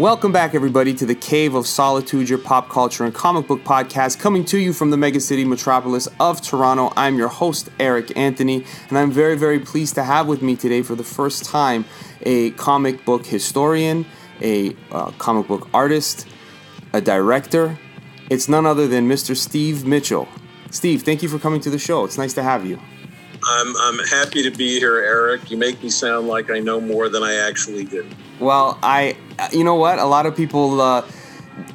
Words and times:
Welcome 0.00 0.32
back, 0.32 0.54
everybody, 0.54 0.94
to 0.94 1.04
the 1.04 1.14
Cave 1.14 1.54
of 1.54 1.66
Solitude, 1.66 2.30
your 2.30 2.38
pop 2.38 2.70
culture 2.70 3.04
and 3.04 3.14
comic 3.14 3.46
book 3.46 3.64
podcast, 3.64 4.18
coming 4.18 4.46
to 4.46 4.56
you 4.56 4.72
from 4.72 4.88
the 4.88 4.96
megacity 4.96 5.46
metropolis 5.46 6.08
of 6.18 6.40
Toronto. 6.40 6.90
I'm 6.96 7.18
your 7.18 7.28
host, 7.28 7.68
Eric 7.78 8.16
Anthony, 8.16 8.64
and 8.88 8.96
I'm 8.96 9.12
very, 9.12 9.36
very 9.36 9.60
pleased 9.60 9.96
to 9.96 10.02
have 10.02 10.26
with 10.26 10.40
me 10.40 10.56
today 10.56 10.80
for 10.80 10.94
the 10.94 11.04
first 11.04 11.44
time 11.44 11.84
a 12.22 12.52
comic 12.52 13.04
book 13.04 13.26
historian, 13.26 14.06
a 14.40 14.74
uh, 14.90 15.10
comic 15.18 15.46
book 15.48 15.68
artist, 15.74 16.26
a 16.94 17.02
director. 17.02 17.78
It's 18.30 18.48
none 18.48 18.64
other 18.64 18.88
than 18.88 19.06
Mr. 19.06 19.36
Steve 19.36 19.84
Mitchell. 19.84 20.26
Steve, 20.70 21.02
thank 21.02 21.22
you 21.22 21.28
for 21.28 21.38
coming 21.38 21.60
to 21.60 21.68
the 21.68 21.78
show. 21.78 22.06
It's 22.06 22.16
nice 22.16 22.32
to 22.32 22.42
have 22.42 22.64
you. 22.64 22.80
I'm, 23.44 23.76
I'm 23.76 23.98
happy 24.06 24.42
to 24.44 24.50
be 24.50 24.78
here, 24.78 24.96
Eric. 24.96 25.50
You 25.50 25.58
make 25.58 25.82
me 25.82 25.90
sound 25.90 26.26
like 26.26 26.50
I 26.50 26.58
know 26.58 26.80
more 26.80 27.10
than 27.10 27.22
I 27.22 27.34
actually 27.34 27.84
do. 27.84 28.08
Well, 28.40 28.78
I, 28.82 29.18
you 29.52 29.64
know 29.64 29.74
what? 29.74 29.98
A 29.98 30.06
lot 30.06 30.24
of 30.24 30.34
people 30.34 30.80
uh, 30.80 31.06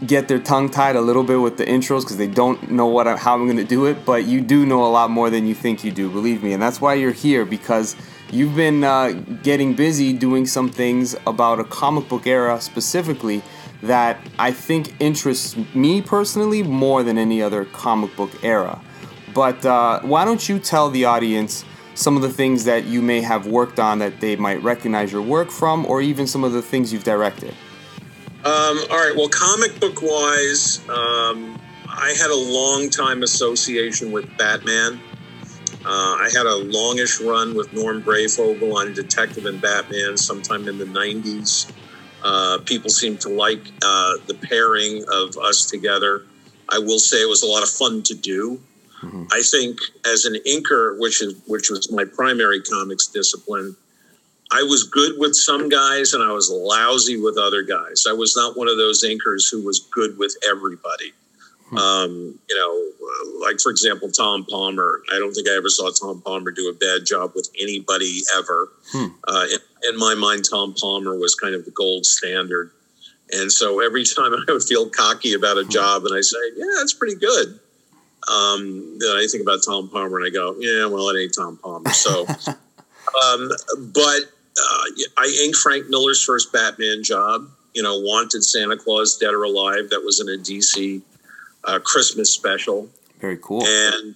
get 0.06 0.28
their 0.28 0.40
tongue 0.40 0.70
tied 0.70 0.96
a 0.96 1.02
little 1.02 1.24
bit 1.24 1.38
with 1.38 1.58
the 1.58 1.66
intros 1.66 2.02
because 2.02 2.18
they 2.18 2.28
don't 2.28 2.72
know 2.72 2.88
what 2.88 3.08
I, 3.08 3.16
how 3.18 3.36
I'm 3.36 3.46
going 3.46 3.58
to 3.58 3.64
do 3.64 3.86
it. 3.86 4.04
But 4.04 4.26
you 4.26 4.42
do 4.42 4.66
know 4.66 4.84
a 4.84 4.90
lot 4.90 5.12
more 5.12 5.30
than 5.30 5.46
you 5.46 5.54
think 5.54 5.84
you 5.84 5.92
do, 5.92 6.10
believe 6.10 6.42
me, 6.42 6.54
and 6.54 6.62
that's 6.62 6.82
why 6.82 6.96
you're 6.96 7.12
here 7.12 7.46
because 7.46 7.96
you've 8.32 8.56
been 8.56 8.84
uh, 8.84 9.12
getting 9.44 9.76
busy 9.76 10.12
doing 10.12 10.48
some 10.48 10.68
things 10.70 11.16
about 11.28 11.60
a 11.60 11.64
comic 11.64 12.10
book 12.10 12.26
era 12.26 12.60
specifically 12.60 13.44
that 13.84 14.18
I 14.40 14.52
think 14.52 15.00
interests 15.00 15.56
me 15.76 16.02
personally 16.02 16.64
more 16.64 17.04
than 17.04 17.20
any 17.20 17.44
other 17.44 17.66
comic 17.66 18.16
book 18.16 18.32
era. 18.44 18.82
But 19.36 19.64
uh, 19.64 20.00
why 20.02 20.26
don't 20.26 20.50
you 20.50 20.58
tell 20.58 20.90
the 20.90 21.06
audience 21.06 21.64
some 21.96 22.16
of 22.16 22.22
the 22.22 22.30
things 22.30 22.66
that 22.66 22.86
you 22.86 23.02
may 23.02 23.22
have 23.22 23.48
worked 23.48 23.80
on 23.80 24.00
that 24.00 24.20
they 24.20 24.36
might 24.36 24.62
recognize 24.62 25.12
your 25.12 25.22
work 25.22 25.50
from, 25.50 25.86
or 25.86 26.02
even 26.02 26.28
some 26.28 26.44
of 26.44 26.52
the 26.52 26.62
things 26.62 26.94
you've 26.94 27.04
directed? 27.04 27.54
Um, 28.44 28.78
all 28.92 28.98
right. 28.98 29.14
Well, 29.16 29.30
comic 29.30 29.80
book 29.80 30.02
wise, 30.02 30.88
um, 30.90 31.60
I 31.88 32.14
had 32.20 32.30
a 32.30 32.36
long 32.36 32.90
time 32.90 33.24
association 33.24 34.12
with 34.12 34.26
Batman. 34.38 35.00
Uh, 35.86 36.18
I 36.20 36.30
had 36.34 36.46
a 36.46 36.56
longish 36.56 37.20
run 37.22 37.56
with 37.56 37.72
Norm 37.74 38.04
Breyfogle 38.04 38.74
on 38.76 38.94
Detective 38.94 39.46
and 39.46 39.62
Batman 39.62 40.18
sometime 40.18 40.68
in 40.68 40.78
the 40.78 40.86
90s. 40.86 41.72
Uh, 42.24 42.58
people 42.66 42.90
seemed 42.90 43.22
to 43.22 43.30
like 43.30 43.62
uh, 43.84 44.14
the 44.28 44.34
pairing 44.34 45.06
of 45.12 45.38
us 45.38 45.66
together. 45.66 46.24
I 46.68 46.80
will 46.80 47.00
say 47.00 47.22
it 47.22 47.30
was 47.30 47.44
a 47.44 47.48
lot 47.48 47.64
of 47.64 47.70
fun 47.70 48.02
to 48.04 48.16
do. 48.16 48.60
Mm-hmm. 49.06 49.26
I 49.32 49.42
think 49.42 49.80
as 50.06 50.26
an 50.26 50.36
inker, 50.48 51.00
which 51.00 51.22
is 51.22 51.36
which 51.48 51.70
was 51.70 51.92
my 51.92 52.06
primary 52.06 52.62
comics 52.62 53.08
discipline, 53.08 53.76
I 54.52 54.64
was 54.64 54.84
good 54.84 55.14
with 55.18 55.36
some 55.36 55.70
guys 55.70 56.14
and 56.14 56.24
I 56.24 56.32
was 56.32 56.50
lousy 56.50 57.20
with 57.20 57.38
other 57.38 57.64
guys. 57.64 58.06
I 58.08 58.14
was 58.14 58.36
not 58.36 58.58
one 58.58 58.70
of 58.70 58.78
those 58.78 59.04
inkers 59.04 59.50
who 59.52 59.64
was 59.64 59.80
good 59.80 60.18
with 60.18 60.36
everybody. 60.48 61.14
Hmm. 61.70 61.78
Um, 61.78 62.40
you 62.48 62.56
know, 62.56 63.46
like 63.46 63.60
for 63.60 63.72
example, 63.72 64.12
Tom 64.12 64.46
Palmer. 64.50 65.02
I 65.12 65.18
don't 65.18 65.34
think 65.34 65.50
I 65.50 65.56
ever 65.56 65.70
saw 65.70 65.90
Tom 65.92 66.22
Palmer 66.22 66.52
do 66.52 66.70
a 66.70 66.74
bad 66.74 67.06
job 67.06 67.32
with 67.36 67.50
anybody 67.60 68.22
ever. 68.38 68.70
Hmm. 68.92 69.08
Uh, 69.28 69.46
in, 69.52 69.94
in, 69.94 70.00
my 70.00 70.14
mind, 70.14 70.46
Tom 70.50 70.76
Palmer 70.80 71.18
was 71.18 71.34
kind 71.34 71.56
of 71.56 71.66
the 71.66 71.72
gold 71.72 72.06
standard. 72.06 72.72
And 73.32 73.52
so 73.52 73.84
every 73.84 74.04
time 74.16 74.34
I 74.34 74.52
would 74.52 74.64
feel 74.64 74.90
cocky 74.90 75.34
about 75.34 75.58
a 75.58 75.64
hmm. 75.64 75.72
job 75.72 76.06
and 76.06 76.16
I 76.16 76.22
say, 76.22 76.38
yeah, 76.56 76.66
that's 76.78 76.94
pretty 76.94 77.16
good, 77.16 77.60
um, 78.28 78.98
I 79.04 79.28
think 79.30 79.44
about 79.44 79.60
Tom 79.66 79.90
Palmer 79.90 80.18
and 80.18 80.28
I 80.28 80.30
go, 80.30 80.56
yeah, 80.60 80.86
well, 80.88 81.10
it 81.10 81.22
ain't 81.22 81.34
Tom 81.36 81.58
Palmer. 81.58 81.92
So, 81.92 82.26
um, 82.28 83.50
but 83.94 84.22
uh, 84.60 84.86
I 85.18 85.42
inked 85.44 85.58
Frank 85.58 85.88
Miller's 85.90 86.24
first 86.24 86.52
Batman 86.52 87.04
job. 87.04 87.48
You 87.74 87.84
know, 87.84 88.00
Wanted 88.00 88.44
Santa 88.44 88.78
Claus, 88.78 89.18
Dead 89.18 89.34
or 89.34 89.44
Alive. 89.44 89.90
That 89.90 90.02
was 90.04 90.20
in 90.20 90.30
a 90.30 90.42
DC 90.42 91.02
uh, 91.66 91.80
Christmas 91.84 92.32
special. 92.32 92.90
Very 93.20 93.38
cool. 93.38 93.66
And 93.66 94.16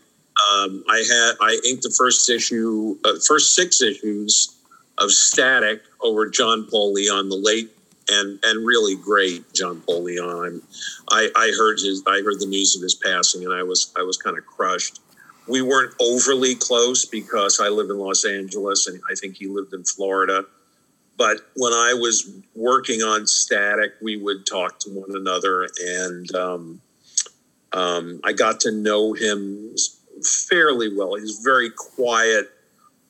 um, 0.52 0.84
I 0.90 0.98
had 0.98 1.34
I 1.42 1.60
inked 1.68 1.84
the 1.84 1.94
first 1.98 2.30
issue, 2.30 2.98
uh, 3.04 3.16
first 3.28 3.56
six 3.56 3.82
issues 3.82 4.56
of 4.98 5.12
Static 5.12 5.82
over 6.02 6.30
John 6.30 6.68
Paul 6.70 6.94
Leon, 6.94 7.30
the 7.30 7.36
late 7.36 7.70
and 8.10 8.40
and 8.44 8.66
really 8.66 8.96
great 8.96 9.54
John 9.54 9.82
Paul 9.82 10.04
Leon. 10.04 10.62
I, 11.12 11.30
I 11.36 11.54
heard 11.58 11.80
his 11.80 12.04
I 12.08 12.22
heard 12.22 12.40
the 12.40 12.48
news 12.48 12.76
of 12.76 12.82
his 12.82 12.96
passing, 12.96 13.44
and 13.44 13.54
I 13.54 13.64
was 13.64 13.94
I 13.98 14.04
was 14.04 14.18
kind 14.18 14.38
of 14.38 14.46
crushed. 14.46 15.00
We 15.48 15.62
weren't 15.62 15.96
overly 16.00 16.56
close 16.56 17.06
because 17.06 17.60
I 17.60 17.70
live 17.70 17.90
in 17.90 17.98
Los 17.98 18.26
Angeles, 18.26 18.88
and 18.88 19.02
I 19.10 19.16
think 19.16 19.38
he 19.38 19.48
lived 19.48 19.74
in 19.74 19.84
Florida. 19.84 20.46
But 21.18 21.38
when 21.56 21.74
I 21.74 21.94
was 21.94 22.32
working 22.56 23.02
on 23.02 23.28
Static, 23.28 23.94
we 24.02 24.16
would 24.16 24.46
talk 24.46 24.80
to 24.80 24.90
one 24.90 25.16
another, 25.16 25.68
and 25.86 26.36
um, 26.36 26.82
um, 27.74 28.22
I 28.24 28.34
got 28.34 28.62
to 28.62 28.72
know 28.72 29.14
him 29.14 29.76
fairly 30.48 30.96
well. 30.96 31.16
He's 31.16 31.40
very 31.44 31.72
quiet, 31.72 32.50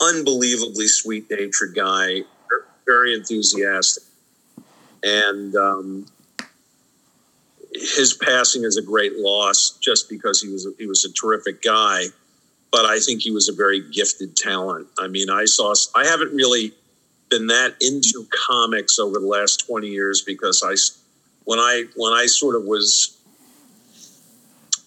unbelievably 0.01 0.87
sweet 0.87 1.29
natured 1.29 1.75
guy, 1.75 2.21
very 2.85 3.13
enthusiastic 3.13 4.08
and 5.03 5.55
um, 5.55 6.05
his 7.73 8.13
passing 8.13 8.63
is 8.63 8.77
a 8.77 8.81
great 8.81 9.17
loss 9.17 9.77
just 9.81 10.09
because 10.09 10.41
he 10.41 10.49
was 10.49 10.65
a, 10.65 10.71
he 10.77 10.85
was 10.85 11.05
a 11.05 11.13
terrific 11.13 11.61
guy 11.61 12.05
but 12.71 12.85
I 12.85 12.99
think 12.99 13.21
he 13.21 13.31
was 13.31 13.49
a 13.49 13.53
very 13.53 13.81
gifted 13.81 14.35
talent. 14.35 14.87
I 14.99 15.07
mean, 15.07 15.29
I 15.29 15.45
saw 15.45 15.73
I 15.95 16.05
haven't 16.05 16.33
really 16.33 16.73
been 17.29 17.47
that 17.47 17.75
into 17.81 18.27
comics 18.47 18.99
over 18.99 19.19
the 19.19 19.25
last 19.25 19.67
20 19.67 19.87
years 19.87 20.21
because 20.21 20.63
I 20.65 20.75
when 21.45 21.59
I 21.59 21.85
when 21.95 22.13
I 22.13 22.25
sort 22.25 22.55
of 22.55 22.63
was 22.63 23.17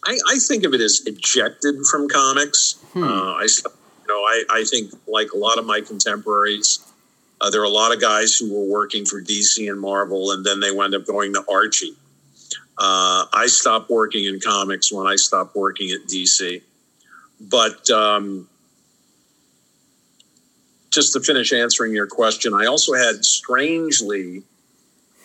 I, 0.04 0.18
I 0.28 0.38
think 0.38 0.64
of 0.64 0.74
it 0.74 0.80
as 0.80 1.02
ejected 1.06 1.76
from 1.90 2.08
comics. 2.08 2.78
Hmm. 2.92 3.04
Uh, 3.04 3.32
I 3.34 3.42
you 3.44 4.08
know 4.08 4.20
I, 4.20 4.44
I 4.50 4.64
think 4.64 4.92
like 5.06 5.32
a 5.32 5.38
lot 5.38 5.58
of 5.58 5.66
my 5.66 5.80
contemporaries 5.80 6.80
uh, 7.42 7.50
there 7.50 7.60
are 7.60 7.64
a 7.64 7.68
lot 7.68 7.92
of 7.92 8.00
guys 8.00 8.36
who 8.36 8.54
were 8.54 8.64
working 8.64 9.04
for 9.04 9.20
DC 9.20 9.68
and 9.68 9.80
Marvel, 9.80 10.30
and 10.30 10.46
then 10.46 10.60
they 10.60 10.70
wound 10.70 10.94
up 10.94 11.04
going 11.04 11.34
to 11.34 11.44
Archie. 11.50 11.96
Uh, 12.78 13.26
I 13.32 13.46
stopped 13.48 13.90
working 13.90 14.24
in 14.24 14.38
comics 14.38 14.92
when 14.92 15.08
I 15.08 15.16
stopped 15.16 15.56
working 15.56 15.90
at 15.90 16.08
DC. 16.08 16.62
But 17.40 17.90
um, 17.90 18.48
just 20.90 21.12
to 21.14 21.20
finish 21.20 21.52
answering 21.52 21.92
your 21.92 22.06
question, 22.06 22.54
I 22.54 22.66
also 22.66 22.94
had 22.94 23.24
strangely 23.24 24.44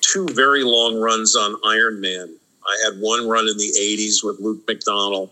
two 0.01 0.27
very 0.31 0.63
long 0.63 0.99
runs 0.99 1.35
on 1.35 1.55
Iron 1.65 2.01
Man. 2.01 2.35
I 2.65 2.77
had 2.85 2.99
one 2.99 3.27
run 3.27 3.47
in 3.47 3.57
the 3.57 3.73
80s 3.79 4.23
with 4.23 4.39
Luke 4.39 4.65
McDonnell, 4.65 5.29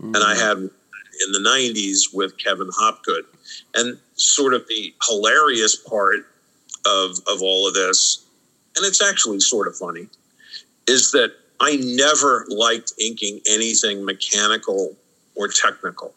mm-hmm. 0.00 0.14
and 0.14 0.22
I 0.22 0.34
mm. 0.34 0.40
had 0.40 0.56
in 0.58 1.32
the 1.32 1.48
90s 1.48 2.14
with 2.14 2.36
Kevin 2.36 2.68
Hopgood. 2.76 3.24
And 3.74 3.98
sort 4.14 4.54
of 4.54 4.66
the 4.68 4.94
hilarious 5.08 5.76
part 5.76 6.26
of, 6.86 7.18
of 7.26 7.42
all 7.42 7.68
of 7.68 7.74
this, 7.74 8.24
and 8.76 8.84
it's 8.84 9.02
actually 9.02 9.40
sort 9.40 9.68
of 9.68 9.76
funny, 9.76 10.08
is 10.86 11.10
that 11.12 11.32
I 11.60 11.76
never 11.76 12.46
liked 12.48 12.92
inking 13.00 13.40
anything 13.48 14.04
mechanical 14.04 14.94
or 15.34 15.48
technical. 15.48 16.14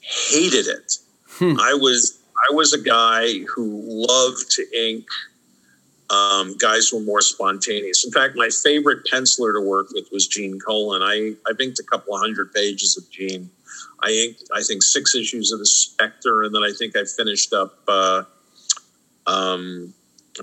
Hated 0.00 0.66
it. 0.66 0.98
Hmm. 1.28 1.58
I 1.60 1.74
was 1.74 2.18
I 2.50 2.54
was 2.54 2.72
a 2.72 2.80
guy 2.80 3.40
who 3.54 3.82
loved 3.86 4.50
to 4.52 4.64
ink 4.76 5.06
um, 6.10 6.56
guys 6.58 6.88
who 6.88 6.98
were 6.98 7.04
more 7.04 7.20
spontaneous. 7.20 8.04
In 8.04 8.12
fact, 8.12 8.36
my 8.36 8.48
favorite 8.48 9.04
penciler 9.12 9.52
to 9.54 9.60
work 9.60 9.88
with 9.92 10.08
was 10.12 10.26
Gene 10.26 10.60
Colan. 10.60 11.02
I, 11.02 11.34
I 11.46 11.52
inked 11.60 11.78
a 11.80 11.82
couple 11.82 12.14
of 12.14 12.20
hundred 12.20 12.52
pages 12.52 12.96
of 12.96 13.10
Gene. 13.10 13.50
I 14.06 14.10
inked, 14.10 14.44
I 14.54 14.62
think, 14.62 14.84
six 14.84 15.16
issues 15.16 15.50
of 15.50 15.58
the 15.58 15.66
Spectre, 15.66 16.44
and 16.44 16.54
then 16.54 16.62
I 16.62 16.70
think 16.72 16.96
I 16.96 17.04
finished 17.04 17.52
up. 17.52 17.76
Uh, 17.88 18.22
um, 19.26 19.92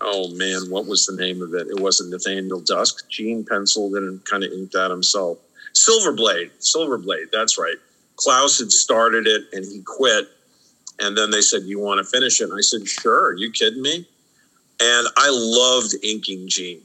oh 0.02 0.36
man, 0.36 0.70
what 0.70 0.86
was 0.86 1.06
the 1.06 1.16
name 1.16 1.42
of 1.42 1.54
it? 1.54 1.68
It 1.68 1.80
wasn't 1.80 2.10
Nathaniel 2.10 2.60
Dusk. 2.60 3.10
Gene 3.10 3.46
penciled 3.46 3.94
and 3.94 4.24
kind 4.26 4.44
of 4.44 4.52
inked 4.52 4.74
that 4.74 4.92
himself. 4.92 5.38
Silverblade, 5.74 6.52
Silverblade. 6.60 7.32
That's 7.32 7.58
right. 7.58 7.78
Klaus 8.18 8.60
had 8.60 8.72
started 8.72 9.28
it 9.28 9.44
and 9.54 9.64
he 9.64 9.82
quit, 9.82 10.28
and 11.00 11.18
then 11.18 11.32
they 11.32 11.42
said, 11.42 11.64
"You 11.64 11.80
want 11.80 12.00
to 12.00 12.04
finish 12.04 12.42
it?" 12.42 12.50
And 12.50 12.58
I 12.58 12.62
said, 12.62 12.86
"Sure." 12.86 13.30
Are 13.30 13.36
you 13.36 13.50
kidding 13.50 13.82
me? 13.82 14.06
And 14.82 15.08
I 15.16 15.30
loved 15.32 15.96
inking 16.04 16.50
Gene. 16.50 16.82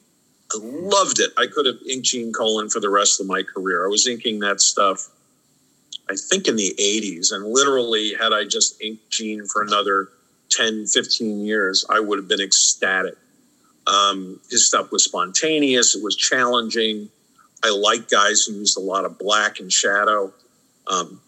I 0.53 0.59
loved 0.63 1.19
it. 1.19 1.33
I 1.37 1.47
could 1.47 1.67
have 1.67 1.79
inked 1.91 2.07
Gene 2.07 2.33
Colan 2.33 2.71
for 2.71 2.79
the 2.79 2.89
rest 2.89 3.21
of 3.21 3.27
my 3.27 3.43
career. 3.43 3.85
I 3.85 3.89
was 3.89 4.07
inking 4.07 4.39
that 4.41 4.61
stuff 4.61 5.11
I 6.11 6.15
think 6.17 6.49
in 6.49 6.57
the 6.57 6.75
80s. 6.79 7.33
And 7.33 7.45
literally, 7.47 8.15
had 8.15 8.33
I 8.33 8.45
just 8.45 8.81
inked 8.81 9.11
Gene 9.11 9.47
for 9.47 9.63
another 9.63 10.09
10, 10.51 10.87
15 10.87 11.41
years, 11.41 11.85
I 11.89 12.01
would 12.01 12.19
have 12.19 12.29
been 12.29 12.41
ecstatic. 12.41 13.15
Um, 13.87 14.41
his 14.51 14.67
stuff 14.67 14.91
was 14.93 15.05
spontaneous, 15.05 15.95
it 15.95 16.03
was 16.03 16.17
challenging. 16.17 17.09
I 17.65 17.71
like 17.71 18.09
guys 18.09 18.45
who 18.45 18.55
used 18.55 18.79
a 18.79 18.81
lot 18.81 19.05
of 19.05 19.19
black 19.19 19.61
and 19.61 19.73
shadow. 19.73 20.33
Um, 20.87 21.21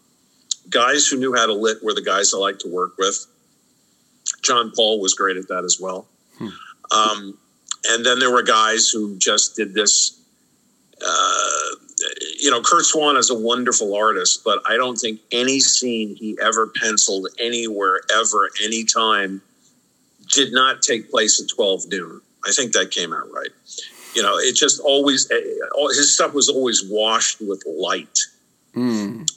guys 0.69 1.07
who 1.07 1.17
knew 1.17 1.33
how 1.35 1.45
to 1.45 1.53
lit 1.53 1.83
were 1.83 1.93
the 1.93 2.01
guys 2.01 2.33
I 2.33 2.37
like 2.37 2.59
to 2.59 2.69
work 2.69 2.97
with. 2.97 3.25
John 4.41 4.71
Paul 4.75 5.01
was 5.01 5.13
great 5.13 5.37
at 5.37 5.47
that 5.49 5.63
as 5.65 5.77
well. 5.79 6.07
Hmm. 6.37 6.47
Um, 6.91 7.37
and 7.89 8.05
then 8.05 8.19
there 8.19 8.31
were 8.31 8.43
guys 8.43 8.89
who 8.89 9.17
just 9.17 9.55
did 9.55 9.73
this. 9.73 10.19
Uh, 11.05 11.75
you 12.39 12.49
know, 12.49 12.61
Curt 12.61 12.85
Swan 12.85 13.17
is 13.17 13.29
a 13.29 13.37
wonderful 13.37 13.95
artist, 13.95 14.43
but 14.43 14.61
I 14.67 14.75
don't 14.75 14.97
think 14.97 15.21
any 15.31 15.59
scene 15.59 16.15
he 16.15 16.37
ever 16.41 16.67
penciled 16.67 17.27
anywhere, 17.39 18.01
ever, 18.13 18.49
anytime, 18.63 19.41
did 20.31 20.53
not 20.53 20.81
take 20.81 21.09
place 21.09 21.41
at 21.41 21.49
12 21.49 21.89
noon. 21.89 22.21
I 22.45 22.51
think 22.51 22.73
that 22.73 22.91
came 22.91 23.13
out 23.13 23.31
right. 23.31 23.49
You 24.15 24.23
know, 24.23 24.37
it 24.37 24.55
just 24.55 24.79
always, 24.81 25.29
eh, 25.31 25.39
his 25.89 26.13
stuff 26.13 26.33
was 26.33 26.49
always 26.49 26.83
washed 26.87 27.39
with 27.41 27.63
light. 27.65 28.19
Mm. 28.75 29.29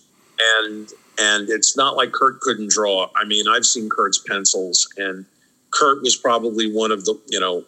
And, 0.56 0.92
and 1.18 1.48
it's 1.48 1.76
not 1.76 1.96
like 1.96 2.12
Curt 2.12 2.40
couldn't 2.40 2.70
draw. 2.70 3.08
I 3.14 3.24
mean, 3.24 3.46
I've 3.48 3.66
seen 3.66 3.88
Curt's 3.88 4.18
pencils, 4.18 4.88
and 4.96 5.26
Curt 5.70 6.02
was 6.02 6.16
probably 6.16 6.72
one 6.72 6.90
of 6.90 7.04
the, 7.04 7.20
you 7.28 7.40
know, 7.40 7.64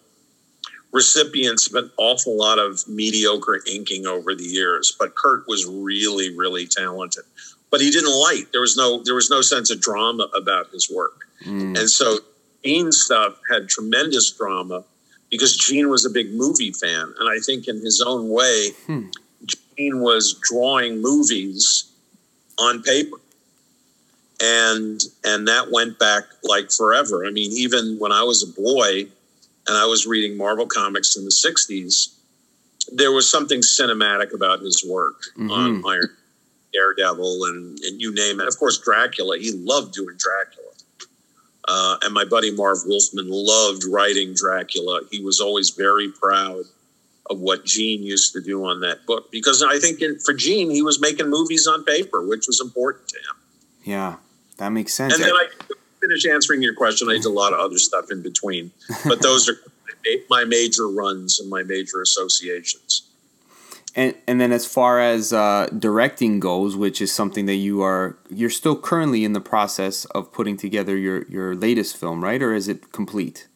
recipients 0.96 1.68
of 1.68 1.74
an 1.74 1.90
awful 1.98 2.36
lot 2.36 2.58
of 2.58 2.88
mediocre 2.88 3.60
inking 3.66 4.06
over 4.06 4.34
the 4.34 4.44
years, 4.44 4.96
but 4.98 5.14
Curt 5.14 5.46
was 5.46 5.66
really, 5.66 6.34
really 6.34 6.66
talented. 6.66 7.24
But 7.70 7.80
he 7.80 7.90
didn't 7.90 8.18
light. 8.18 8.46
There 8.52 8.62
was 8.62 8.76
no 8.76 9.02
there 9.04 9.14
was 9.14 9.28
no 9.28 9.42
sense 9.42 9.70
of 9.70 9.80
drama 9.80 10.28
about 10.34 10.70
his 10.70 10.90
work. 10.90 11.28
Mm. 11.44 11.78
And 11.78 11.90
so 11.90 12.18
Gene's 12.64 13.02
stuff 13.02 13.38
had 13.50 13.68
tremendous 13.68 14.30
drama 14.30 14.84
because 15.30 15.56
Gene 15.56 15.90
was 15.90 16.06
a 16.06 16.10
big 16.10 16.32
movie 16.32 16.72
fan. 16.72 17.12
And 17.18 17.28
I 17.28 17.38
think 17.40 17.68
in 17.68 17.76
his 17.84 18.00
own 18.00 18.28
way, 18.28 18.70
Hmm. 18.86 19.10
Gene 19.76 20.00
was 20.00 20.34
drawing 20.40 21.02
movies 21.02 21.84
on 22.58 22.82
paper. 22.82 23.18
And 24.40 25.00
and 25.24 25.48
that 25.48 25.70
went 25.70 25.98
back 25.98 26.24
like 26.42 26.70
forever. 26.70 27.26
I 27.26 27.30
mean, 27.30 27.52
even 27.52 27.98
when 27.98 28.12
I 28.12 28.22
was 28.22 28.42
a 28.42 28.52
boy, 28.68 29.08
and 29.68 29.76
I 29.76 29.86
was 29.86 30.06
reading 30.06 30.36
Marvel 30.36 30.66
comics 30.66 31.16
in 31.16 31.24
the 31.24 31.30
60s, 31.30 32.14
there 32.92 33.12
was 33.12 33.30
something 33.30 33.60
cinematic 33.60 34.32
about 34.32 34.60
his 34.60 34.84
work 34.84 35.20
Mhm. 35.36 35.50
on 35.50 35.82
Iron 35.86 36.16
Daredevil 36.72 37.44
and, 37.44 37.78
and 37.80 38.00
you 38.00 38.12
name 38.14 38.40
it. 38.40 38.48
Of 38.48 38.58
course, 38.58 38.78
Dracula. 38.78 39.38
He 39.38 39.52
loved 39.52 39.94
doing 39.94 40.16
Dracula. 40.18 40.72
Uh, 41.68 41.96
and 42.02 42.14
my 42.14 42.24
buddy 42.24 42.50
Marv 42.52 42.78
Wolfman 42.86 43.26
loved 43.28 43.84
writing 43.84 44.34
Dracula. 44.34 45.00
He 45.10 45.20
was 45.20 45.40
always 45.40 45.70
very 45.70 46.08
proud 46.10 46.64
of 47.28 47.40
what 47.40 47.64
Gene 47.64 48.04
used 48.04 48.32
to 48.34 48.40
do 48.40 48.64
on 48.66 48.80
that 48.80 49.04
book 49.04 49.32
because 49.32 49.60
I 49.62 49.80
think 49.80 50.00
in, 50.00 50.18
for 50.20 50.32
Gene, 50.32 50.70
he 50.70 50.80
was 50.82 51.00
making 51.00 51.28
movies 51.28 51.66
on 51.66 51.82
paper, 51.84 52.24
which 52.24 52.46
was 52.46 52.60
important 52.60 53.08
to 53.08 53.18
him. 53.18 53.36
Yeah, 53.82 54.16
that 54.58 54.68
makes 54.68 54.94
sense. 54.94 55.14
And 55.14 55.24
then 55.24 55.32
I 55.32 55.48
finish 56.06 56.26
answering 56.26 56.62
your 56.62 56.74
question. 56.74 57.08
I 57.08 57.14
did 57.14 57.24
a 57.24 57.30
lot 57.30 57.52
of 57.52 57.60
other 57.60 57.78
stuff 57.78 58.10
in 58.10 58.22
between, 58.22 58.70
but 59.04 59.22
those 59.22 59.48
are 59.48 59.56
my 60.30 60.44
major 60.44 60.88
runs 60.88 61.40
and 61.40 61.50
my 61.50 61.62
major 61.62 62.00
associations. 62.00 63.02
And 63.94 64.14
and 64.26 64.40
then 64.40 64.52
as 64.52 64.66
far 64.66 65.00
as 65.00 65.32
uh, 65.32 65.68
directing 65.76 66.38
goes, 66.38 66.76
which 66.76 67.00
is 67.00 67.12
something 67.12 67.46
that 67.46 67.54
you 67.54 67.82
are 67.82 68.18
you're 68.28 68.50
still 68.50 68.76
currently 68.76 69.24
in 69.24 69.32
the 69.32 69.40
process 69.40 70.04
of 70.06 70.32
putting 70.32 70.56
together 70.56 70.96
your 70.96 71.24
your 71.28 71.54
latest 71.54 71.96
film, 71.96 72.22
right? 72.22 72.42
Or 72.42 72.52
is 72.52 72.68
it 72.68 72.92
complete? 72.92 73.48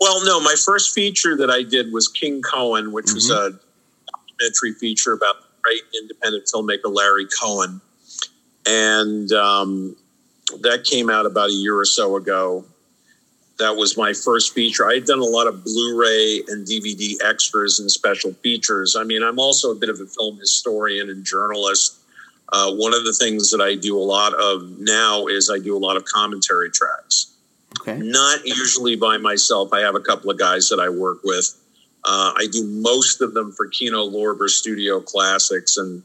Well, 0.00 0.24
no, 0.24 0.40
my 0.40 0.56
first 0.62 0.92
feature 0.92 1.36
that 1.36 1.50
I 1.50 1.62
did 1.62 1.92
was 1.92 2.08
King 2.08 2.42
Cohen, 2.42 2.92
which 2.92 3.12
was 3.14 3.30
a 3.30 3.58
documentary 4.38 4.72
feature 4.78 5.12
about 5.12 5.40
the 5.40 5.48
great 5.62 5.82
independent 6.02 6.46
filmmaker 6.52 6.92
Larry 6.92 7.26
Cohen, 7.40 7.80
and 8.66 9.32
um, 9.32 9.96
that 10.60 10.84
came 10.84 11.10
out 11.10 11.26
about 11.26 11.50
a 11.50 11.52
year 11.52 11.76
or 11.76 11.84
so 11.84 12.16
ago. 12.16 12.64
That 13.58 13.74
was 13.74 13.96
my 13.96 14.12
first 14.12 14.52
feature. 14.52 14.86
I 14.88 14.94
had 14.94 15.06
done 15.06 15.18
a 15.18 15.24
lot 15.24 15.46
of 15.46 15.64
Blu-ray 15.64 16.42
and 16.48 16.66
DVD 16.66 17.14
extras 17.24 17.80
and 17.80 17.90
special 17.90 18.32
features. 18.34 18.94
I 18.96 19.02
mean, 19.02 19.22
I'm 19.22 19.38
also 19.38 19.72
a 19.72 19.74
bit 19.74 19.88
of 19.88 19.98
a 19.98 20.06
film 20.06 20.38
historian 20.38 21.08
and 21.08 21.24
journalist. 21.24 21.96
Uh, 22.52 22.70
one 22.74 22.92
of 22.92 23.04
the 23.04 23.14
things 23.14 23.50
that 23.50 23.62
I 23.62 23.74
do 23.74 23.98
a 23.98 24.02
lot 24.04 24.34
of 24.34 24.78
now 24.78 25.26
is 25.26 25.50
I 25.50 25.58
do 25.58 25.74
a 25.76 25.80
lot 25.80 25.96
of 25.96 26.04
commentary 26.04 26.70
tracks 26.70 27.32
Okay. 27.80 27.98
not 27.98 28.44
usually 28.46 28.96
by 28.96 29.16
myself. 29.16 29.72
I 29.72 29.80
have 29.80 29.94
a 29.94 30.00
couple 30.00 30.30
of 30.30 30.38
guys 30.38 30.68
that 30.68 30.80
I 30.80 30.88
work 30.88 31.18
with. 31.24 31.54
Uh, 32.04 32.32
I 32.36 32.46
do 32.50 32.64
most 32.64 33.20
of 33.20 33.34
them 33.34 33.52
for 33.52 33.66
Kino 33.66 34.08
Lorber 34.08 34.48
Studio 34.48 35.00
Classics, 35.00 35.76
and 35.76 36.02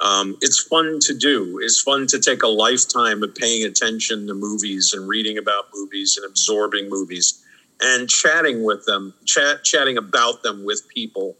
um, 0.00 0.36
it's 0.40 0.60
fun 0.60 0.98
to 1.02 1.16
do. 1.16 1.58
It's 1.62 1.80
fun 1.80 2.06
to 2.08 2.20
take 2.20 2.42
a 2.42 2.48
lifetime 2.48 3.22
of 3.22 3.34
paying 3.34 3.64
attention 3.64 4.26
to 4.26 4.34
movies 4.34 4.92
and 4.92 5.08
reading 5.08 5.38
about 5.38 5.66
movies 5.74 6.16
and 6.16 6.28
absorbing 6.28 6.88
movies 6.90 7.42
and 7.80 8.08
chatting 8.08 8.64
with 8.64 8.84
them, 8.86 9.14
chat, 9.24 9.64
chatting 9.64 9.96
about 9.96 10.42
them 10.42 10.64
with 10.64 10.86
people. 10.94 11.36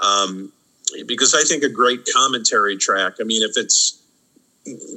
Um, 0.00 0.52
because 1.06 1.34
I 1.34 1.42
think 1.42 1.62
a 1.62 1.68
great 1.68 2.00
commentary 2.14 2.76
track. 2.76 3.14
I 3.20 3.24
mean, 3.24 3.42
if 3.42 3.52
it's 3.56 4.00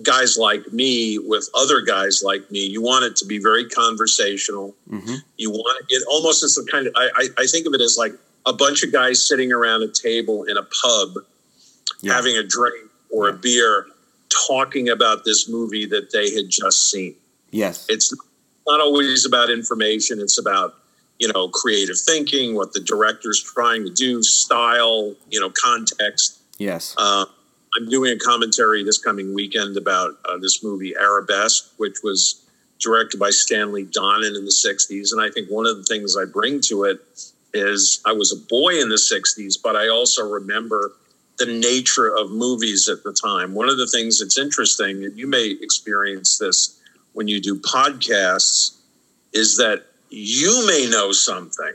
guys 0.01 0.37
like 0.37 0.71
me 0.73 1.17
with 1.19 1.49
other 1.55 1.81
guys 1.81 2.21
like 2.23 2.49
me, 2.51 2.65
you 2.65 2.81
want 2.81 3.05
it 3.05 3.15
to 3.17 3.25
be 3.25 3.37
very 3.39 3.67
conversational. 3.69 4.75
hmm 4.89 5.15
You 5.37 5.51
want 5.51 5.85
it 5.89 6.03
almost 6.09 6.43
as 6.43 6.57
a 6.57 6.65
kind 6.71 6.87
of, 6.87 6.93
I, 6.95 7.09
I, 7.15 7.27
I 7.39 7.45
think 7.47 7.67
of 7.67 7.73
it 7.73 7.81
as 7.81 7.95
like 7.97 8.13
a 8.45 8.53
bunch 8.53 8.83
of 8.83 8.91
guys 8.91 9.25
sitting 9.25 9.51
around 9.51 9.83
a 9.83 9.87
table 9.91 10.43
in 10.43 10.57
a 10.57 10.63
pub 10.63 11.15
Yeah. 12.01 12.13
having 12.13 12.35
a 12.37 12.43
drink 12.43 12.89
or 13.13 13.29
a 13.29 13.33
beer, 13.33 13.87
talking 14.47 14.89
about 14.89 15.23
this 15.23 15.47
movie 15.47 15.85
that 15.85 16.11
they 16.11 16.33
had 16.33 16.49
just 16.49 16.89
seen. 16.89 17.15
Yes. 17.51 17.85
It's 17.87 18.13
not 18.67 18.81
always 18.81 19.25
about 19.25 19.49
information, 19.49 20.19
it's 20.19 20.39
about 20.39 20.73
you 21.19 21.31
know 21.31 21.47
creative 21.49 21.97
thinking, 21.99 22.55
what 22.55 22.73
the 22.73 22.79
director's 22.81 23.41
trying 23.41 23.85
to 23.85 23.91
do, 23.91 24.23
style, 24.23 25.15
you 25.29 25.39
know, 25.39 25.51
context. 25.51 26.39
Yes. 26.57 26.95
Uh, 26.97 27.25
I'm 27.75 27.89
doing 27.89 28.13
a 28.13 28.17
commentary 28.17 28.83
this 28.83 28.97
coming 28.97 29.33
weekend 29.33 29.77
about 29.77 30.11
uh, 30.25 30.37
this 30.37 30.63
movie 30.63 30.95
Arabesque, 30.95 31.71
which 31.77 31.97
was 32.03 32.43
directed 32.79 33.19
by 33.19 33.29
Stanley 33.29 33.85
Donen 33.85 34.37
in 34.37 34.45
the 34.45 34.51
60s. 34.51 35.11
And 35.11 35.21
I 35.21 35.29
think 35.31 35.49
one 35.49 35.65
of 35.65 35.77
the 35.77 35.83
things 35.83 36.15
I 36.15 36.25
bring 36.25 36.61
to 36.67 36.83
it 36.83 36.99
is 37.53 38.01
I 38.05 38.11
was 38.11 38.31
a 38.31 38.47
boy 38.47 38.79
in 38.79 38.89
the 38.89 38.95
60s, 38.95 39.55
but 39.61 39.75
I 39.75 39.87
also 39.87 40.27
remember 40.27 40.91
the 41.37 41.45
nature 41.45 42.15
of 42.15 42.31
movies 42.31 42.87
at 42.87 43.03
the 43.03 43.13
time. 43.13 43.53
One 43.53 43.69
of 43.69 43.77
the 43.77 43.87
things 43.87 44.19
that's 44.19 44.37
interesting, 44.37 45.03
and 45.03 45.17
you 45.17 45.27
may 45.27 45.57
experience 45.61 46.37
this 46.37 46.79
when 47.13 47.27
you 47.27 47.41
do 47.41 47.59
podcasts, 47.59 48.77
is 49.33 49.57
that 49.57 49.85
you 50.09 50.65
may 50.67 50.87
know 50.89 51.11
something 51.11 51.73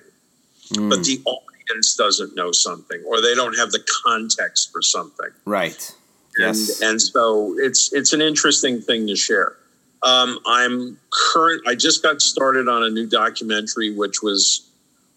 Mm, 0.74 0.90
but 0.90 1.04
the 1.04 1.22
audience 1.24 1.96
doesn't 1.96 2.34
know 2.34 2.52
something 2.52 3.02
or 3.06 3.22
they 3.22 3.34
don't 3.34 3.56
have 3.56 3.70
the 3.70 3.82
context 4.04 4.70
for 4.70 4.82
something 4.82 5.30
right. 5.46 5.94
and 6.36 6.56
Yes. 6.56 6.82
and 6.82 7.00
so 7.00 7.56
it's 7.58 7.92
it's 7.94 8.12
an 8.12 8.20
interesting 8.20 8.82
thing 8.82 9.06
to 9.06 9.16
share 9.16 9.56
um, 10.02 10.38
i'm 10.46 10.98
current 11.10 11.62
i 11.66 11.74
just 11.74 12.02
got 12.02 12.20
started 12.20 12.68
on 12.68 12.82
a 12.82 12.90
new 12.90 13.06
documentary 13.06 13.94
which 13.94 14.22
was 14.22 14.68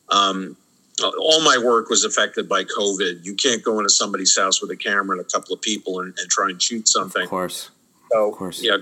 um, 0.08 0.56
all 1.04 1.42
my 1.42 1.58
work 1.58 1.90
was 1.90 2.04
affected 2.04 2.48
by 2.50 2.64
covid 2.64 3.24
you 3.24 3.34
can't 3.36 3.64
go 3.64 3.78
into 3.80 3.90
somebody's 3.90 4.38
house 4.38 4.62
with 4.62 4.72
a 4.72 4.76
camera 4.76 5.18
and 5.18 5.26
a 5.26 5.30
couple 5.30 5.54
of 5.54 5.62
people 5.62 6.00
and, 6.02 6.14
and 6.20 6.30
try 6.30 6.50
and 6.50 6.62
shoot 6.62 6.88
something 6.88 7.24
Of 7.24 7.30
course. 7.30 7.70
so 8.12 8.30
of 8.30 8.36
course. 8.38 8.62
yeah 8.64 8.78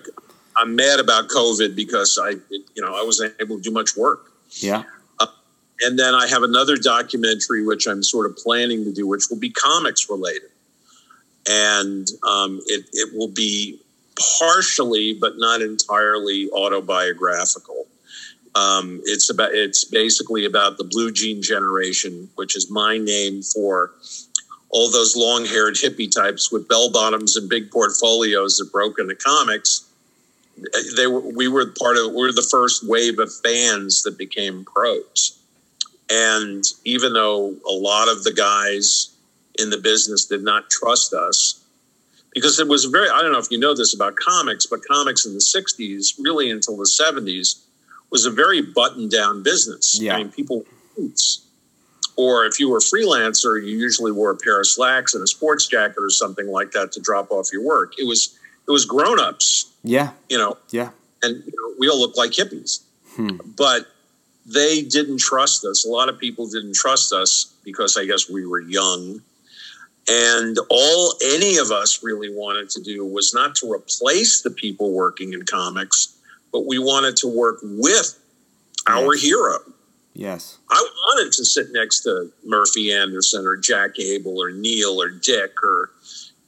i'm 0.57 0.75
mad 0.75 0.99
about 0.99 1.27
covid 1.29 1.75
because 1.75 2.19
i 2.21 2.31
you 2.75 2.81
know 2.83 2.93
i 2.95 3.03
wasn't 3.03 3.33
able 3.39 3.57
to 3.57 3.61
do 3.61 3.71
much 3.71 3.95
work 3.95 4.31
Yeah. 4.51 4.83
and 5.81 5.97
then 5.97 6.13
I 6.13 6.27
have 6.27 6.43
another 6.43 6.75
documentary 6.75 7.65
which 7.65 7.88
I'm 7.88 8.03
sort 8.03 8.25
of 8.29 8.35
planning 8.35 8.83
to 8.83 8.91
do, 8.91 9.07
which 9.07 9.25
will 9.29 9.39
be 9.39 9.49
comics 9.49 10.09
related, 10.09 10.49
and 11.47 12.05
um, 12.27 12.59
it 12.65 12.81
it 12.91 13.15
will 13.17 13.29
be 13.29 13.79
partially, 14.39 15.13
but 15.13 15.33
not 15.38 15.61
entirely, 15.61 16.49
autobiographical. 16.51 17.88
Um, 18.56 19.01
it's 19.06 19.29
about 19.29 19.53
it's 19.53 19.84
basically 19.84 20.46
about 20.46 20.77
the 20.77 20.84
blue 20.84 21.12
jean 21.12 21.41
generation, 21.41 22.29
which 22.36 22.56
is 22.56 22.70
my 22.70 22.98
name 22.98 23.41
for 23.41 23.91
all 24.70 24.91
those 24.91 25.15
long 25.15 25.46
haired 25.46 25.75
hippie 25.75 26.13
types 26.13 26.51
with 26.51 26.68
bell 26.68 26.91
bottoms 26.91 27.36
and 27.36 27.50
big 27.50 27.72
portfolios 27.72 28.58
that 28.58 28.72
broke 28.72 29.00
into 29.00 29.15
comics. 29.15 29.86
They 30.98 31.08
were 31.08 31.22
we 31.22 31.48
were 31.48 31.74
part 31.79 31.98
of 31.98 32.12
we 32.12 32.22
were 32.22 32.34
the 32.34 32.48
first 32.50 32.88
wave 32.88 33.20
of 33.20 33.32
fans 33.44 34.03
that 34.03 34.18
became 34.18 34.65
pros. 34.65 35.39
And 36.10 36.63
even 36.86 37.13
though 37.13 37.56
a 37.68 37.72
lot 37.72 38.08
of 38.08 38.24
the 38.24 38.34
guys 38.34 39.15
in 39.60 39.70
the 39.70 39.77
business 39.77 40.25
did 40.25 40.44
not 40.44 40.70
trust 40.70 41.13
us, 41.13 41.63
because 42.34 42.60
it 42.60 42.68
was 42.68 42.86
very, 42.86 43.10
I 43.10 43.22
don't 43.22 43.32
know 43.32 43.39
if 43.39 43.51
you 43.51 43.60
know 43.60 43.75
this 43.75 43.94
about 43.94 44.15
comics, 44.15 44.65
but 44.65 44.79
comics 44.86 45.25
in 45.25 45.34
the 45.34 45.39
60s, 45.39 46.15
really 46.20 46.50
until 46.50 46.77
the 46.77 46.84
70s, 46.84 47.62
was 48.11 48.25
a 48.25 48.31
very 48.31 48.61
buttoned 48.61 49.11
down 49.11 49.43
business. 49.43 49.99
Yeah. 50.01 50.15
I 50.15 50.17
mean, 50.19 50.29
people 50.31 50.65
boots. 50.97 51.45
Or 52.15 52.45
if 52.45 52.59
you 52.59 52.69
were 52.69 52.77
a 52.77 52.81
freelancer, 52.81 53.61
you 53.65 53.77
usually 53.77 54.11
wore 54.11 54.31
a 54.31 54.35
pair 54.35 54.59
of 54.59 54.67
slacks 54.67 55.13
and 55.13 55.23
a 55.23 55.27
sports 55.27 55.67
jacket 55.67 55.95
or 55.99 56.09
something 56.09 56.47
like 56.47 56.71
that 56.71 56.91
to 56.93 56.99
drop 56.99 57.31
off 57.31 57.47
your 57.53 57.63
work. 57.63 57.93
It 57.97 58.05
was 58.07 58.35
it 58.67 58.71
was 58.71 58.85
grown 58.85 59.19
ups, 59.19 59.71
Yeah. 59.83 60.11
you 60.29 60.37
know, 60.37 60.57
Yeah. 60.69 60.89
and 61.23 61.35
you 61.45 61.51
know, 61.55 61.75
we 61.79 61.87
all 61.89 61.99
look 61.99 62.15
like 62.17 62.31
hippies 62.31 62.81
Hmm. 63.15 63.37
but 63.57 63.87
they 64.45 64.81
didn't 64.81 65.19
trust 65.19 65.63
us. 65.65 65.85
A 65.85 65.89
lot 65.89 66.09
of 66.09 66.17
people 66.19 66.47
didn't 66.47 66.75
trust 66.75 67.11
us 67.13 67.53
because 67.63 67.97
I 67.97 68.05
guess 68.05 68.29
we 68.29 68.45
were 68.45 68.59
young. 68.61 69.21
And 70.07 70.57
all 70.69 71.15
any 71.23 71.57
of 71.57 71.71
us 71.71 72.01
really 72.03 72.29
wanted 72.33 72.69
to 72.71 72.81
do 72.81 73.05
was 73.05 73.33
not 73.33 73.55
to 73.55 73.71
replace 73.71 74.41
the 74.41 74.49
people 74.49 74.91
working 74.91 75.33
in 75.33 75.43
comics, 75.45 76.09
but 76.51 76.65
we 76.65 76.79
wanted 76.79 77.15
to 77.18 77.27
work 77.27 77.60
with 77.63 78.18
our 78.88 79.13
Yes. 79.15 79.24
hero. 79.24 79.58
Yes. 80.13 80.58
I 80.70 80.82
wanted 80.82 81.32
to 81.34 81.46
sit 81.46 81.68
next 81.72 82.01
to 82.01 82.32
Murphy 82.46 82.91
Anderson 82.91 83.46
or 83.46 83.56
Jack 83.58 84.00
Abel 84.00 84.41
or 84.41 84.51
Neal 84.51 85.01
or 85.01 85.10
Dick 85.10 85.62
or, 85.63 85.91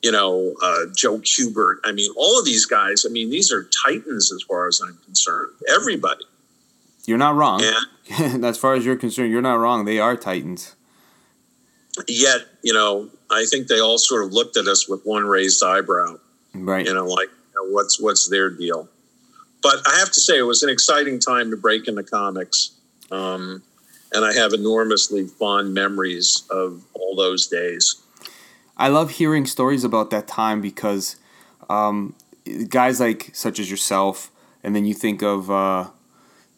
you 0.02 0.12
know, 0.12 0.56
uh, 0.62 0.86
Joe 0.96 1.20
Kubert. 1.20 1.76
I 1.84 1.92
mean, 1.92 2.12
all 2.18 2.40
of 2.40 2.46
these 2.46 2.66
guys, 2.66 3.06
I 3.08 3.10
mean, 3.10 3.30
these 3.30 3.52
are 3.52 3.70
titans 3.86 4.32
as 4.34 4.42
far 4.42 4.68
as 4.68 4.82
I'm 4.84 4.98
concerned. 5.06 5.52
Everybody. 5.70 6.26
You're 7.06 7.18
not 7.20 7.36
wrong. 7.36 7.64
And 8.20 8.44
as 8.46 8.58
far 8.58 8.74
as 8.74 8.86
you're 8.86 8.96
concerned, 8.96 9.32
you're 9.32 9.42
not 9.42 9.56
wrong. 9.60 9.86
They 9.86 10.00
are 10.00 10.16
Titans. 10.18 10.76
yet, 12.08 12.42
you 12.64 12.74
know, 12.74 13.10
I 13.30 13.46
think 13.46 13.68
they 13.68 13.80
all 13.80 13.98
sort 13.98 14.26
of 14.26 14.34
looked 14.34 14.58
at 14.58 14.68
us 14.68 14.88
with 14.88 15.02
one 15.04 15.26
raised 15.26 15.64
eyebrow, 15.64 16.18
Right. 16.54 16.86
you 16.86 16.94
know, 16.94 17.06
like, 17.06 17.30
you 17.30 17.56
know, 17.68 17.74
what's, 17.74 18.00
what's 18.00 18.28
their 18.30 18.50
deal? 18.50 18.90
But 19.62 19.76
I 19.88 19.98
have 20.00 20.12
to 20.12 20.20
say, 20.20 20.38
it 20.38 20.44
was 20.44 20.64
an 20.64 20.70
exciting 20.70 21.20
time 21.20 21.52
to 21.52 21.58
break 21.58 21.88
into 21.88 22.04
comics. 22.04 22.72
Um, 23.12 23.62
and 24.14 24.26
I 24.26 24.34
have 24.34 24.54
enormously 24.54 25.28
fond 25.28 25.74
memories 25.74 26.44
of 26.50 26.84
all 26.94 27.16
those 27.16 27.48
days. 27.48 28.02
I 28.78 28.88
love 28.88 29.12
hearing 29.12 29.46
stories 29.46 29.84
about 29.84 30.10
that 30.10 30.28
time 30.28 30.62
because 30.62 31.18
um, 31.70 32.16
guys 32.68 33.00
like 33.00 33.30
such 33.34 33.60
as 33.60 33.70
yourself, 33.70 34.32
and 34.64 34.76
then 34.76 34.86
you 34.86 34.94
think 34.94 35.22
of 35.22 35.52
uh, 35.52 35.90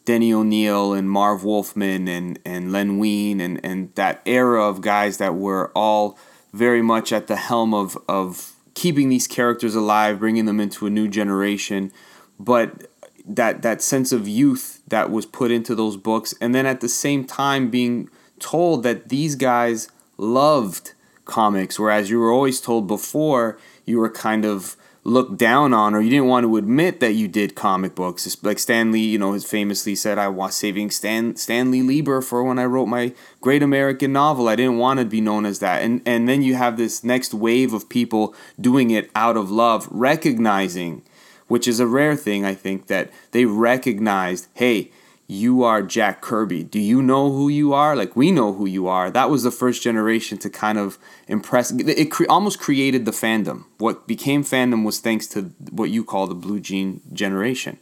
Denny 0.04 0.32
O'Neil 0.32 0.92
and 0.92 1.10
Marv 1.10 1.44
Wolfman 1.44 2.08
and, 2.08 2.38
and 2.44 2.72
Len 2.72 2.98
Wein 2.98 3.40
and, 3.40 3.60
and 3.64 3.94
that 3.94 4.20
era 4.26 4.66
of 4.66 4.80
guys 4.80 5.18
that 5.18 5.34
were 5.34 5.70
all 5.74 6.18
very 6.52 6.82
much 6.82 7.12
at 7.12 7.26
the 7.26 7.36
helm 7.36 7.74
of, 7.74 7.98
of 8.08 8.52
keeping 8.74 9.08
these 9.08 9.26
characters 9.26 9.74
alive, 9.74 10.18
bringing 10.18 10.46
them 10.46 10.60
into 10.60 10.86
a 10.86 10.90
new 10.90 11.08
generation. 11.08 11.92
But 12.38 12.90
that 13.24 13.62
that 13.62 13.80
sense 13.80 14.12
of 14.12 14.28
youth 14.28 14.82
that 14.88 15.10
was 15.10 15.26
put 15.26 15.50
into 15.50 15.74
those 15.74 15.96
books 15.96 16.34
and 16.40 16.54
then 16.54 16.66
at 16.66 16.80
the 16.80 16.88
same 16.88 17.24
time 17.24 17.70
being 17.70 18.08
told 18.38 18.82
that 18.82 19.08
these 19.08 19.34
guys 19.34 19.88
loved 20.18 20.92
comics 21.24 21.78
whereas 21.78 22.10
you 22.10 22.18
were 22.18 22.30
always 22.30 22.60
told 22.60 22.86
before 22.86 23.58
you 23.86 23.98
were 23.98 24.10
kind 24.10 24.44
of 24.44 24.76
looked 25.04 25.36
down 25.36 25.74
on 25.74 25.94
or 25.94 26.00
you 26.00 26.08
didn't 26.08 26.26
want 26.26 26.44
to 26.44 26.56
admit 26.56 27.00
that 27.00 27.12
you 27.12 27.28
did 27.28 27.54
comic 27.54 27.94
books. 27.94 28.42
Like 28.42 28.58
Stanley 28.58 29.00
you 29.00 29.18
know 29.18 29.34
has 29.34 29.44
famously 29.44 29.94
said 29.94 30.18
I 30.18 30.28
was 30.28 30.56
saving 30.56 30.90
Stan 30.90 31.36
Stanley 31.36 31.82
Lieber 31.82 32.22
for 32.22 32.42
when 32.42 32.58
I 32.58 32.64
wrote 32.64 32.86
my 32.86 33.12
great 33.40 33.62
American 33.62 34.12
novel. 34.12 34.48
I 34.48 34.56
didn't 34.56 34.78
want 34.78 35.00
to 35.00 35.06
be 35.06 35.20
known 35.20 35.44
as 35.44 35.58
that. 35.58 35.82
And 35.82 36.00
and 36.06 36.28
then 36.28 36.42
you 36.42 36.54
have 36.54 36.76
this 36.76 37.04
next 37.04 37.34
wave 37.34 37.74
of 37.74 37.88
people 37.88 38.34
doing 38.58 38.90
it 38.90 39.10
out 39.14 39.36
of 39.36 39.50
love 39.50 39.86
recognizing 39.90 41.02
which 41.48 41.68
is 41.68 41.80
a 41.80 41.86
rare 41.86 42.16
thing, 42.16 42.44
I 42.44 42.54
think, 42.54 42.86
that 42.86 43.10
they 43.32 43.44
recognized, 43.44 44.48
hey, 44.54 44.90
you 45.26 45.62
are 45.62 45.82
Jack 45.82 46.20
Kirby. 46.20 46.64
Do 46.64 46.78
you 46.78 47.00
know 47.00 47.30
who 47.30 47.48
you 47.48 47.72
are? 47.72 47.96
Like, 47.96 48.14
we 48.14 48.30
know 48.30 48.52
who 48.52 48.66
you 48.66 48.86
are. 48.88 49.10
That 49.10 49.30
was 49.30 49.42
the 49.42 49.50
first 49.50 49.82
generation 49.82 50.36
to 50.38 50.50
kind 50.50 50.78
of 50.78 50.98
impress. 51.28 51.70
It 51.70 52.10
cre- 52.10 52.24
almost 52.28 52.60
created 52.60 53.06
the 53.06 53.10
fandom. 53.10 53.64
What 53.78 54.06
became 54.06 54.44
fandom 54.44 54.84
was 54.84 55.00
thanks 55.00 55.26
to 55.28 55.52
what 55.70 55.90
you 55.90 56.04
call 56.04 56.26
the 56.26 56.34
blue 56.34 56.60
jean 56.60 57.00
generation. 57.12 57.78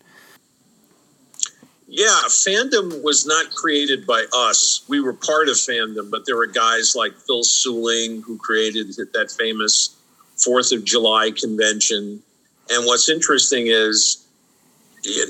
Yeah, 1.88 2.20
fandom 2.28 3.02
was 3.02 3.26
not 3.26 3.50
created 3.54 4.06
by 4.06 4.24
us. 4.32 4.82
We 4.88 5.00
were 5.00 5.12
part 5.12 5.48
of 5.48 5.56
fandom, 5.56 6.10
but 6.10 6.24
there 6.24 6.36
were 6.36 6.46
guys 6.46 6.94
like 6.96 7.12
Phil 7.26 7.42
Seuling 7.42 8.22
who 8.22 8.38
created 8.38 8.86
that 9.12 9.30
famous 9.30 9.96
Fourth 10.36 10.72
of 10.72 10.84
July 10.84 11.32
convention. 11.32 12.22
And 12.70 12.86
what's 12.86 13.08
interesting 13.08 13.66
is 13.68 14.24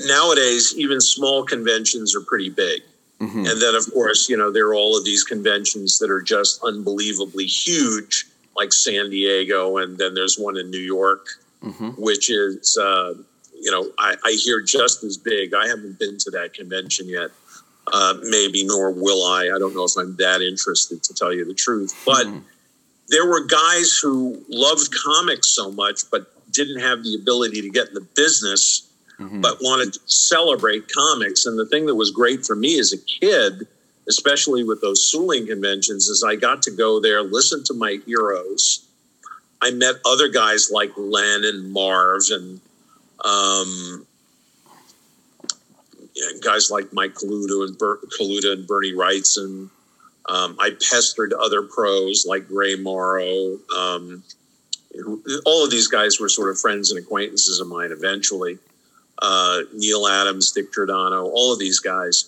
nowadays, 0.05 0.73
even 0.77 1.01
small 1.01 1.43
conventions 1.43 2.15
are 2.15 2.21
pretty 2.21 2.49
big. 2.49 2.83
Mhm. 3.21 3.49
And 3.49 3.61
then, 3.61 3.75
of 3.75 3.91
course, 3.91 4.29
you 4.29 4.37
know, 4.37 4.51
there 4.51 4.67
are 4.67 4.75
all 4.75 4.97
of 4.97 5.05
these 5.05 5.23
conventions 5.23 5.99
that 5.99 6.09
are 6.11 6.21
just 6.21 6.61
unbelievably 6.63 7.45
huge, 7.45 8.27
like 8.55 8.73
San 8.73 9.09
Diego. 9.09 9.77
And 9.77 9.97
then 9.97 10.13
there's 10.13 10.37
one 10.37 10.57
in 10.57 10.69
New 10.69 10.79
York, 10.79 11.27
Mhm. 11.63 11.97
which 11.97 12.29
is, 12.29 12.77
uh, 12.77 13.13
you 13.59 13.71
know, 13.71 13.91
I, 13.97 14.15
I 14.23 14.31
hear 14.33 14.61
just 14.61 15.03
as 15.03 15.17
big. 15.17 15.53
I 15.53 15.67
haven't 15.67 15.97
been 15.99 16.17
to 16.19 16.31
that 16.31 16.53
convention 16.53 17.07
yet. 17.07 17.31
Uh, 17.87 18.15
maybe, 18.23 18.63
nor 18.63 18.91
will 18.91 19.23
I. 19.25 19.45
I 19.53 19.59
don't 19.59 19.75
know 19.75 19.83
if 19.83 19.97
I'm 19.97 20.15
that 20.17 20.41
interested 20.41 21.03
to 21.03 21.13
tell 21.13 21.33
you 21.33 21.43
the 21.45 21.53
truth. 21.53 21.93
But 22.05 22.25
Mhm. 22.27 22.43
there 23.09 23.25
were 23.25 23.43
guys 23.45 23.97
who 23.97 24.41
loved 24.49 24.93
comics 24.93 25.49
so 25.49 25.69
much, 25.71 26.09
but 26.09 26.32
didn't 26.53 26.79
have 26.79 27.03
the 27.03 27.15
ability 27.15 27.61
to 27.61 27.69
get 27.69 27.89
in 27.89 27.93
the 27.95 28.07
business 28.15 28.83
Mhm. 29.19 29.41
but 29.41 29.61
wanted 29.61 29.93
to 29.93 29.99
celebrate 30.05 30.91
comics. 30.91 31.45
And 31.45 31.57
the 31.59 31.65
thing 31.67 31.85
that 31.85 31.95
was 31.95 32.09
great 32.11 32.45
for 32.45 32.55
me 32.55 32.79
as 32.79 32.91
a 32.93 32.97
kid, 32.97 33.67
especially 34.07 34.63
with 34.63 34.81
those 34.81 35.05
Seuling 35.05 35.45
conventions, 35.47 36.09
is 36.09 36.23
I 36.23 36.35
got 36.35 36.63
to 36.63 36.71
go 36.71 36.99
there, 36.99 37.21
listen 37.21 37.63
to 37.65 37.73
my 37.73 37.99
heroes. 38.05 38.81
I 39.61 39.71
met 39.71 39.95
other 40.05 40.27
guys 40.29 40.71
like 40.71 40.91
Len 40.97 41.43
and 41.45 41.71
Marv 41.71 42.23
and 42.31 42.59
um, 43.23 44.05
yeah, 46.15 46.29
guys 46.41 46.69
like 46.69 46.91
Mike 46.91 47.13
Kaluta 47.13 47.67
and 47.67 47.77
Ber- 47.77 47.99
Kaluta 48.19 48.51
and 48.53 48.67
Bernie 48.67 48.93
Wrightson. 48.93 49.69
Um, 50.27 50.55
I 50.59 50.71
pestered 50.71 51.33
other 51.33 51.61
pros 51.61 52.25
like 52.27 52.47
Gray 52.47 52.75
Morrow. 52.75 53.59
Um, 53.77 54.23
all 55.45 55.63
of 55.63 55.71
these 55.71 55.87
guys 55.87 56.19
were 56.19 56.29
sort 56.29 56.49
of 56.49 56.59
friends 56.59 56.91
and 56.91 56.99
acquaintances 56.99 57.59
of 57.59 57.67
mine 57.67 57.91
eventually 57.91 58.59
uh, 59.21 59.61
Neal 59.73 60.07
Adams, 60.07 60.51
Dick 60.51 60.73
Giordano, 60.73 61.25
all 61.25 61.53
of 61.53 61.59
these 61.59 61.79
guys. 61.79 62.25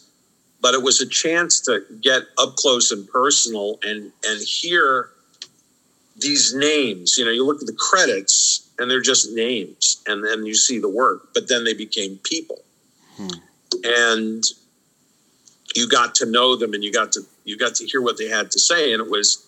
But 0.61 0.73
it 0.73 0.81
was 0.81 1.01
a 1.01 1.05
chance 1.05 1.59
to 1.61 1.83
get 2.01 2.23
up 2.37 2.55
close 2.55 2.91
and 2.91 3.07
personal 3.07 3.77
and 3.83 4.11
and 4.25 4.41
hear 4.41 5.09
these 6.17 6.55
names. 6.55 7.17
You 7.17 7.25
know, 7.25 7.31
you 7.31 7.45
look 7.45 7.61
at 7.61 7.67
the 7.67 7.77
credits 7.77 8.67
and 8.79 8.89
they're 8.89 9.01
just 9.01 9.31
names, 9.33 10.01
and 10.07 10.25
then 10.25 10.45
you 10.45 10.55
see 10.55 10.79
the 10.79 10.89
work. 10.89 11.33
But 11.33 11.47
then 11.49 11.65
they 11.65 11.73
became 11.73 12.19
people, 12.23 12.63
Hmm. 13.17 13.27
and 13.83 14.43
you 15.75 15.87
got 15.87 16.15
to 16.15 16.25
know 16.25 16.55
them, 16.55 16.73
and 16.73 16.83
you 16.83 16.91
got 16.91 17.11
to 17.13 17.21
you 17.43 17.57
got 17.57 17.75
to 17.75 17.85
hear 17.85 18.01
what 18.01 18.17
they 18.17 18.29
had 18.29 18.51
to 18.51 18.59
say, 18.59 18.93
and 18.93 19.01
it 19.01 19.09
was. 19.09 19.44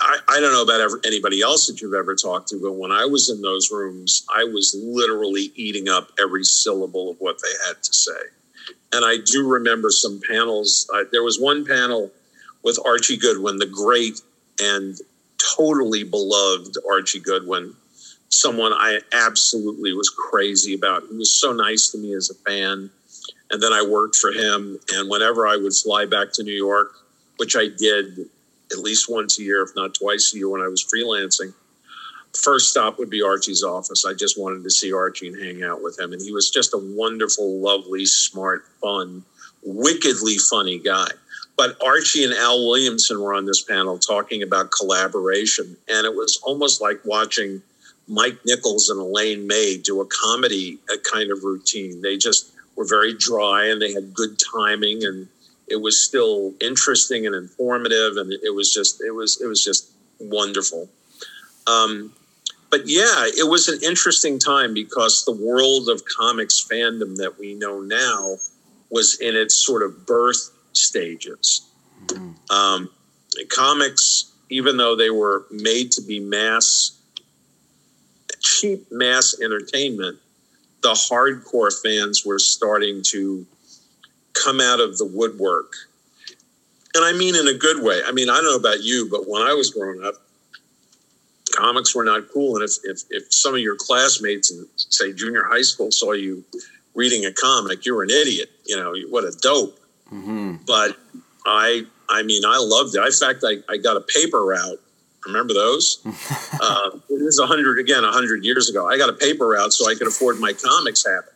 I, 0.00 0.18
I 0.28 0.40
don't 0.40 0.52
know 0.52 0.62
about 0.62 0.80
ever, 0.80 1.00
anybody 1.04 1.40
else 1.40 1.66
that 1.66 1.80
you've 1.80 1.94
ever 1.94 2.14
talked 2.14 2.48
to, 2.48 2.60
but 2.60 2.72
when 2.72 2.90
I 2.90 3.04
was 3.04 3.30
in 3.30 3.42
those 3.42 3.70
rooms, 3.70 4.26
I 4.34 4.44
was 4.44 4.76
literally 4.82 5.52
eating 5.54 5.88
up 5.88 6.10
every 6.20 6.44
syllable 6.44 7.10
of 7.10 7.16
what 7.18 7.40
they 7.42 7.52
had 7.66 7.82
to 7.82 7.94
say. 7.94 8.20
And 8.92 9.04
I 9.04 9.18
do 9.24 9.46
remember 9.46 9.90
some 9.90 10.20
panels. 10.28 10.88
Uh, 10.92 11.04
there 11.12 11.22
was 11.22 11.38
one 11.38 11.64
panel 11.64 12.10
with 12.62 12.78
Archie 12.84 13.16
Goodwin, 13.16 13.58
the 13.58 13.66
great 13.66 14.20
and 14.60 14.96
totally 15.56 16.04
beloved 16.04 16.76
Archie 16.90 17.20
Goodwin, 17.20 17.74
someone 18.28 18.72
I 18.72 19.00
absolutely 19.12 19.92
was 19.92 20.10
crazy 20.10 20.74
about. 20.74 21.04
He 21.10 21.16
was 21.16 21.32
so 21.32 21.52
nice 21.52 21.90
to 21.90 21.98
me 21.98 22.14
as 22.14 22.30
a 22.30 22.34
fan. 22.34 22.90
And 23.50 23.62
then 23.62 23.72
I 23.72 23.82
worked 23.82 24.16
for 24.16 24.32
him. 24.32 24.78
And 24.92 25.08
whenever 25.08 25.46
I 25.46 25.56
would 25.56 25.72
fly 25.72 26.06
back 26.06 26.32
to 26.34 26.42
New 26.42 26.52
York, 26.52 26.92
which 27.36 27.56
I 27.56 27.68
did 27.68 28.28
at 28.72 28.78
least 28.78 29.08
once 29.08 29.38
a 29.38 29.42
year, 29.42 29.62
if 29.62 29.70
not 29.76 29.94
twice 29.94 30.32
a 30.32 30.38
year 30.38 30.48
when 30.48 30.60
I 30.60 30.68
was 30.68 30.84
freelancing. 30.84 31.52
First 32.42 32.70
stop 32.70 32.98
would 32.98 33.10
be 33.10 33.22
Archie's 33.22 33.62
office. 33.62 34.04
I 34.04 34.12
just 34.12 34.38
wanted 34.38 34.62
to 34.64 34.70
see 34.70 34.92
Archie 34.92 35.28
and 35.28 35.42
hang 35.42 35.62
out 35.62 35.82
with 35.82 35.98
him. 35.98 36.12
And 36.12 36.20
he 36.20 36.32
was 36.32 36.50
just 36.50 36.74
a 36.74 36.78
wonderful, 36.78 37.60
lovely, 37.60 38.04
smart, 38.04 38.66
fun, 38.82 39.24
wickedly 39.62 40.36
funny 40.38 40.78
guy. 40.78 41.08
But 41.56 41.76
Archie 41.82 42.24
and 42.24 42.34
Al 42.34 42.68
Williamson 42.68 43.20
were 43.20 43.34
on 43.34 43.46
this 43.46 43.62
panel 43.62 43.98
talking 43.98 44.42
about 44.42 44.70
collaboration. 44.70 45.76
And 45.88 46.04
it 46.06 46.14
was 46.14 46.38
almost 46.44 46.80
like 46.80 47.00
watching 47.04 47.62
Mike 48.06 48.38
Nichols 48.44 48.88
and 48.88 49.00
Elaine 49.00 49.46
May 49.46 49.76
do 49.76 50.00
a 50.00 50.06
comedy 50.06 50.78
a 50.92 50.98
kind 50.98 51.30
of 51.30 51.42
routine. 51.42 52.00
They 52.00 52.16
just 52.16 52.52
were 52.76 52.86
very 52.86 53.12
dry 53.12 53.66
and 53.66 53.82
they 53.82 53.92
had 53.92 54.14
good 54.14 54.38
timing 54.38 55.04
and 55.04 55.28
it 55.70 55.80
was 55.80 56.00
still 56.00 56.54
interesting 56.60 57.26
and 57.26 57.34
informative 57.34 58.16
and 58.16 58.32
it 58.32 58.54
was 58.54 58.72
just 58.72 59.02
it 59.02 59.12
was 59.12 59.40
it 59.40 59.46
was 59.46 59.62
just 59.62 59.90
wonderful. 60.20 60.88
Um, 61.66 62.12
but 62.70 62.86
yeah 62.86 63.24
it 63.26 63.48
was 63.48 63.68
an 63.68 63.80
interesting 63.82 64.38
time 64.38 64.74
because 64.74 65.24
the 65.24 65.32
world 65.32 65.88
of 65.88 66.02
comics 66.04 66.66
fandom 66.70 67.16
that 67.16 67.38
we 67.38 67.54
know 67.54 67.80
now 67.80 68.36
was 68.90 69.18
in 69.20 69.36
its 69.36 69.54
sort 69.54 69.82
of 69.82 70.06
birth 70.06 70.50
stages. 70.72 71.68
Um, 72.50 72.90
comics 73.50 74.32
even 74.50 74.76
though 74.78 74.96
they 74.96 75.10
were 75.10 75.44
made 75.50 75.92
to 75.92 76.02
be 76.02 76.20
mass 76.20 76.98
cheap 78.40 78.86
mass 78.90 79.36
entertainment 79.42 80.18
the 80.82 80.90
hardcore 80.90 81.72
fans 81.82 82.24
were 82.24 82.38
starting 82.38 83.02
to 83.02 83.46
come 84.32 84.60
out 84.60 84.80
of 84.80 84.98
the 84.98 85.04
woodwork. 85.04 85.72
And 86.94 87.04
I 87.04 87.12
mean 87.12 87.36
in 87.36 87.46
a 87.48 87.54
good 87.54 87.82
way. 87.82 88.00
I 88.04 88.12
mean, 88.12 88.30
I 88.30 88.34
don't 88.34 88.44
know 88.44 88.56
about 88.56 88.82
you, 88.82 89.08
but 89.10 89.28
when 89.28 89.42
I 89.42 89.54
was 89.54 89.70
growing 89.70 90.04
up, 90.04 90.14
comics 91.54 91.94
were 91.94 92.04
not 92.04 92.28
cool. 92.32 92.56
And 92.56 92.64
if, 92.64 92.72
if, 92.84 93.02
if 93.10 93.32
some 93.32 93.54
of 93.54 93.60
your 93.60 93.76
classmates 93.76 94.50
in, 94.50 94.66
say, 94.76 95.12
junior 95.12 95.44
high 95.44 95.62
school 95.62 95.90
saw 95.90 96.12
you 96.12 96.44
reading 96.94 97.24
a 97.24 97.32
comic, 97.32 97.84
you 97.84 97.94
were 97.94 98.02
an 98.02 98.10
idiot. 98.10 98.50
You 98.66 98.76
know, 98.76 98.94
what 99.10 99.24
a 99.24 99.32
dope. 99.40 99.78
Mm-hmm. 100.12 100.56
But 100.66 100.96
I, 101.46 101.84
I 102.08 102.22
mean, 102.22 102.42
I 102.46 102.58
loved 102.58 102.94
it. 102.94 103.04
In 103.04 103.12
fact, 103.12 103.44
I, 103.46 103.72
I 103.72 103.76
got 103.76 103.96
a 103.96 104.00
paper 104.00 104.44
route. 104.44 104.80
Remember 105.26 105.52
those? 105.52 106.00
uh, 106.06 106.90
it 107.10 107.22
was 107.22 107.38
a 107.38 107.46
hundred 107.46 107.78
again, 107.78 108.04
a 108.04 108.12
hundred 108.12 108.44
years 108.44 108.70
ago. 108.70 108.88
I 108.88 108.96
got 108.96 109.10
a 109.10 109.12
paper 109.12 109.48
route 109.48 109.72
so 109.72 109.90
I 109.90 109.94
could 109.94 110.06
afford 110.06 110.38
my 110.38 110.52
comics 110.52 111.04
habit. 111.06 111.34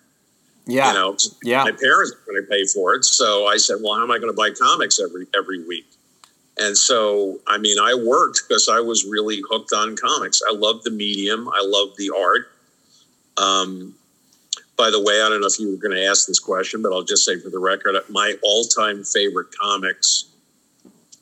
Yeah. 0.66 0.92
You 0.92 0.98
know, 0.98 1.16
yeah. 1.42 1.64
my 1.64 1.72
parents 1.72 2.12
are 2.12 2.32
going 2.32 2.42
to 2.42 2.48
pay 2.48 2.64
for 2.66 2.94
it. 2.94 3.04
So 3.04 3.46
I 3.46 3.56
said, 3.56 3.76
well, 3.82 3.96
how 3.96 4.02
am 4.02 4.10
I 4.10 4.18
going 4.18 4.32
to 4.32 4.36
buy 4.36 4.50
comics 4.50 5.00
every, 5.00 5.26
every 5.36 5.64
week? 5.66 5.86
And 6.58 6.76
so, 6.76 7.40
I 7.46 7.58
mean, 7.58 7.78
I 7.78 7.94
worked 7.94 8.42
because 8.46 8.68
I 8.68 8.80
was 8.80 9.04
really 9.04 9.42
hooked 9.48 9.72
on 9.72 9.96
comics. 9.96 10.42
I 10.48 10.54
love 10.54 10.82
the 10.82 10.90
medium. 10.90 11.48
I 11.48 11.62
love 11.64 11.96
the 11.96 12.10
art. 12.16 12.52
Um, 13.38 13.94
by 14.76 14.90
the 14.90 15.02
way, 15.02 15.22
I 15.22 15.28
don't 15.28 15.40
know 15.40 15.46
if 15.46 15.58
you 15.58 15.70
were 15.70 15.76
going 15.76 15.96
to 15.96 16.04
ask 16.04 16.26
this 16.26 16.38
question, 16.38 16.82
but 16.82 16.92
I'll 16.92 17.02
just 17.02 17.24
say 17.24 17.38
for 17.38 17.50
the 17.50 17.58
record, 17.58 17.96
my 18.08 18.34
all-time 18.42 19.04
favorite 19.04 19.48
comics 19.58 20.26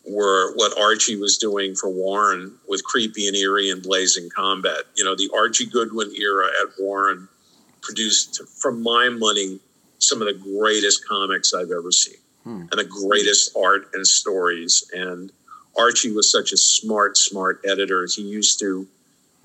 were 0.06 0.54
what 0.56 0.78
Archie 0.78 1.16
was 1.16 1.38
doing 1.38 1.74
for 1.74 1.88
Warren 1.88 2.52
with 2.68 2.82
Creepy 2.84 3.28
and 3.28 3.36
Eerie 3.36 3.70
and 3.70 3.82
Blazing 3.82 4.28
Combat. 4.34 4.82
You 4.96 5.04
know, 5.04 5.14
the 5.14 5.30
Archie 5.34 5.66
Goodwin 5.66 6.12
era 6.18 6.46
at 6.62 6.68
Warren 6.78 7.28
produced, 7.82 8.42
for 8.46 8.72
my 8.72 9.08
money, 9.08 9.58
some 9.98 10.20
of 10.20 10.26
the 10.26 10.34
greatest 10.34 11.06
comics 11.06 11.52
I've 11.54 11.70
ever 11.70 11.92
seen 11.92 12.16
hmm. 12.44 12.62
and 12.70 12.72
the 12.72 12.84
greatest 12.84 13.56
art 13.56 13.90
and 13.94 14.06
stories. 14.06 14.88
And 14.92 15.30
Archie 15.76 16.12
was 16.12 16.30
such 16.30 16.52
a 16.52 16.56
smart, 16.56 17.16
smart 17.16 17.60
editor. 17.64 18.06
He 18.06 18.22
used 18.22 18.58
to, 18.60 18.86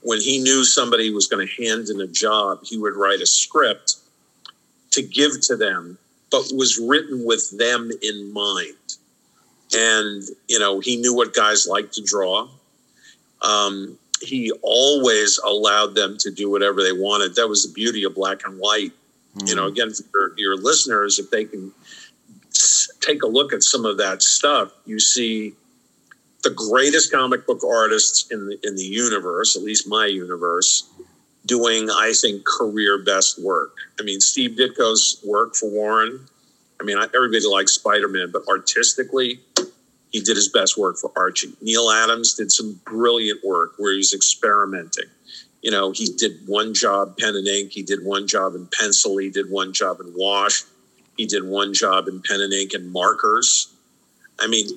when 0.01 0.21
he 0.21 0.39
knew 0.39 0.63
somebody 0.63 1.13
was 1.13 1.27
going 1.27 1.47
to 1.47 1.63
hand 1.65 1.89
in 1.89 1.99
a 2.01 2.07
job, 2.07 2.59
he 2.63 2.77
would 2.77 2.95
write 2.95 3.21
a 3.21 3.25
script 3.25 3.97
to 4.91 5.01
give 5.01 5.41
to 5.41 5.55
them, 5.55 5.97
but 6.31 6.51
was 6.53 6.79
written 6.79 7.25
with 7.25 7.57
them 7.57 7.91
in 8.01 8.31
mind. 8.33 8.75
And, 9.75 10.23
you 10.47 10.59
know, 10.59 10.79
he 10.79 10.95
knew 10.95 11.13
what 11.13 11.33
guys 11.33 11.67
like 11.67 11.91
to 11.93 12.03
draw. 12.03 12.47
Um, 13.41 13.97
he 14.21 14.51
always 14.61 15.37
allowed 15.39 15.95
them 15.95 16.17
to 16.19 16.31
do 16.31 16.49
whatever 16.49 16.81
they 16.81 16.93
wanted. 16.93 17.35
That 17.35 17.47
was 17.47 17.65
the 17.65 17.73
beauty 17.73 18.03
of 18.03 18.15
black 18.15 18.45
and 18.45 18.57
white. 18.59 18.91
Mm. 19.37 19.49
You 19.49 19.55
know, 19.55 19.67
hmm. 19.67 19.73
again, 19.73 19.91
for 19.91 20.33
your, 20.37 20.55
your 20.55 20.55
listeners, 20.57 21.19
if 21.19 21.29
they 21.29 21.45
can 21.45 21.71
take 23.01 23.23
a 23.23 23.27
look 23.27 23.53
at 23.53 23.63
some 23.63 23.85
of 23.85 23.97
that 23.97 24.23
stuff, 24.23 24.71
you 24.85 24.99
see 24.99 25.53
the 26.43 26.51
greatest 26.51 27.11
comic 27.11 27.45
book 27.45 27.61
artists 27.63 28.31
in 28.31 28.47
the 28.47 28.57
in 28.63 28.75
the 28.75 28.83
universe, 28.83 29.55
at 29.55 29.63
least 29.63 29.87
my 29.87 30.05
universe, 30.05 30.87
doing 31.45 31.89
I 31.89 32.13
think 32.13 32.45
career 32.45 33.03
best 33.03 33.41
work. 33.41 33.75
I 33.99 34.03
mean, 34.03 34.21
Steve 34.21 34.51
Ditko's 34.51 35.21
work 35.25 35.55
for 35.55 35.69
Warren. 35.69 36.27
I 36.79 36.83
mean, 36.83 36.97
everybody 36.97 37.45
likes 37.47 37.73
Spider 37.73 38.07
Man, 38.07 38.29
but 38.31 38.43
artistically, 38.47 39.39
he 40.15 40.21
did 40.21 40.37
his 40.37 40.47
best 40.47 40.77
work 40.77 40.97
for 40.97 41.11
Archie. 41.17 41.51
Neal 41.61 41.91
Adams 41.91 42.35
did 42.35 42.49
some 42.49 42.79
brilliant 42.85 43.43
work 43.43 43.73
where 43.77 43.91
he 43.91 43.97
was 43.97 44.13
experimenting. 44.13 45.09
You 45.61 45.71
know, 45.71 45.91
he 45.91 46.05
did 46.05 46.39
one 46.45 46.73
job 46.73 47.17
pen 47.17 47.35
and 47.35 47.45
ink, 47.45 47.73
he 47.73 47.83
did 47.83 47.99
one 48.01 48.25
job 48.25 48.55
in 48.55 48.69
pencil, 48.79 49.17
he 49.17 49.29
did 49.29 49.49
one 49.49 49.73
job 49.73 49.99
in 49.99 50.13
wash, 50.15 50.63
he 51.17 51.25
did 51.25 51.43
one 51.43 51.73
job 51.73 52.07
in 52.07 52.21
pen 52.21 52.39
and 52.39 52.53
ink 52.53 52.71
and 52.73 52.93
markers. 52.93 53.67
I 54.39 54.47
mean, 54.47 54.67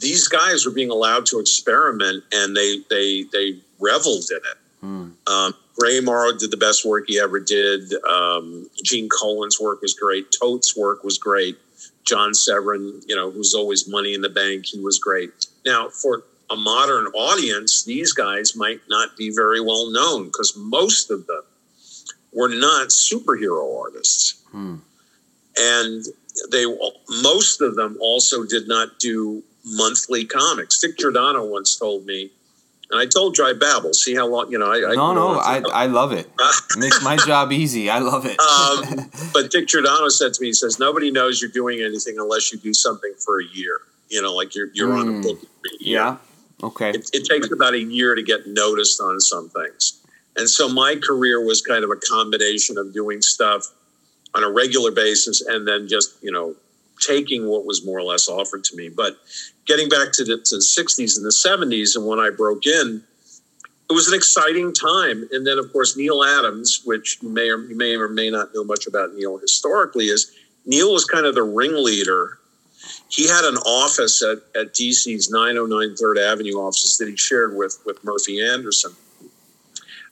these 0.00 0.28
guys 0.28 0.64
were 0.64 0.72
being 0.72 0.90
allowed 0.90 1.26
to 1.26 1.40
experiment 1.40 2.24
and 2.32 2.56
they 2.56 2.78
they 2.88 3.24
they 3.34 3.58
reveled 3.78 4.24
in 4.30 4.38
it. 4.38 4.58
Hmm. 4.80 5.08
Um, 5.26 5.54
Gray 5.78 6.00
Morrow 6.00 6.32
did 6.32 6.50
the 6.50 6.56
best 6.56 6.86
work 6.86 7.04
he 7.06 7.20
ever 7.20 7.38
did. 7.38 7.92
Um, 8.04 8.70
Gene 8.82 9.10
Colan's 9.10 9.60
work 9.60 9.82
was 9.82 9.92
great. 9.92 10.34
Toth's 10.40 10.74
work 10.74 11.04
was 11.04 11.18
great. 11.18 11.58
John 12.04 12.34
Severin, 12.34 13.00
you 13.06 13.16
know, 13.16 13.30
who's 13.30 13.54
always 13.54 13.88
money 13.88 14.14
in 14.14 14.20
the 14.20 14.28
bank, 14.28 14.66
he 14.66 14.80
was 14.80 14.98
great. 14.98 15.30
Now, 15.64 15.88
for 15.88 16.24
a 16.50 16.56
modern 16.56 17.06
audience, 17.06 17.84
these 17.84 18.12
guys 18.12 18.54
might 18.54 18.80
not 18.88 19.16
be 19.16 19.30
very 19.30 19.60
well 19.60 19.90
known 19.90 20.26
because 20.26 20.54
most 20.56 21.10
of 21.10 21.26
them 21.26 21.42
were 22.32 22.48
not 22.48 22.88
superhero 22.88 23.80
artists. 23.80 24.42
Hmm. 24.50 24.76
And 25.56 26.04
they 26.50 26.66
most 27.22 27.60
of 27.60 27.76
them 27.76 27.96
also 28.00 28.44
did 28.44 28.66
not 28.66 28.98
do 28.98 29.42
monthly 29.64 30.24
comics. 30.24 30.80
Dick 30.80 30.98
Giordano 30.98 31.44
once 31.44 31.76
told 31.76 32.04
me 32.04 32.30
and 32.90 33.00
I 33.00 33.06
told 33.06 33.38
you 33.38 33.46
I 33.46 33.52
babble. 33.54 33.94
See 33.94 34.14
how 34.14 34.26
long, 34.26 34.50
you 34.50 34.58
know, 34.58 34.72
I. 34.72 34.94
No, 34.94 35.10
I, 35.10 35.14
no, 35.14 35.38
I, 35.38 35.84
I 35.84 35.86
love 35.86 36.12
it. 36.12 36.26
it. 36.38 36.76
Makes 36.76 37.02
my 37.02 37.16
job 37.16 37.52
easy. 37.52 37.90
I 37.90 37.98
love 37.98 38.26
it. 38.26 38.38
um, 38.38 39.10
but 39.32 39.50
Dick 39.50 39.68
Giordano 39.68 40.08
said 40.08 40.34
to 40.34 40.40
me, 40.40 40.48
he 40.48 40.52
says, 40.52 40.78
nobody 40.78 41.10
knows 41.10 41.40
you're 41.40 41.50
doing 41.50 41.80
anything 41.80 42.18
unless 42.18 42.52
you 42.52 42.58
do 42.58 42.74
something 42.74 43.12
for 43.24 43.40
a 43.40 43.44
year. 43.44 43.80
You 44.10 44.22
know, 44.22 44.34
like 44.34 44.54
you're, 44.54 44.68
you're 44.74 44.90
mm, 44.90 45.00
on 45.00 45.08
a 45.08 45.12
hmm. 45.12 45.20
book 45.22 45.38
Yeah. 45.80 46.18
Okay. 46.62 46.90
It, 46.90 47.10
it 47.12 47.24
takes 47.24 47.50
about 47.50 47.74
a 47.74 47.80
year 47.80 48.14
to 48.14 48.22
get 48.22 48.46
noticed 48.46 49.00
on 49.00 49.20
some 49.20 49.48
things. 49.48 50.00
And 50.36 50.48
so 50.48 50.68
my 50.68 50.96
career 50.96 51.44
was 51.44 51.62
kind 51.62 51.84
of 51.84 51.90
a 51.90 51.96
combination 51.96 52.76
of 52.76 52.92
doing 52.92 53.22
stuff 53.22 53.72
on 54.34 54.42
a 54.42 54.50
regular 54.50 54.90
basis 54.90 55.40
and 55.40 55.66
then 55.66 55.88
just, 55.88 56.22
you 56.22 56.32
know, 56.32 56.54
taking 57.00 57.48
what 57.48 57.64
was 57.64 57.84
more 57.84 57.98
or 57.98 58.02
less 58.02 58.28
offered 58.28 58.64
to 58.64 58.76
me. 58.76 58.88
But 58.88 59.16
getting 59.66 59.88
back 59.88 60.12
to 60.12 60.24
the, 60.24 60.38
to 60.38 60.56
the 60.56 60.62
60s 60.62 61.16
and 61.16 61.24
the 61.24 61.30
70s 61.30 61.96
and 61.96 62.06
when 62.06 62.18
I 62.18 62.30
broke 62.30 62.66
in, 62.66 63.02
it 63.90 63.92
was 63.92 64.08
an 64.08 64.14
exciting 64.14 64.72
time. 64.72 65.28
And 65.30 65.46
then, 65.46 65.58
of 65.58 65.70
course, 65.72 65.96
Neal 65.96 66.24
Adams, 66.24 66.82
which 66.84 67.18
you 67.22 67.28
may 67.28 67.50
or 67.50 67.58
you 67.58 67.76
may 67.76 67.94
or 67.94 68.08
may 68.08 68.30
not 68.30 68.54
know 68.54 68.64
much 68.64 68.86
about 68.86 69.14
Neal 69.14 69.36
historically, 69.38 70.06
is 70.06 70.32
Neal 70.64 70.92
was 70.92 71.04
kind 71.04 71.26
of 71.26 71.34
the 71.34 71.42
ringleader. 71.42 72.38
He 73.08 73.28
had 73.28 73.44
an 73.44 73.56
office 73.58 74.22
at, 74.22 74.38
at 74.58 74.74
DC's 74.74 75.30
909 75.30 75.96
Third 75.96 76.18
Avenue 76.18 76.54
offices 76.54 76.98
that 76.98 77.08
he 77.08 77.16
shared 77.16 77.54
with, 77.56 77.78
with 77.84 78.02
Murphy 78.04 78.42
Anderson. 78.42 78.92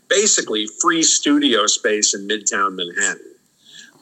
Basically, 0.09 0.67
free 0.81 1.03
studio 1.03 1.67
space 1.67 2.15
in 2.15 2.29
Midtown 2.29 2.75
Manhattan 2.75 3.32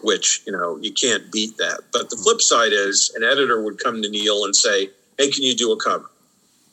which 0.03 0.43
you 0.47 0.53
know 0.53 0.79
you 0.81 0.93
can't 0.93 1.31
beat 1.31 1.57
that. 1.59 1.81
But 1.93 2.11
the 2.11 2.17
flip 2.17 2.41
side 2.41 2.73
is 2.73 3.13
an 3.17 3.25
editor 3.25 3.63
would 3.63 3.79
come 3.83 4.03
to 4.03 4.09
Neal 4.09 4.45
and 4.45 4.55
say, 4.55 4.91
hey, 5.19 5.31
can 5.31 5.43
you 5.43 5.55
do 5.55 5.73
a 5.73 5.77
cover? 5.77 6.11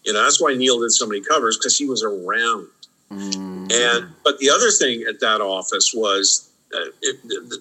You 0.04 0.14
know, 0.14 0.24
that's 0.24 0.42
why 0.42 0.54
Neal 0.56 0.80
did 0.80 0.92
so 0.92 1.06
many 1.06 1.22
covers 1.22 1.58
because 1.58 1.78
he 1.78 1.86
was 1.86 2.04
around. 2.04 2.68
Mm. 3.12 3.72
And 3.72 4.14
but 4.24 4.38
the 4.40 4.50
other 4.50 4.72
thing 4.72 5.06
at 5.08 5.20
that 5.20 5.42
office 5.42 5.94
was 5.94 6.50
uh, 6.74 6.92
it, 7.02 7.18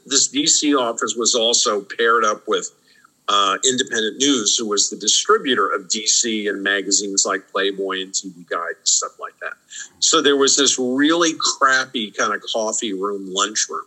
this 0.06 0.28
DC 0.28 0.78
office 0.78 1.14
was 1.16 1.34
also 1.34 1.82
paired 1.82 2.24
up 2.24 2.46
with 2.46 2.70
uh, 3.28 3.58
Independent 3.68 4.18
News, 4.18 4.56
who 4.56 4.68
was 4.68 4.90
the 4.90 4.96
distributor 4.96 5.68
of 5.68 5.88
DC 5.88 6.48
and 6.48 6.62
magazines 6.62 7.24
like 7.26 7.48
Playboy 7.50 8.02
and 8.02 8.12
TV 8.12 8.48
Guide 8.48 8.76
and 8.78 8.88
stuff 8.88 9.18
like 9.20 9.38
that. 9.40 9.54
So 9.98 10.22
there 10.22 10.36
was 10.36 10.56
this 10.56 10.78
really 10.78 11.32
crappy 11.38 12.10
kind 12.12 12.32
of 12.32 12.42
coffee 12.52 12.92
room, 12.92 13.32
lunchroom. 13.32 13.86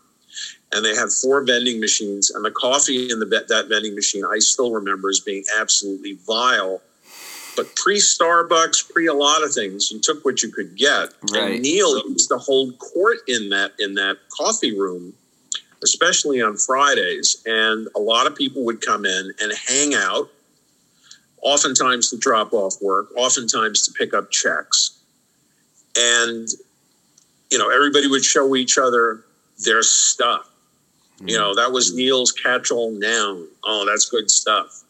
And 0.72 0.86
they 0.86 0.96
had 0.96 1.10
four 1.10 1.44
vending 1.44 1.80
machines, 1.80 2.30
and 2.30 2.46
the 2.46 2.52
coffee 2.52 3.10
in 3.10 3.20
the 3.20 3.26
that 3.26 3.68
vending 3.70 3.96
machine 3.96 4.24
I 4.24 4.38
still 4.38 4.72
remember 4.72 5.10
as 5.10 5.20
being 5.20 5.44
absolutely 5.60 6.20
vile 6.28 6.82
but 7.60 7.76
pre 7.76 7.98
Starbucks, 7.98 8.90
pre 8.90 9.08
a 9.08 9.14
lot 9.14 9.44
of 9.44 9.54
things, 9.54 9.92
you 9.92 10.00
took 10.00 10.24
what 10.24 10.42
you 10.42 10.50
could 10.50 10.78
get. 10.78 11.10
Right. 11.34 11.56
And 11.56 11.62
neil 11.62 12.02
used 12.08 12.30
to 12.30 12.38
hold 12.38 12.80
court 12.80 13.18
in 13.28 13.50
that 13.50 13.74
in 13.80 13.96
that 13.96 14.18
coffee 14.30 14.80
room, 14.80 15.14
especially 15.84 16.42
on 16.42 16.56
Fridays. 16.56 17.44
And 17.46 17.90
a 17.98 18.00
lot 18.00 18.28
of 18.28 18.36
people 18.36 18.64
would 18.64 18.80
come 18.80 19.06
in 19.06 19.34
and 19.42 19.52
hang 19.68 19.94
out, 19.94 20.30
oftentimes 21.42 22.10
to 22.12 22.18
drop 22.18 22.54
off 22.54 22.76
work, 22.82 23.10
oftentimes 23.18 23.86
to 23.88 23.92
pick 23.92 24.14
up 24.14 24.32
checks. 24.32 24.98
And 25.98 26.48
you 27.52 27.58
know, 27.58 27.70
everybody 27.70 28.08
would 28.08 28.24
show 28.24 28.56
each 28.56 28.78
other 28.78 29.26
their 29.66 29.82
stuff. 29.82 30.49
You 31.22 31.38
know, 31.38 31.54
that 31.56 31.72
was 31.72 31.94
Neal's 31.94 32.32
catch-all 32.32 32.92
noun. 32.92 33.48
Oh, 33.64 33.86
that's 33.86 34.10
good 34.10 34.32
stuff. 34.32 34.84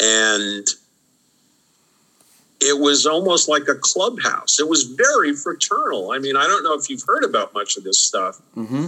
And 0.00 0.66
it 2.60 2.78
was 2.78 3.06
almost 3.06 3.48
like 3.48 3.66
a 3.68 3.74
clubhouse. 3.74 4.60
It 4.60 4.68
was 4.68 4.84
very 4.84 5.34
fraternal. 5.34 6.12
I 6.12 6.18
mean, 6.18 6.36
I 6.36 6.44
don't 6.44 6.62
know 6.62 6.74
if 6.74 6.88
you've 6.88 7.02
heard 7.04 7.24
about 7.24 7.52
much 7.54 7.76
of 7.76 7.82
this 7.82 8.00
stuff, 8.00 8.40
mm-hmm. 8.56 8.86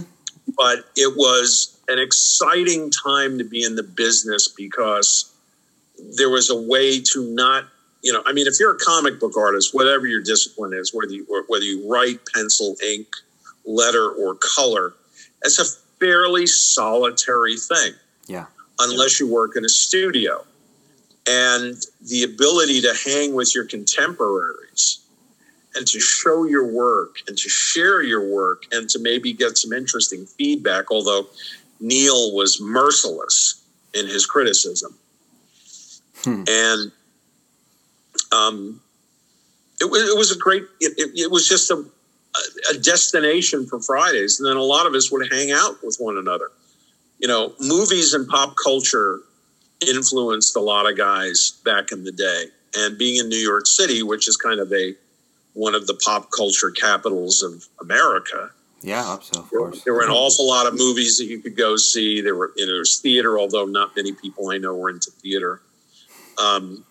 but 0.55 0.85
it 0.95 1.17
was 1.17 1.77
an 1.89 1.99
exciting 1.99 2.89
time 2.89 3.37
to 3.37 3.43
be 3.43 3.63
in 3.63 3.75
the 3.75 3.83
business 3.83 4.47
because 4.47 5.33
there 6.17 6.29
was 6.29 6.49
a 6.49 6.55
way 6.55 7.01
to 7.01 7.23
not, 7.35 7.65
you 8.01 8.13
know, 8.13 8.23
I 8.25 8.31
mean, 8.31 8.47
if 8.47 8.53
you're 8.59 8.75
a 8.75 8.79
comic 8.79 9.19
book 9.19 9.35
artist, 9.37 9.73
whatever 9.75 10.07
your 10.07 10.21
discipline 10.21 10.73
is, 10.73 10.93
whether 10.93 11.11
you, 11.11 11.25
whether 11.47 11.65
you 11.65 11.89
write, 11.91 12.19
pencil, 12.33 12.77
ink, 12.81 13.07
letter, 13.65 14.09
or 14.09 14.35
color, 14.35 14.93
it's 15.43 15.59
a 15.59 15.84
fairly 15.99 16.47
solitary 16.47 17.57
thing. 17.57 17.93
Yeah. 18.27 18.45
unless 18.79 19.19
you 19.19 19.31
work 19.31 19.55
in 19.55 19.65
a 19.65 19.69
studio. 19.69 20.43
And 21.27 21.75
the 22.01 22.23
ability 22.23 22.81
to 22.81 22.93
hang 23.05 23.33
with 23.33 23.55
your 23.55 23.65
contemporaries 23.65 24.99
and 25.75 25.85
to 25.87 25.99
show 25.99 26.43
your 26.45 26.65
work 26.65 27.17
and 27.27 27.37
to 27.37 27.49
share 27.49 28.01
your 28.01 28.27
work 28.27 28.63
and 28.71 28.89
to 28.89 28.99
maybe 28.99 29.33
get 29.33 29.57
some 29.57 29.73
interesting 29.73 30.25
feedback, 30.25 30.91
although 30.91 31.27
Neal 31.79 32.35
was 32.35 32.61
merciless 32.61 33.63
in 33.93 34.07
his 34.07 34.25
criticism. 34.25 34.95
Hmm. 36.23 36.43
And 36.47 36.91
um, 38.31 38.81
it, 39.81 39.89
was, 39.89 40.09
it 40.09 40.17
was 40.17 40.31
a 40.31 40.37
great, 40.37 40.63
it, 40.79 40.93
it, 40.97 41.19
it 41.19 41.31
was 41.31 41.47
just 41.47 41.71
a, 41.71 41.85
a 42.71 42.77
destination 42.77 43.65
for 43.65 43.79
Fridays. 43.79 44.39
And 44.39 44.47
then 44.47 44.57
a 44.57 44.63
lot 44.63 44.85
of 44.85 44.93
us 44.93 45.11
would 45.11 45.31
hang 45.31 45.51
out 45.51 45.83
with 45.83 45.97
one 45.99 46.17
another. 46.17 46.49
You 47.19 47.27
know, 47.27 47.53
movies 47.59 48.13
and 48.13 48.27
pop 48.27 48.55
culture 48.63 49.19
influenced 49.87 50.55
a 50.55 50.59
lot 50.59 50.89
of 50.89 50.97
guys 50.97 51.59
back 51.63 51.91
in 51.91 52.03
the 52.03 52.11
day. 52.11 52.45
And 52.77 52.97
being 52.97 53.17
in 53.17 53.29
New 53.29 53.37
York 53.37 53.67
City, 53.67 54.03
which 54.03 54.27
is 54.27 54.35
kind 54.35 54.59
of 54.59 54.71
a 54.73 54.95
one 55.53 55.73
of 55.73 55.87
the 55.87 55.93
pop 55.93 56.29
culture 56.35 56.69
capitals 56.69 57.41
of 57.41 57.65
America. 57.79 58.51
Yeah, 58.81 59.17
so, 59.21 59.39
of 59.39 59.49
course. 59.49 59.83
There, 59.83 59.83
there, 59.85 59.93
were 59.93 60.03
an 60.03 60.11
awful 60.11 60.47
lot 60.47 60.67
of 60.67 60.73
movies 60.77 61.17
that 61.17 61.25
you 61.25 61.39
could 61.39 61.55
go 61.55 61.77
see. 61.77 62.21
There 62.21 62.35
were 62.35 62.51
you 62.57 62.65
know, 62.65 62.73
there 62.73 62.79
was 62.79 62.99
theater, 62.99 63.39
although 63.39 63.65
not 63.65 63.95
many 63.95 64.11
people 64.11 64.49
I 64.49 64.57
know 64.57 64.75
were 64.75 64.89
into 64.89 65.11
theater. 65.11 65.61
Um, 66.37 66.83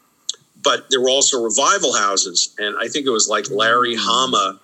but 0.63 0.87
there 0.89 1.01
were 1.01 1.11
also 1.11 1.43
revival 1.43 1.93
houses, 1.93 2.55
and 2.59 2.77
I 2.79 2.89
think 2.89 3.07
it 3.07 3.11
was 3.11 3.29
like 3.29 3.51
Larry. 3.51 3.95
Hama 3.95 4.59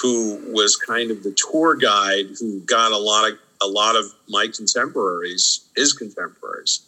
who 0.00 0.40
was 0.52 0.76
kind 0.76 1.10
of 1.10 1.22
the 1.22 1.36
tour 1.50 1.74
guide 1.74 2.26
who 2.38 2.60
got 2.60 2.92
a 2.92 2.98
lot 2.98 3.30
of 3.30 3.38
a 3.60 3.66
lot 3.66 3.96
of 3.96 4.04
my 4.28 4.46
contemporaries, 4.46 5.68
his 5.74 5.92
contemporaries, 5.92 6.86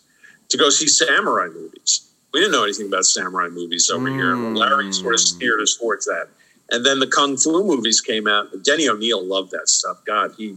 to 0.48 0.56
go 0.56 0.70
see 0.70 0.86
samurai 0.86 1.48
movies. 1.48 2.08
We 2.32 2.40
didn't 2.40 2.52
know 2.52 2.62
anything 2.62 2.86
about 2.86 3.06
samurai 3.06 3.48
movies 3.48 3.90
over 3.90 4.08
mm. 4.08 4.14
here. 4.14 4.36
Larry 4.36 4.92
sort 4.92 5.14
of 5.14 5.20
steered 5.20 5.60
us 5.60 5.76
towards 5.76 6.06
that. 6.06 6.28
And 6.70 6.86
then 6.86 7.00
the 7.00 7.08
kung 7.08 7.36
fu 7.36 7.64
movies 7.64 8.00
came 8.00 8.28
out. 8.28 8.50
Denny 8.62 8.88
O'Neil 8.88 9.24
loved 9.24 9.50
that 9.50 9.68
stuff. 9.68 9.98
God, 10.06 10.32
he, 10.36 10.56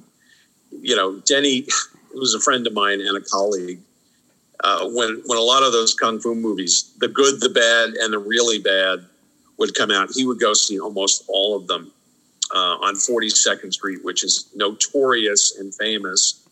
you 0.72 0.96
know, 0.96 1.20
Denny 1.26 1.66
was 2.14 2.36
a 2.36 2.40
friend 2.40 2.68
of 2.68 2.74
mine 2.74 3.02
and 3.02 3.18
a 3.18 3.22
colleague. 3.22 3.80
Uh, 4.64 4.88
when 4.90 5.22
when 5.26 5.38
a 5.38 5.42
lot 5.42 5.64
of 5.64 5.72
those 5.72 5.96
kung 5.96 6.20
fu 6.20 6.36
movies, 6.36 6.94
the 7.00 7.08
good, 7.08 7.42
the 7.42 7.50
bad, 7.50 7.96
and 7.96 8.14
the 8.14 8.20
really 8.20 8.60
bad, 8.60 9.00
would 9.58 9.74
come 9.76 9.90
out, 9.90 10.10
he 10.14 10.26
would 10.26 10.40
go 10.40 10.54
see 10.54 10.80
almost 10.80 11.24
all 11.28 11.58
of 11.58 11.68
them 11.68 11.92
uh, 12.54 12.78
on 12.82 12.96
42nd 12.96 13.74
Street, 13.74 14.04
which 14.04 14.24
is 14.24 14.50
notorious 14.56 15.58
and 15.58 15.74
famous 15.76 16.48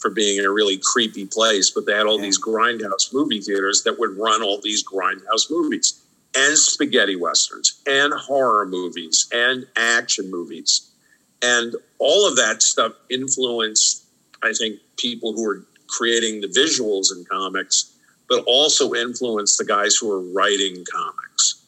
for 0.00 0.10
being 0.10 0.44
a 0.44 0.50
really 0.50 0.80
creepy 0.82 1.26
place. 1.26 1.70
But 1.70 1.86
they 1.86 1.92
had 1.92 2.06
all 2.06 2.16
yeah. 2.16 2.22
these 2.22 2.40
grindhouse 2.40 3.12
movie 3.12 3.40
theaters 3.40 3.82
that 3.84 3.98
would 3.98 4.16
run 4.16 4.42
all 4.42 4.60
these 4.60 4.84
grindhouse 4.84 5.50
movies 5.50 6.00
and 6.34 6.56
spaghetti 6.56 7.16
westerns 7.16 7.82
and 7.86 8.12
horror 8.14 8.66
movies 8.66 9.28
and 9.32 9.66
action 9.76 10.30
movies. 10.30 10.88
And 11.42 11.74
all 11.98 12.28
of 12.28 12.36
that 12.36 12.62
stuff 12.62 12.92
influenced, 13.10 14.04
I 14.42 14.52
think, 14.52 14.78
people 14.96 15.32
who 15.32 15.44
were 15.44 15.62
creating 15.88 16.40
the 16.40 16.46
visuals 16.46 17.14
in 17.14 17.24
comics, 17.24 17.92
but 18.28 18.44
also 18.46 18.94
influenced 18.94 19.58
the 19.58 19.64
guys 19.64 19.96
who 19.96 20.08
were 20.08 20.22
writing 20.32 20.84
comics. 20.90 21.21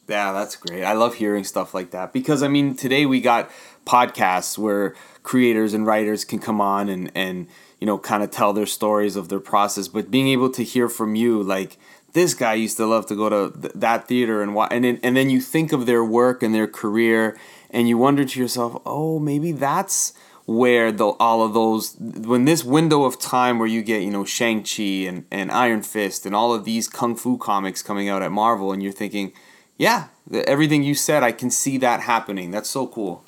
Yeah, 0.07 0.33
that's 0.33 0.55
great. 0.55 0.83
I 0.83 0.93
love 0.93 1.15
hearing 1.15 1.43
stuff 1.43 1.73
like 1.73 1.91
that 1.91 2.13
because 2.13 2.43
I 2.43 2.47
mean, 2.47 2.75
today 2.75 3.05
we 3.05 3.21
got 3.21 3.49
podcasts 3.85 4.57
where 4.57 4.95
creators 5.23 5.73
and 5.73 5.85
writers 5.85 6.23
can 6.23 6.39
come 6.39 6.61
on 6.61 6.89
and 6.89 7.11
and 7.15 7.47
you 7.79 7.87
know 7.87 7.97
kind 7.97 8.23
of 8.23 8.29
tell 8.29 8.53
their 8.53 8.67
stories 8.67 9.15
of 9.15 9.29
their 9.29 9.39
process, 9.39 9.87
but 9.87 10.11
being 10.11 10.27
able 10.27 10.49
to 10.51 10.63
hear 10.63 10.89
from 10.89 11.15
you 11.15 11.41
like 11.41 11.77
this 12.13 12.33
guy 12.33 12.53
used 12.53 12.77
to 12.77 12.85
love 12.85 13.05
to 13.07 13.15
go 13.15 13.29
to 13.29 13.59
th- 13.59 13.73
that 13.75 14.07
theater 14.07 14.41
and 14.41 14.55
why, 14.55 14.67
and 14.71 14.85
then, 14.85 14.99
and 15.03 15.17
then 15.17 15.29
you 15.29 15.41
think 15.41 15.73
of 15.73 15.85
their 15.85 16.03
work 16.03 16.41
and 16.41 16.55
their 16.55 16.67
career 16.67 17.37
and 17.71 17.89
you 17.89 17.97
wonder 17.97 18.23
to 18.23 18.39
yourself, 18.39 18.81
"Oh, 18.85 19.19
maybe 19.19 19.51
that's 19.51 20.13
where 20.45 20.91
the 20.91 21.07
all 21.07 21.43
of 21.43 21.53
those 21.53 21.95
when 21.99 22.45
this 22.45 22.63
window 22.63 23.03
of 23.03 23.19
time 23.19 23.57
where 23.57 23.67
you 23.67 23.81
get 23.81 24.03
you 24.03 24.11
know 24.11 24.23
Shang 24.23 24.63
Chi 24.63 25.07
and 25.07 25.25
and 25.31 25.51
Iron 25.51 25.81
Fist 25.81 26.25
and 26.25 26.35
all 26.35 26.53
of 26.53 26.63
these 26.63 26.87
kung 26.87 27.15
fu 27.15 27.37
comics 27.37 27.81
coming 27.81 28.07
out 28.07 28.21
at 28.21 28.31
Marvel, 28.31 28.71
and 28.71 28.83
you're 28.83 28.91
thinking, 28.91 29.33
yeah, 29.77 30.07
everything 30.31 30.83
you 30.83 30.95
said, 30.95 31.23
I 31.23 31.31
can 31.31 31.49
see 31.49 31.77
that 31.79 32.01
happening. 32.01 32.51
That's 32.51 32.69
so 32.69 32.87
cool. 32.87 33.23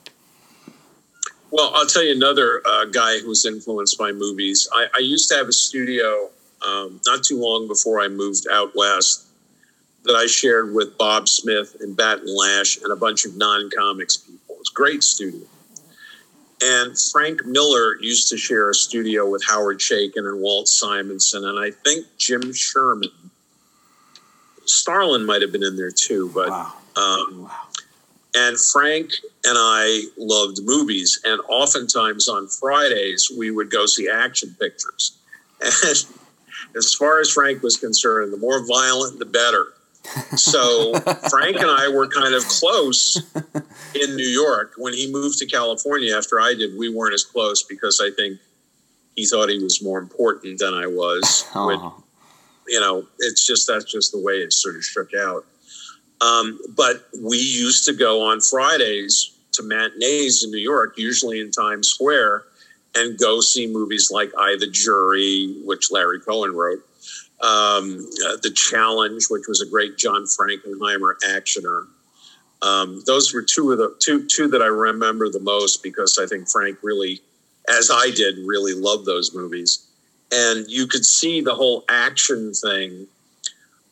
Well, 1.50 1.72
I'll 1.74 1.88
tell 1.88 2.04
you 2.04 2.14
another 2.14 2.62
uh, 2.66 2.86
guy 2.86 3.20
who's 3.20 3.46
influenced 3.46 3.98
by 3.98 4.12
movies. 4.12 4.68
I, 4.74 4.88
I 4.96 5.00
used 5.00 5.30
to 5.30 5.36
have 5.36 5.48
a 5.48 5.54
studio 5.54 6.30
um, 6.66 7.00
not 7.06 7.24
too 7.24 7.40
long 7.40 7.68
before 7.68 8.02
I 8.02 8.08
moved 8.08 8.48
out 8.52 8.76
west 8.76 9.28
that 10.04 10.16
I 10.16 10.26
shared 10.26 10.74
with 10.74 10.98
Bob 10.98 11.30
Smith 11.30 11.78
and 11.80 11.96
Bat 11.96 12.20
and 12.20 12.30
Lash 12.30 12.78
and 12.78 12.92
a 12.92 12.96
bunch 12.96 13.26
of 13.26 13.36
non 13.36 13.70
comics 13.78 14.18
people. 14.18 14.56
It's 14.60 14.72
a 14.72 14.74
great 14.74 15.04
studio. 15.04 15.46
And 16.62 16.98
Frank 17.12 17.46
Miller 17.46 17.98
used 18.02 18.30
to 18.30 18.38
share 18.38 18.70
a 18.70 18.74
studio 18.74 19.30
with 19.30 19.44
Howard 19.48 19.80
Chaykin 19.80 20.28
and 20.28 20.42
Walt 20.42 20.68
Simonson, 20.68 21.46
and 21.46 21.60
I 21.60 21.72
think 21.72 22.08
Jim 22.18 22.52
Sherman 22.52 23.12
Starlin 24.68 25.26
might 25.26 25.42
have 25.42 25.52
been 25.52 25.64
in 25.64 25.76
there 25.76 25.92
too, 25.92 26.32
but 26.34 26.50
wow. 26.50 26.74
Um, 26.96 27.44
wow. 27.44 27.52
and 28.36 28.58
Frank 28.60 29.12
and 29.46 29.58
I 29.58 30.04
loved 30.18 30.60
movies, 30.64 31.20
and 31.24 31.42
oftentimes 31.48 32.28
on 32.28 32.48
Fridays 32.48 33.32
we 33.36 33.52
would 33.52 33.72
go 33.72 33.86
see 33.86 34.10
action 34.10 34.56
pictures. 34.60 35.18
And 35.62 35.74
as 36.76 36.94
far 36.94 37.20
as 37.20 37.32
Frank 37.32 37.64
was 37.64 37.78
concerned, 37.78 38.34
the 38.34 38.38
more 38.38 38.66
violent, 38.66 39.20
the 39.20 39.26
better. 39.26 39.74
So 40.38 40.94
Frank 41.30 41.58
and 41.58 41.70
I 41.70 41.90
were 41.90 42.08
kind 42.08 42.34
of 42.34 42.44
close 42.46 43.22
in 43.94 44.16
New 44.16 44.28
York. 44.28 44.74
When 44.78 44.94
he 44.94 45.12
moved 45.12 45.38
to 45.40 45.46
California 45.46 46.16
after 46.16 46.40
I 46.40 46.54
did, 46.54 46.78
we 46.78 46.90
weren't 46.90 47.14
as 47.14 47.26
close 47.26 47.64
because 47.64 48.02
I 48.02 48.12
think 48.12 48.40
he 49.16 49.26
thought 49.26 49.50
he 49.50 49.62
was 49.62 49.82
more 49.82 50.00
important 50.00 50.60
than 50.60 50.74
I 50.74 50.88
was. 50.88 51.46
Oh 51.54 52.04
you 52.68 52.80
know, 52.80 53.06
it's 53.20 53.46
just 53.46 53.68
that's 53.68 53.86
just 53.86 54.12
the 54.12 54.20
way 54.20 54.36
it 54.36 54.54
sort 54.54 54.76
of 54.76 54.84
shook 54.84 55.14
out. 55.14 55.46
Um, 56.22 56.60
but 56.76 57.08
we 57.22 57.38
used 57.38 57.86
to 57.86 57.94
go 57.94 58.24
on 58.24 58.42
Fridays 58.42 59.36
to 59.54 59.64
matinees 59.64 60.44
in 60.44 60.52
New 60.52 60.58
York, 60.58 60.96
usually 60.98 61.40
in 61.42 61.52
Times 61.52 61.90
Square, 61.90 62.44
and 62.96 63.18
go 63.20 63.42
see 63.42 63.68
movies 63.68 64.10
like 64.12 64.32
I, 64.38 64.56
the 64.60 64.68
Jury, 64.68 65.56
which 65.64 65.92
Larry 65.92 66.20
Cohen 66.20 66.54
wrote, 66.54 66.80
um, 67.42 68.10
uh, 68.26 68.38
The 68.42 68.52
Challenge, 68.56 69.26
which 69.30 69.48
was 69.48 69.62
a 69.62 69.70
great 69.70 69.98
John 69.98 70.24
Frankenheimer 70.24 71.14
actioner. 71.28 71.88
Um, 72.64 73.04
those 73.06 73.34
were 73.34 73.44
two 73.44 73.72
of 73.72 73.78
the 73.78 73.96
two 74.00 74.26
two 74.26 74.48
that 74.48 74.64
I 74.64 74.68
remember 74.68 75.30
the 75.30 75.40
most 75.40 75.84
because 75.84 76.18
I 76.20 76.26
think 76.26 76.50
Frank 76.50 76.80
really, 76.82 77.22
as 77.70 77.92
I 77.94 78.10
did, 78.10 78.38
really 78.48 78.74
loved 78.74 79.06
those 79.06 79.36
movies 79.36 79.87
and 80.32 80.66
you 80.68 80.88
could 80.88 81.06
see 81.06 81.42
the 81.42 81.56
whole 81.56 81.86
action 81.88 82.54
thing 82.54 83.08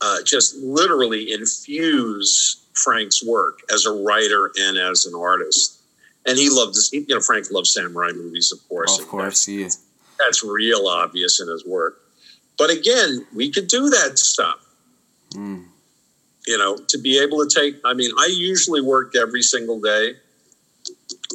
uh, 0.02 0.18
just 0.24 0.56
literally 0.58 1.32
infuse 1.32 2.64
Frank's 2.74 3.26
work 3.26 3.60
as 3.74 3.86
a 3.86 3.92
writer 3.92 4.52
and 4.58 4.78
as 4.78 5.06
an 5.06 5.16
artist. 5.16 5.80
And 6.26 6.38
he 6.38 6.50
loved 6.50 6.76
this. 6.76 6.92
You 6.92 7.06
know, 7.08 7.20
Frank 7.22 7.52
loves 7.52 7.74
samurai 7.74 8.12
movies, 8.12 8.52
of 8.52 8.68
course. 8.68 9.00
Of 9.00 9.08
course, 9.08 9.46
he 9.46 9.64
is. 9.64 9.80
That's 10.20 10.44
real 10.44 10.88
obvious 10.88 11.40
in 11.40 11.48
his 11.48 11.66
work. 11.66 12.02
But 12.58 12.70
again, 12.70 13.26
we 13.34 13.52
could 13.52 13.68
do 13.68 13.90
that 13.90 14.18
stuff. 14.18 14.66
Mm. 15.34 15.66
You 16.48 16.58
know, 16.58 16.78
to 16.90 16.98
be 16.98 17.20
able 17.20 17.46
to 17.46 17.50
take. 17.54 17.76
I 17.86 17.94
mean, 17.94 18.12
I 18.18 18.28
usually 18.32 18.82
worked 18.82 19.16
every 19.16 19.42
single 19.42 19.80
day, 19.80 20.14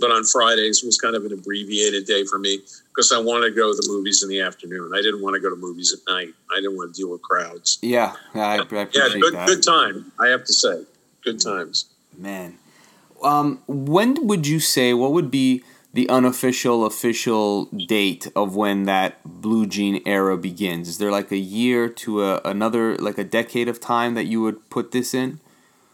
but 0.00 0.10
on 0.10 0.24
Fridays 0.24 0.82
was 0.82 0.98
kind 0.98 1.14
of 1.14 1.24
an 1.24 1.32
abbreviated 1.32 2.06
day 2.06 2.24
for 2.24 2.38
me 2.38 2.60
because 3.00 3.12
I 3.12 3.18
wanted 3.18 3.48
to 3.48 3.56
go 3.56 3.72
to 3.72 3.76
the 3.80 3.88
movies 3.88 4.22
in 4.22 4.28
the 4.28 4.42
afternoon. 4.42 4.92
I 4.94 5.00
didn't 5.00 5.22
want 5.22 5.32
to 5.32 5.40
go 5.40 5.48
to 5.48 5.56
movies 5.56 5.94
at 5.94 6.12
night. 6.12 6.34
I 6.52 6.56
didn't 6.56 6.76
want 6.76 6.94
to 6.94 7.00
deal 7.00 7.10
with 7.10 7.22
crowds. 7.22 7.78
Yeah, 7.80 8.12
yeah, 8.34 8.46
I, 8.46 8.56
I 8.56 8.88
yeah, 8.92 9.08
good, 9.18 9.32
that. 9.32 9.48
good 9.48 9.62
time. 9.62 10.12
I 10.20 10.26
have 10.28 10.44
to 10.44 10.52
say, 10.52 10.84
good 11.24 11.40
times. 11.40 11.86
Man, 12.18 12.58
um, 13.22 13.62
when 13.66 14.26
would 14.26 14.46
you 14.46 14.60
say 14.60 14.92
what 14.92 15.12
would 15.12 15.30
be 15.30 15.64
the 15.94 16.10
unofficial 16.10 16.84
official 16.84 17.64
date 17.64 18.30
of 18.36 18.54
when 18.54 18.82
that 18.84 19.24
blue 19.24 19.64
jean 19.64 20.02
era 20.04 20.36
begins? 20.36 20.86
Is 20.86 20.98
there 20.98 21.10
like 21.10 21.32
a 21.32 21.38
year 21.38 21.88
to 21.88 22.22
a, 22.22 22.42
another 22.44 22.96
like 22.96 23.16
a 23.16 23.24
decade 23.24 23.66
of 23.66 23.80
time 23.80 24.12
that 24.12 24.24
you 24.24 24.42
would 24.42 24.68
put 24.68 24.92
this 24.92 25.14
in? 25.14 25.40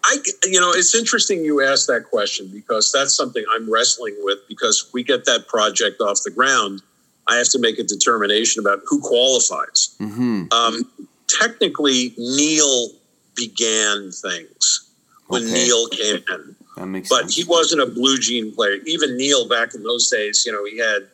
I, 0.05 0.17
you 0.45 0.61
know, 0.61 0.73
it's 0.73 0.95
interesting 0.97 1.45
you 1.45 1.63
ask 1.63 1.87
that 1.87 2.07
question 2.11 2.49
because 2.53 2.91
that's 2.91 3.17
something 3.17 3.45
I'm 3.53 3.73
wrestling 3.73 4.17
with 4.23 4.39
because 4.49 4.91
we 4.93 5.05
get 5.05 5.25
that 5.27 5.47
project 5.47 6.01
off 6.01 6.23
the 6.25 6.33
ground. 6.33 6.83
I 7.29 7.37
have 7.37 7.49
to 7.51 7.59
make 7.59 7.79
a 7.79 7.83
determination 7.83 8.61
about 8.61 8.81
who 8.87 9.01
qualifies. 9.01 9.97
Mm-hmm. 10.01 10.53
Um, 10.53 10.91
technically, 11.29 12.15
Neal 12.17 12.91
began 13.35 14.11
things 14.13 14.91
when 15.29 15.43
okay. 15.45 15.53
Neal 15.53 15.89
came 15.89 16.17
in. 16.31 16.57
That 16.77 16.87
makes 16.87 17.09
but 17.09 17.23
sense. 17.23 17.37
he 17.37 17.45
wasn't 17.45 17.83
a 17.83 17.87
blue 17.87 18.19
jean 18.19 18.55
player. 18.55 18.77
Even 18.87 19.17
Neal 19.17 19.49
back 19.49 19.75
in 19.75 19.83
those 19.83 20.11
days, 20.11 20.45
you 20.47 20.53
know, 20.53 20.65
he 20.65 20.79
had, 20.79 21.09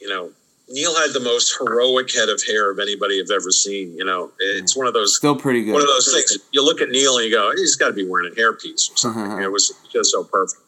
you 0.00 0.08
know, 0.08 0.30
Neal 0.70 0.94
had 0.96 1.12
the 1.12 1.20
most 1.20 1.56
heroic 1.58 2.12
head 2.14 2.28
of 2.28 2.42
hair 2.44 2.70
of 2.70 2.78
anybody 2.78 3.20
I've 3.20 3.30
ever 3.30 3.50
seen. 3.50 3.96
You 3.96 4.04
know, 4.04 4.32
it's 4.38 4.76
one 4.76 4.86
of 4.86 4.94
those 4.94 5.16
Still 5.16 5.36
pretty 5.36 5.64
good. 5.64 5.72
one 5.72 5.82
of 5.82 5.88
those 5.88 6.12
things. 6.12 6.38
You 6.52 6.64
look 6.64 6.80
at 6.80 6.90
Neal 6.90 7.16
and 7.16 7.26
you 7.26 7.32
go, 7.32 7.52
he's 7.56 7.76
got 7.76 7.88
to 7.88 7.94
be 7.94 8.06
wearing 8.06 8.32
a 8.32 8.34
hairpiece 8.34 8.92
or 8.92 8.96
something. 8.96 9.42
it 9.42 9.50
was 9.50 9.72
just 9.92 10.10
so 10.10 10.24
perfect. 10.24 10.62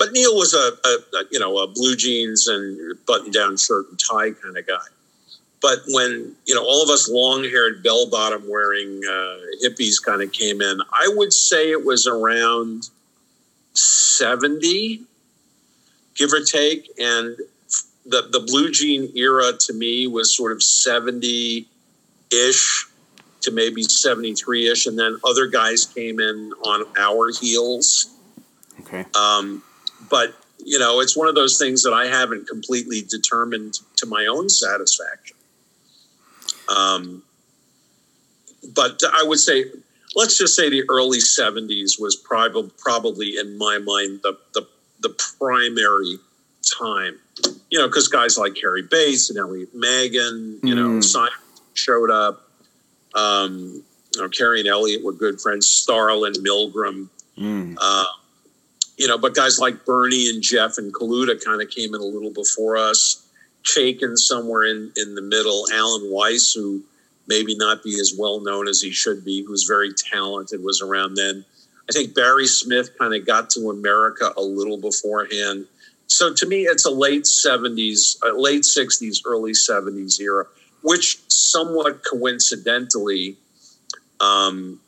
But 0.00 0.12
Neal 0.12 0.34
was 0.34 0.54
a, 0.54 0.88
a, 0.88 1.18
a 1.18 1.24
you 1.30 1.38
know 1.38 1.58
a 1.58 1.66
blue 1.66 1.94
jeans 1.94 2.46
and 2.48 2.96
button 3.06 3.30
down 3.30 3.58
shirt 3.58 3.84
and 3.90 4.00
tie 4.00 4.30
kind 4.30 4.56
of 4.56 4.66
guy. 4.66 4.78
But 5.60 5.80
when 5.88 6.34
you 6.46 6.54
know 6.54 6.64
all 6.64 6.82
of 6.82 6.88
us 6.88 7.06
long 7.06 7.44
haired 7.44 7.82
bell 7.82 8.08
bottom 8.08 8.48
wearing 8.48 9.02
uh, 9.06 9.36
hippies 9.62 10.02
kind 10.02 10.22
of 10.22 10.32
came 10.32 10.62
in, 10.62 10.80
I 10.90 11.12
would 11.14 11.34
say 11.34 11.70
it 11.70 11.84
was 11.84 12.06
around 12.06 12.88
seventy, 13.74 15.02
give 16.14 16.32
or 16.32 16.40
take, 16.40 16.90
and 16.98 17.36
the 18.06 18.22
the 18.32 18.40
blue 18.40 18.70
jean 18.70 19.14
era 19.14 19.52
to 19.66 19.74
me 19.74 20.06
was 20.06 20.34
sort 20.34 20.52
of 20.52 20.62
seventy 20.62 21.68
ish 22.32 22.86
to 23.42 23.50
maybe 23.50 23.82
73 23.82 24.68
ish. 24.68 24.86
And 24.86 24.98
then 24.98 25.18
other 25.24 25.46
guys 25.46 25.86
came 25.86 26.20
in 26.20 26.52
on 26.62 26.84
our 26.98 27.30
heels. 27.32 28.14
Okay. 28.80 29.06
Um, 29.18 29.62
but, 30.08 30.34
you 30.64 30.78
know, 30.78 31.00
it's 31.00 31.16
one 31.16 31.28
of 31.28 31.34
those 31.34 31.58
things 31.58 31.82
that 31.82 31.92
I 31.92 32.06
haven't 32.06 32.48
completely 32.48 33.02
determined 33.02 33.74
to 33.96 34.06
my 34.06 34.26
own 34.26 34.48
satisfaction. 34.48 35.36
Um, 36.68 37.22
but 38.74 39.00
I 39.12 39.24
would 39.24 39.38
say, 39.40 39.64
let's 40.14 40.36
just 40.38 40.54
say 40.54 40.68
the 40.68 40.84
early 40.88 41.18
70s 41.18 42.00
was 42.00 42.16
probably, 42.16 42.70
probably 42.78 43.36
in 43.38 43.56
my 43.58 43.78
mind, 43.78 44.20
the, 44.22 44.38
the, 44.54 44.66
the 45.00 45.10
primary 45.38 46.18
time, 46.78 47.18
you 47.70 47.78
know, 47.78 47.86
because 47.88 48.08
guys 48.08 48.36
like 48.38 48.54
Cary 48.54 48.82
Bates 48.82 49.30
and 49.30 49.38
Elliot 49.38 49.70
Maggin, 49.74 50.58
you 50.62 50.74
know, 50.74 50.88
Mm. 50.90 51.04
Simon 51.04 51.30
showed 51.74 52.10
up. 52.10 52.48
Um, 53.14 53.82
you 54.14 54.20
know, 54.22 54.28
Cary 54.28 54.60
and 54.60 54.68
Elliot 54.68 55.02
were 55.02 55.12
good 55.12 55.40
friends. 55.40 55.68
Starlin, 55.68 56.32
Milgrom, 56.34 57.08
Mm. 57.38 57.76
uh, 57.80 58.04
you 59.00 59.08
know, 59.08 59.16
but 59.16 59.34
guys 59.34 59.58
like 59.58 59.86
Bernie 59.86 60.28
and 60.28 60.42
Jeff 60.42 60.76
and 60.76 60.92
Kaluta 60.92 61.42
kind 61.42 61.62
of 61.62 61.70
came 61.70 61.94
in 61.94 62.02
a 62.02 62.04
little 62.04 62.30
before 62.30 62.76
us. 62.76 63.26
Chaykin 63.64 64.18
somewhere 64.18 64.64
in, 64.64 64.92
in 64.94 65.14
the 65.14 65.22
middle. 65.22 65.64
Alan 65.72 66.12
Weiss, 66.12 66.52
who 66.52 66.82
maybe 67.26 67.56
not 67.56 67.82
be 67.82 67.98
as 67.98 68.14
well 68.18 68.42
known 68.42 68.68
as 68.68 68.82
he 68.82 68.90
should 68.90 69.24
be, 69.24 69.42
who's 69.42 69.64
very 69.64 69.94
talented, 69.94 70.62
was 70.62 70.82
around 70.82 71.14
then. 71.14 71.46
I 71.88 71.92
think 71.92 72.14
Barry 72.14 72.46
Smith 72.46 72.90
kind 72.98 73.14
of 73.14 73.26
got 73.26 73.48
to 73.50 73.70
America 73.70 74.34
a 74.36 74.42
little 74.42 74.76
beforehand. 74.76 75.64
So 76.06 76.34
to 76.34 76.46
me, 76.46 76.64
it's 76.64 76.84
a 76.84 76.90
late 76.90 77.24
70s, 77.24 78.18
uh, 78.22 78.36
late 78.38 78.64
60s, 78.64 79.20
early 79.24 79.52
70s 79.52 80.20
era, 80.20 80.44
which 80.82 81.20
somewhat 81.28 82.02
coincidentally 82.04 83.38
um, 84.20 84.78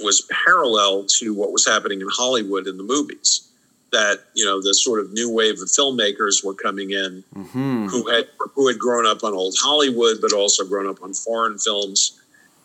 was 0.00 0.28
parallel 0.46 1.06
to 1.18 1.34
what 1.34 1.50
was 1.50 1.66
happening 1.66 2.00
in 2.00 2.06
Hollywood 2.08 2.68
in 2.68 2.76
the 2.76 2.84
movies. 2.84 3.45
That 3.92 4.24
you 4.34 4.44
know, 4.44 4.60
the 4.60 4.74
sort 4.74 5.00
of 5.00 5.12
new 5.12 5.30
wave 5.30 5.54
of 5.54 5.68
filmmakers 5.68 6.44
were 6.44 6.54
coming 6.54 6.90
in 6.90 7.24
hmm 7.32 7.86
who 7.86 8.08
had 8.08 8.28
who 8.54 8.68
had 8.68 8.78
grown 8.78 9.06
up 9.06 9.22
on 9.22 9.32
old 9.32 9.54
Hollywood, 9.58 10.18
but 10.20 10.32
also 10.32 10.64
grown 10.64 10.88
up 10.88 11.02
on 11.02 11.14
foreign 11.14 11.58
films. 11.58 12.20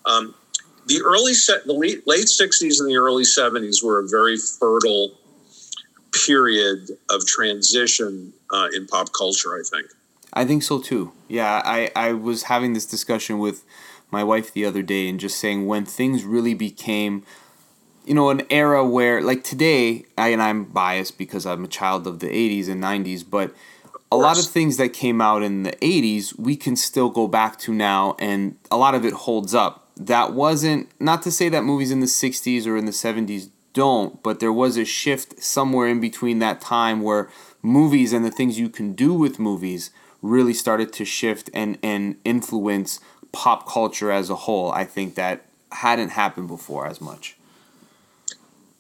Um, 0.06 0.34
the 0.88 1.02
early 1.06 1.34
set, 1.34 1.66
the 1.66 1.74
late, 1.74 2.08
late 2.08 2.26
'60s 2.26 2.80
and 2.80 2.90
the 2.90 2.98
early 2.98 3.24
'70s 3.24 3.84
were 3.84 4.00
a 4.00 4.08
very 4.08 4.38
fertile 4.38 5.12
period 6.26 6.90
of 7.10 7.26
transition 7.26 8.34
uh, 8.52 8.68
in 8.76 8.88
pop 8.88 9.14
culture. 9.14 9.54
I 9.54 9.62
think. 9.70 9.92
I 10.34 10.46
think 10.46 10.64
so 10.64 10.80
too. 10.80 11.12
Yeah, 11.28 11.62
I, 11.64 11.92
I 11.96 12.14
was 12.14 12.44
having 12.44 12.74
this 12.74 12.86
discussion 12.86 13.38
with 13.38 13.64
my 14.10 14.24
wife 14.24 14.54
the 14.54 14.66
other 14.66 14.82
day 14.82 15.08
and 15.08 15.20
just 15.20 15.38
saying 15.38 15.68
when 15.68 15.86
things 15.86 16.24
really 16.24 16.54
became, 16.54 17.24
you 18.12 18.16
know, 18.16 18.30
an 18.30 18.42
era 18.50 18.84
where, 18.84 19.22
like 19.22 19.42
today, 19.42 20.04
I, 20.18 20.34
and 20.34 20.42
I'm 20.42 20.66
biased 20.66 21.18
because 21.18 21.46
I'm 21.46 21.64
a 21.64 21.68
child 21.70 22.06
of 22.06 22.20
the 22.20 22.28
80s 22.28 22.68
and 22.68 22.84
90s, 22.84 23.24
but 23.24 23.56
a 24.12 24.18
lot 24.18 24.38
of 24.38 24.44
things 24.44 24.76
that 24.76 24.90
came 24.90 25.22
out 25.22 25.44
in 25.44 25.64
the 25.64 25.72
80s, 25.78 26.38
we 26.38 26.58
can 26.58 26.76
still 26.76 27.08
go 27.08 27.30
back 27.30 27.58
to 27.60 27.74
now, 27.74 28.18
and 28.20 28.58
a 28.70 28.76
lot 28.76 28.96
of 28.96 29.06
it 29.06 29.14
holds 29.14 29.56
up. 29.56 29.88
That 29.96 30.34
wasn't, 30.34 30.90
not 31.00 31.22
to 31.22 31.32
say 31.32 31.48
that 31.48 31.64
movies 31.64 31.90
in 31.90 32.02
the 32.02 32.06
60s 32.06 32.68
or 32.68 32.76
in 32.76 32.84
the 32.84 32.92
70s 32.92 33.50
don't, 33.72 34.22
but 34.22 34.42
there 34.42 34.52
was 34.52 34.76
a 34.76 34.84
shift 34.84 35.42
somewhere 35.42 35.88
in 35.88 36.02
between 36.02 36.40
that 36.40 36.60
time 36.60 37.04
where 37.04 37.30
movies 37.62 38.12
and 38.12 38.26
the 38.26 38.30
things 38.32 38.60
you 38.60 38.68
can 38.68 38.92
do 38.92 39.14
with 39.14 39.40
movies 39.40 39.90
really 40.22 40.54
started 40.54 40.92
to 40.92 41.06
shift 41.06 41.50
and, 41.54 41.78
and 41.82 42.18
influence 42.26 43.00
pop 43.32 43.66
culture 43.70 44.12
as 44.12 44.30
a 44.30 44.36
whole. 44.36 44.70
I 44.74 44.84
think 44.84 45.16
that 45.16 45.46
hadn't 45.72 46.10
happened 46.10 46.50
before 46.50 46.88
as 46.88 47.00
much. 47.00 47.38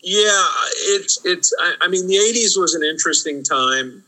Yeah, 0.04 0.48
it's 0.96 1.24
it's. 1.26 1.54
I, 1.60 1.76
I 1.82 1.88
mean, 1.88 2.08
the 2.08 2.16
'80s 2.16 2.60
was 2.60 2.74
an 2.74 2.84
interesting 2.84 3.44
time. 3.44 4.04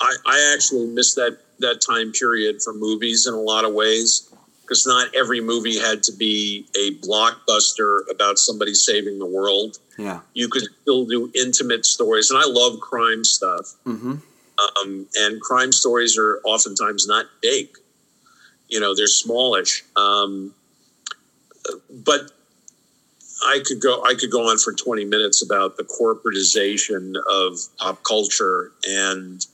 I, 0.00 0.16
I 0.26 0.54
actually 0.54 0.86
missed 0.86 1.16
that 1.16 1.38
that 1.60 1.80
time 1.80 2.12
period 2.12 2.60
for 2.62 2.74
movies 2.74 3.26
in 3.26 3.34
a 3.34 3.40
lot 3.40 3.64
of 3.64 3.72
ways 3.72 4.28
because 4.62 4.86
not 4.86 5.14
every 5.14 5.40
movie 5.40 5.78
had 5.78 6.02
to 6.02 6.12
be 6.12 6.66
a 6.74 6.94
blockbuster 7.06 8.00
about 8.10 8.38
somebody 8.38 8.74
saving 8.74 9.18
the 9.18 9.26
world. 9.26 9.78
Yeah. 9.98 10.20
You 10.32 10.48
could 10.48 10.64
still 10.82 11.04
do 11.04 11.30
intimate 11.34 11.84
stories, 11.84 12.30
and 12.30 12.38
I 12.38 12.46
love 12.46 12.80
crime 12.80 13.24
stuff. 13.24 13.74
Mm-hmm. 13.84 14.14
Um, 14.80 15.06
and 15.16 15.40
crime 15.40 15.72
stories 15.72 16.16
are 16.18 16.40
oftentimes 16.44 17.06
not 17.06 17.26
big. 17.42 17.68
You 18.68 18.80
know, 18.80 18.94
they're 18.94 19.06
smallish. 19.06 19.84
Um, 19.96 20.54
but 21.90 22.30
I 23.44 23.60
could 23.64 23.80
go. 23.80 24.02
I 24.04 24.14
could 24.14 24.30
go 24.30 24.48
on 24.50 24.58
for 24.58 24.72
twenty 24.72 25.04
minutes 25.04 25.42
about 25.42 25.76
the 25.76 25.84
corporatization 25.84 27.14
of 27.30 27.58
pop 27.78 28.02
culture, 28.02 28.72
and 28.88 29.44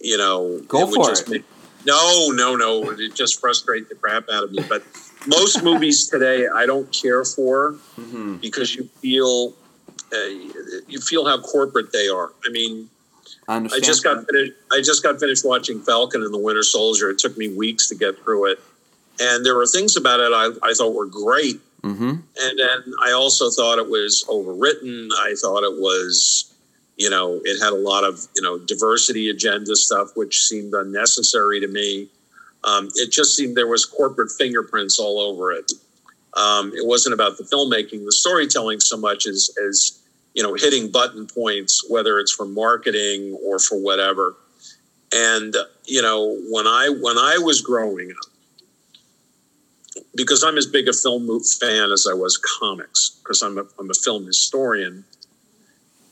you 0.00 0.16
know, 0.16 0.60
Go 0.68 0.86
would 0.86 0.94
for 0.94 1.08
just 1.08 1.22
it. 1.28 1.30
make- 1.30 1.44
no, 1.86 2.30
no, 2.32 2.54
no. 2.56 2.90
It 2.90 3.14
just 3.14 3.40
frustrates 3.40 3.88
the 3.88 3.94
crap 3.94 4.28
out 4.32 4.44
of 4.44 4.52
me. 4.52 4.62
But 4.68 4.82
most 5.26 5.62
movies 5.62 6.06
today, 6.08 6.46
I 6.46 6.66
don't 6.66 6.90
care 6.92 7.24
for 7.24 7.72
Mm-hmm. 7.98 8.36
because 8.36 8.74
you 8.74 8.84
feel 9.00 9.54
uh, 10.12 10.16
you 10.88 11.00
feel 11.00 11.26
how 11.26 11.40
corporate 11.40 11.92
they 11.92 12.08
are. 12.08 12.32
I 12.46 12.50
mean, 12.50 12.88
I 13.48 13.56
I 13.56 13.80
just 13.80 14.04
got 14.04 14.26
finished. 14.26 14.52
I 14.72 14.78
just 14.80 15.02
got 15.02 15.18
finished 15.20 15.44
watching 15.44 15.80
Falcon 15.80 16.22
and 16.22 16.32
the 16.32 16.38
Winter 16.38 16.62
Soldier. 16.62 17.10
It 17.10 17.18
took 17.18 17.36
me 17.38 17.48
weeks 17.48 17.88
to 17.88 17.94
get 17.94 18.18
through 18.22 18.52
it, 18.52 18.60
and 19.20 19.44
there 19.46 19.56
were 19.56 19.66
things 19.66 19.96
about 19.96 20.20
it 20.20 20.32
I, 20.32 20.50
I 20.68 20.74
thought 20.74 20.94
were 20.94 21.06
great, 21.06 21.60
Mm-hmm. 21.82 22.10
and 22.10 22.58
then 22.58 22.94
I 23.04 23.12
also 23.12 23.50
thought 23.50 23.78
it 23.78 23.88
was 23.88 24.24
overwritten. 24.28 25.10
I 25.12 25.34
thought 25.40 25.62
it 25.62 25.80
was, 25.80 26.52
you 26.96 27.08
know, 27.08 27.40
it 27.44 27.62
had 27.62 27.72
a 27.72 27.76
lot 27.76 28.02
of 28.02 28.26
you 28.34 28.42
know 28.42 28.58
diversity 28.58 29.30
agenda 29.30 29.76
stuff, 29.76 30.08
which 30.16 30.42
seemed 30.42 30.74
unnecessary 30.74 31.60
to 31.60 31.68
me. 31.68 32.08
Um, 32.64 32.88
it 32.96 33.12
just 33.12 33.36
seemed 33.36 33.56
there 33.56 33.68
was 33.68 33.84
corporate 33.84 34.32
fingerprints 34.36 34.98
all 34.98 35.20
over 35.20 35.52
it. 35.52 35.70
Um, 36.34 36.72
it 36.74 36.86
wasn't 36.86 37.14
about 37.14 37.38
the 37.38 37.44
filmmaking, 37.44 38.04
the 38.04 38.12
storytelling 38.12 38.80
so 38.80 38.96
much 38.96 39.26
as 39.26 39.50
as 39.68 40.00
you 40.34 40.42
know 40.42 40.54
hitting 40.54 40.90
button 40.90 41.26
points, 41.26 41.88
whether 41.88 42.18
it's 42.18 42.32
for 42.32 42.46
marketing 42.46 43.38
or 43.44 43.58
for 43.58 43.80
whatever. 43.80 44.36
And 45.14 45.56
you 45.84 46.02
know 46.02 46.36
when 46.50 46.66
I 46.66 46.88
when 47.00 47.18
I 47.18 47.38
was 47.38 47.60
growing 47.60 48.10
up, 48.10 48.27
because 50.14 50.42
I'm 50.42 50.56
as 50.56 50.66
big 50.66 50.88
a 50.88 50.92
film 50.92 51.26
fan 51.60 51.90
as 51.90 52.06
I 52.10 52.14
was 52.14 52.38
comics, 52.38 53.20
because 53.22 53.42
I'm 53.42 53.58
a, 53.58 53.64
I'm 53.78 53.90
a 53.90 53.94
film 53.94 54.26
historian, 54.26 55.04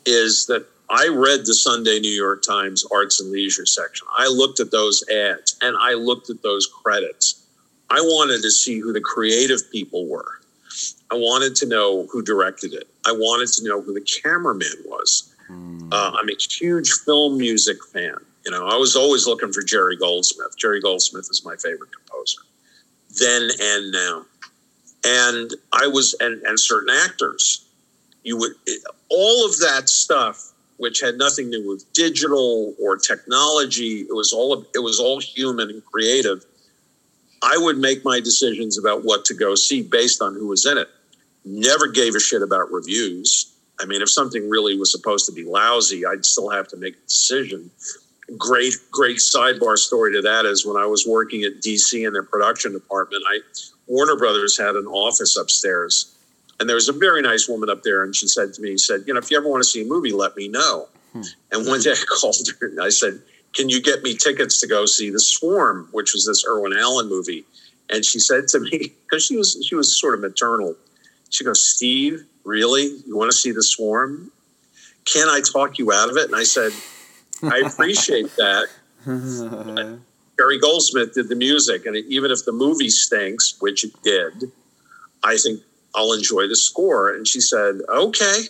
is 0.05 0.47
that 0.47 0.67
I 0.89 1.09
read 1.09 1.41
the 1.41 1.55
Sunday 1.55 1.99
New 1.99 2.13
York 2.13 2.43
Times 2.43 2.85
Arts 2.93 3.21
and 3.21 3.33
Leisure 3.33 3.67
section. 3.67 4.07
I 4.17 4.29
looked 4.29 4.61
at 4.61 4.71
those 4.71 5.03
ads 5.09 5.57
and 5.61 5.77
I 5.81 5.95
looked 5.95 6.31
at 6.31 6.43
those 6.43 6.67
credits. 6.67 7.43
I 7.91 8.01
wanted 8.01 8.43
to 8.43 8.51
see 8.51 8.79
who 8.79 8.93
the 8.93 9.01
creative 9.01 9.71
people 9.73 10.09
were. 10.09 10.41
I 11.11 11.15
wanted 11.15 11.55
to 11.57 11.67
know 11.67 12.07
who 12.11 12.23
directed 12.23 12.73
it. 12.73 12.89
I 13.05 13.13
wanted 13.13 13.53
to 13.55 13.65
know 13.65 13.81
who 13.81 13.95
the 13.95 14.01
cameraman 14.23 14.85
was. 14.85 15.35
Mm. 15.51 15.93
Uh, 15.93 16.13
I'm 16.15 16.29
a 16.29 16.37
huge 16.39 16.91
film 17.05 17.39
music 17.39 17.79
fan. 17.93 18.17
You 18.45 18.53
know, 18.53 18.67
I 18.67 18.77
was 18.77 18.95
always 18.95 19.27
looking 19.27 19.53
for 19.53 19.63
Jerry 19.63 19.97
Goldsmith. 19.97 20.57
Jerry 20.57 20.81
Goldsmith 20.81 21.29
is 21.31 21.45
my 21.45 21.57
favorite 21.57 21.91
composer, 21.93 22.39
then 23.19 23.49
and 23.61 23.93
now. 23.93 24.25
And 25.05 25.55
I 25.73 25.87
was, 25.87 26.15
and, 26.21 26.43
and 26.43 26.59
certain 26.59 26.95
actors, 27.05 27.65
you 28.23 28.37
would, 28.39 28.53
all 29.09 29.47
of 29.47 29.59
that 29.59 29.89
stuff, 29.89 30.53
which 30.79 31.01
had 31.01 31.17
nothing 31.17 31.51
to 31.53 31.63
do 31.63 31.69
with 31.69 31.91
digital 31.93 32.75
or 32.81 32.97
technology, 32.97 34.01
it 34.01 34.15
was 34.15 34.33
all, 34.33 34.65
it 34.75 34.81
was 34.83 34.99
all 34.99 35.21
human 35.21 35.71
and 35.71 35.85
creative. 35.85 36.45
I 37.43 37.57
would 37.57 37.79
make 37.79 38.05
my 38.05 38.21
decisions 38.21 38.79
about 38.79 39.05
what 39.05 39.25
to 39.27 39.35
go 39.35 39.55
see 39.55 39.83
based 39.83 40.21
on 40.21 40.35
who 40.35 40.49
was 40.49 40.67
in 40.67 40.79
it. 40.79 40.89
Never 41.45 41.87
gave 41.87 42.15
a 42.15 42.21
shit 42.21 42.43
about 42.43 42.73
reviews. 42.73 43.53
I 43.79 43.85
mean, 43.85 44.03
if 44.03 44.11
something 44.11 44.49
really 44.49 44.77
was 44.77 44.91
supposed 44.91 45.27
to 45.27 45.33
be 45.33 45.45
lousy, 45.45 46.05
I'd 46.05 46.25
still 46.25 46.51
have 46.51 46.67
to 46.69 46.77
make 46.77 46.97
a 46.97 47.07
decision. 47.07 47.71
Great, 48.37 48.75
great 48.91 49.19
sidebar 49.19 49.77
story 49.77 50.13
to 50.15 50.23
that 50.23 50.47
is 50.47 50.67
when 50.67 50.77
I 50.77 50.87
was 50.87 51.07
working 51.07 51.45
at 51.45 51.61
DC 51.61 52.07
in 52.07 52.13
their 52.13 52.23
production 52.23 52.73
department, 52.73 53.23
I 53.29 53.41
Warner 53.87 54.17
Brothers 54.17 54.59
had 54.59 54.75
an 54.75 54.87
office 54.87 55.37
upstairs. 55.37 56.13
And 56.59 56.69
there 56.69 56.75
was 56.75 56.89
a 56.89 56.93
very 56.93 57.23
nice 57.23 57.49
woman 57.49 57.71
up 57.71 57.83
there, 57.83 58.03
and 58.03 58.17
she 58.17 58.27
said 58.27 58.53
to 58.55 58.63
me, 58.63 58.71
"He 58.71 58.79
said, 58.79 59.05
you 59.07 59.15
know, 59.15 59.19
if 59.19 59.31
you 59.31 59.37
ever 59.37 59.49
want 59.49 59.63
to 59.63 59.69
see 59.69 59.83
a 59.83 59.85
movie, 59.85 60.13
let 60.13 60.37
me 60.37 60.49
know." 60.49 60.89
Hmm. 61.13 61.23
And 61.53 61.67
one 61.67 61.81
day 61.81 61.93
I 61.93 62.05
called 62.21 62.37
her 62.61 62.67
and 62.67 62.81
I 62.81 62.89
said, 62.89 63.21
"Can 63.53 63.69
you 63.69 63.81
get 63.81 64.03
me 64.03 64.17
tickets 64.17 64.61
to 64.61 64.67
go 64.67 64.87
see 64.87 65.11
The 65.11 65.21
Swarm, 65.21 65.89
which 65.93 66.13
was 66.13 66.27
this 66.27 66.45
Irwin 66.47 66.73
Allen 66.77 67.09
movie?" 67.09 67.45
And 67.89 68.05
she 68.05 68.19
said 68.19 68.49
to 68.49 68.61
me, 68.61 68.95
because 69.09 69.25
she 69.25 69.37
was 69.37 69.65
she 69.67 69.75
was 69.75 70.01
sort 70.01 70.15
of 70.15 70.21
maternal, 70.21 70.75
she 71.31 71.45
goes, 71.45 71.65
"Steve, 71.65 72.25
really? 72.45 72.87
You 73.07 73.17
want 73.17 73.31
to 73.31 73.37
see 73.37 73.53
The 73.53 73.63
Swarm? 73.63 74.33
Can 75.05 75.29
I 75.29 75.41
talk 75.41 75.79
you 75.79 75.93
out 75.93 76.09
of 76.09 76.17
it?" 76.17 76.25
And 76.25 76.35
I 76.35 76.45
said, 76.45 76.73
"I 77.43 77.59
appreciate 77.59 78.35
that." 78.37 78.69
Jerry 80.39 80.59
Goldsmith 80.59 81.15
did 81.15 81.29
the 81.29 81.37
music, 81.37 81.87
and 81.87 81.97
even 81.97 82.31
if 82.31 82.45
the 82.45 82.53
movie 82.53 82.91
stinks, 82.91 83.57
which 83.61 83.85
it 83.85 83.93
did, 84.03 84.51
I 85.25 85.37
think 85.37 85.61
I'll 85.95 86.13
enjoy 86.13 86.47
the 86.47 86.57
score. 86.57 87.15
And 87.15 87.27
she 87.27 87.41
said, 87.41 87.81
"Okay." 87.89 88.43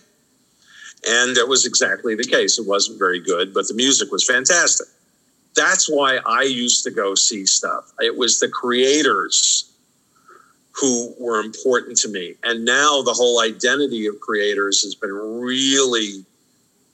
And 1.09 1.37
that 1.37 1.47
was 1.47 1.67
exactly 1.67 2.15
the 2.15 2.25
case. 2.25 2.59
It 2.59 2.67
wasn't 2.67 2.99
very 2.99 3.21
good, 3.21 3.55
but 3.55 3.69
the 3.69 3.75
music 3.75 4.11
was 4.11 4.25
fantastic. 4.25 4.89
That's 5.55 5.89
why 5.89 6.19
I 6.27 6.43
used 6.43 6.85
to 6.85 6.91
go 6.91 7.15
see 7.15 7.47
stuff. 7.47 7.93
It 8.01 8.17
was 8.17 8.41
the 8.41 8.49
creators 8.49 9.71
who 10.73 11.15
were 11.19 11.41
important 11.41 11.97
to 11.99 12.09
me. 12.09 12.35
And 12.45 12.65
now 12.65 13.03
the 13.03 13.15
whole 13.15 13.41
identity 13.41 14.07
of 14.07 14.21
creators 14.21 14.83
has 14.83 14.95
been 14.95 15.13
really, 15.13 16.25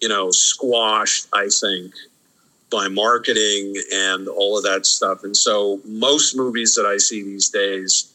you 0.03 0.09
know, 0.09 0.33
squashed, 0.33 1.29
I 1.33 1.49
think, 1.49 1.95
by 2.71 2.89
marketing 2.89 3.75
and 3.93 4.27
all 4.27 4.59
of 4.59 4.65
that 4.65 4.85
stuff. 4.85 5.23
And 5.23 5.37
so 5.37 5.81
most 5.85 6.37
movies 6.37 6.75
that 6.75 6.85
I 6.85 6.97
see 6.97 7.23
these 7.23 7.49
days, 7.49 8.13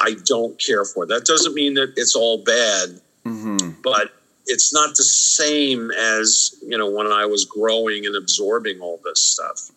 I 0.00 0.16
don't 0.26 0.60
care 0.60 0.84
for. 0.84 1.06
That 1.06 1.24
doesn't 1.24 1.54
mean 1.54 1.74
that 1.74 1.94
it's 1.96 2.14
all 2.14 2.38
bad, 2.38 3.00
mm-hmm. 3.24 3.80
but 3.82 4.12
it's 4.46 4.74
not 4.74 4.96
the 4.96 5.04
same 5.04 5.90
as 5.92 6.54
you 6.66 6.76
know 6.76 6.90
when 6.90 7.06
I 7.06 7.24
was 7.26 7.44
growing 7.44 8.04
and 8.04 8.14
absorbing 8.14 8.80
all 8.80 9.00
this 9.04 9.20
stuff. 9.20 9.70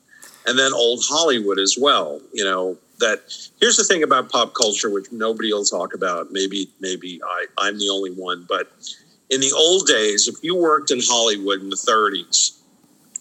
And 0.47 0.59
then 0.59 0.73
old 0.73 1.03
Hollywood 1.07 1.59
as 1.59 1.77
well. 1.79 2.19
You 2.33 2.43
know 2.43 2.77
that 2.99 3.21
here's 3.59 3.77
the 3.77 3.83
thing 3.83 4.03
about 4.03 4.29
pop 4.29 4.53
culture, 4.55 4.89
which 4.89 5.11
nobody 5.11 5.53
will 5.53 5.65
talk 5.65 5.93
about. 5.93 6.31
Maybe 6.31 6.69
maybe 6.79 7.21
I, 7.23 7.45
I'm 7.59 7.77
the 7.77 7.89
only 7.89 8.11
one, 8.11 8.45
but 8.49 8.71
in 9.29 9.41
the 9.41 9.51
old 9.51 9.88
days, 9.88 10.27
if 10.27 10.35
you 10.43 10.55
worked 10.55 10.91
in 10.91 10.99
Hollywood 11.01 11.61
in 11.61 11.69
the 11.69 11.75
30s 11.75 12.59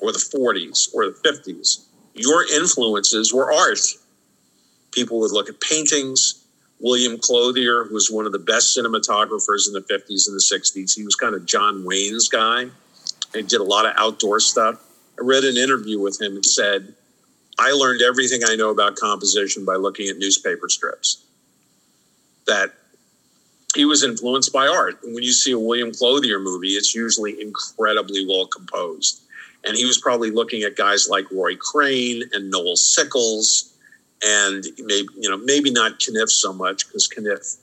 or 0.00 0.12
the 0.12 0.18
40s 0.18 0.94
or 0.94 1.06
the 1.06 1.16
50s, 1.24 1.86
your 2.14 2.44
influences 2.52 3.32
were 3.32 3.52
art. 3.52 3.80
People 4.92 5.18
would 5.20 5.32
look 5.32 5.48
at 5.48 5.60
paintings, 5.60 6.44
William 6.78 7.18
Clothier, 7.18 7.84
was 7.90 8.10
one 8.10 8.26
of 8.26 8.32
the 8.32 8.38
best 8.38 8.76
cinematographers 8.76 9.66
in 9.66 9.72
the 9.72 9.84
50s 9.90 10.28
and 10.28 10.36
the 10.36 10.44
60s. 10.44 10.94
He 10.94 11.04
was 11.04 11.16
kind 11.16 11.34
of 11.34 11.46
John 11.46 11.84
Wayne's 11.84 12.28
guy 12.28 12.66
and 13.34 13.48
did 13.48 13.60
a 13.60 13.64
lot 13.64 13.86
of 13.86 13.94
outdoor 13.96 14.40
stuff. 14.40 14.80
I 15.18 15.24
read 15.24 15.44
an 15.44 15.56
interview 15.56 15.98
with 15.98 16.20
him 16.20 16.34
and 16.34 16.46
said, 16.46 16.94
I 17.58 17.72
learned 17.72 18.02
everything 18.02 18.42
I 18.46 18.56
know 18.56 18.70
about 18.70 18.96
composition 18.96 19.64
by 19.64 19.76
looking 19.76 20.08
at 20.08 20.18
newspaper 20.18 20.68
strips. 20.68 21.24
That 22.46 22.74
he 23.74 23.84
was 23.84 24.04
influenced 24.04 24.52
by 24.52 24.66
art. 24.66 25.02
And 25.02 25.14
when 25.14 25.24
you 25.24 25.32
see 25.32 25.52
a 25.52 25.58
William 25.58 25.92
Clothier 25.92 26.38
movie, 26.38 26.72
it's 26.72 26.94
usually 26.94 27.40
incredibly 27.40 28.26
well 28.26 28.46
composed. 28.46 29.22
And 29.64 29.76
he 29.76 29.84
was 29.86 29.98
probably 29.98 30.30
looking 30.30 30.62
at 30.62 30.76
guys 30.76 31.08
like 31.08 31.30
Roy 31.30 31.56
Crane 31.56 32.22
and 32.32 32.50
Noel 32.50 32.76
Sickles 32.76 33.74
and 34.24 34.64
maybe 34.78 35.08
you 35.16 35.28
know 35.28 35.36
maybe 35.36 35.70
not 35.70 35.98
Caniff 35.98 36.30
so 36.30 36.52
much 36.52 36.86
because 36.86 37.08
Caniff. 37.08 37.58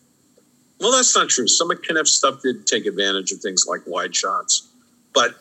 Well, 0.80 0.91
that's 0.91 1.15
not 1.15 1.30
true. 1.30 1.47
Some 1.47 1.69
of 1.71 1.82
Caniff's 1.82 2.12
stuff 2.12 2.41
did 2.41 2.65
take 2.65 2.86
advantage 2.86 3.32
of 3.32 3.39
things 3.39 3.65
like 3.67 3.82
wide 3.86 4.15
shots, 4.15 4.67
but 5.13 5.36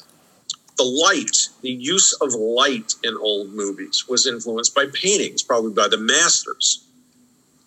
the 0.77 0.85
light, 0.85 1.49
the 1.63 1.71
use 1.71 2.13
of 2.21 2.33
light 2.35 2.95
in 3.05 3.17
old 3.17 3.53
movies 3.53 4.07
was 4.09 4.27
influenced 4.27 4.75
by 4.75 4.87
paintings, 4.93 5.43
probably 5.43 5.73
by 5.73 5.89
the 5.89 5.99
masters. 5.99 6.87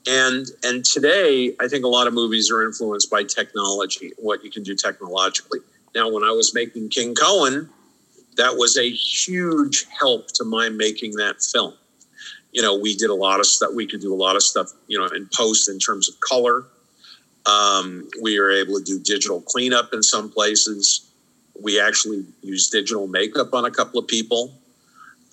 And 0.07 0.47
and 0.63 0.83
today, 0.83 1.55
I 1.59 1.67
think 1.67 1.85
a 1.85 1.87
lot 1.87 2.07
of 2.07 2.13
movies 2.13 2.51
are 2.51 2.63
influenced 2.63 3.09
by 3.09 3.23
technology, 3.23 4.11
what 4.17 4.43
you 4.43 4.51
can 4.51 4.63
do 4.63 4.75
technologically. 4.75 5.59
Now, 5.95 6.11
when 6.11 6.23
I 6.23 6.31
was 6.31 6.53
making 6.53 6.89
King 6.89 7.15
Cohen, 7.15 7.69
that 8.35 8.57
was 8.57 8.77
a 8.77 8.89
huge 8.89 9.85
help 9.97 10.27
to 10.33 10.43
my 10.43 10.69
making 10.69 11.15
that 11.17 11.41
film 11.41 11.75
you 12.53 12.61
know, 12.61 12.77
we 12.77 12.95
did 12.95 13.09
a 13.09 13.15
lot 13.15 13.39
of 13.39 13.47
stuff. 13.47 13.71
We 13.73 13.87
could 13.87 13.99
do 13.99 14.13
a 14.13 14.15
lot 14.15 14.35
of 14.35 14.43
stuff, 14.43 14.71
you 14.87 14.97
know, 14.97 15.07
in 15.07 15.27
post 15.33 15.67
in 15.67 15.79
terms 15.79 16.07
of 16.07 16.19
color. 16.19 16.65
Um, 17.45 18.07
we 18.21 18.39
were 18.39 18.51
able 18.51 18.77
to 18.77 18.83
do 18.83 18.99
digital 18.99 19.41
cleanup 19.41 19.89
in 19.91 20.03
some 20.03 20.29
places. 20.29 21.09
We 21.59 21.81
actually 21.81 22.25
used 22.41 22.71
digital 22.71 23.07
makeup 23.07 23.53
on 23.53 23.65
a 23.65 23.71
couple 23.71 23.99
of 23.99 24.07
people. 24.07 24.53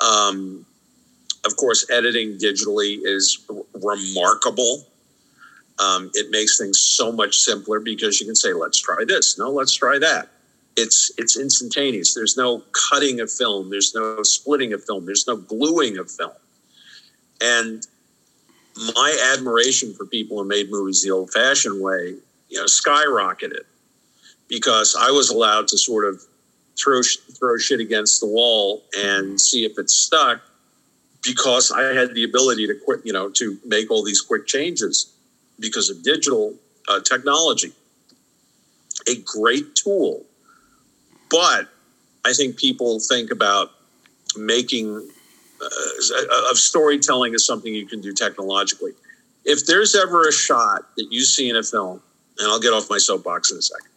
Um, 0.01 0.65
of 1.45 1.57
course, 1.57 1.89
editing 1.91 2.39
digitally 2.39 2.99
is 3.03 3.45
r- 3.49 3.63
remarkable. 3.75 4.87
Um, 5.79 6.11
it 6.15 6.31
makes 6.31 6.59
things 6.59 6.79
so 6.79 7.11
much 7.11 7.39
simpler 7.39 7.81
because 7.81 8.21
you 8.21 8.27
can 8.27 8.37
say, 8.37 8.53
"Let's 8.53 8.79
try 8.79 9.05
this." 9.07 9.39
No, 9.39 9.51
let's 9.51 9.73
try 9.73 9.99
that. 9.99 10.29
It's 10.77 11.11
it's 11.17 11.39
instantaneous. 11.39 12.15
There's 12.15 12.37
no 12.37 12.63
cutting 12.91 13.21
of 13.21 13.33
film. 13.33 13.71
There's 13.71 13.95
no 13.95 14.23
splitting 14.23 14.73
of 14.73 14.85
film. 14.85 15.07
There's 15.07 15.27
no 15.27 15.37
gluing 15.37 15.97
of 15.99 16.11
film. 16.11 16.33
And 17.41 17.87
my 18.95 19.33
admiration 19.35 19.95
for 19.95 20.07
people 20.07 20.39
who 20.39 20.45
made 20.45 20.71
movies 20.71 21.03
the 21.03 21.11
old 21.11 21.33
fashioned 21.33 21.81
way, 21.83 22.15
you 22.49 22.59
know, 22.59 22.65
skyrocketed 22.65 23.65
because 24.49 24.97
I 24.99 25.11
was 25.11 25.31
allowed 25.31 25.69
to 25.69 25.79
sort 25.79 26.05
of 26.05 26.23
throw 26.79 27.01
throw 27.39 27.57
shit 27.57 27.81
against 27.81 28.21
the 28.21 28.27
wall 28.27 28.85
and 28.97 29.41
see 29.41 29.65
if 29.65 29.79
it 29.79 29.89
stuck 29.89 30.43
because 31.23 31.71
I 31.71 31.83
had 31.95 32.15
the 32.15 32.25
ability 32.25 32.67
to 32.67 32.75
quit, 32.75 33.01
you 33.05 33.13
know, 33.13 33.31
to 33.31 33.59
make 33.65 33.91
all 33.91 34.03
these 34.05 34.21
quick 34.21 34.47
changes 34.47 35.13
because 35.59 35.91
of 35.91 36.03
digital 36.03 36.55
uh, 36.89 37.01
technology. 37.01 37.73
A 39.09 39.17
great 39.25 39.75
tool, 39.75 40.25
but 41.31 41.69
I 42.25 42.33
think 42.33 42.57
people 42.57 43.01
think 43.01 43.31
about 43.31 43.71
making 44.37 45.09
uh, 45.63 46.51
of 46.51 46.59
storytelling 46.59 47.35
is 47.35 47.47
something 47.47 47.75
you 47.75 47.87
can 47.87 48.01
do 48.01 48.13
technologically. 48.13 48.93
If 49.45 49.67
there's 49.67 49.95
ever 49.95 50.29
a 50.29 50.33
shot 50.33 50.83
that 50.97 51.09
you 51.11 51.23
see 51.23 51.49
in 51.49 51.57
a 51.57 51.63
film, 51.63 52.03
and 52.39 52.49
I'll 52.49 52.61
get 52.61 52.73
off 52.73 52.89
my 52.91 52.99
soapbox 52.99 53.51
in 53.51 53.59
a 53.59 53.63
second. 53.63 53.91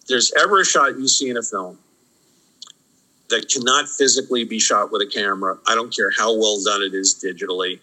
If 0.00 0.06
there's 0.06 0.32
ever 0.40 0.60
a 0.60 0.64
shot 0.64 0.98
you 0.98 1.08
see 1.08 1.30
in 1.30 1.36
a 1.36 1.42
film 1.42 1.78
that 3.34 3.48
cannot 3.48 3.88
physically 3.88 4.44
be 4.44 4.60
shot 4.60 4.92
with 4.92 5.02
a 5.02 5.06
camera, 5.06 5.58
I 5.66 5.74
don't 5.74 5.94
care 5.94 6.10
how 6.16 6.36
well 6.36 6.62
done 6.62 6.82
it 6.82 6.94
is 6.94 7.14
digitally, 7.14 7.80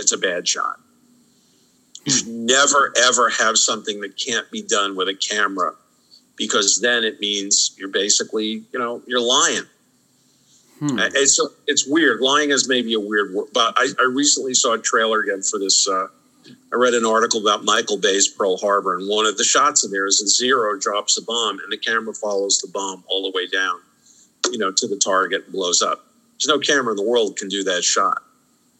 it's 0.00 0.12
a 0.12 0.18
bad 0.18 0.48
shot. 0.48 0.80
You 2.04 2.12
should 2.12 2.28
never 2.28 2.92
ever 2.98 3.30
have 3.30 3.56
something 3.56 4.00
that 4.00 4.16
can't 4.16 4.50
be 4.50 4.62
done 4.62 4.96
with 4.96 5.08
a 5.08 5.14
camera 5.14 5.74
because 6.36 6.80
then 6.80 7.04
it 7.04 7.20
means 7.20 7.76
you're 7.78 7.88
basically, 7.88 8.64
you 8.72 8.78
know, 8.78 9.02
you're 9.06 9.20
lying. 9.20 9.62
Hmm. 10.80 10.98
It's 10.98 11.40
it's 11.68 11.86
weird. 11.86 12.20
Lying 12.20 12.50
is 12.50 12.68
maybe 12.68 12.94
a 12.94 13.00
weird 13.00 13.32
word, 13.32 13.48
but 13.54 13.74
I, 13.76 13.86
I 14.00 14.10
recently 14.12 14.54
saw 14.54 14.74
a 14.74 14.78
trailer 14.78 15.20
again 15.20 15.42
for 15.42 15.60
this. 15.60 15.86
Uh, 15.86 16.08
I 16.72 16.76
read 16.76 16.94
an 16.94 17.06
article 17.06 17.40
about 17.40 17.62
Michael 17.62 17.98
Bay's 17.98 18.26
Pearl 18.26 18.56
Harbor, 18.56 18.98
and 18.98 19.08
one 19.08 19.26
of 19.26 19.38
the 19.38 19.44
shots 19.44 19.84
in 19.84 19.92
there 19.92 20.08
is 20.08 20.20
a 20.20 20.26
zero 20.26 20.76
drops 20.76 21.16
a 21.18 21.22
bomb, 21.22 21.60
and 21.60 21.70
the 21.70 21.76
camera 21.76 22.12
follows 22.14 22.58
the 22.58 22.66
bomb 22.66 23.04
all 23.06 23.22
the 23.22 23.30
way 23.30 23.46
down, 23.46 23.78
you 24.50 24.58
know, 24.58 24.72
to 24.72 24.88
the 24.88 24.96
target 24.96 25.44
and 25.44 25.52
blows 25.52 25.82
up. 25.82 26.04
There's 26.34 26.48
no 26.48 26.58
camera 26.58 26.92
in 26.92 26.96
the 26.96 27.08
world 27.08 27.36
can 27.36 27.48
do 27.48 27.62
that 27.64 27.84
shot. 27.84 28.22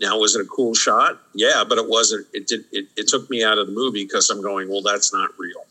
Now, 0.01 0.19
was 0.19 0.35
it 0.35 0.41
a 0.41 0.49
cool 0.49 0.75
shot? 0.75 1.21
Yeah, 1.33 1.63
but 1.69 1.79
it 1.79 1.89
wasn't. 1.89 2.27
It 2.33 2.49
did. 2.49 2.65
It, 2.73 2.89
it 2.97 3.07
took 3.07 3.31
me 3.31 3.45
out 3.45 3.59
of 3.59 3.69
the 3.69 3.73
movie 3.73 4.05
because 4.05 4.31
I'm 4.31 4.43
going. 4.43 4.69
Well, 4.69 4.83
that's 4.83 5.13
not 5.13 5.31
real. 5.39 5.65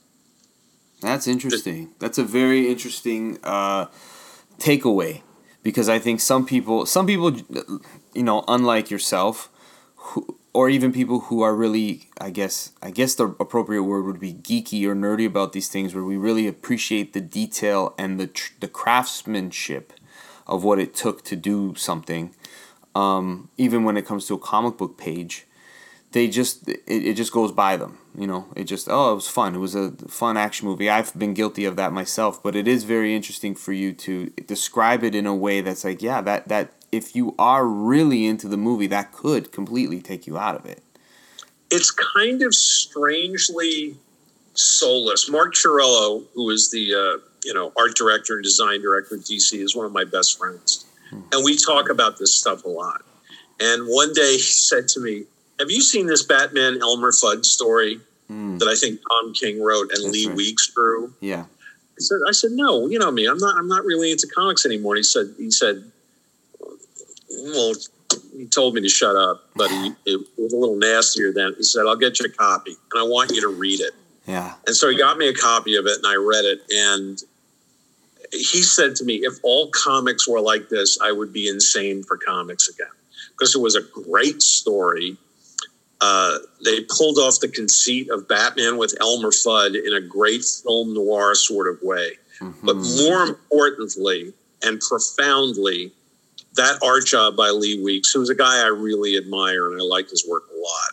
That's 1.02 1.28
interesting. 1.28 1.90
That's 2.00 2.18
a 2.18 2.24
very 2.24 2.70
interesting 2.70 3.40
uh, 3.44 3.88
takeaway 4.58 5.22
because 5.64 5.90
I 5.90 6.00
think 6.00 6.22
some 6.22 6.46
people, 6.46 6.86
some 6.86 7.08
people, 7.08 7.36
you 8.14 8.24
know, 8.24 8.46
unlike 8.48 8.90
yourself, 8.90 9.50
who, 9.96 10.38
or 10.54 10.70
even 10.70 10.92
people 10.92 11.22
who 11.22 11.42
are 11.42 11.56
really, 11.56 12.10
I 12.20 12.30
guess, 12.30 12.72
I 12.82 12.92
guess 12.92 13.16
the 13.16 13.28
appropriate 13.40 13.84
word 13.84 14.06
would 14.06 14.20
be 14.20 14.34
geeky 14.34 14.86
or 14.86 14.96
nerdy 14.96 15.26
about 15.26 15.54
these 15.54 15.70
things, 15.70 15.96
where 15.96 16.04
we 16.04 16.18
really 16.18 16.48
appreciate 16.48 17.14
the 17.14 17.22
detail 17.22 17.94
and 17.98 18.20
the 18.20 18.28
tr- 18.28 18.54
the 18.60 18.68
craftsmanship 18.68 19.94
of 20.48 20.64
what 20.64 20.80
it 20.80 20.94
took 20.94 21.24
to 21.26 21.36
do 21.36 21.76
something. 21.76 22.36
Um, 22.94 23.50
even 23.58 23.84
when 23.86 23.96
it 23.96 24.06
comes 24.06 24.28
to 24.28 24.34
a 24.34 24.40
comic 24.40 24.78
book 24.78 24.98
page, 24.98 25.46
they 26.12 26.28
just 26.28 26.68
it, 26.68 26.82
it 26.88 27.14
just 27.16 27.32
goes 27.32 27.52
by 27.52 27.78
them 27.78 27.98
you 28.18 28.28
know? 28.28 28.48
It 28.56 28.66
just 28.66 28.88
oh 28.90 29.12
it 29.12 29.16
was 29.16 29.28
fun. 29.28 29.56
It 29.56 29.60
was 29.60 29.76
a 29.76 29.92
fun 30.08 30.38
action 30.38 30.68
movie. 30.68 30.90
I've 30.90 31.18
been 31.18 31.34
guilty 31.34 31.66
of 31.66 31.76
that 31.78 31.94
myself 31.94 32.42
but 32.42 32.56
it 32.56 32.68
is 32.68 32.84
very 32.84 33.16
interesting 33.16 33.56
for 33.56 33.74
you 33.74 33.94
to 33.94 34.30
describe 34.48 35.04
it 35.04 35.16
in 35.16 35.26
a 35.26 35.36
way 35.36 35.62
that's 35.62 35.84
like 35.84 36.02
yeah 36.02 36.22
that 36.22 36.48
that 36.48 36.74
if 36.92 37.16
you 37.16 37.34
are 37.40 37.66
really 37.66 38.26
into 38.26 38.48
the 38.48 38.58
movie, 38.58 38.88
that 38.88 39.12
could 39.12 39.52
completely 39.52 40.02
take 40.02 40.28
you 40.28 40.38
out 40.38 40.56
of 40.56 40.66
it. 40.66 40.84
It's 41.70 41.92
kind 41.92 42.42
of 42.42 42.54
strangely 42.54 43.96
soulless. 44.54 45.30
Mark 45.30 45.54
Chiarello, 45.54 46.26
who 46.34 46.50
is 46.50 46.70
the 46.70 46.94
uh, 46.94 47.26
you 47.46 47.54
know 47.54 47.72
art 47.78 47.96
director 47.96 48.36
and 48.36 48.44
design 48.44 48.82
director 48.82 49.16
at 49.16 49.22
DC, 49.22 49.54
is 49.54 49.76
one 49.76 49.86
of 49.86 49.94
my 49.94 50.04
best 50.04 50.38
friends, 50.38 50.86
hmm. 51.10 51.22
and 51.32 51.44
we 51.46 51.58
talk 51.58 51.90
about 51.90 52.18
this 52.18 52.38
stuff 52.38 52.66
a 52.66 52.70
lot. 52.70 53.04
And 53.60 53.88
one 53.88 54.12
day 54.14 54.34
he 54.34 54.40
said 54.40 54.88
to 54.90 55.00
me, 55.00 55.26
"Have 55.60 55.72
you 55.72 55.82
seen 55.82 56.08
this 56.08 56.24
Batman 56.24 56.80
Elmer 56.82 57.12
Fudd 57.12 57.46
story 57.46 58.02
mm. 58.30 58.60
that 58.60 58.68
I 58.68 58.76
think 58.76 59.00
Tom 59.08 59.34
King 59.34 59.62
wrote 59.62 59.92
and 59.94 60.04
That's 60.04 60.14
Lee 60.14 60.28
right. 60.28 60.36
Weeks 60.36 60.72
drew?" 60.74 61.14
Yeah. 61.22 61.46
I 61.46 62.00
said, 62.00 62.20
"I 62.28 62.32
said 62.32 62.52
no. 62.52 62.88
You 62.88 63.00
know 63.00 63.12
me. 63.12 63.28
I'm 63.28 63.38
not. 63.38 63.56
I'm 63.58 63.68
not 63.68 63.86
really 63.86 64.12
into 64.12 64.28
comics 64.28 64.66
anymore." 64.66 64.96
And 64.96 65.00
he 65.00 65.04
said, 65.04 65.28
"He 65.38 65.52
said, 65.52 65.92
well." 67.32 67.74
He 68.36 68.46
told 68.46 68.76
me 68.76 68.82
to 68.82 68.90
shut 68.90 69.16
up, 69.16 69.50
but 69.56 69.72
he, 69.72 69.94
it 70.06 70.20
was 70.38 70.52
a 70.52 70.58
little 70.58 70.76
nastier 70.76 71.32
than 71.32 71.54
He 71.56 71.64
said, 71.64 71.86
"I'll 71.88 71.96
get 71.96 72.20
you 72.20 72.26
a 72.26 72.30
copy, 72.30 72.72
and 72.72 73.00
I 73.00 73.04
want 73.04 73.32
you 73.32 73.40
to 73.40 73.48
read 73.48 73.80
it." 73.80 73.94
Yeah. 74.28 74.54
And 74.68 74.76
so 74.76 74.90
he 74.90 74.98
got 74.98 75.18
me 75.18 75.30
a 75.30 75.34
copy 75.34 75.78
of 75.78 75.86
it, 75.86 75.96
and 75.96 76.06
I 76.06 76.16
read 76.16 76.44
it, 76.44 76.62
and 76.70 77.24
he 78.32 78.62
said 78.62 78.96
to 78.96 79.04
me, 79.04 79.16
if 79.16 79.34
all 79.44 79.70
comics 79.72 80.28
were 80.28 80.40
like 80.40 80.70
this, 80.70 80.98
I 81.02 81.12
would 81.12 81.34
be 81.34 81.48
insane 81.48 82.04
for 82.04 82.18
comics 82.18 82.70
again. 82.70 82.88
Because 83.32 83.56
it 83.56 83.60
was 83.60 83.76
a 83.76 83.82
great 83.82 84.42
story. 84.42 85.18
Uh, 86.00 86.38
they 86.64 86.82
pulled 86.90 87.18
off 87.18 87.40
the 87.40 87.48
conceit 87.48 88.10
of 88.10 88.28
Batman 88.28 88.78
with 88.78 88.96
Elmer 89.02 89.32
Fudd 89.32 89.76
in 89.76 89.94
a 89.94 90.02
great 90.02 90.44
film 90.44 90.94
noir 90.94 91.36
sort 91.36 91.68
of 91.68 91.82
way. 91.82 92.14
Mm-hmm. 92.40 92.66
But 92.66 92.76
more 92.76 93.24
importantly 93.24 94.34
and 94.64 94.80
profoundly, 94.80 95.92
that 96.56 96.80
art 96.84 97.06
job 97.06 97.36
by 97.38 97.50
Lee 97.50 97.82
Weeks, 97.82 98.12
who's 98.12 98.30
a 98.30 98.36
guy 98.36 98.64
I 98.64 98.68
really 98.68 99.18
admire 99.18 99.72
and 99.72 99.82
I 99.82 99.84
like 99.84 100.10
his 100.10 100.28
work 100.28 100.44
a 100.54 100.58
lot, 100.60 100.92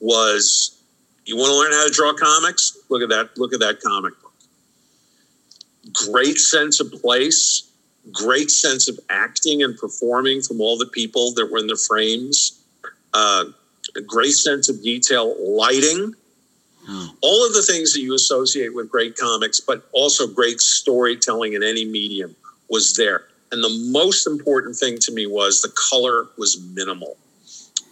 was 0.00 0.82
you 1.24 1.36
want 1.36 1.50
to 1.50 1.56
learn 1.56 1.72
how 1.72 1.86
to 1.86 1.92
draw 1.92 2.12
comics? 2.12 2.76
Look 2.90 3.02
at 3.02 3.08
that. 3.08 3.38
Look 3.38 3.54
at 3.54 3.60
that 3.60 3.80
comic 3.80 4.14
book. 4.20 4.32
great 6.10 6.38
sense 6.38 6.80
of 6.80 6.90
place, 6.92 7.70
great 8.12 8.50
sense 8.50 8.88
of 8.88 8.98
acting 9.10 9.62
and 9.62 9.76
performing 9.78 10.42
from 10.42 10.60
all 10.60 10.76
the 10.76 10.86
people 10.86 11.32
that 11.34 11.50
were 11.50 11.58
in 11.58 11.66
the 11.66 11.76
frames, 11.88 12.62
uh, 13.14 13.44
a 13.96 14.00
great 14.00 14.32
sense 14.32 14.68
of 14.68 14.82
detail, 14.82 15.34
lighting, 15.56 16.14
hmm. 16.86 17.06
all 17.22 17.46
of 17.46 17.54
the 17.54 17.62
things 17.62 17.92
that 17.94 18.00
you 18.00 18.14
associate 18.14 18.74
with 18.74 18.90
great 18.90 19.16
comics, 19.16 19.60
but 19.60 19.88
also 19.92 20.26
great 20.26 20.60
storytelling 20.60 21.52
in 21.52 21.62
any 21.62 21.84
medium 21.84 22.34
was 22.68 22.94
there. 22.96 23.28
And 23.52 23.62
the 23.62 23.90
most 23.90 24.26
important 24.26 24.76
thing 24.76 24.98
to 25.00 25.12
me 25.12 25.26
was 25.26 25.62
the 25.62 25.72
color 25.90 26.26
was 26.36 26.60
minimal. 26.60 27.16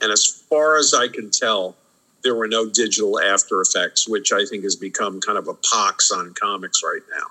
And 0.00 0.11
as 0.11 0.26
far 0.26 0.76
as 0.76 0.92
I 0.92 1.09
can 1.09 1.30
tell, 1.30 1.76
there 2.22 2.34
were 2.34 2.48
no 2.48 2.68
digital 2.68 3.20
after 3.20 3.61
effects, 3.61 4.09
which 4.09 4.32
I 4.32 4.44
think 4.44 4.64
has 4.64 4.76
become 4.76 5.20
kind 5.20 5.38
of 5.38 5.48
a 5.48 5.55
pox 5.55 6.11
on 6.11 6.34
comics 6.34 6.82
right 6.82 7.03
now. 7.11 7.26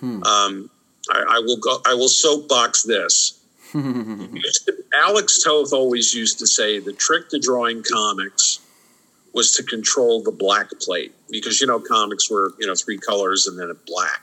Hmm. 0.00 0.22
Um, 0.22 0.70
I, 1.10 1.36
I, 1.36 1.38
will 1.40 1.56
go. 1.56 1.80
I 1.86 1.94
will 1.94 2.08
soapbox 2.08 2.82
this. 2.82 3.40
Alex 4.94 5.42
Toth 5.42 5.72
always 5.72 6.14
used 6.14 6.38
to 6.38 6.46
say 6.46 6.78
the 6.78 6.92
trick 6.92 7.28
to 7.30 7.38
drawing 7.38 7.82
comics 7.82 8.60
was 9.32 9.52
to 9.52 9.62
control 9.62 10.22
the 10.22 10.32
black 10.32 10.70
plate 10.80 11.12
because 11.28 11.60
you 11.60 11.66
know 11.66 11.78
comics 11.78 12.30
were 12.30 12.54
you 12.58 12.66
know 12.66 12.74
three 12.74 12.96
colors 12.96 13.46
and 13.46 13.58
then 13.58 13.70
a 13.70 13.74
black 13.74 14.22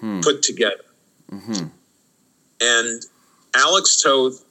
hmm 0.00 0.20
put 0.20 0.42
together. 0.42 0.84
Mm-hmm. 1.30 1.68
And 2.62 3.02
Alex 3.54 4.00
Toth 4.00 4.44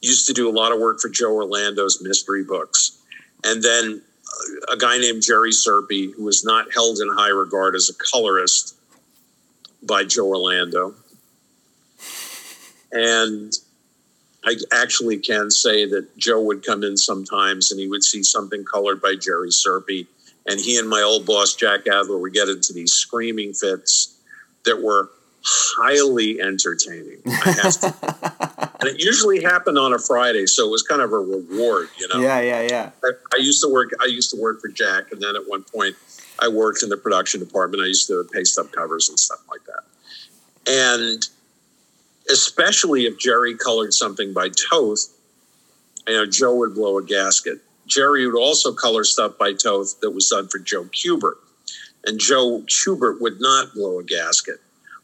used 0.00 0.26
to 0.26 0.32
do 0.32 0.48
a 0.48 0.52
lot 0.52 0.72
of 0.72 0.80
work 0.80 1.00
for 1.00 1.08
Joe 1.08 1.34
Orlando's 1.34 2.02
mystery 2.02 2.44
books, 2.44 2.98
and 3.44 3.62
then 3.62 4.02
uh, 4.26 4.74
a 4.74 4.76
guy 4.76 4.98
named 4.98 5.22
Jerry 5.22 5.50
Serpe, 5.50 6.14
who 6.14 6.24
was 6.24 6.44
not 6.44 6.72
held 6.72 6.98
in 6.98 7.08
high 7.08 7.28
regard 7.28 7.74
as 7.74 7.90
a 7.90 7.94
colorist, 7.94 8.74
by 9.82 10.04
Joe 10.04 10.26
Orlando. 10.26 10.94
And 12.92 13.52
I 14.44 14.56
actually 14.72 15.18
can 15.18 15.50
say 15.50 15.86
that 15.86 16.16
Joe 16.16 16.40
would 16.42 16.64
come 16.64 16.82
in 16.82 16.96
sometimes 16.96 17.70
and 17.70 17.80
he 17.80 17.88
would 17.88 18.04
see 18.04 18.22
something 18.22 18.64
colored 18.64 19.00
by 19.00 19.14
Jerry 19.14 19.50
Serpe. 19.50 20.06
And 20.46 20.58
he 20.58 20.78
and 20.78 20.88
my 20.88 21.02
old 21.02 21.26
boss, 21.26 21.54
Jack 21.54 21.86
Adler, 21.86 22.18
would 22.18 22.32
get 22.32 22.48
into 22.48 22.72
these 22.72 22.92
screaming 22.92 23.52
fits 23.52 24.16
that 24.64 24.82
were 24.82 25.10
highly 25.44 26.40
entertaining. 26.40 27.18
and 27.24 28.88
it 28.88 29.00
usually 29.02 29.42
happened 29.42 29.78
on 29.78 29.92
a 29.92 29.98
Friday, 29.98 30.46
so 30.46 30.66
it 30.66 30.70
was 30.70 30.82
kind 30.82 31.00
of 31.00 31.12
a 31.12 31.18
reward, 31.18 31.88
you 31.98 32.08
know. 32.08 32.20
Yeah, 32.20 32.40
yeah, 32.40 32.62
yeah. 32.62 32.90
I, 33.04 33.10
I, 33.34 33.38
used 33.38 33.62
to 33.62 33.72
work. 33.72 33.90
I 34.00 34.06
used 34.06 34.30
to 34.30 34.40
work 34.40 34.60
for 34.60 34.68
Jack, 34.68 35.12
and 35.12 35.20
then 35.20 35.36
at 35.36 35.42
one 35.48 35.64
point, 35.64 35.96
I 36.38 36.48
worked 36.48 36.82
in 36.82 36.88
the 36.88 36.96
production 36.96 37.40
department. 37.40 37.82
I 37.82 37.86
used 37.86 38.06
to 38.08 38.26
paste 38.32 38.58
up 38.58 38.72
covers 38.72 39.08
and 39.08 39.18
stuff 39.18 39.40
like 39.50 39.62
that. 39.64 39.84
And 40.66 41.26
especially 42.30 43.06
if 43.06 43.18
Jerry 43.18 43.54
colored 43.54 43.92
something 43.92 44.32
by 44.32 44.48
Toth, 44.48 45.08
you 46.06 46.14
know, 46.14 46.26
Joe 46.26 46.56
would 46.56 46.74
blow 46.74 46.98
a 46.98 47.04
gasket. 47.04 47.58
Jerry 47.86 48.26
would 48.26 48.38
also 48.38 48.72
color 48.72 49.04
stuff 49.04 49.36
by 49.38 49.52
Toth 49.52 50.00
that 50.00 50.10
was 50.10 50.28
done 50.28 50.48
for 50.48 50.58
Joe 50.58 50.84
Kubert. 50.84 51.36
And 52.04 52.18
Joe 52.18 52.62
Kubert 52.66 53.20
would 53.20 53.40
not 53.40 53.74
blow 53.74 53.98
a 53.98 54.04
gasket. 54.04 54.60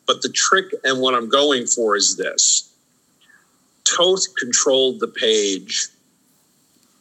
But 0.06 0.22
the 0.22 0.28
trick 0.28 0.66
and 0.84 1.00
what 1.00 1.14
I'm 1.14 1.28
going 1.28 1.66
for 1.66 1.96
is 1.96 2.16
this 2.16 2.72
Toth 3.84 4.34
controlled 4.38 5.00
the 5.00 5.08
page 5.08 5.88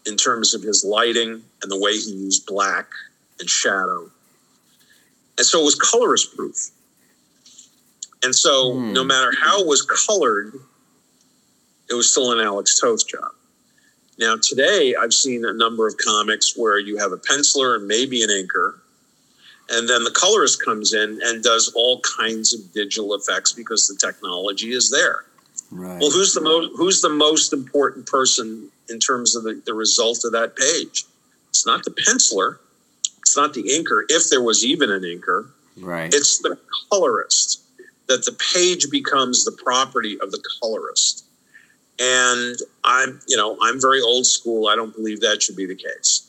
in 0.06 0.16
terms 0.16 0.54
of 0.54 0.62
his 0.62 0.84
lighting 0.84 1.42
and 1.62 1.72
the 1.72 1.80
way 1.80 1.94
he 1.94 2.12
used 2.12 2.46
black 2.46 2.88
and 3.40 3.50
shadow 3.50 4.10
and 5.38 5.46
so 5.46 5.62
it 5.62 5.66
was 5.66 5.76
colorist 5.76 6.36
proof. 6.36 6.70
And 8.24 8.34
so 8.34 8.74
mm. 8.74 8.94
no 8.94 9.04
matter 9.04 9.32
how 9.40 9.62
it 9.62 9.68
was 9.68 9.82
colored, 9.82 10.54
it 11.90 11.94
was 11.94 12.10
still 12.12 12.32
an 12.32 12.40
Alex 12.40 12.80
Toth 12.80 13.08
job. 13.08 13.32
Now, 14.18 14.38
today, 14.42 14.96
I've 14.96 15.14
seen 15.14 15.44
a 15.44 15.52
number 15.52 15.88
of 15.88 15.96
comics 15.98 16.56
where 16.56 16.80
you 16.80 16.98
have 16.98 17.12
a 17.12 17.18
penciler 17.18 17.76
and 17.76 17.86
maybe 17.86 18.24
an 18.24 18.30
inker, 18.30 18.80
and 19.70 19.90
then 19.90 20.04
the 20.04 20.12
colorist 20.12 20.64
comes 20.64 20.94
in 20.94 21.20
and 21.24 21.44
does 21.44 21.72
all 21.76 22.02
kinds 22.02 22.54
of 22.54 22.74
digital 22.74 23.16
effects 23.16 23.52
because 23.52 23.88
the 23.88 23.96
technology 23.96 24.74
is 24.74 24.92
there. 24.92 25.26
Right. 25.72 26.00
Well, 26.00 26.12
who's 26.12 26.34
the 26.34 26.42
most 26.42 26.72
who's 26.78 27.02
the 27.02 27.10
most 27.10 27.52
important 27.52 28.06
person 28.06 28.70
in 28.90 29.00
terms 29.00 29.36
of 29.36 29.44
the, 29.44 29.62
the 29.66 29.74
result 29.74 30.24
of 30.24 30.32
that 30.34 30.56
page? 30.56 31.06
It's 31.50 31.66
not 31.66 31.84
the 31.84 31.92
penciler, 31.92 32.58
it's 33.20 33.36
not 33.36 33.54
the 33.54 33.64
inker, 33.64 34.04
if 34.10 34.30
there 34.30 34.44
was 34.44 34.64
even 34.64 34.92
an 34.92 35.02
inker. 35.02 35.50
Right. 35.78 36.14
It's 36.14 36.40
the 36.40 36.58
colorist. 36.92 37.62
That 38.08 38.24
the 38.26 38.38
page 38.54 38.92
becomes 38.92 39.46
the 39.46 39.52
property 39.52 40.20
of 40.22 40.32
the 40.32 40.42
colorist. 40.62 41.26
And 42.00 42.56
I'm, 42.84 43.20
you 43.28 43.36
know, 43.36 43.58
I'm 43.62 43.82
very 43.82 44.02
old 44.02 44.28
school. 44.28 44.68
I 44.68 44.76
don't 44.76 44.94
believe 44.96 45.22
that 45.22 45.42
should 45.42 45.56
be 45.56 45.66
the 45.66 45.76
case. 45.76 46.25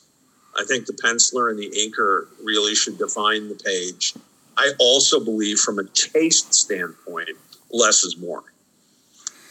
I 0.59 0.65
think 0.65 0.85
the 0.85 0.93
penciler 0.93 1.49
and 1.49 1.59
the 1.59 1.69
inker 1.69 2.27
really 2.43 2.75
should 2.75 2.97
define 2.97 3.49
the 3.49 3.55
page. 3.55 4.13
I 4.57 4.71
also 4.79 5.19
believe, 5.23 5.59
from 5.59 5.77
a 5.79 5.83
taste 5.83 6.53
standpoint, 6.53 7.29
less 7.71 8.03
is 8.03 8.17
more. 8.17 8.43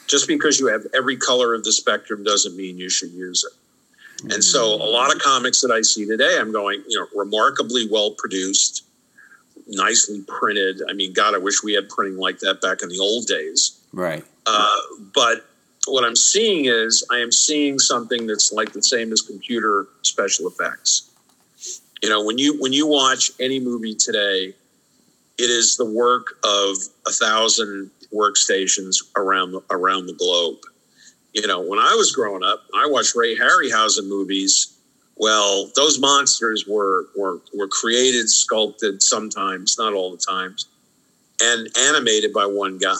Just 0.08 0.26
because 0.28 0.58
you 0.58 0.66
have 0.66 0.86
every 0.94 1.16
color 1.16 1.54
of 1.54 1.64
the 1.64 1.72
spectrum 1.72 2.24
doesn't 2.24 2.56
mean 2.56 2.78
you 2.78 2.88
should 2.88 3.10
use 3.10 3.44
it. 3.44 4.32
And 4.32 4.42
so 4.42 4.64
a 4.74 4.88
lot 4.90 5.14
of 5.14 5.20
comics 5.20 5.60
that 5.60 5.70
I 5.70 5.82
see 5.82 6.06
today, 6.06 6.38
I'm 6.40 6.50
going, 6.50 6.82
you 6.88 6.98
know, 6.98 7.06
remarkably 7.14 7.86
well 7.90 8.12
produced, 8.12 8.84
nicely 9.66 10.24
printed. 10.26 10.80
I 10.88 10.94
mean, 10.94 11.12
God, 11.12 11.34
I 11.34 11.38
wish 11.38 11.62
we 11.62 11.74
had 11.74 11.88
printing 11.88 12.18
like 12.18 12.38
that 12.38 12.60
back 12.62 12.82
in 12.82 12.88
the 12.88 12.98
old 12.98 13.26
days. 13.26 13.78
Right. 13.92 14.24
Uh, 14.46 14.76
but 15.14 15.44
what 15.86 16.04
I'm 16.04 16.16
seeing 16.16 16.66
is 16.66 17.06
I 17.10 17.18
am 17.18 17.32
seeing 17.32 17.78
something 17.78 18.26
that's 18.26 18.52
like 18.52 18.72
the 18.72 18.82
same 18.82 19.12
as 19.12 19.22
computer 19.22 19.88
special 20.02 20.48
effects. 20.48 21.10
You 22.02 22.08
know, 22.08 22.24
when 22.24 22.38
you 22.38 22.60
when 22.60 22.72
you 22.72 22.86
watch 22.86 23.30
any 23.40 23.58
movie 23.58 23.94
today, 23.94 24.54
it 25.38 25.50
is 25.50 25.76
the 25.76 25.84
work 25.84 26.38
of 26.44 26.76
a 27.06 27.10
thousand 27.10 27.90
workstations 28.12 28.96
around 29.16 29.60
around 29.70 30.06
the 30.06 30.12
globe 30.12 30.58
you 31.36 31.46
know, 31.46 31.60
when 31.60 31.78
I 31.78 31.94
was 31.94 32.12
growing 32.12 32.42
up, 32.42 32.64
I 32.74 32.86
watched 32.86 33.14
Ray 33.14 33.36
Harryhausen 33.36 34.08
movies. 34.08 34.78
Well, 35.16 35.70
those 35.76 35.98
monsters 35.98 36.64
were 36.66 37.08
were 37.14 37.40
were 37.54 37.68
created, 37.68 38.30
sculpted 38.30 39.02
sometimes, 39.02 39.76
not 39.78 39.92
all 39.92 40.10
the 40.10 40.16
times, 40.16 40.66
and 41.42 41.68
animated 41.78 42.32
by 42.32 42.46
one 42.46 42.78
guy. 42.78 42.96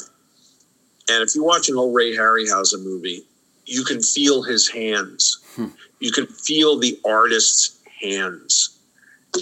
And 1.09 1.23
if 1.23 1.35
you 1.35 1.45
watch 1.45 1.69
an 1.69 1.77
old 1.77 1.95
Ray 1.95 2.17
Harryhausen 2.17 2.85
movie, 2.85 3.25
you 3.65 3.85
can 3.85 4.03
feel 4.03 4.43
his 4.43 4.69
hands. 4.69 5.43
Hmm. 5.55 5.67
You 6.01 6.13
can 6.13 6.27
feel 6.27 6.79
the 6.79 6.99
artist's 7.05 7.79
hands. 8.01 8.79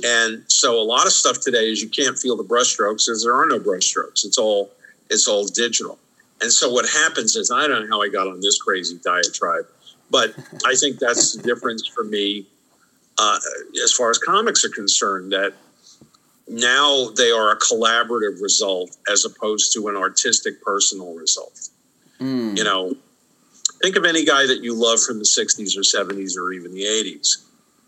And 0.04 0.44
so 0.48 0.80
a 0.80 0.82
lot 0.82 1.06
of 1.06 1.12
stuff 1.12 1.40
today 1.40 1.70
is 1.70 1.82
you 1.82 1.88
can't 1.88 2.18
feel 2.18 2.36
the 2.36 2.44
brushstrokes 2.44 3.06
because 3.06 3.22
there 3.22 3.34
are 3.34 3.46
no 3.46 3.60
brushstrokes. 3.60 4.24
It's 4.24 4.38
all 4.38 4.70
it's 5.10 5.28
all 5.28 5.46
digital. 5.46 5.98
And 6.40 6.52
so 6.52 6.70
what 6.70 6.88
happens 6.88 7.36
is 7.36 7.50
I 7.50 7.66
don't 7.66 7.88
know 7.88 7.96
how 7.96 8.02
I 8.02 8.08
got 8.08 8.26
on 8.26 8.40
this 8.40 8.60
crazy 8.60 8.98
diatribe, 9.02 9.66
but 10.10 10.34
I 10.66 10.74
think 10.74 10.98
that's 10.98 11.34
the 11.34 11.42
difference 11.42 11.86
for 11.86 12.04
me 12.04 12.46
uh, 13.18 13.38
as 13.82 13.92
far 13.92 14.10
as 14.10 14.18
comics 14.18 14.64
are 14.64 14.70
concerned. 14.70 15.32
That 15.32 15.54
now 16.48 17.10
they 17.16 17.30
are 17.30 17.50
a 17.50 17.58
collaborative 17.58 18.42
result 18.42 18.96
as 19.10 19.24
opposed 19.24 19.72
to 19.74 19.88
an 19.88 19.96
artistic 19.96 20.62
personal 20.62 21.14
result. 21.14 21.68
Mm. 22.20 22.56
You 22.56 22.64
know, 22.64 22.96
think 23.82 23.96
of 23.96 24.04
any 24.04 24.24
guy 24.24 24.46
that 24.46 24.62
you 24.62 24.74
love 24.74 25.02
from 25.02 25.18
the 25.18 25.24
60s 25.24 25.76
or 25.76 25.82
70s 25.82 26.36
or 26.36 26.52
even 26.52 26.72
the 26.72 26.84
80s. 26.84 27.44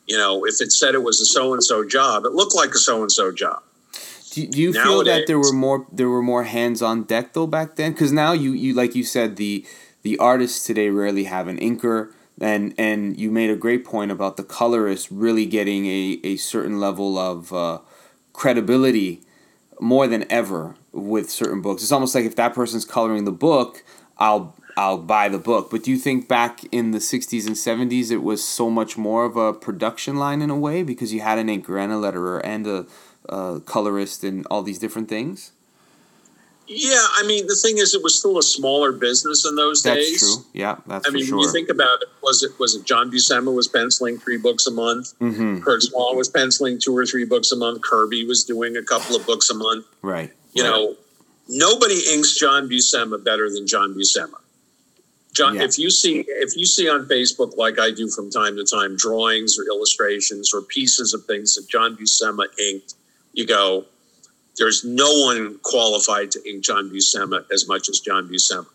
You 0.06 0.16
know, 0.16 0.44
if 0.46 0.60
it 0.60 0.72
said 0.72 0.94
it 0.94 1.02
was 1.02 1.20
a 1.20 1.26
so 1.26 1.52
and 1.52 1.62
so 1.62 1.86
job, 1.86 2.24
it 2.24 2.32
looked 2.32 2.54
like 2.54 2.70
a 2.70 2.78
so 2.78 3.02
and 3.02 3.10
so 3.10 3.32
job. 3.32 3.62
Do, 4.30 4.46
do 4.46 4.60
you 4.60 4.72
Nowadays, 4.72 4.84
feel 4.84 5.04
that 5.04 5.26
there 5.26 5.38
were 5.38 5.52
more 5.52 5.86
there 5.90 6.08
were 6.08 6.22
more 6.22 6.44
hands 6.44 6.82
on 6.82 7.04
deck 7.04 7.32
though 7.32 7.46
back 7.46 7.76
then? 7.76 7.92
Because 7.92 8.12
now 8.12 8.32
you, 8.32 8.52
you 8.52 8.74
like 8.74 8.94
you 8.94 9.02
said 9.02 9.36
the 9.36 9.64
the 10.02 10.18
artists 10.18 10.64
today 10.64 10.90
rarely 10.90 11.24
have 11.24 11.48
an 11.48 11.58
inker 11.58 12.12
and 12.40 12.74
and 12.78 13.18
you 13.18 13.30
made 13.30 13.50
a 13.50 13.56
great 13.56 13.84
point 13.84 14.10
about 14.10 14.36
the 14.36 14.44
colorist 14.44 15.08
really 15.10 15.46
getting 15.46 15.86
a, 15.86 16.20
a 16.22 16.36
certain 16.36 16.78
level 16.78 17.18
of 17.18 17.52
uh, 17.52 17.78
credibility 18.36 19.22
more 19.80 20.06
than 20.06 20.30
ever 20.30 20.76
with 20.92 21.30
certain 21.30 21.60
books. 21.60 21.82
It's 21.82 21.92
almost 21.92 22.14
like 22.14 22.24
if 22.24 22.36
that 22.36 22.54
person's 22.54 22.84
coloring 22.84 23.24
the 23.24 23.32
book, 23.32 23.82
I'll 24.18 24.54
I'll 24.76 24.98
buy 24.98 25.28
the 25.28 25.38
book. 25.38 25.70
But 25.70 25.82
do 25.84 25.90
you 25.90 25.96
think 25.96 26.28
back 26.28 26.62
in 26.70 26.90
the 26.90 26.98
60s 26.98 27.46
and 27.46 27.56
70s 27.56 28.10
it 28.10 28.22
was 28.22 28.44
so 28.44 28.68
much 28.70 28.98
more 28.98 29.24
of 29.24 29.36
a 29.36 29.54
production 29.54 30.16
line 30.16 30.42
in 30.42 30.50
a 30.50 30.56
way 30.56 30.82
because 30.82 31.14
you 31.14 31.20
had 31.20 31.38
an 31.38 31.48
inker 31.48 31.82
and 31.82 31.90
a 31.90 31.96
letterer 31.96 32.42
and 32.44 32.66
a, 32.66 32.86
a 33.26 33.60
colorist 33.60 34.22
and 34.22 34.46
all 34.50 34.62
these 34.62 34.78
different 34.78 35.08
things? 35.08 35.52
Yeah, 36.68 37.06
I 37.14 37.24
mean 37.26 37.46
the 37.46 37.54
thing 37.54 37.78
is, 37.78 37.94
it 37.94 38.02
was 38.02 38.18
still 38.18 38.38
a 38.38 38.42
smaller 38.42 38.92
business 38.92 39.46
in 39.46 39.54
those 39.54 39.82
that's 39.82 39.96
days. 39.96 40.20
That's 40.20 40.34
true. 40.34 40.44
Yeah, 40.52 40.76
that's 40.86 41.08
I 41.08 41.12
mean, 41.12 41.24
sure. 41.24 41.38
you 41.38 41.52
think 41.52 41.68
about 41.68 42.02
it, 42.02 42.08
was 42.22 42.42
it 42.42 42.58
was 42.58 42.74
it 42.74 42.84
John 42.84 43.10
Buscema 43.10 43.54
was 43.54 43.68
penciling 43.68 44.18
three 44.18 44.38
books 44.38 44.66
a 44.66 44.72
month? 44.72 45.18
Mm-hmm. 45.20 45.60
Curt 45.60 45.82
Swan 45.82 46.16
was 46.16 46.28
penciling 46.28 46.80
two 46.80 46.96
or 46.96 47.06
three 47.06 47.24
books 47.24 47.52
a 47.52 47.56
month. 47.56 47.82
Kirby 47.82 48.26
was 48.26 48.44
doing 48.44 48.76
a 48.76 48.82
couple 48.82 49.14
of 49.14 49.24
books 49.26 49.48
a 49.50 49.54
month. 49.54 49.86
Right. 50.02 50.32
You 50.54 50.64
right. 50.64 50.70
know, 50.70 50.96
nobody 51.48 52.00
inks 52.12 52.36
John 52.36 52.68
Buscema 52.68 53.22
better 53.24 53.48
than 53.50 53.66
John 53.66 53.94
Buscema. 53.94 54.40
John, 55.36 55.56
yeah. 55.56 55.64
if 55.64 55.78
you 55.78 55.90
see 55.90 56.24
if 56.26 56.56
you 56.56 56.64
see 56.64 56.88
on 56.88 57.06
Facebook, 57.06 57.56
like 57.56 57.78
I 57.78 57.90
do 57.90 58.08
from 58.08 58.30
time 58.30 58.56
to 58.56 58.64
time, 58.64 58.96
drawings 58.96 59.58
or 59.58 59.64
illustrations 59.64 60.52
or 60.54 60.62
pieces 60.62 61.12
of 61.12 61.26
things 61.26 61.54
that 61.54 61.68
John 61.68 61.96
Buscema 61.96 62.46
inked, 62.58 62.94
you 63.34 63.46
go, 63.46 63.84
there's 64.58 64.84
no 64.84 65.12
one 65.24 65.58
qualified 65.62 66.30
to 66.32 66.48
ink 66.48 66.64
John 66.64 66.90
Buscema 66.90 67.44
as 67.52 67.68
much 67.68 67.88
as 67.88 68.00
John 68.00 68.28
Buscema. 68.28 68.66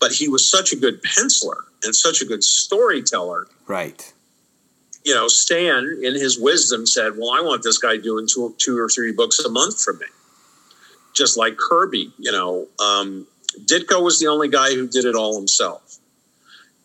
But 0.00 0.12
he 0.12 0.28
was 0.28 0.48
such 0.48 0.72
a 0.72 0.76
good 0.76 1.02
penciler 1.02 1.62
and 1.84 1.94
such 1.94 2.20
a 2.22 2.24
good 2.24 2.44
storyteller. 2.44 3.48
Right. 3.66 4.12
You 5.04 5.14
know, 5.14 5.28
Stan, 5.28 6.00
in 6.02 6.14
his 6.14 6.38
wisdom, 6.38 6.86
said, 6.86 7.12
Well, 7.16 7.30
I 7.30 7.40
want 7.40 7.62
this 7.62 7.78
guy 7.78 7.96
doing 7.96 8.26
two, 8.28 8.54
two 8.58 8.78
or 8.78 8.88
three 8.88 9.12
books 9.12 9.38
a 9.40 9.48
month 9.48 9.82
for 9.82 9.94
me. 9.94 10.06
Just 11.14 11.36
like 11.36 11.56
Kirby, 11.56 12.12
you 12.18 12.30
know. 12.30 12.66
Um, 12.78 13.26
Ditko 13.64 14.02
was 14.02 14.20
the 14.20 14.26
only 14.26 14.48
guy 14.48 14.74
who 14.74 14.86
did 14.86 15.04
it 15.04 15.14
all 15.14 15.36
himself. 15.36 15.98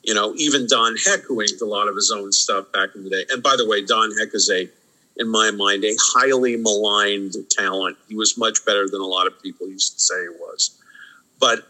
You 0.03 0.13
know, 0.13 0.33
even 0.37 0.67
Don 0.67 0.95
Heck, 0.97 1.21
who 1.21 1.41
inked 1.41 1.61
a 1.61 1.65
lot 1.65 1.87
of 1.87 1.95
his 1.95 2.11
own 2.11 2.31
stuff 2.31 2.71
back 2.71 2.89
in 2.95 3.03
the 3.03 3.09
day. 3.09 3.25
And 3.29 3.43
by 3.43 3.55
the 3.55 3.67
way, 3.67 3.83
Don 3.83 4.11
Heck 4.17 4.33
is 4.33 4.49
a 4.49 4.69
in 5.17 5.29
my 5.29 5.51
mind, 5.51 5.83
a 5.83 5.95
highly 6.15 6.57
maligned 6.57 7.35
talent. 7.49 7.97
He 8.07 8.15
was 8.15 8.37
much 8.37 8.65
better 8.65 8.87
than 8.89 9.01
a 9.01 9.05
lot 9.05 9.27
of 9.27 9.41
people 9.41 9.67
used 9.67 9.93
to 9.93 9.99
say 9.99 10.21
he 10.21 10.29
was. 10.29 10.79
But 11.39 11.67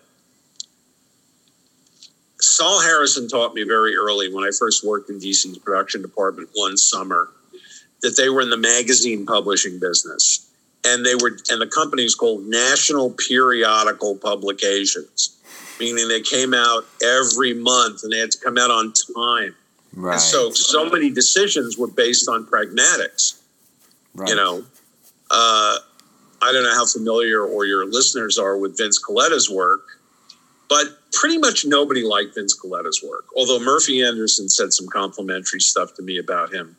Sol 2.40 2.82
Harrison 2.82 3.28
taught 3.28 3.54
me 3.54 3.64
very 3.64 3.96
early 3.96 4.34
when 4.34 4.44
I 4.44 4.52
first 4.58 4.86
worked 4.86 5.10
in 5.10 5.20
DC's 5.20 5.58
production 5.60 6.02
department 6.02 6.50
one 6.54 6.78
summer 6.78 7.30
that 8.02 8.18
they 8.18 8.30
were 8.30 8.42
in 8.42 8.50
the 8.50 8.58
magazine 8.58 9.26
publishing 9.26 9.80
business. 9.80 10.50
And 10.86 11.06
they 11.06 11.16
were, 11.16 11.38
and 11.50 11.62
the 11.62 11.68
company 11.74 12.04
is 12.04 12.16
called 12.16 12.46
National 12.46 13.12
Periodical 13.12 14.18
Publications, 14.18 15.40
meaning 15.80 16.10
they 16.10 16.22
came 16.22 16.54
out 16.54 16.84
every 17.02 17.54
month 17.54 18.04
and 18.04 18.12
they 18.12 18.20
had 18.20 18.32
to 18.32 18.38
come 18.40 18.58
out 18.58 18.70
on 18.70 18.92
time. 19.16 19.56
Right. 19.96 20.14
And 20.14 20.22
so, 20.22 20.52
so 20.52 20.90
many 20.90 21.10
decisions 21.12 21.78
were 21.78 21.88
based 21.88 22.28
on 22.28 22.46
pragmatics. 22.46 23.40
Right. 24.16 24.30
You 24.30 24.36
know, 24.36 24.64
uh, 25.32 25.78
I 26.42 26.52
don't 26.52 26.64
know 26.64 26.76
how 26.76 26.86
familiar 26.86 27.42
or 27.42 27.66
your 27.66 27.86
listeners 27.86 28.38
are 28.38 28.58
with 28.58 28.78
Vince 28.78 29.00
Colletta's 29.00 29.50
work, 29.50 29.82
but 30.68 30.86
pretty 31.14 31.38
much 31.38 31.66
nobody 31.66 32.04
liked 32.04 32.36
Vince 32.36 32.54
Colletta's 32.54 33.04
work. 33.08 33.26
Although 33.38 33.60
Murphy 33.60 34.04
Anderson 34.04 34.50
said 34.50 34.74
some 34.74 34.88
complimentary 34.88 35.62
stuff 35.62 35.94
to 35.96 36.02
me 36.02 36.18
about 36.18 36.54
him. 36.54 36.76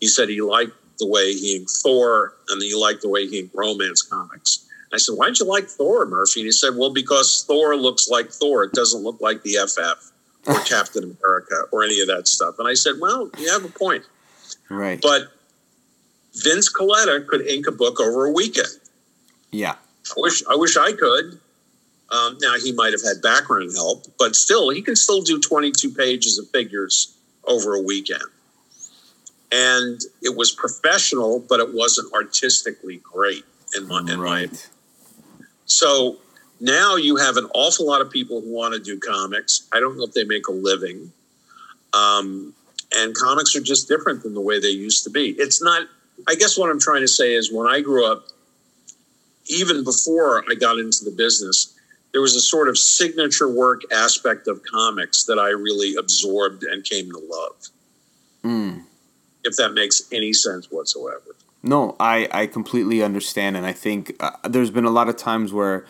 He 0.00 0.08
said 0.08 0.28
he 0.28 0.42
liked 0.42 0.72
the 0.98 1.06
way 1.06 1.32
he 1.32 1.56
inked 1.56 1.70
Thor 1.70 2.34
and 2.48 2.60
he 2.62 2.74
liked 2.74 3.02
the 3.02 3.08
way 3.08 3.26
he 3.26 3.40
inked 3.40 3.54
romance 3.54 4.02
comics. 4.02 4.66
I 4.92 4.98
said, 4.98 5.14
Why'd 5.14 5.38
you 5.38 5.46
like 5.46 5.66
Thor, 5.66 6.06
Murphy? 6.06 6.40
And 6.40 6.46
he 6.46 6.52
said, 6.52 6.76
Well, 6.76 6.92
because 6.92 7.44
Thor 7.46 7.76
looks 7.76 8.08
like 8.08 8.30
Thor. 8.30 8.64
It 8.64 8.72
doesn't 8.72 9.02
look 9.02 9.20
like 9.20 9.42
the 9.42 9.58
FF 9.66 10.12
or 10.46 10.60
Captain 10.60 11.02
America 11.02 11.64
or 11.72 11.84
any 11.84 12.00
of 12.00 12.08
that 12.08 12.28
stuff. 12.28 12.58
And 12.58 12.68
I 12.68 12.74
said, 12.74 12.94
well, 13.00 13.30
you 13.38 13.50
have 13.50 13.64
a 13.64 13.68
point. 13.68 14.04
Right. 14.68 15.00
But 15.00 15.32
Vince 16.34 16.72
Colletta 16.72 17.26
could 17.26 17.46
ink 17.46 17.66
a 17.66 17.72
book 17.72 18.00
over 18.00 18.26
a 18.26 18.32
weekend. 18.32 18.68
Yeah. 19.50 19.76
I 20.10 20.14
wish 20.20 20.42
I 20.48 20.54
wish 20.54 20.76
I 20.76 20.92
could. 20.92 21.40
Um, 22.10 22.38
now 22.40 22.54
he 22.62 22.72
might 22.72 22.92
have 22.92 23.02
had 23.02 23.20
background 23.20 23.72
help, 23.74 24.06
but 24.18 24.36
still, 24.36 24.70
he 24.70 24.80
can 24.80 24.94
still 24.94 25.22
do 25.22 25.40
22 25.40 25.90
pages 25.90 26.38
of 26.38 26.48
figures 26.50 27.16
over 27.44 27.74
a 27.74 27.82
weekend. 27.82 28.22
And 29.50 30.00
it 30.22 30.36
was 30.36 30.52
professional, 30.52 31.40
but 31.40 31.58
it 31.58 31.74
wasn't 31.74 32.12
artistically 32.12 32.98
great 32.98 33.44
in 33.76 33.88
my 33.88 34.00
in 34.00 34.20
right. 34.20 34.52
my. 34.52 34.58
So 35.64 36.18
now 36.60 36.96
you 36.96 37.16
have 37.16 37.36
an 37.36 37.46
awful 37.54 37.86
lot 37.86 38.00
of 38.00 38.10
people 38.10 38.40
who 38.40 38.52
want 38.52 38.74
to 38.74 38.80
do 38.80 38.98
comics. 38.98 39.68
I 39.72 39.80
don't 39.80 39.96
know 39.96 40.04
if 40.04 40.12
they 40.12 40.24
make 40.24 40.48
a 40.48 40.52
living. 40.52 41.12
Um, 41.92 42.54
and 42.94 43.14
comics 43.14 43.54
are 43.56 43.60
just 43.60 43.88
different 43.88 44.22
than 44.22 44.34
the 44.34 44.40
way 44.40 44.60
they 44.60 44.70
used 44.70 45.04
to 45.04 45.10
be. 45.10 45.30
It's 45.38 45.62
not, 45.62 45.86
I 46.28 46.34
guess 46.34 46.56
what 46.56 46.70
I'm 46.70 46.80
trying 46.80 47.02
to 47.02 47.08
say 47.08 47.34
is 47.34 47.52
when 47.52 47.66
I 47.66 47.80
grew 47.80 48.10
up, 48.10 48.26
even 49.48 49.84
before 49.84 50.44
I 50.50 50.54
got 50.54 50.78
into 50.78 51.04
the 51.04 51.10
business, 51.10 51.74
there 52.12 52.20
was 52.20 52.34
a 52.34 52.40
sort 52.40 52.68
of 52.68 52.78
signature 52.78 53.48
work 53.48 53.82
aspect 53.92 54.48
of 54.48 54.62
comics 54.62 55.24
that 55.24 55.38
I 55.38 55.50
really 55.50 55.96
absorbed 55.96 56.62
and 56.64 56.84
came 56.84 57.10
to 57.10 57.18
love. 57.18 57.68
Mm. 58.42 58.84
If 59.44 59.56
that 59.56 59.74
makes 59.74 60.02
any 60.12 60.32
sense 60.32 60.70
whatsoever. 60.70 61.36
No, 61.62 61.96
I, 62.00 62.28
I 62.32 62.46
completely 62.46 63.02
understand. 63.02 63.56
And 63.56 63.66
I 63.66 63.72
think 63.72 64.16
uh, 64.20 64.30
there's 64.48 64.70
been 64.70 64.84
a 64.84 64.90
lot 64.90 65.08
of 65.08 65.16
times 65.16 65.52
where 65.52 65.84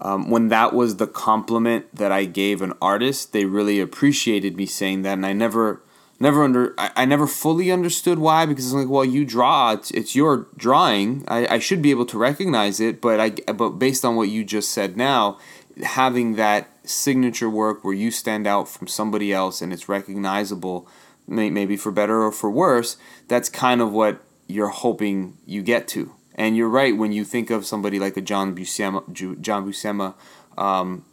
um, 0.00 0.30
when 0.30 0.48
that 0.48 0.72
was 0.72 0.96
the 0.96 1.06
compliment 1.06 1.94
that 1.94 2.10
I 2.10 2.24
gave 2.24 2.62
an 2.62 2.72
artist, 2.80 3.32
they 3.32 3.44
really 3.44 3.80
appreciated 3.80 4.56
me 4.56 4.66
saying 4.66 5.02
that, 5.02 5.14
and 5.14 5.26
I 5.26 5.32
never, 5.32 5.82
never 6.18 6.42
under, 6.42 6.74
I, 6.78 6.90
I 6.96 7.04
never 7.04 7.26
fully 7.26 7.70
understood 7.70 8.18
why 8.18 8.46
because 8.46 8.66
it's 8.66 8.74
like, 8.74 8.88
well, 8.88 9.04
you 9.04 9.24
draw, 9.24 9.72
it's, 9.72 9.90
it's 9.90 10.16
your 10.16 10.48
drawing, 10.56 11.24
I, 11.28 11.54
I 11.54 11.58
should 11.58 11.82
be 11.82 11.90
able 11.90 12.06
to 12.06 12.18
recognize 12.18 12.80
it, 12.80 13.00
but 13.00 13.20
I, 13.20 13.30
but 13.52 13.70
based 13.70 14.04
on 14.04 14.16
what 14.16 14.28
you 14.28 14.44
just 14.44 14.70
said 14.70 14.96
now, 14.96 15.38
having 15.82 16.36
that 16.36 16.68
signature 16.82 17.50
work 17.50 17.84
where 17.84 17.94
you 17.94 18.10
stand 18.10 18.46
out 18.46 18.68
from 18.68 18.86
somebody 18.86 19.32
else 19.32 19.60
and 19.60 19.72
it's 19.72 19.88
recognizable, 19.88 20.88
maybe 21.26 21.76
for 21.76 21.92
better 21.92 22.22
or 22.22 22.32
for 22.32 22.50
worse, 22.50 22.96
that's 23.28 23.48
kind 23.48 23.80
of 23.80 23.92
what 23.92 24.20
you're 24.46 24.68
hoping 24.68 25.36
you 25.46 25.62
get 25.62 25.86
to. 25.88 26.12
And 26.40 26.56
you're 26.56 26.70
right 26.70 26.96
when 26.96 27.12
you 27.12 27.26
think 27.26 27.50
of 27.50 27.66
somebody 27.66 27.98
like 27.98 28.16
a 28.16 28.22
John 28.22 28.56
Buscema, 28.56 29.04
John 29.42 29.70
Buscema, 29.70 30.14
um, 30.56 31.04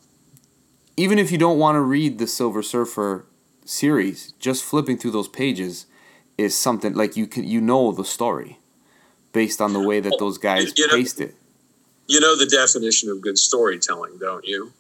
even 0.96 1.20
if 1.20 1.34
you 1.34 1.38
don't 1.38 1.60
want 1.60 1.76
to 1.76 1.82
read 1.82 2.18
the 2.18 2.28
Silver 2.28 2.64
Surfer 2.64 3.26
series, 3.66 4.32
just 4.40 4.64
flipping 4.64 4.98
through 4.98 5.12
those 5.12 5.28
pages 5.28 5.86
is 6.38 6.56
something 6.56 6.94
like 6.94 7.18
you 7.18 7.28
can 7.28 7.44
you 7.44 7.60
know 7.60 7.92
the 7.92 8.06
story 8.06 8.60
based 9.34 9.60
on 9.60 9.74
the 9.74 9.82
way 9.82 10.00
that 10.00 10.16
those 10.18 10.38
guys 10.38 10.72
you 10.78 10.88
know, 10.88 10.96
paced 10.96 11.20
it. 11.20 11.36
You 12.08 12.22
know 12.22 12.38
the 12.38 12.46
definition 12.46 13.10
of 13.10 13.20
good 13.20 13.38
storytelling, 13.38 14.20
don't 14.20 14.46
you? 14.46 14.72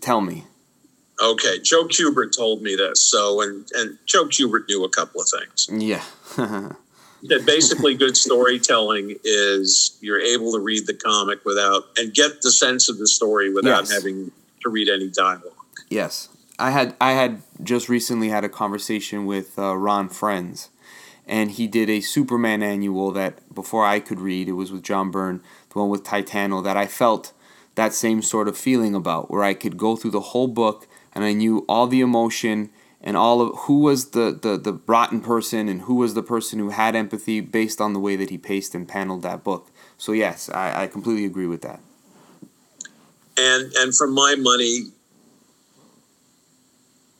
Tell 0.00 0.20
me. 0.20 0.44
Okay, 1.20 1.58
Joe 1.58 1.88
Kubert 1.88 2.36
told 2.36 2.62
me 2.62 2.76
this. 2.76 3.02
So, 3.02 3.40
and 3.40 3.66
and 3.74 3.98
Joe 4.06 4.26
Kubert 4.26 4.68
knew 4.68 4.84
a 4.84 4.90
couple 4.90 5.20
of 5.20 5.26
things. 5.28 5.68
Yeah. 5.72 6.04
that 7.28 7.46
basically 7.46 7.94
good 7.94 8.16
storytelling 8.16 9.16
is 9.24 9.98
you're 10.00 10.20
able 10.20 10.52
to 10.52 10.60
read 10.60 10.86
the 10.86 10.94
comic 10.94 11.44
without 11.44 11.84
and 11.96 12.12
get 12.12 12.42
the 12.42 12.50
sense 12.50 12.88
of 12.88 12.98
the 12.98 13.06
story 13.06 13.52
without 13.52 13.80
yes. 13.80 13.92
having 13.92 14.30
to 14.62 14.68
read 14.68 14.88
any 14.88 15.08
dialogue. 15.08 15.52
Yes, 15.88 16.28
I 16.58 16.70
had 16.70 16.94
I 17.00 17.12
had 17.12 17.42
just 17.62 17.88
recently 17.88 18.28
had 18.28 18.44
a 18.44 18.48
conversation 18.48 19.26
with 19.26 19.58
uh, 19.58 19.76
Ron 19.76 20.08
Frenz, 20.08 20.70
and 21.26 21.50
he 21.52 21.66
did 21.66 21.90
a 21.90 22.00
Superman 22.00 22.62
annual 22.62 23.10
that 23.12 23.54
before 23.54 23.84
I 23.84 24.00
could 24.00 24.20
read. 24.20 24.48
It 24.48 24.52
was 24.52 24.72
with 24.72 24.82
John 24.82 25.10
Byrne, 25.10 25.42
the 25.72 25.78
one 25.78 25.88
with 25.88 26.04
Titano 26.04 26.62
that 26.64 26.76
I 26.76 26.86
felt 26.86 27.32
that 27.74 27.92
same 27.92 28.22
sort 28.22 28.48
of 28.48 28.56
feeling 28.56 28.94
about, 28.94 29.30
where 29.30 29.44
I 29.44 29.54
could 29.54 29.76
go 29.76 29.96
through 29.96 30.12
the 30.12 30.20
whole 30.20 30.48
book 30.48 30.88
and 31.16 31.24
I 31.24 31.32
knew 31.32 31.64
all 31.66 31.86
the 31.86 32.02
emotion 32.02 32.70
and 33.00 33.16
all 33.16 33.40
of 33.40 33.56
who 33.60 33.80
was 33.80 34.10
the, 34.10 34.38
the, 34.40 34.56
the 34.56 34.80
rotten 34.86 35.20
person 35.20 35.68
and 35.68 35.82
who 35.82 35.94
was 35.94 36.14
the 36.14 36.22
person 36.22 36.58
who 36.58 36.70
had 36.70 36.96
empathy 36.96 37.40
based 37.40 37.80
on 37.80 37.92
the 37.92 38.00
way 38.00 38.16
that 38.16 38.30
he 38.30 38.38
paced 38.38 38.74
and 38.74 38.88
paneled 38.88 39.22
that 39.22 39.44
book. 39.44 39.70
So 39.98 40.12
yes, 40.12 40.48
I, 40.50 40.84
I 40.84 40.86
completely 40.86 41.24
agree 41.24 41.46
with 41.46 41.62
that. 41.62 41.80
And 43.38 43.70
and 43.74 43.94
for 43.94 44.06
my 44.06 44.34
money, 44.38 44.86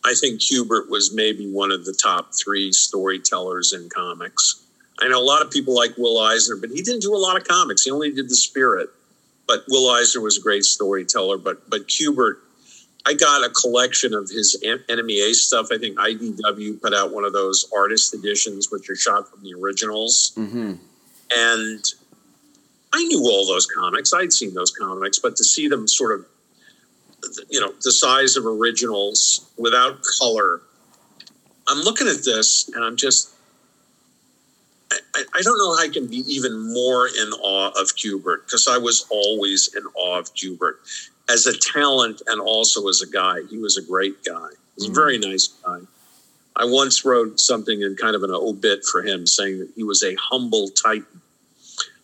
I 0.04 0.14
think 0.14 0.40
Kubert 0.40 0.88
was 0.88 1.12
maybe 1.12 1.50
one 1.50 1.70
of 1.72 1.84
the 1.84 1.92
top 1.92 2.30
three 2.32 2.72
storytellers 2.72 3.72
in 3.72 3.88
comics. 3.90 4.62
I 4.98 5.08
know 5.08 5.20
a 5.20 5.22
lot 5.22 5.42
of 5.42 5.50
people 5.50 5.74
like 5.74 5.96
Will 5.98 6.18
Eisner, 6.18 6.56
but 6.56 6.70
he 6.70 6.80
didn't 6.80 7.02
do 7.02 7.14
a 7.14 7.18
lot 7.18 7.36
of 7.36 7.46
comics. 7.46 7.82
He 7.82 7.90
only 7.90 8.12
did 8.12 8.30
the 8.30 8.36
Spirit. 8.36 8.88
But 9.46 9.64
Will 9.68 9.90
Eisner 9.90 10.22
was 10.22 10.38
a 10.38 10.40
great 10.40 10.64
storyteller. 10.64 11.36
But 11.38 11.68
but 11.68 11.86
Kubert, 11.88 12.36
I 13.06 13.14
got 13.14 13.44
a 13.44 13.50
collection 13.50 14.14
of 14.14 14.28
his 14.28 14.62
Enemy 14.88 15.20
Ace 15.20 15.46
stuff. 15.46 15.68
I 15.70 15.78
think 15.78 15.96
IDW 15.96 16.80
put 16.82 16.92
out 16.92 17.12
one 17.12 17.24
of 17.24 17.32
those 17.32 17.70
artist 17.74 18.12
editions, 18.14 18.70
which 18.70 18.90
are 18.90 18.96
shot 18.96 19.30
from 19.30 19.42
the 19.42 19.54
originals. 19.54 20.32
Mm-hmm. 20.36 20.74
And 21.36 21.84
I 22.92 23.04
knew 23.04 23.20
all 23.20 23.46
those 23.46 23.66
comics. 23.66 24.12
I'd 24.12 24.32
seen 24.32 24.54
those 24.54 24.72
comics, 24.72 25.18
but 25.18 25.36
to 25.36 25.44
see 25.44 25.68
them 25.68 25.86
sort 25.86 26.18
of 26.18 26.26
you 27.48 27.60
know 27.60 27.72
the 27.82 27.92
size 27.92 28.36
of 28.36 28.46
originals 28.46 29.50
without 29.56 29.98
color 30.18 30.60
i'm 31.66 31.78
looking 31.82 32.06
at 32.06 32.24
this 32.24 32.70
and 32.74 32.84
i'm 32.84 32.96
just 32.96 33.30
I, 34.92 35.24
I 35.34 35.42
don't 35.42 35.58
know 35.58 35.74
how 35.74 35.82
I 35.82 35.88
can 35.88 36.06
be 36.06 36.18
even 36.28 36.72
more 36.72 37.08
in 37.08 37.32
awe 37.42 37.68
of 37.70 37.96
Kubert 37.96 38.46
because 38.46 38.68
I 38.68 38.78
was 38.78 39.04
always 39.10 39.74
in 39.74 39.82
awe 39.96 40.20
of 40.20 40.32
Kubert 40.32 40.76
as 41.28 41.46
a 41.46 41.56
talent 41.56 42.22
and 42.26 42.40
also 42.40 42.88
as 42.88 43.02
a 43.02 43.06
guy. 43.10 43.40
He 43.50 43.58
was 43.58 43.76
a 43.76 43.82
great 43.82 44.24
guy. 44.24 44.48
He 44.76 44.84
was 44.84 44.88
a 44.88 44.92
very 44.92 45.18
nice 45.18 45.48
guy. 45.48 45.80
I 46.54 46.64
once 46.64 47.04
wrote 47.04 47.38
something 47.38 47.82
in 47.82 47.96
kind 47.96 48.16
of 48.16 48.22
an 48.22 48.30
obit 48.30 48.84
for 48.90 49.02
him 49.02 49.26
saying 49.26 49.58
that 49.58 49.70
he 49.76 49.82
was 49.82 50.02
a 50.02 50.14
humble 50.14 50.68
titan. 50.68 51.20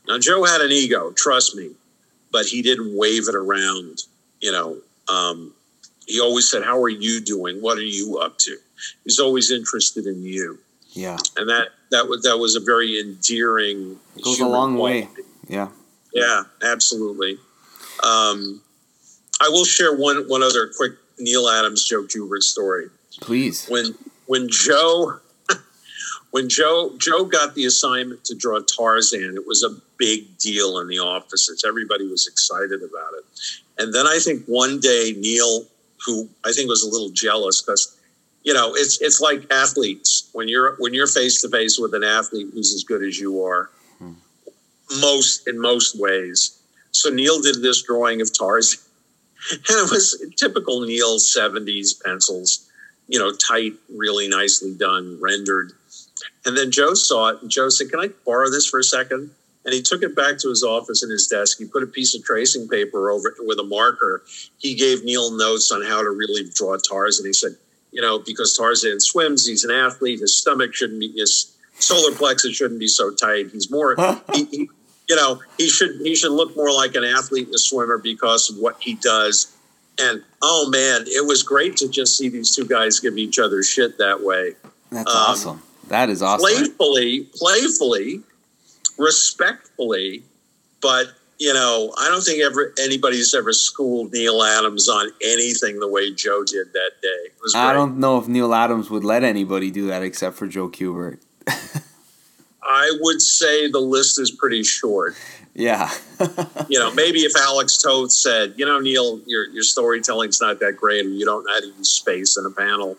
Now, 0.06 0.18
Joe 0.18 0.44
had 0.44 0.60
an 0.60 0.72
ego, 0.72 1.12
trust 1.12 1.54
me, 1.54 1.70
but 2.30 2.46
he 2.46 2.60
didn't 2.60 2.96
wave 2.96 3.28
it 3.28 3.34
around, 3.34 4.02
you 4.40 4.52
know, 4.52 4.78
um, 5.08 5.54
he 6.06 6.20
always 6.20 6.50
said, 6.50 6.62
"How 6.64 6.82
are 6.82 6.88
you 6.88 7.20
doing? 7.20 7.62
What 7.62 7.78
are 7.78 7.82
you 7.82 8.18
up 8.18 8.38
to?" 8.38 8.56
He's 9.04 9.18
always 9.18 9.50
interested 9.50 10.06
in 10.06 10.22
you. 10.22 10.58
Yeah, 10.90 11.16
and 11.36 11.48
that 11.48 11.68
that 11.90 12.08
was 12.08 12.22
that 12.24 12.38
was 12.38 12.56
a 12.56 12.60
very 12.60 13.00
endearing. 13.00 13.98
It 14.16 14.24
goes 14.24 14.40
a 14.40 14.46
long 14.46 14.76
way. 14.76 15.08
Yeah. 15.48 15.68
Yeah, 16.12 16.42
absolutely. 16.62 17.38
Um, 18.02 18.60
I 19.42 19.48
will 19.48 19.64
share 19.64 19.94
one 19.96 20.28
one 20.28 20.42
other 20.42 20.70
quick 20.76 20.92
Neal 21.18 21.48
Adams 21.48 21.84
Joe 21.84 22.04
Kubert 22.04 22.42
story. 22.42 22.88
Please. 23.20 23.66
When 23.66 23.94
when 24.26 24.48
Joe 24.48 25.18
when 26.30 26.48
Joe 26.48 26.94
Joe 26.98 27.24
got 27.24 27.56
the 27.56 27.64
assignment 27.64 28.24
to 28.26 28.36
draw 28.36 28.60
Tarzan, 28.60 29.34
it 29.36 29.46
was 29.46 29.64
a 29.64 29.70
big 29.98 30.38
deal 30.38 30.78
in 30.78 30.86
the 30.86 31.00
offices. 31.00 31.64
Everybody 31.66 32.06
was 32.06 32.28
excited 32.28 32.82
about 32.82 33.14
it. 33.18 33.24
And 33.78 33.92
then 33.92 34.06
I 34.06 34.20
think 34.20 34.44
one 34.46 34.78
day 34.78 35.14
Neal, 35.16 35.66
who 36.06 36.28
I 36.44 36.52
think 36.52 36.68
was 36.68 36.84
a 36.84 36.88
little 36.88 37.10
jealous 37.10 37.62
because 37.62 37.98
you 38.44 38.54
know 38.54 38.74
it's 38.76 39.00
it's 39.00 39.20
like 39.20 39.52
athletes 39.52 40.30
when 40.32 40.46
you're 40.46 40.76
when 40.78 40.94
you're 40.94 41.08
face 41.08 41.42
to 41.42 41.48
face 41.48 41.80
with 41.80 41.94
an 41.94 42.04
athlete 42.04 42.48
who's 42.52 42.72
as 42.72 42.84
good 42.84 43.02
as 43.02 43.18
you 43.18 43.44
are, 43.44 43.70
hmm. 43.98 44.12
most 45.00 45.48
in 45.48 45.60
most 45.60 45.98
ways. 45.98 46.60
So 46.92 47.10
Neal 47.10 47.40
did 47.40 47.60
this 47.62 47.82
drawing 47.82 48.20
of 48.20 48.36
Tarzan, 48.36 48.78
it 49.50 49.90
was 49.90 50.24
typical 50.36 50.80
Neal 50.82 51.18
'70s 51.18 52.02
pencils, 52.02 52.68
you 53.08 53.18
know, 53.18 53.32
tight, 53.32 53.74
really 53.94 54.28
nicely 54.28 54.74
done, 54.74 55.18
rendered. 55.20 55.72
And 56.44 56.56
then 56.56 56.70
Joe 56.70 56.94
saw 56.94 57.28
it, 57.28 57.42
and 57.42 57.50
Joe 57.50 57.68
said, 57.68 57.90
"Can 57.90 58.00
I 58.00 58.08
borrow 58.24 58.50
this 58.50 58.66
for 58.66 58.78
a 58.78 58.84
second? 58.84 59.30
and 59.64 59.72
he 59.72 59.82
took 59.82 60.02
it 60.02 60.16
back 60.16 60.38
to 60.38 60.48
his 60.48 60.62
office 60.62 61.02
in 61.02 61.10
his 61.10 61.26
desk. 61.26 61.58
He 61.58 61.66
put 61.66 61.82
a 61.82 61.86
piece 61.86 62.14
of 62.14 62.24
tracing 62.24 62.68
paper 62.68 63.10
over 63.10 63.28
it 63.28 63.34
with 63.38 63.58
a 63.58 63.64
marker. 63.64 64.22
He 64.58 64.74
gave 64.74 65.04
Neal 65.04 65.36
notes 65.36 65.70
on 65.70 65.82
how 65.82 66.02
to 66.02 66.10
really 66.10 66.48
draw 66.54 66.76
Tarzan. 66.76 67.26
He 67.26 67.32
said, 67.32 67.52
you 67.92 68.00
know, 68.00 68.18
because 68.18 68.56
Tarzan 68.56 69.00
swims, 69.00 69.46
he's 69.46 69.64
an 69.64 69.70
athlete. 69.70 70.20
His 70.20 70.36
stomach 70.36 70.74
shouldn't 70.74 71.00
be 71.00 71.12
his 71.12 71.56
solar 71.78 72.12
plexus 72.12 72.54
shouldn't 72.54 72.80
be 72.80 72.88
so 72.88 73.10
tight. 73.10 73.50
He's 73.52 73.70
more, 73.70 73.94
he, 74.34 74.44
he, 74.46 74.70
you 75.12 75.16
know, 75.16 75.42
he 75.58 75.68
should 75.68 76.00
he 76.00 76.14
should 76.16 76.32
look 76.32 76.56
more 76.56 76.72
like 76.72 76.94
an 76.94 77.04
athlete 77.04 77.44
and 77.44 77.54
a 77.54 77.58
swimmer 77.58 77.98
because 77.98 78.48
of 78.48 78.56
what 78.56 78.78
he 78.80 78.94
does. 78.94 79.54
And 80.00 80.22
oh 80.40 80.70
man, 80.70 81.02
it 81.06 81.26
was 81.26 81.42
great 81.42 81.76
to 81.76 81.88
just 81.88 82.16
see 82.16 82.30
these 82.30 82.56
two 82.56 82.64
guys 82.64 82.98
give 82.98 83.18
each 83.18 83.38
other 83.38 83.62
shit 83.62 83.98
that 83.98 84.22
way. 84.22 84.54
That's 84.90 85.14
um, 85.14 85.16
awesome. 85.20 85.62
That 85.88 86.08
is 86.08 86.22
awesome. 86.22 86.48
Playfully, 86.48 87.28
playfully, 87.34 88.22
respectfully, 88.96 90.22
but 90.80 91.08
you 91.38 91.52
know, 91.52 91.92
I 91.98 92.08
don't 92.08 92.22
think 92.22 92.42
ever 92.42 92.72
anybody's 92.82 93.34
ever 93.34 93.52
schooled 93.52 94.14
Neal 94.14 94.42
Adams 94.42 94.88
on 94.88 95.10
anything 95.22 95.78
the 95.78 95.88
way 95.88 96.10
Joe 96.10 96.42
did 96.42 96.72
that 96.72 96.92
day. 97.02 97.50
I 97.54 97.74
don't 97.74 97.98
know 97.98 98.16
if 98.18 98.28
Neal 98.28 98.54
Adams 98.54 98.88
would 98.88 99.04
let 99.04 99.24
anybody 99.24 99.70
do 99.70 99.88
that 99.88 100.02
except 100.02 100.36
for 100.36 100.46
Joe 100.46 100.70
Kubert. 100.70 101.18
I 102.62 102.96
would 103.00 103.20
say 103.20 103.68
the 103.68 103.80
list 103.80 104.20
is 104.20 104.30
pretty 104.30 104.62
short. 104.62 105.16
Yeah. 105.54 105.90
you 106.68 106.78
know, 106.78 106.92
maybe 106.94 107.20
if 107.20 107.36
Alex 107.36 107.76
Toth 107.76 108.12
said, 108.12 108.54
you 108.56 108.64
know, 108.64 108.78
Neal, 108.78 109.20
your 109.26 109.48
your 109.48 109.62
storytelling's 109.62 110.40
not 110.40 110.60
that 110.60 110.76
great, 110.76 111.04
or 111.04 111.10
you 111.10 111.24
don't 111.24 111.44
know 111.44 111.52
how 111.52 111.60
to 111.60 111.66
use 111.66 111.90
space 111.90 112.36
in 112.36 112.46
a 112.46 112.50
panel, 112.50 112.96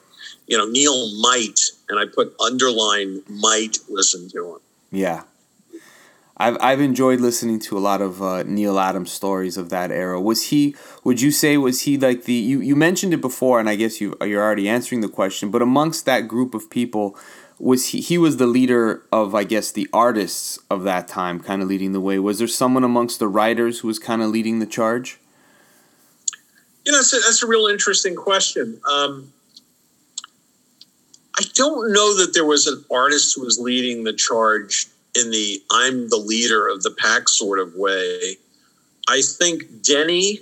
you 0.47 0.57
know, 0.57 0.65
Neal 0.67 1.19
might, 1.21 1.59
and 1.89 1.99
I 1.99 2.05
put 2.05 2.35
underline 2.39 3.21
might 3.27 3.77
listen 3.89 4.29
to 4.31 4.55
him. 4.55 4.59
Yeah. 4.91 5.23
I've 6.35 6.57
I've 6.59 6.81
enjoyed 6.81 7.21
listening 7.21 7.59
to 7.61 7.77
a 7.77 7.79
lot 7.79 8.01
of 8.01 8.21
uh, 8.21 8.43
Neal 8.43 8.79
Adams 8.79 9.11
stories 9.11 9.55
of 9.55 9.69
that 9.69 9.91
era. 9.91 10.19
Was 10.19 10.49
he? 10.49 10.75
Would 11.03 11.21
you 11.21 11.31
say 11.31 11.57
was 11.57 11.81
he 11.81 11.97
like 11.97 12.23
the 12.23 12.33
you, 12.33 12.59
you 12.59 12.75
mentioned 12.75 13.13
it 13.13 13.21
before, 13.21 13.59
and 13.59 13.69
I 13.69 13.75
guess 13.75 14.01
you 14.01 14.17
you're 14.21 14.41
already 14.41 14.67
answering 14.67 15.01
the 15.01 15.09
question. 15.09 15.51
But 15.51 15.61
amongst 15.61 16.05
that 16.05 16.27
group 16.27 16.55
of 16.55 16.69
people, 16.69 17.15
was 17.59 17.87
he? 17.87 18.01
He 18.01 18.17
was 18.17 18.37
the 18.37 18.47
leader 18.47 19.03
of 19.11 19.35
I 19.35 19.43
guess 19.43 19.71
the 19.71 19.87
artists 19.93 20.59
of 20.69 20.83
that 20.83 21.07
time, 21.07 21.39
kind 21.39 21.61
of 21.61 21.67
leading 21.67 21.93
the 21.93 22.01
way. 22.01 22.19
Was 22.19 22.39
there 22.39 22.47
someone 22.47 22.83
amongst 22.83 23.19
the 23.19 23.27
writers 23.27 23.79
who 23.79 23.87
was 23.87 23.99
kind 23.99 24.21
of 24.21 24.29
leading 24.29 24.59
the 24.59 24.65
charge? 24.65 25.19
You 26.85 26.91
know, 26.91 26.97
that's 26.97 27.13
a, 27.13 27.19
that's 27.19 27.43
a 27.43 27.47
real 27.47 27.67
interesting 27.67 28.15
question. 28.15 28.79
Um, 28.91 29.31
I 31.39 31.43
don't 31.53 31.93
know 31.93 32.17
that 32.17 32.33
there 32.33 32.45
was 32.45 32.67
an 32.67 32.83
artist 32.91 33.35
who 33.35 33.43
was 33.43 33.59
leading 33.59 34.03
the 34.03 34.13
charge 34.13 34.87
in 35.15 35.31
the 35.31 35.61
I'm 35.71 36.09
the 36.09 36.17
leader 36.17 36.67
of 36.67 36.83
the 36.83 36.91
pack 36.91 37.29
sort 37.29 37.59
of 37.59 37.73
way. 37.75 38.37
I 39.07 39.21
think 39.21 39.83
Denny 39.83 40.39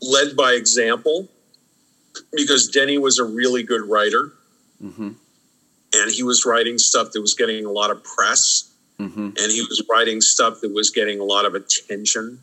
led 0.00 0.36
by 0.36 0.52
example 0.52 1.28
because 2.32 2.68
Denny 2.68 2.98
was 2.98 3.18
a 3.18 3.24
really 3.24 3.62
good 3.62 3.82
writer. 3.82 4.32
Mm-hmm. 4.82 5.12
And 6.02 6.10
he 6.10 6.22
was 6.22 6.44
writing 6.44 6.78
stuff 6.78 7.12
that 7.12 7.20
was 7.20 7.34
getting 7.34 7.64
a 7.64 7.70
lot 7.70 7.90
of 7.90 8.02
press. 8.04 8.70
Mm-hmm. 8.98 9.20
And 9.20 9.52
he 9.52 9.60
was 9.62 9.82
writing 9.90 10.20
stuff 10.20 10.60
that 10.62 10.72
was 10.72 10.90
getting 10.90 11.20
a 11.20 11.24
lot 11.24 11.44
of 11.44 11.54
attention. 11.54 12.40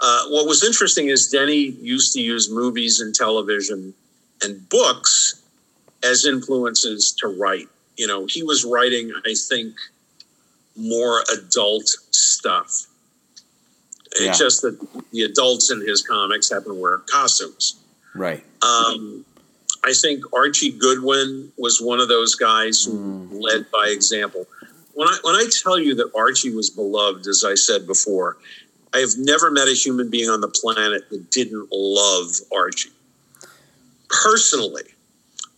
Uh, 0.00 0.24
what 0.28 0.46
was 0.46 0.64
interesting 0.64 1.08
is 1.08 1.28
Denny 1.28 1.70
used 1.80 2.12
to 2.14 2.20
use 2.20 2.50
movies 2.50 3.00
and 3.00 3.14
television 3.14 3.94
and 4.42 4.68
books 4.68 5.42
as 6.02 6.26
influences 6.26 7.12
to 7.20 7.28
write. 7.28 7.68
You 7.96 8.06
know, 8.06 8.26
he 8.26 8.42
was 8.42 8.64
writing, 8.64 9.12
I 9.24 9.34
think, 9.48 9.74
more 10.76 11.22
adult 11.32 11.88
stuff. 12.10 12.86
Yeah. 14.18 14.28
It's 14.28 14.38
just 14.38 14.62
that 14.62 14.78
the 15.12 15.22
adults 15.22 15.70
in 15.70 15.80
his 15.80 16.02
comics 16.02 16.50
happen 16.50 16.74
to 16.74 16.74
wear 16.74 16.98
costumes. 16.98 17.80
Right. 18.14 18.44
Um, 18.62 19.24
I 19.86 19.92
think 19.92 20.24
Archie 20.34 20.72
Goodwin 20.72 21.52
was 21.56 21.80
one 21.80 22.00
of 22.00 22.08
those 22.08 22.34
guys 22.34 22.84
who 22.84 22.92
mm. 22.92 23.40
led 23.40 23.70
by 23.70 23.88
example. 23.88 24.46
When 24.94 25.06
I 25.06 25.16
when 25.22 25.36
I 25.36 25.46
tell 25.62 25.78
you 25.78 25.94
that 25.94 26.10
Archie 26.14 26.54
was 26.54 26.70
beloved, 26.70 27.26
as 27.28 27.44
I 27.46 27.54
said 27.54 27.86
before, 27.86 28.38
I 28.92 28.98
have 28.98 29.16
never 29.16 29.50
met 29.50 29.68
a 29.68 29.74
human 29.74 30.10
being 30.10 30.28
on 30.28 30.40
the 30.40 30.48
planet 30.48 31.08
that 31.10 31.30
didn't 31.30 31.68
love 31.70 32.30
Archie 32.52 32.90
personally, 34.08 34.94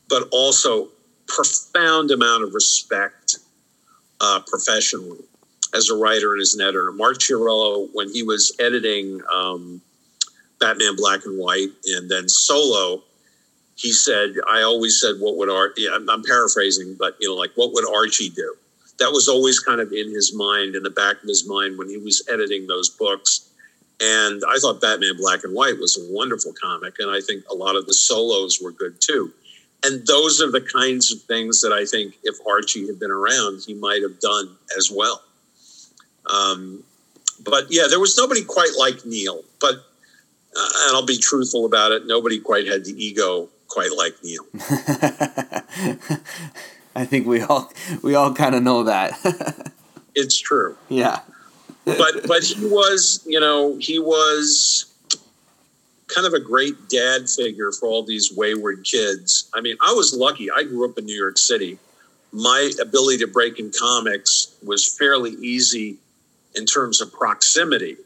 but 0.09 0.29
also 0.31 0.89
profound 1.27 2.11
amount 2.11 2.45
of 2.45 2.53
respect 2.53 3.37
uh, 4.21 4.41
professionally 4.47 5.21
as 5.75 5.89
a 5.89 5.97
writer 5.97 6.33
and 6.33 6.43
as 6.43 6.55
an 6.55 6.61
editor. 6.61 6.93
Mark 6.93 7.19
Chiarello, 7.19 7.89
when 7.93 8.13
he 8.13 8.23
was 8.23 8.55
editing 8.59 9.23
um, 9.33 9.81
Batman 10.59 10.97
Black 10.97 11.25
and 11.25 11.39
White 11.39 11.71
and 11.87 12.11
then 12.11 12.29
Solo, 12.29 13.05
he 13.79 13.93
said, 13.93 14.35
"I 14.51 14.63
always 14.63 15.01
said, 15.01 15.21
what 15.21 15.37
would? 15.37 15.49
Yeah, 15.77 15.91
I'm, 15.95 16.11
I'm 16.11 16.25
paraphrasing, 16.25 16.97
but 16.99 17.17
you 17.21 17.29
know, 17.29 17.37
like 17.37 17.53
what 17.55 17.73
would 17.73 17.89
Archie 17.89 18.29
do?" 18.29 18.57
That 18.99 19.13
was 19.13 19.29
always 19.29 19.61
kind 19.61 19.81
of 19.81 19.93
in 19.93 20.11
his 20.11 20.35
mind, 20.35 20.75
in 20.75 20.83
the 20.83 20.91
back 20.91 21.23
of 21.23 21.29
his 21.29 21.47
mind 21.47 21.79
when 21.79 21.89
he 21.89 21.97
was 21.97 22.27
editing 22.29 22.67
those 22.67 22.91
books. 22.91 23.49
And 24.01 24.43
I 24.49 24.59
thought 24.59 24.81
Batman 24.81 25.17
Black 25.17 25.45
and 25.45 25.55
White 25.55 25.79
was 25.79 25.97
a 25.97 26.13
wonderful 26.13 26.53
comic, 26.61 26.95
and 26.99 27.09
I 27.09 27.21
think 27.21 27.45
a 27.51 27.55
lot 27.55 27.77
of 27.77 27.87
the 27.87 27.95
solos 27.95 28.61
were 28.61 28.73
good 28.73 29.01
too. 29.01 29.33
And 29.85 30.05
those 30.09 30.43
are 30.43 30.51
the 30.51 30.61
kinds 30.61 31.13
of 31.13 31.23
things 31.23 31.61
that 31.61 31.73
I 31.73 31.85
think 31.85 32.19
if 32.25 32.35
Archie 32.49 32.89
had 32.89 32.99
been 32.99 33.13
around, 33.13 33.63
he 33.65 33.75
might 33.75 34.03
have 34.03 34.19
done 34.19 34.57
as 34.77 34.91
well. 34.91 35.23
Um, 36.27 36.83
but 37.45 37.67
yeah, 37.71 37.87
there 37.89 38.01
was 38.01 38.17
nobody 38.19 38.43
quite 38.43 38.73
like 38.77 39.07
Neal. 39.07 39.43
But 39.61 39.75
uh, 39.75 40.69
and 40.87 40.97
I'll 40.97 41.07
be 41.07 41.19
truthful 41.19 41.65
about 41.65 41.93
it, 41.93 42.07
nobody 42.07 42.41
quite 42.41 42.67
had 42.67 42.85
the 42.85 42.93
ego 42.93 43.49
quite 43.69 43.91
like 43.97 44.15
Neal. 44.23 44.45
I 46.97 47.05
think 47.05 47.27
we 47.27 47.41
all 47.43 47.71
we 48.03 48.15
all 48.15 48.35
kind 48.35 48.55
of 48.55 48.63
know 48.63 48.85
that. 48.85 49.73
it's 50.15 50.39
true. 50.39 50.77
Yeah. 50.89 51.21
but 51.85 52.27
but 52.27 52.43
he 52.43 52.67
was, 52.67 53.23
you 53.27 53.41
know, 53.41 53.77
he 53.79 53.99
was 53.99 54.93
kind 56.09 56.27
of 56.27 56.33
a 56.33 56.41
great 56.41 56.89
dad 56.89 57.29
figure 57.29 57.71
for 57.71 57.87
all 57.89 58.03
these 58.03 58.33
wayward 58.35 58.85
kids. 58.85 59.49
I 59.55 59.61
mean, 59.61 59.77
I 59.81 59.93
was 59.93 60.15
lucky. 60.15 60.51
I 60.51 60.65
grew 60.65 60.91
up 60.91 60.99
in 60.99 61.05
New 61.05 61.17
York 61.17 61.39
City. 61.39 61.79
My 62.33 62.71
ability 62.81 63.19
to 63.19 63.27
break 63.27 63.59
in 63.59 63.71
comics 63.79 64.55
was 64.63 64.97
fairly 64.99 65.31
easy 65.41 65.99
in 66.55 66.67
terms 66.67 67.01
of 67.01 67.13
proximity. 67.13 67.97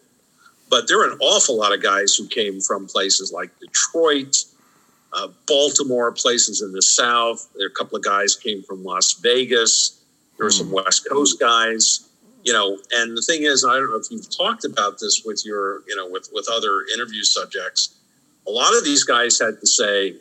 But 0.69 0.89
there 0.89 0.99
were 0.99 1.11
an 1.11 1.19
awful 1.21 1.59
lot 1.59 1.73
of 1.73 1.83
guys 1.83 2.15
who 2.15 2.27
came 2.27 2.61
from 2.61 2.87
places 2.87 3.33
like 3.33 3.51
Detroit, 3.61 4.45
uh, 5.13 5.29
Baltimore, 5.47 6.13
places 6.13 6.63
in 6.63 6.73
the 6.73 6.83
South. 6.83 7.49
There 7.57 7.67
a 7.67 7.71
couple 7.71 7.97
of 7.97 8.05
guys 8.05 8.37
came 8.37 8.63
from 8.63 8.83
Las 8.85 9.15
Vegas. 9.15 10.03
There 10.37 10.47
were 10.47 10.51
some 10.51 10.69
hmm. 10.69 10.75
West 10.75 11.09
Coast 11.09 11.39
guys, 11.39 12.09
you 12.45 12.53
know. 12.53 12.79
And 12.93 13.17
the 13.17 13.23
thing 13.23 13.43
is, 13.43 13.65
I 13.65 13.75
don't 13.75 13.91
know 13.91 13.99
if 13.99 14.11
you've 14.11 14.35
talked 14.35 14.65
about 14.65 14.99
this 14.99 15.23
with 15.25 15.45
your, 15.45 15.83
you 15.87 15.97
know, 15.97 16.09
with 16.09 16.29
with 16.33 16.49
other 16.51 16.87
interview 16.95 17.23
subjects. 17.23 17.95
A 18.47 18.51
lot 18.51 18.75
of 18.77 18.85
these 18.85 19.05
guys 19.05 19.39
had 19.39 19.61
to 19.61 19.67
say, 19.67 20.17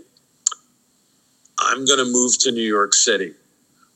"I'm 1.58 1.86
going 1.86 2.00
to 2.00 2.12
move 2.12 2.38
to 2.40 2.52
New 2.52 2.68
York 2.68 2.94
City." 2.94 3.34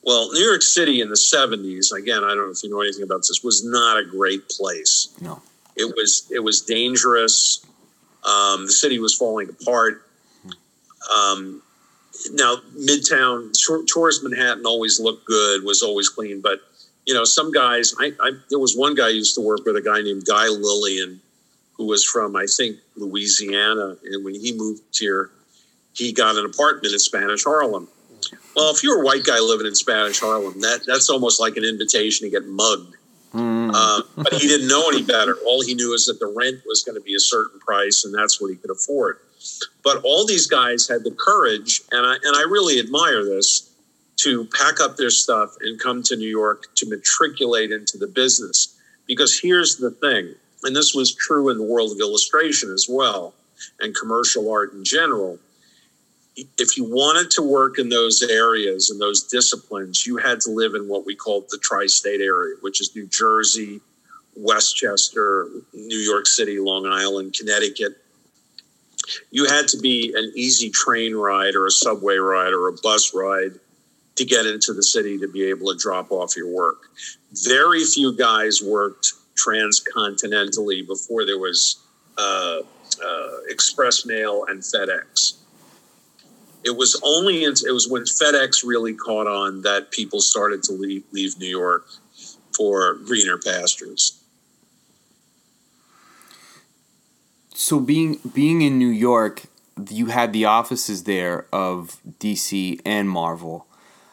Well, 0.05 0.31
New 0.31 0.45
York 0.45 0.61
City 0.61 1.01
in 1.01 1.09
the 1.09 1.15
70s, 1.15 1.91
again, 1.91 2.23
I 2.23 2.27
don't 2.27 2.45
know 2.45 2.51
if 2.51 2.61
you 2.63 2.69
know 2.69 2.81
anything 2.81 3.01
about 3.01 3.21
this, 3.27 3.41
was 3.43 3.65
not 3.65 3.97
a 3.97 4.05
great 4.05 4.47
place. 4.49 5.09
No. 5.19 5.41
It 5.75 5.85
was 5.95 6.27
it 6.31 6.43
was 6.43 6.61
dangerous. 6.61 7.65
Um, 8.23 8.67
the 8.67 8.71
city 8.71 8.99
was 8.99 9.13
falling 9.13 9.49
apart. 9.49 10.04
Um, 11.09 11.61
now, 12.31 12.55
Midtown, 12.77 13.51
tourist 13.87 14.23
Manhattan 14.23 14.65
always 14.65 14.99
looked 14.99 15.25
good, 15.25 15.63
was 15.63 15.81
always 15.81 16.09
clean, 16.09 16.41
but 16.41 16.59
you 17.05 17.13
know, 17.13 17.23
some 17.23 17.51
guys. 17.51 17.93
I, 17.99 18.13
I 18.19 18.31
there 18.49 18.59
was 18.59 18.75
one 18.75 18.95
guy 18.95 19.07
I 19.07 19.09
used 19.09 19.35
to 19.35 19.41
work 19.41 19.65
with, 19.65 19.75
a 19.75 19.81
guy 19.81 20.01
named 20.01 20.25
Guy 20.25 20.47
Lillian, 20.47 21.21
who 21.73 21.85
was 21.85 22.03
from 22.03 22.35
I 22.35 22.45
think 22.45 22.77
Louisiana, 22.95 23.97
and 24.03 24.25
when 24.25 24.33
he 24.33 24.53
moved 24.57 24.81
here, 24.97 25.29
he 25.93 26.11
got 26.11 26.35
an 26.35 26.45
apartment 26.45 26.93
in 26.93 26.99
Spanish 26.99 27.43
Harlem. 27.43 27.87
Well, 28.55 28.73
if 28.73 28.83
you're 28.83 29.01
a 29.01 29.05
white 29.05 29.23
guy 29.23 29.39
living 29.39 29.67
in 29.67 29.75
Spanish 29.75 30.19
Harlem, 30.19 30.61
that 30.61 30.81
that's 30.87 31.09
almost 31.09 31.39
like 31.39 31.57
an 31.57 31.63
invitation 31.63 32.25
to 32.25 32.31
get 32.31 32.47
mugged. 32.47 32.95
Mm. 33.33 33.71
Uh, 33.73 34.01
but 34.15 34.33
he 34.33 34.47
didn't 34.47 34.67
know 34.67 34.87
any 34.87 35.03
better. 35.03 35.37
All 35.45 35.61
he 35.61 35.75
knew 35.75 35.93
is 35.93 36.05
that 36.05 36.19
the 36.19 36.27
rent 36.27 36.61
was 36.65 36.83
going 36.83 36.95
to 36.95 37.01
be 37.01 37.15
a 37.15 37.19
certain 37.19 37.59
price, 37.59 38.05
and 38.05 38.15
that's 38.15 38.39
what 38.39 38.49
he 38.49 38.55
could 38.55 38.71
afford. 38.71 39.19
But 39.83 40.01
all 40.03 40.25
these 40.25 40.47
guys 40.47 40.87
had 40.87 41.03
the 41.03 41.11
courage, 41.11 41.81
and 41.91 42.05
I 42.05 42.13
and 42.13 42.35
I 42.35 42.41
really 42.41 42.79
admire 42.79 43.23
this, 43.23 43.71
to 44.17 44.45
pack 44.45 44.79
up 44.79 44.97
their 44.97 45.09
stuff 45.09 45.55
and 45.61 45.79
come 45.79 46.01
to 46.03 46.15
New 46.15 46.29
York 46.29 46.73
to 46.75 46.89
matriculate 46.89 47.71
into 47.71 47.97
the 47.97 48.07
business. 48.07 48.75
Because 49.07 49.39
here's 49.39 49.75
the 49.75 49.91
thing, 49.91 50.33
and 50.63 50.75
this 50.75 50.95
was 50.95 51.13
true 51.13 51.49
in 51.49 51.57
the 51.57 51.63
world 51.63 51.91
of 51.91 51.99
illustration 51.99 52.71
as 52.71 52.87
well, 52.89 53.33
and 53.79 53.95
commercial 53.95 54.51
art 54.51 54.73
in 54.73 54.83
general. 54.83 55.37
If 56.35 56.75
you 56.75 56.83
wanted 56.83 57.31
to 57.31 57.41
work 57.41 57.79
in 57.79 57.89
those 57.89 58.21
areas 58.21 58.89
and 58.89 58.99
those 58.99 59.23
disciplines, 59.23 60.05
you 60.05 60.17
had 60.17 60.41
to 60.41 60.51
live 60.51 60.73
in 60.73 60.87
what 60.87 61.05
we 61.05 61.15
called 61.15 61.45
the 61.49 61.59
tri 61.59 61.85
state 61.85 62.19
area, 62.19 62.55
which 62.61 62.81
is 62.81 62.95
New 62.95 63.07
Jersey, 63.07 63.79
Westchester, 64.35 65.47
New 65.73 65.97
York 65.97 66.27
City, 66.27 66.59
Long 66.59 66.85
Island, 66.85 67.35
Connecticut, 67.37 67.97
you 69.31 69.45
had 69.45 69.67
to 69.69 69.77
be 69.77 70.13
an 70.15 70.31
easy 70.35 70.69
train 70.69 71.15
ride 71.15 71.55
or 71.55 71.65
a 71.65 71.71
subway 71.71 72.15
ride 72.15 72.53
or 72.53 72.67
a 72.67 72.73
bus 72.83 73.13
ride 73.13 73.59
to 74.15 74.25
get 74.25 74.45
into 74.45 74.73
the 74.73 74.83
city 74.83 75.17
to 75.19 75.27
be 75.27 75.43
able 75.43 75.71
to 75.71 75.77
drop 75.77 76.11
off 76.11 76.35
your 76.37 76.47
work. 76.47 76.89
Very 77.45 77.83
few 77.83 78.15
guys 78.15 78.61
worked 78.61 79.13
transcontinentally 79.35 80.87
before 80.87 81.25
there 81.25 81.39
was 81.39 81.83
uh, 82.17 82.59
uh, 83.03 83.31
express 83.49 84.05
mail 84.05 84.45
and 84.47 84.61
FedEx. 84.61 85.33
It 86.63 86.75
was 86.75 86.99
only 87.03 87.43
it 87.43 87.71
was 87.71 87.87
when 87.87 88.03
FedEx 88.03 88.65
really 88.65 88.95
caught 88.95 89.27
on 89.27 89.61
that 89.61 89.91
people 89.91 90.19
started 90.19 90.63
to 90.63 90.71
leave, 90.71 91.03
leave 91.11 91.37
New 91.37 91.49
York 91.49 91.85
for 92.55 92.95
greener 93.05 93.37
pastures. 93.37 94.23
So 97.55 97.79
being 97.79 98.19
being 98.33 98.61
in 98.61 98.77
New 98.77 98.89
York, 98.89 99.43
you 99.89 100.07
had 100.07 100.33
the 100.33 100.45
offices 100.45 101.03
there 101.03 101.47
of 101.51 102.01
DC 102.19 102.79
and 102.85 103.09
Marvel. 103.09 103.67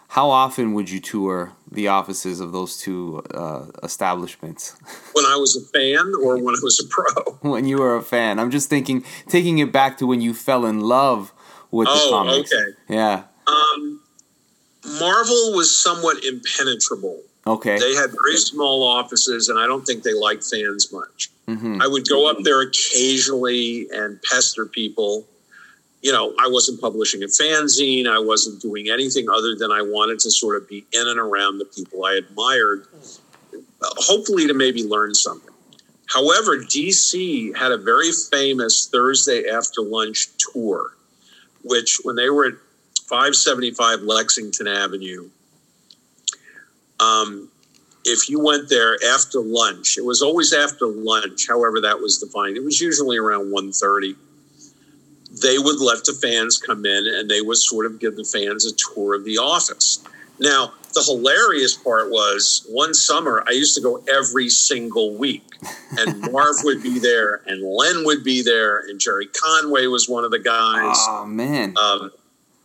How 0.09 0.29
often 0.29 0.75
would 0.75 0.91
you 0.91 1.01
tour 1.01 1.53
the 1.71 1.89
offices 1.89 2.39
of 2.39 2.53
those 2.53 2.77
two 2.77 3.23
uh, 3.35 3.67
establishments? 3.83 4.77
When 5.13 5.27
I 5.27 5.37
was 5.37 5.57
a 5.57 5.65
fan, 5.79 6.13
or 6.23 6.37
when 6.37 6.55
I 6.55 6.61
was 6.63 6.81
a 6.81 6.87
pro? 6.89 7.35
when 7.51 7.67
you 7.67 7.79
were 7.79 7.97
a 7.97 8.03
fan, 8.03 8.39
I'm 8.39 8.51
just 8.51 8.69
thinking, 8.71 9.05
taking 9.29 9.59
it 9.59 9.73
back 9.73 9.99
to 9.99 10.07
when 10.07 10.21
you 10.21 10.35
fell 10.35 10.65
in 10.67 10.81
love 10.81 11.33
with 11.71 11.89
oh, 11.91 11.95
the 11.95 12.11
comics. 12.11 12.53
okay, 12.53 12.73
yeah. 12.89 13.25
Um, 13.47 14.01
Marvel 14.99 15.53
was 15.55 15.77
somewhat 15.77 16.25
impenetrable. 16.25 17.23
Okay, 17.47 17.79
they 17.79 17.95
had 17.95 18.11
very 18.11 18.37
small 18.37 18.85
offices, 18.85 19.49
and 19.49 19.59
I 19.59 19.67
don't 19.67 19.85
think 19.85 20.05
they 20.05 20.15
liked 20.15 20.45
fans 20.45 20.93
much. 20.93 21.31
Mm-hmm. 21.49 21.83
I 21.83 21.89
would 21.89 22.09
go 22.09 22.31
up 22.31 22.39
there 22.43 22.61
occasionally 22.63 23.89
and 23.93 24.21
pester 24.23 24.67
people. 24.67 25.27
You 26.03 26.13
know, 26.13 26.35
I 26.39 26.49
wasn't 26.49 26.81
publishing 26.81 27.23
a 27.23 27.27
fanzine. 27.27 28.07
I 28.07 28.19
wasn't 28.19 28.61
doing 28.61 28.91
anything 28.91 29.29
other 29.29 29.57
than 29.57 29.73
I 29.73 29.83
wanted 29.83 30.21
to 30.21 30.31
sort 30.31 30.61
of 30.61 30.69
be 30.69 30.85
in 30.93 31.09
and 31.09 31.19
around 31.19 31.59
the 31.59 31.65
people 31.65 32.05
I 32.05 32.15
admired, 32.15 32.87
hopefully 33.83 34.47
to 34.47 34.55
maybe 34.55 34.85
learn 34.85 35.15
something. 35.15 35.53
However, 36.13 36.59
DC 36.59 37.57
had 37.57 37.73
a 37.73 37.79
very 37.79 38.11
famous 38.13 38.87
Thursday 38.87 39.49
after 39.49 39.81
lunch 39.81 40.29
tour, 40.39 40.93
which 41.65 42.01
when 42.03 42.17
they 42.17 42.29
were 42.29 42.47
at 42.47 42.55
575 43.09 44.03
Lexington 44.03 44.69
Avenue, 44.69 45.31
um, 47.03 47.49
if 48.05 48.29
you 48.29 48.41
went 48.41 48.69
there 48.69 48.97
after 49.13 49.41
lunch, 49.41 49.97
it 49.97 50.05
was 50.05 50.23
always 50.23 50.53
after 50.53 50.87
lunch, 50.87 51.49
however 51.49 51.81
that 51.81 52.01
was 52.01 52.19
defined. 52.19 52.57
It 52.57 52.65
was 52.65 52.81
usually 52.81 53.19
around 53.19 53.53
1.30. 53.53 54.17
They 55.41 55.59
would 55.59 55.81
let 55.81 56.05
the 56.05 56.13
fans 56.13 56.59
come 56.59 56.85
in 56.85 57.07
and 57.07 57.31
they 57.31 57.41
would 57.41 57.57
sort 57.57 57.87
of 57.87 57.99
give 57.99 58.17
the 58.17 58.25
fans 58.25 58.67
a 58.67 58.73
tour 58.75 59.15
of 59.15 59.25
the 59.25 59.39
office. 59.39 60.05
Now, 60.39 60.73
the 60.95 61.03
hilarious 61.03 61.77
part 61.77 62.11
was 62.11 62.67
one 62.69 62.95
summer 62.95 63.45
I 63.47 63.53
used 63.53 63.75
to 63.77 63.81
go 63.81 64.05
every 64.13 64.49
single 64.49 65.15
week, 65.15 65.45
and 65.99 66.21
Marv 66.33 66.57
would 66.65 66.83
be 66.83 66.99
there, 66.99 67.43
and 67.47 67.63
Len 67.63 68.05
would 68.05 68.25
be 68.25 68.43
there, 68.43 68.79
and 68.79 68.99
Gerry 69.01 69.27
Conway 69.27 69.87
was 69.87 70.09
one 70.09 70.25
of 70.25 70.31
the 70.31 70.39
guys. 70.39 70.97
Oh 71.09 71.25
man! 71.27 71.75
Um, 71.79 72.11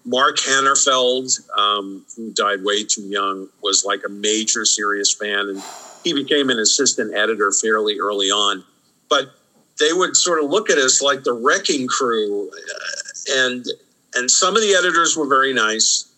Mark 0.07 0.37
Hanerfeld, 0.37 1.37
um, 1.57 2.05
who 2.15 2.31
died 2.31 2.63
way 2.63 2.85
too 2.85 3.01
young, 3.01 3.49
was 3.61 3.83
like 3.85 4.01
a 4.05 4.09
major 4.09 4.63
serious 4.63 5.13
fan, 5.13 5.49
and 5.49 5.61
he 6.01 6.13
became 6.13 6.49
an 6.49 6.59
assistant 6.59 7.13
editor 7.13 7.51
fairly 7.51 7.99
early 7.99 8.31
on. 8.31 8.63
But 9.09 9.31
they 9.79 9.91
would 9.91 10.15
sort 10.15 10.41
of 10.41 10.49
look 10.49 10.69
at 10.69 10.77
us 10.77 11.01
like 11.01 11.23
the 11.25 11.33
wrecking 11.33 11.87
crew, 11.87 12.49
uh, 12.49 13.33
and 13.35 13.65
and 14.15 14.31
some 14.31 14.55
of 14.55 14.61
the 14.61 14.73
editors 14.75 15.17
were 15.17 15.27
very 15.27 15.53
nice. 15.53 16.09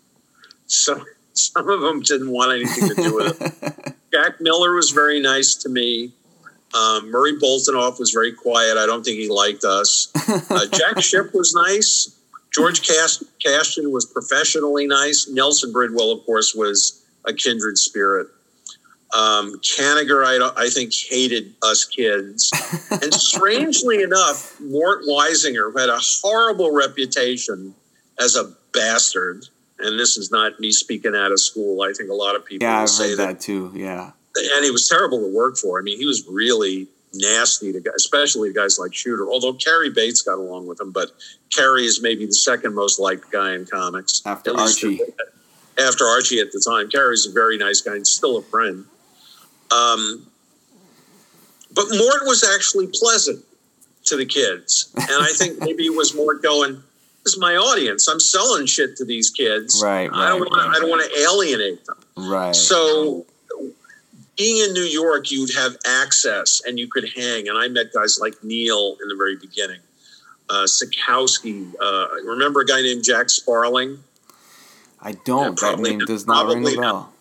Some 0.67 1.03
some 1.33 1.67
of 1.67 1.81
them 1.81 2.01
didn't 2.01 2.29
want 2.29 2.51
anything 2.51 2.89
to 2.89 2.95
do 2.95 3.15
with 3.15 3.41
it. 3.41 3.95
Jack 4.13 4.39
Miller 4.39 4.75
was 4.75 4.91
very 4.91 5.19
nice 5.19 5.55
to 5.55 5.69
me. 5.69 6.13
Um, 6.75 7.09
Murray 7.09 7.33
Boltinoff 7.33 7.97
was 7.99 8.11
very 8.11 8.33
quiet. 8.33 8.77
I 8.77 8.85
don't 8.85 9.03
think 9.03 9.17
he 9.17 9.29
liked 9.29 9.63
us. 9.63 10.13
Uh, 10.51 10.65
Jack 10.67 11.01
Schiff 11.01 11.33
was 11.33 11.53
nice. 11.55 12.18
George 12.51 12.85
Cast- 12.87 13.23
was 13.45 14.05
professionally 14.05 14.87
nice. 14.87 15.27
Nelson 15.29 15.71
Bridwell, 15.71 16.11
of 16.11 16.25
course, 16.25 16.53
was 16.55 17.05
a 17.25 17.33
kindred 17.33 17.77
spirit. 17.77 18.27
Um, 19.13 19.59
Kanigher, 19.61 20.23
I, 20.23 20.65
I, 20.65 20.69
think, 20.69 20.93
hated 20.93 21.55
us 21.63 21.85
kids. 21.85 22.51
and 22.91 23.13
strangely 23.13 24.03
enough, 24.03 24.59
Mort 24.59 25.01
Weisinger, 25.07 25.71
who 25.71 25.79
had 25.79 25.89
a 25.89 25.99
horrible 25.99 26.73
reputation 26.73 27.73
as 28.19 28.35
a 28.35 28.53
bastard, 28.71 29.45
and 29.79 29.99
this 29.99 30.17
is 30.17 30.29
not 30.31 30.59
me 30.59 30.71
speaking 30.71 31.15
out 31.15 31.31
of 31.31 31.39
school. 31.39 31.81
I 31.81 31.91
think 31.93 32.11
a 32.11 32.13
lot 32.13 32.35
of 32.35 32.45
people 32.45 32.67
yeah, 32.67 32.85
say 32.85 33.15
that, 33.15 33.25
that 33.25 33.39
too. 33.39 33.71
Yeah, 33.73 34.11
and 34.35 34.63
he 34.63 34.69
was 34.69 34.87
terrible 34.87 35.19
to 35.19 35.35
work 35.35 35.57
for. 35.57 35.79
I 35.79 35.81
mean, 35.81 35.97
he 35.97 36.05
was 36.05 36.27
really 36.29 36.87
nasty 37.13 37.73
to 37.73 37.79
guys, 37.79 37.93
especially 37.95 38.53
guys 38.53 38.77
like 38.79 38.93
Shooter. 38.93 39.27
Although 39.27 39.53
Cary 39.53 39.89
Bates 39.89 40.21
got 40.21 40.37
along 40.37 40.67
with 40.67 40.79
him, 40.79 40.91
but 40.91 41.11
Cary 41.53 41.85
is 41.85 42.01
maybe 42.01 42.25
the 42.25 42.33
second 42.33 42.73
most 42.75 42.99
liked 42.99 43.31
guy 43.31 43.53
in 43.53 43.65
comics 43.65 44.21
after 44.25 44.55
Archie. 44.57 44.99
After 45.77 46.05
Archie 46.05 46.39
at 46.39 46.51
the 46.51 46.61
time, 46.65 46.89
Cary's 46.89 47.25
a 47.25 47.31
very 47.31 47.57
nice 47.57 47.81
guy 47.81 47.95
and 47.95 48.05
still 48.05 48.37
a 48.37 48.41
friend. 48.41 48.85
Um, 49.71 50.27
but 51.73 51.85
Mort 51.89 52.23
was 52.25 52.43
actually 52.55 52.87
pleasant 52.87 53.45
to 54.05 54.17
the 54.17 54.25
kids, 54.25 54.91
and 54.95 55.07
I 55.09 55.31
think 55.35 55.59
maybe 55.59 55.85
it 55.85 55.95
was 55.95 56.13
Mort 56.15 56.41
going, 56.41 56.83
"This 57.23 57.33
is 57.33 57.39
my 57.39 57.55
audience. 57.55 58.07
I'm 58.07 58.19
selling 58.19 58.65
shit 58.65 58.97
to 58.97 59.05
these 59.05 59.29
kids. 59.29 59.81
Right. 59.83 60.09
I 60.11 60.29
don't 60.29 60.39
want. 60.39 60.51
right. 60.53 60.75
I 60.75 60.79
don't 60.79 60.89
want 60.89 61.03
to 61.09 61.19
alienate 61.21 61.85
them." 61.85 61.97
Right. 62.17 62.55
So, 62.55 63.25
being 64.39 64.65
in 64.65 64.73
New 64.73 64.81
York, 64.81 65.29
you'd 65.29 65.53
have 65.53 65.75
access 65.85 66.61
and 66.65 66.79
you 66.79 66.87
could 66.87 67.09
hang. 67.15 67.49
And 67.49 67.57
I 67.57 67.67
met 67.67 67.91
guys 67.93 68.19
like 68.19 68.41
Neal 68.41 68.95
in 69.01 69.09
the 69.09 69.15
very 69.15 69.35
beginning, 69.35 69.81
uh, 70.49 70.63
Sekowsky. 70.63 71.73
Uh, 71.79 72.07
remember 72.23 72.61
a 72.61 72.65
guy 72.65 72.81
named 72.81 73.03
Jack 73.03 73.29
Sparling? 73.29 73.99
I 75.01 75.11
don't. 75.11 75.61
Yeah, 75.61 75.71
that 75.71 75.79
name 75.79 75.99
does 75.99 76.25
not 76.25 76.47
ring 76.47 76.59
a 76.59 76.61
probably 76.61 76.77
bell. 76.77 77.13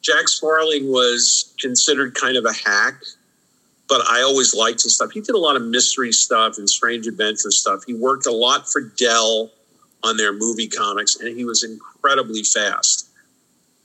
Jack 0.00 0.28
Sparling 0.28 0.90
was 0.90 1.52
considered 1.60 2.14
kind 2.14 2.36
of 2.38 2.46
a 2.46 2.52
hack, 2.52 3.02
but 3.86 4.00
I 4.08 4.22
always 4.22 4.54
liked 4.54 4.82
his 4.82 4.94
stuff. 4.94 5.10
He 5.12 5.20
did 5.20 5.34
a 5.34 5.38
lot 5.38 5.56
of 5.56 5.62
mystery 5.62 6.12
stuff 6.12 6.56
and 6.56 6.68
strange 6.68 7.06
adventure 7.06 7.50
stuff. 7.50 7.82
He 7.86 7.92
worked 7.92 8.26
a 8.26 8.32
lot 8.32 8.70
for 8.70 8.80
Dell 8.80 9.50
on 10.02 10.16
their 10.16 10.32
movie 10.32 10.68
comics, 10.68 11.16
and 11.16 11.36
he 11.36 11.44
was 11.44 11.62
incredibly 11.62 12.42
fast. 12.42 13.07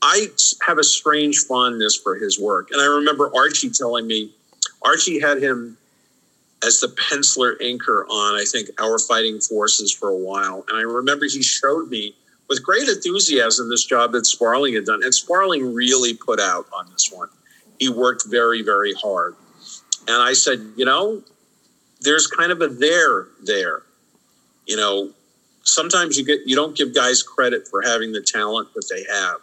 I 0.05 0.27
have 0.67 0.77
a 0.77 0.83
strange 0.83 1.37
fondness 1.39 1.95
for 1.95 2.15
his 2.15 2.37
work. 2.37 2.71
And 2.71 2.81
I 2.81 2.85
remember 2.85 3.31
Archie 3.33 3.69
telling 3.69 4.05
me, 4.05 4.33
Archie 4.81 5.21
had 5.21 5.41
him 5.41 5.77
as 6.61 6.81
the 6.81 6.87
penciler 6.87 7.57
inker 7.61 8.03
on, 8.09 8.35
I 8.35 8.43
think, 8.45 8.69
Our 8.81 8.99
Fighting 8.99 9.39
Forces 9.39 9.93
for 9.93 10.09
a 10.09 10.17
while. 10.17 10.65
And 10.67 10.77
I 10.77 10.81
remember 10.81 11.25
he 11.25 11.41
showed 11.41 11.89
me 11.89 12.15
with 12.49 12.61
great 12.61 12.89
enthusiasm 12.89 13.69
this 13.69 13.85
job 13.85 14.11
that 14.11 14.25
Sparling 14.25 14.73
had 14.73 14.85
done. 14.85 15.03
And 15.03 15.15
Sparling 15.15 15.73
really 15.73 16.13
put 16.13 16.39
out 16.39 16.65
on 16.77 16.89
this 16.91 17.09
one. 17.09 17.29
He 17.79 17.87
worked 17.87 18.25
very, 18.27 18.61
very 18.61 18.93
hard. 18.93 19.35
And 20.09 20.21
I 20.21 20.33
said, 20.33 20.59
you 20.75 20.83
know, 20.83 21.23
there's 22.01 22.27
kind 22.27 22.51
of 22.51 22.59
a 22.61 22.67
there 22.67 23.27
there. 23.41 23.83
You 24.65 24.75
know, 24.75 25.11
sometimes 25.63 26.17
you 26.17 26.25
get 26.25 26.41
you 26.45 26.57
don't 26.57 26.75
give 26.75 26.93
guys 26.93 27.23
credit 27.23 27.69
for 27.69 27.81
having 27.81 28.11
the 28.11 28.21
talent 28.21 28.73
that 28.73 28.85
they 28.89 29.05
have. 29.09 29.37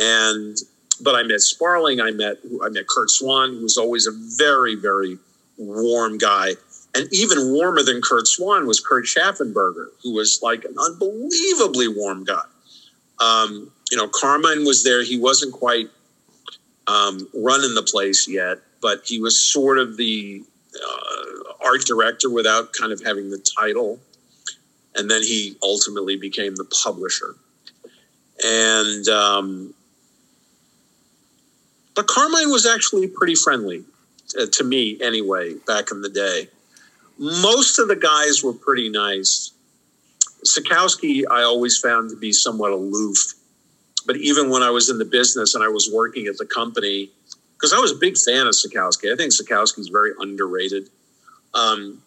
And 0.00 0.56
but 1.00 1.14
I 1.14 1.22
met 1.22 1.40
Sparling, 1.40 2.00
I 2.00 2.10
met 2.10 2.38
I 2.62 2.68
met 2.68 2.86
Curt 2.88 3.10
Swan, 3.10 3.54
who 3.54 3.62
was 3.62 3.76
always 3.76 4.06
a 4.06 4.12
very, 4.36 4.74
very 4.74 5.18
warm 5.56 6.18
guy. 6.18 6.54
And 6.94 7.12
even 7.12 7.52
warmer 7.52 7.82
than 7.82 8.00
Curt 8.00 8.26
Swan 8.26 8.66
was 8.66 8.80
Kurt 8.80 9.04
Schaffenberger, 9.04 9.88
who 10.02 10.14
was 10.14 10.40
like 10.42 10.64
an 10.64 10.74
unbelievably 10.78 11.88
warm 11.88 12.24
guy. 12.24 12.44
Um, 13.20 13.70
you 13.90 13.96
know, 13.96 14.08
Carmine 14.08 14.64
was 14.64 14.84
there. 14.84 15.02
He 15.02 15.18
wasn't 15.18 15.52
quite 15.52 15.90
um, 16.86 17.28
running 17.34 17.74
the 17.74 17.82
place 17.82 18.26
yet, 18.28 18.58
but 18.80 19.02
he 19.04 19.20
was 19.20 19.38
sort 19.38 19.78
of 19.78 19.96
the 19.96 20.42
uh, 20.74 21.52
art 21.64 21.82
director 21.84 22.30
without 22.30 22.72
kind 22.72 22.92
of 22.92 23.02
having 23.04 23.30
the 23.30 23.38
title. 23.38 24.00
And 24.94 25.10
then 25.10 25.22
he 25.22 25.56
ultimately 25.62 26.16
became 26.16 26.56
the 26.56 26.64
publisher. 26.64 27.34
And, 28.44 29.06
um, 29.08 29.74
but 31.98 32.06
Carmine 32.06 32.48
was 32.48 32.64
actually 32.64 33.08
pretty 33.08 33.34
friendly 33.34 33.82
uh, 34.40 34.46
to 34.52 34.62
me 34.62 35.00
anyway, 35.02 35.54
back 35.66 35.90
in 35.90 36.00
the 36.00 36.08
day. 36.08 36.46
Most 37.18 37.80
of 37.80 37.88
the 37.88 37.96
guys 37.96 38.40
were 38.40 38.52
pretty 38.52 38.88
nice. 38.88 39.50
Sekowsky, 40.46 41.24
I 41.28 41.42
always 41.42 41.76
found 41.76 42.10
to 42.10 42.16
be 42.16 42.30
somewhat 42.30 42.70
aloof. 42.70 43.34
But 44.06 44.16
even 44.18 44.48
when 44.48 44.62
I 44.62 44.70
was 44.70 44.90
in 44.90 44.98
the 44.98 45.04
business 45.04 45.56
and 45.56 45.64
I 45.64 45.66
was 45.66 45.90
working 45.92 46.28
at 46.28 46.36
the 46.36 46.46
company, 46.46 47.10
because 47.54 47.72
I 47.72 47.80
was 47.80 47.90
a 47.90 47.96
big 47.96 48.16
fan 48.16 48.46
of 48.46 48.52
Sekowsky, 48.52 49.12
I 49.12 49.16
think 49.16 49.32
Sekowsky's 49.32 49.88
very 49.88 50.12
underrated. 50.20 50.88
Um, 51.52 52.00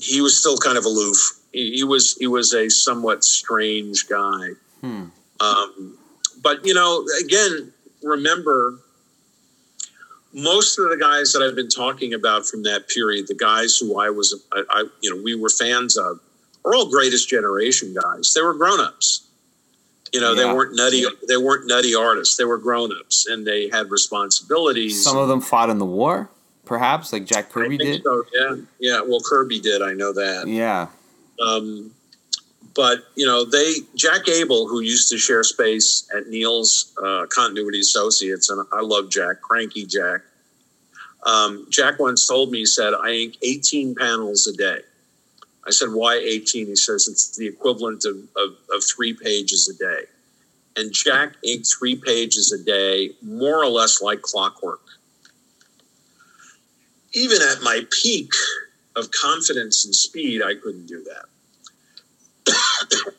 he 0.00 0.20
was 0.20 0.38
still 0.38 0.56
kind 0.56 0.78
of 0.78 0.84
aloof. 0.84 1.18
He, 1.52 1.78
he 1.78 1.82
was 1.82 2.16
he 2.16 2.28
was 2.28 2.54
a 2.54 2.68
somewhat 2.70 3.24
strange 3.24 4.06
guy. 4.08 4.50
Hmm. 4.82 5.06
Um, 5.40 5.98
but 6.40 6.64
you 6.64 6.74
know, 6.74 7.04
again, 7.24 7.72
remember 8.02 8.78
most 10.32 10.78
of 10.78 10.88
the 10.90 10.96
guys 10.96 11.32
that 11.32 11.42
I've 11.42 11.56
been 11.56 11.68
talking 11.68 12.14
about 12.14 12.46
from 12.46 12.62
that 12.62 12.88
period, 12.88 13.26
the 13.26 13.34
guys 13.34 13.76
who 13.76 13.98
I 13.98 14.10
was, 14.10 14.34
I, 14.52 14.62
I 14.70 14.84
you 15.00 15.14
know, 15.14 15.20
we 15.22 15.34
were 15.34 15.48
fans 15.48 15.96
of, 15.96 16.20
are 16.64 16.74
all 16.74 16.88
greatest 16.90 17.28
generation 17.28 17.94
guys. 17.94 18.32
They 18.34 18.42
were 18.42 18.54
grown 18.54 18.80
ups. 18.80 19.26
You 20.12 20.20
know, 20.20 20.32
Yeah. 20.32 20.42
they 20.48 20.54
weren't 20.54 20.76
nutty. 20.76 21.04
They 21.28 21.36
weren't 21.36 21.66
nutty 21.66 21.94
artists. 21.94 22.36
They 22.36 22.44
were 22.44 22.58
grown 22.58 22.90
ups, 22.98 23.26
and 23.26 23.46
they 23.46 23.68
had 23.70 23.90
responsibilities. 23.90 25.02
Some 25.02 25.16
of 25.16 25.28
them 25.28 25.40
fought 25.40 25.70
in 25.70 25.78
the 25.78 25.86
war, 25.86 26.28
perhaps, 26.64 27.12
like 27.12 27.24
Jack 27.24 27.50
Kirby 27.50 27.78
did. 27.78 28.02
so. 28.02 28.24
Yeah, 28.32 28.56
yeah. 28.78 29.00
Well, 29.02 29.20
Kirby 29.20 29.60
did. 29.60 29.82
I 29.82 29.92
know 29.94 30.12
that. 30.12 30.48
Yeah. 30.48 30.88
Um, 31.44 31.92
but 32.74 33.04
you 33.14 33.26
know, 33.26 33.44
they 33.44 33.74
Jack 33.94 34.28
Abel, 34.28 34.68
who 34.68 34.80
used 34.80 35.08
to 35.10 35.18
share 35.18 35.42
space 35.42 36.08
at 36.14 36.28
Neal's 36.28 36.92
uh, 37.02 37.26
Continuity 37.26 37.80
Associates, 37.80 38.50
and 38.50 38.64
I 38.72 38.80
love 38.80 39.10
Jack, 39.10 39.40
cranky 39.40 39.86
Jack. 39.86 40.20
Um, 41.26 41.66
Jack 41.68 41.98
once 41.98 42.26
told 42.26 42.50
me, 42.50 42.58
he 42.58 42.66
said, 42.66 42.94
"I 42.94 43.10
ink 43.10 43.36
18 43.42 43.94
panels 43.94 44.46
a 44.46 44.56
day." 44.56 44.80
I 45.66 45.70
said, 45.70 45.90
"Why 45.92 46.16
18?" 46.16 46.66
He 46.66 46.76
says, 46.76 47.08
"It's 47.08 47.36
the 47.36 47.46
equivalent 47.46 48.04
of, 48.04 48.16
of, 48.36 48.56
of 48.72 48.84
three 48.84 49.14
pages 49.14 49.68
a 49.68 49.76
day." 49.76 50.06
And 50.76 50.92
Jack 50.92 51.34
inked 51.42 51.68
three 51.78 51.96
pages 51.96 52.52
a 52.52 52.64
day, 52.64 53.10
more 53.22 53.62
or 53.62 53.68
less 53.68 54.00
like 54.00 54.22
clockwork. 54.22 54.80
Even 57.12 57.38
at 57.42 57.60
my 57.62 57.84
peak 58.02 58.32
of 58.94 59.10
confidence 59.10 59.84
and 59.84 59.94
speed, 59.94 60.42
I 60.42 60.54
couldn't 60.54 60.86
do 60.86 61.02
that. 61.04 61.29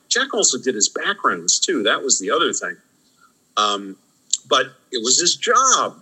Jack 0.09 0.33
also 0.33 0.57
did 0.57 0.75
his 0.75 0.89
backgrounds 0.89 1.59
too. 1.59 1.83
That 1.83 2.03
was 2.03 2.19
the 2.19 2.31
other 2.31 2.53
thing. 2.53 2.77
Um, 3.57 3.95
but 4.49 4.67
it 4.91 5.03
was 5.03 5.19
his 5.19 5.35
job. 5.35 6.01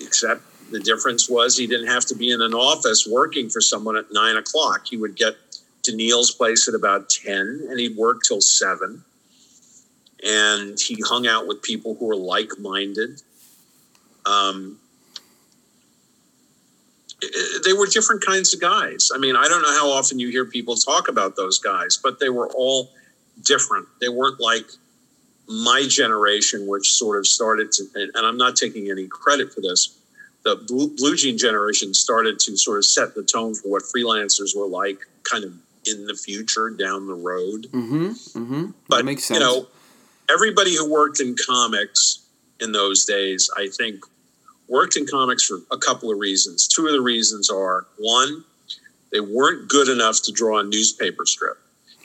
Except 0.00 0.42
the 0.70 0.80
difference 0.80 1.28
was 1.28 1.56
he 1.56 1.66
didn't 1.66 1.88
have 1.88 2.04
to 2.06 2.14
be 2.14 2.30
in 2.30 2.40
an 2.40 2.54
office 2.54 3.06
working 3.10 3.48
for 3.48 3.60
someone 3.60 3.96
at 3.96 4.06
nine 4.12 4.36
o'clock. 4.36 4.86
He 4.88 4.96
would 4.96 5.16
get 5.16 5.36
to 5.84 5.96
Neal's 5.96 6.30
place 6.30 6.68
at 6.68 6.74
about 6.74 7.08
10 7.08 7.66
and 7.68 7.80
he'd 7.80 7.96
work 7.96 8.22
till 8.22 8.40
seven. 8.40 9.02
And 10.24 10.78
he 10.78 11.00
hung 11.06 11.26
out 11.26 11.46
with 11.46 11.62
people 11.62 11.94
who 11.94 12.06
were 12.06 12.16
like 12.16 12.50
minded. 12.58 13.22
Um, 14.26 14.78
they 17.64 17.72
were 17.72 17.86
different 17.86 18.24
kinds 18.24 18.54
of 18.54 18.60
guys. 18.60 19.10
I 19.14 19.18
mean, 19.18 19.36
I 19.36 19.48
don't 19.48 19.62
know 19.62 19.72
how 19.72 19.90
often 19.90 20.18
you 20.18 20.28
hear 20.28 20.44
people 20.44 20.76
talk 20.76 21.08
about 21.08 21.36
those 21.36 21.58
guys, 21.58 21.98
but 22.00 22.20
they 22.20 22.28
were 22.28 22.48
all 22.50 22.90
different. 23.44 23.88
They 24.00 24.08
weren't 24.08 24.40
like 24.40 24.66
my 25.48 25.86
generation, 25.88 26.66
which 26.66 26.92
sort 26.92 27.18
of 27.18 27.26
started 27.26 27.72
to, 27.72 27.84
and, 27.94 28.12
I'm 28.26 28.36
not 28.36 28.54
taking 28.54 28.90
any 28.90 29.06
credit 29.06 29.52
for 29.52 29.60
this. 29.60 29.96
The 30.44 30.56
blue, 30.56 30.94
blue 30.94 31.16
jean 31.16 31.38
generation 31.38 31.94
started 31.94 32.38
to 32.40 32.56
sort 32.56 32.78
of 32.78 32.84
set 32.84 33.14
the 33.14 33.24
tone 33.24 33.54
for 33.54 33.68
what 33.68 33.82
freelancers 33.82 34.56
were 34.56 34.68
like, 34.68 34.98
kind 35.24 35.44
of 35.44 35.54
in 35.86 36.06
the 36.06 36.14
future 36.14 36.70
down 36.70 37.06
the 37.06 37.14
road. 37.14 37.66
Mm-hmm. 37.72 38.06
Mm-hmm. 38.06 38.66
But 38.88 38.98
that 38.98 39.04
makes 39.04 39.24
sense. 39.24 39.40
you 39.40 39.44
know, 39.44 39.66
everybody 40.30 40.76
who 40.76 40.90
worked 40.90 41.20
in 41.20 41.34
comics 41.48 42.24
in 42.60 42.72
those 42.72 43.04
days, 43.04 43.50
I 43.56 43.68
think, 43.68 44.04
worked 44.68 44.96
in 44.96 45.06
comics 45.06 45.44
for 45.44 45.58
a 45.70 45.78
couple 45.78 46.10
of 46.12 46.18
reasons. 46.18 46.68
Two 46.68 46.86
of 46.86 46.92
the 46.92 47.00
reasons 47.00 47.48
are 47.50 47.86
one, 47.98 48.44
they 49.10 49.20
weren't 49.20 49.68
good 49.68 49.88
enough 49.88 50.20
to 50.22 50.32
draw 50.32 50.58
a 50.58 50.64
newspaper 50.64 51.24
strip. 51.26 51.58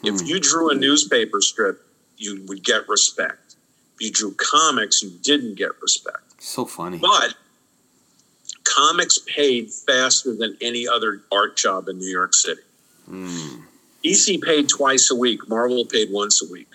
If 0.03 0.21
Hmm. 0.21 0.25
you 0.25 0.39
drew 0.39 0.69
a 0.69 0.75
newspaper 0.75 1.41
strip, 1.41 1.85
you 2.17 2.43
would 2.47 2.63
get 2.63 2.87
respect. 2.89 3.55
If 3.95 4.01
you 4.01 4.11
drew 4.11 4.33
comics, 4.33 5.03
you 5.03 5.11
didn't 5.21 5.55
get 5.55 5.71
respect. 5.81 6.19
so 6.39 6.65
funny. 6.65 6.97
But 6.97 7.35
comics 8.65 9.17
paid 9.19 9.71
faster 9.71 10.35
than 10.35 10.57
any 10.61 10.87
other 10.87 11.21
art 11.31 11.55
job 11.55 11.87
in 11.87 11.97
New 11.99 12.07
York 12.09 12.33
City. 12.33 12.61
Mm. 13.09 13.63
DC 14.03 14.37
paid 14.41 14.67
twice 14.67 15.09
a 15.11 15.15
week. 15.15 15.47
Marvel 15.47 15.85
paid 15.85 16.11
once 16.11 16.41
a 16.41 16.51
week. 16.51 16.69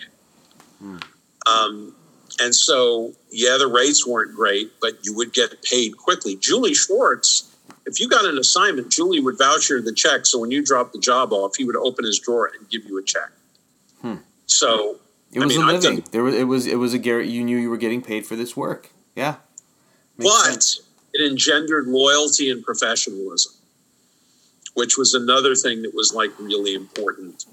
Um, 1.45 1.95
and 2.41 2.53
so, 2.55 3.13
yeah, 3.31 3.57
the 3.57 3.67
rates 3.67 4.05
weren't 4.07 4.35
great, 4.35 4.71
but 4.81 4.93
you 5.03 5.13
would 5.15 5.33
get 5.33 5.61
paid 5.63 5.97
quickly. 5.97 6.35
Julie 6.35 6.73
Schwartz, 6.73 7.55
if 7.85 7.99
you 7.99 8.07
got 8.07 8.25
an 8.25 8.37
assignment, 8.37 8.89
Julie 8.91 9.19
would 9.19 9.37
voucher 9.37 9.81
the 9.81 9.93
check. 9.93 10.25
So 10.25 10.39
when 10.39 10.51
you 10.51 10.63
dropped 10.63 10.93
the 10.93 10.99
job 10.99 11.33
off, 11.33 11.55
he 11.57 11.65
would 11.65 11.75
open 11.75 12.05
his 12.05 12.19
drawer 12.19 12.51
and 12.57 12.69
give 12.69 12.85
you 12.85 12.97
a 12.97 13.03
check. 13.03 13.29
Hmm. 14.01 14.15
So 14.45 14.99
It 15.31 15.41
I 15.41 15.45
was 15.45 15.57
mean, 15.57 15.67
a 15.67 15.71
living. 15.71 15.95
done- 15.97 16.03
There 16.11 16.23
was 16.23 16.33
it 16.35 16.43
was 16.47 16.65
it 16.67 16.75
was 16.77 16.93
a 16.93 16.97
Garrett. 16.99 17.27
You 17.27 17.43
knew 17.43 17.57
you 17.57 17.69
were 17.69 17.77
getting 17.77 18.01
paid 18.01 18.25
for 18.25 18.35
this 18.35 18.55
work. 18.55 18.89
Yeah. 19.15 19.35
Makes 20.17 20.31
but 20.31 20.45
sense. 20.53 20.81
it 21.13 21.29
engendered 21.29 21.87
loyalty 21.87 22.49
and 22.51 22.63
professionalism, 22.63 23.53
which 24.73 24.97
was 24.97 25.13
another 25.13 25.55
thing 25.55 25.81
that 25.83 25.93
was 25.93 26.13
like 26.13 26.31
really 26.39 26.73
important. 26.73 27.45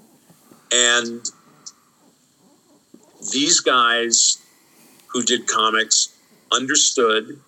And 0.71 1.29
these 3.31 3.59
guys 3.59 4.37
who 5.07 5.23
did 5.23 5.47
comics 5.47 6.15
understood 6.51 7.39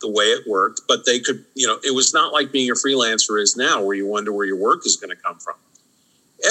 the 0.00 0.10
way 0.10 0.24
it 0.24 0.46
worked, 0.46 0.82
but 0.88 1.06
they 1.06 1.20
could, 1.20 1.44
you 1.54 1.66
know, 1.66 1.78
it 1.84 1.94
was 1.94 2.12
not 2.12 2.32
like 2.32 2.52
being 2.52 2.70
a 2.70 2.74
freelancer 2.74 3.40
is 3.40 3.56
now 3.56 3.82
where 3.82 3.94
you 3.94 4.06
wonder 4.06 4.32
where 4.32 4.46
your 4.46 4.56
work 4.56 4.84
is 4.84 4.96
going 4.96 5.14
to 5.16 5.22
come 5.22 5.38
from. 5.38 5.54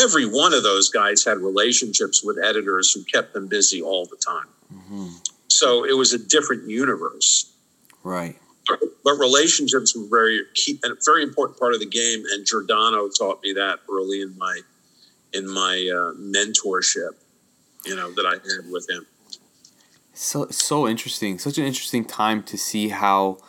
Every 0.02 0.26
one 0.26 0.54
of 0.54 0.64
those 0.64 0.90
guys 0.90 1.24
had 1.26 1.38
relationships 1.40 2.24
with 2.24 2.38
editors 2.42 2.92
who 2.94 3.04
kept 3.04 3.34
them 3.34 3.48
busy 3.48 3.82
all 3.82 4.06
the 4.06 4.16
time. 4.16 4.48
Mm-hmm. 4.74 5.08
So 5.50 5.86
it 5.86 5.98
was 5.98 6.14
a 6.14 6.18
different 6.18 6.70
universe. 6.70 7.52
Right. 8.04 8.38
But 9.04 9.14
relationships 9.20 9.96
were 9.96 10.08
very 10.10 10.44
key, 10.54 10.80
a 10.86 10.90
very 11.06 11.24
important 11.24 11.60
part 11.60 11.74
of 11.74 11.80
the 11.80 11.86
game, 11.86 12.24
and 12.32 12.46
Giordano 12.46 13.10
taught 13.10 13.42
me 13.44 13.54
that 13.54 13.80
early 13.92 14.22
in 14.22 14.38
my 14.38 14.62
in 15.34 15.48
my 15.48 15.90
uh, 15.92 16.14
mentorship, 16.20 17.16
you 17.86 17.96
know, 17.96 18.12
that 18.12 18.26
I 18.26 18.34
had 18.34 18.72
with 18.72 18.90
him. 18.90 19.06
So 20.22 20.46
so 20.52 20.88
interesting. 20.88 21.40
Such 21.40 21.58
an 21.58 21.66
interesting 21.66 22.06
time 22.06 22.44
to 22.44 22.56
see 22.56 22.90
how 22.90 23.40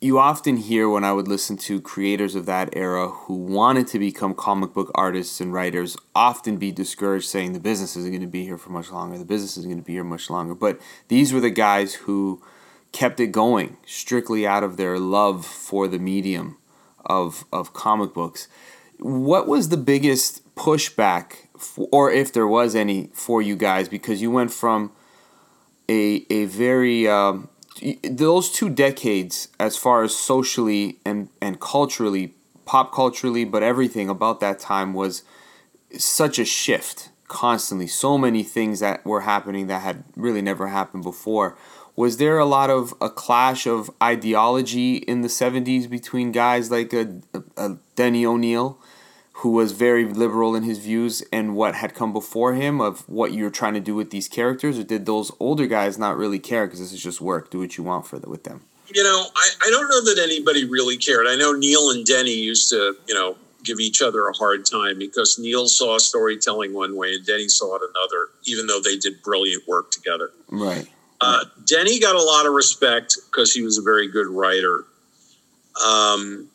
you 0.00 0.18
often 0.18 0.56
hear 0.56 0.88
when 0.88 1.04
I 1.04 1.12
would 1.12 1.28
listen 1.28 1.58
to 1.58 1.82
creators 1.82 2.34
of 2.34 2.46
that 2.46 2.70
era 2.74 3.08
who 3.08 3.34
wanted 3.34 3.88
to 3.88 3.98
become 3.98 4.32
comic 4.32 4.72
book 4.72 4.90
artists 4.94 5.38
and 5.38 5.52
writers 5.52 5.98
often 6.14 6.56
be 6.56 6.72
discouraged 6.72 7.26
saying 7.26 7.52
the 7.52 7.60
business 7.60 7.94
isn't 7.94 8.10
going 8.10 8.22
to 8.22 8.26
be 8.26 8.44
here 8.44 8.56
for 8.56 8.70
much 8.70 8.90
longer, 8.90 9.18
the 9.18 9.26
business 9.26 9.58
isn't 9.58 9.68
going 9.68 9.82
to 9.82 9.84
be 9.84 9.92
here 9.92 10.02
much 10.02 10.30
longer. 10.30 10.54
But 10.54 10.80
these 11.08 11.30
were 11.30 11.40
the 11.40 11.50
guys 11.50 11.92
who 12.06 12.42
kept 12.92 13.20
it 13.20 13.26
going 13.26 13.76
strictly 13.84 14.46
out 14.46 14.64
of 14.64 14.78
their 14.78 14.98
love 14.98 15.44
for 15.44 15.88
the 15.88 15.98
medium 15.98 16.56
of, 17.04 17.44
of 17.52 17.74
comic 17.74 18.14
books. 18.14 18.48
What 18.98 19.46
was 19.46 19.68
the 19.68 19.76
biggest 19.76 20.42
pushback, 20.54 21.48
for, 21.58 21.86
or 21.92 22.10
if 22.10 22.32
there 22.32 22.46
was 22.46 22.74
any, 22.74 23.10
for 23.12 23.42
you 23.42 23.56
guys? 23.56 23.90
Because 23.90 24.22
you 24.22 24.30
went 24.30 24.54
from 24.54 24.92
a, 25.88 26.26
a 26.30 26.44
very. 26.46 27.08
Um, 27.08 27.48
those 28.02 28.50
two 28.50 28.68
decades, 28.68 29.48
as 29.60 29.76
far 29.76 30.02
as 30.02 30.16
socially 30.16 30.98
and, 31.04 31.28
and 31.40 31.60
culturally, 31.60 32.34
pop 32.64 32.92
culturally, 32.92 33.44
but 33.44 33.62
everything 33.62 34.08
about 34.08 34.40
that 34.40 34.58
time 34.58 34.94
was 34.94 35.22
such 35.96 36.38
a 36.38 36.44
shift 36.44 37.10
constantly. 37.28 37.86
So 37.86 38.18
many 38.18 38.42
things 38.42 38.80
that 38.80 39.04
were 39.06 39.20
happening 39.20 39.68
that 39.68 39.82
had 39.82 40.04
really 40.16 40.42
never 40.42 40.68
happened 40.68 41.04
before. 41.04 41.56
Was 41.94 42.16
there 42.16 42.38
a 42.38 42.44
lot 42.44 42.70
of 42.70 42.94
a 43.00 43.10
clash 43.10 43.66
of 43.66 43.90
ideology 44.02 44.96
in 44.96 45.22
the 45.22 45.28
70s 45.28 45.88
between 45.88 46.32
guys 46.32 46.70
like 46.70 46.92
a, 46.92 47.20
a, 47.34 47.42
a 47.56 47.78
Denny 47.96 48.24
O'Neil 48.24 48.78
who 49.38 49.50
was 49.50 49.70
very 49.70 50.04
liberal 50.04 50.56
in 50.56 50.64
his 50.64 50.78
views 50.78 51.22
and 51.32 51.54
what 51.54 51.76
had 51.76 51.94
come 51.94 52.12
before 52.12 52.54
him 52.54 52.80
of 52.80 53.08
what 53.08 53.32
you're 53.32 53.50
trying 53.50 53.74
to 53.74 53.80
do 53.80 53.94
with 53.94 54.10
these 54.10 54.26
characters, 54.26 54.78
or 54.80 54.82
did 54.82 55.06
those 55.06 55.30
older 55.38 55.66
guys 55.66 55.96
not 55.96 56.16
really 56.16 56.40
care 56.40 56.66
because 56.66 56.80
this 56.80 56.92
is 56.92 57.00
just 57.00 57.20
work? 57.20 57.48
Do 57.48 57.60
what 57.60 57.78
you 57.78 57.84
want 57.84 58.04
for 58.04 58.18
the, 58.18 58.28
with 58.28 58.42
them. 58.42 58.62
You 58.92 59.04
know, 59.04 59.26
I, 59.36 59.48
I 59.66 59.70
don't 59.70 59.88
know 59.88 60.12
that 60.12 60.20
anybody 60.20 60.64
really 60.64 60.96
cared. 60.96 61.28
I 61.28 61.36
know 61.36 61.52
Neal 61.52 61.90
and 61.90 62.04
Denny 62.04 62.34
used 62.34 62.68
to, 62.70 62.96
you 63.06 63.14
know, 63.14 63.36
give 63.62 63.78
each 63.78 64.02
other 64.02 64.26
a 64.26 64.32
hard 64.32 64.66
time 64.66 64.98
because 64.98 65.38
Neal 65.38 65.68
saw 65.68 65.98
storytelling 65.98 66.74
one 66.74 66.96
way 66.96 67.14
and 67.14 67.24
Denny 67.24 67.48
saw 67.48 67.76
it 67.76 67.82
another, 67.94 68.30
even 68.46 68.66
though 68.66 68.80
they 68.80 68.96
did 68.96 69.22
brilliant 69.22 69.68
work 69.68 69.92
together. 69.92 70.30
Right. 70.50 70.88
Uh, 71.20 71.44
Denny 71.64 72.00
got 72.00 72.16
a 72.16 72.22
lot 72.22 72.46
of 72.46 72.54
respect 72.54 73.16
because 73.26 73.54
he 73.54 73.62
was 73.62 73.78
a 73.78 73.82
very 73.82 74.08
good 74.08 74.26
writer. 74.26 74.84
Um, 75.84 76.48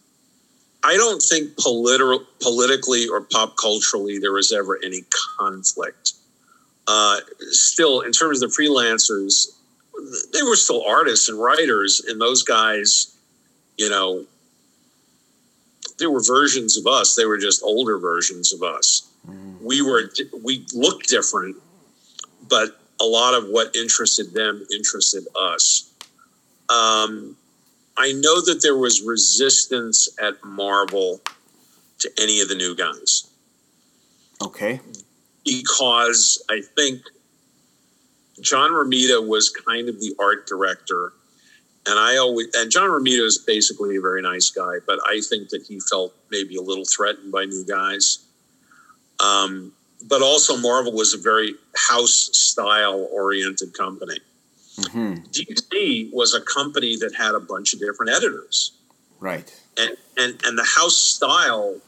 I 0.84 0.96
don't 0.98 1.22
think 1.22 1.56
politi- 1.56 2.26
politically 2.42 3.08
or 3.08 3.22
pop 3.22 3.56
culturally 3.58 4.20
there 4.20 4.34
was 4.34 4.52
ever 4.52 4.80
any 4.84 5.04
conflict. 5.40 6.14
Uh, 6.88 7.20
still, 7.52 8.02
in 8.02 8.12
terms 8.12 8.44
of 8.44 8.52
the 8.52 8.62
freelancers, 8.62 9.48
they 10.34 10.44
were 10.44 10.56
still 10.58 10.84
artists 10.86 11.30
and 11.30 11.40
writers, 11.40 12.04
and 12.06 12.20
those 12.20 12.44
guys, 12.44 13.16
you 13.78 13.90
know, 13.90 14.26
they 16.00 16.08
were 16.08 16.22
versions 16.22 16.78
of 16.78 16.86
us. 16.88 17.16
They 17.16 17.26
were 17.26 17.38
just 17.38 17.64
older 17.64 17.98
versions 17.98 18.52
of 18.52 18.64
us. 18.64 19.08
Mm. 19.28 19.62
We 19.62 19.82
were 19.82 20.12
we 20.44 20.66
looked 20.74 21.08
different, 21.08 21.56
but 22.50 22.80
a 23.00 23.06
lot 23.06 23.34
of 23.34 23.48
what 23.48 23.76
interested 23.76 24.34
them 24.34 24.66
interested 24.74 25.26
us. 25.40 25.90
Um, 26.70 27.38
I 27.98 28.12
know 28.14 28.42
that 28.42 28.62
there 28.62 28.78
was 28.78 29.02
resistance 29.02 30.10
at 30.22 30.44
Marvel 30.44 31.22
to 32.00 32.12
any 32.20 32.42
of 32.42 32.50
the 32.50 32.56
new 32.56 32.76
guys. 32.76 33.30
Okay. 34.42 34.82
Because 35.46 36.44
I 36.50 36.62
think 36.76 37.02
John 38.42 38.72
Romita 38.72 39.26
was 39.26 39.50
kind 39.50 39.90
of 39.90 40.00
the 40.00 40.16
art 40.20 40.48
director. 40.48 41.14
And 41.86 42.00
I 42.00 42.18
always 42.18 42.48
and 42.56 42.72
John 42.72 42.90
Romita 42.90 43.26
is 43.26 43.38
basically 43.38 43.98
a 43.98 44.02
very 44.02 44.22
nice 44.22 44.50
guy, 44.50 44.76
but 44.88 45.00
I 45.06 45.22
think 45.22 45.50
that 45.50 45.64
he 45.68 45.80
felt 45.80 46.16
maybe 46.32 46.56
a 46.56 46.62
little 46.62 46.86
threatened 46.86 47.32
by 47.32 47.46
new 47.46 47.66
guys. 47.66 48.26
Um, 49.20 49.74
but 50.08 50.22
also 50.22 50.58
Marvel 50.58 50.94
was 50.94 51.14
a 51.14 51.18
very 51.18 51.56
house 51.76 52.30
style 52.34 53.08
oriented 53.12 53.74
company. 53.74 54.20
Mm-hmm. 54.80 55.26
DC 55.32 56.14
was 56.14 56.34
a 56.34 56.42
company 56.42 56.96
that 56.98 57.14
had 57.16 57.36
a 57.36 57.40
bunch 57.40 57.74
of 57.74 57.80
different 57.80 58.12
editors. 58.12 58.72
Right. 59.20 59.54
And 59.78 59.98
and 60.18 60.40
and 60.46 60.58
the 60.58 60.68
house 60.76 60.98
style 60.98 61.80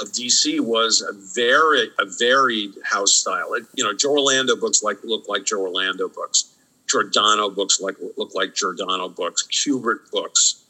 of 0.00 0.08
DC 0.08 0.60
was 0.60 1.02
a 1.02 1.12
very 1.34 1.90
a 1.98 2.06
varied 2.18 2.72
house 2.84 3.12
style. 3.12 3.54
It, 3.54 3.64
you 3.74 3.84
know, 3.84 3.92
Joe 3.92 4.12
Orlando 4.12 4.56
books 4.56 4.82
like 4.82 4.98
look 5.04 5.28
like 5.28 5.44
Joe 5.44 5.60
Orlando 5.60 6.08
books. 6.08 6.54
Giordano 6.88 7.50
books 7.50 7.80
like 7.80 7.96
look 8.16 8.34
like 8.34 8.54
Giordano 8.54 9.08
books. 9.08 9.46
Kubert 9.46 10.10
books. 10.10 10.60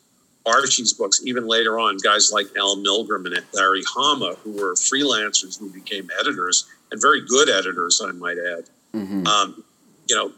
Archie's 0.46 0.92
books, 0.92 1.22
even 1.24 1.46
later 1.46 1.78
on, 1.78 1.96
guys 1.96 2.30
like 2.30 2.46
Al 2.56 2.76
Milgrom 2.76 3.24
and 3.26 3.42
Larry 3.54 3.82
Hama, 3.88 4.36
who 4.44 4.52
were 4.52 4.74
freelancers 4.74 5.58
who 5.58 5.70
became 5.72 6.10
editors 6.20 6.66
and 6.92 7.00
very 7.00 7.22
good 7.26 7.48
editors, 7.48 8.02
I 8.04 8.12
might 8.12 8.36
add. 8.36 8.64
Mm-hmm. 8.92 9.26
Um, 9.26 9.64
you 10.06 10.14
know, 10.14 10.32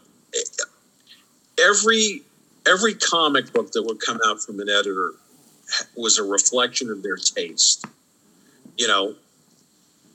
every 1.63 2.21
every 2.67 2.93
comic 2.93 3.51
book 3.53 3.71
that 3.71 3.83
would 3.83 3.99
come 3.99 4.19
out 4.25 4.41
from 4.41 4.59
an 4.59 4.69
editor 4.69 5.13
was 5.95 6.17
a 6.17 6.23
reflection 6.23 6.89
of 6.89 7.03
their 7.03 7.17
taste. 7.17 7.85
You 8.77 8.87
know, 8.87 9.15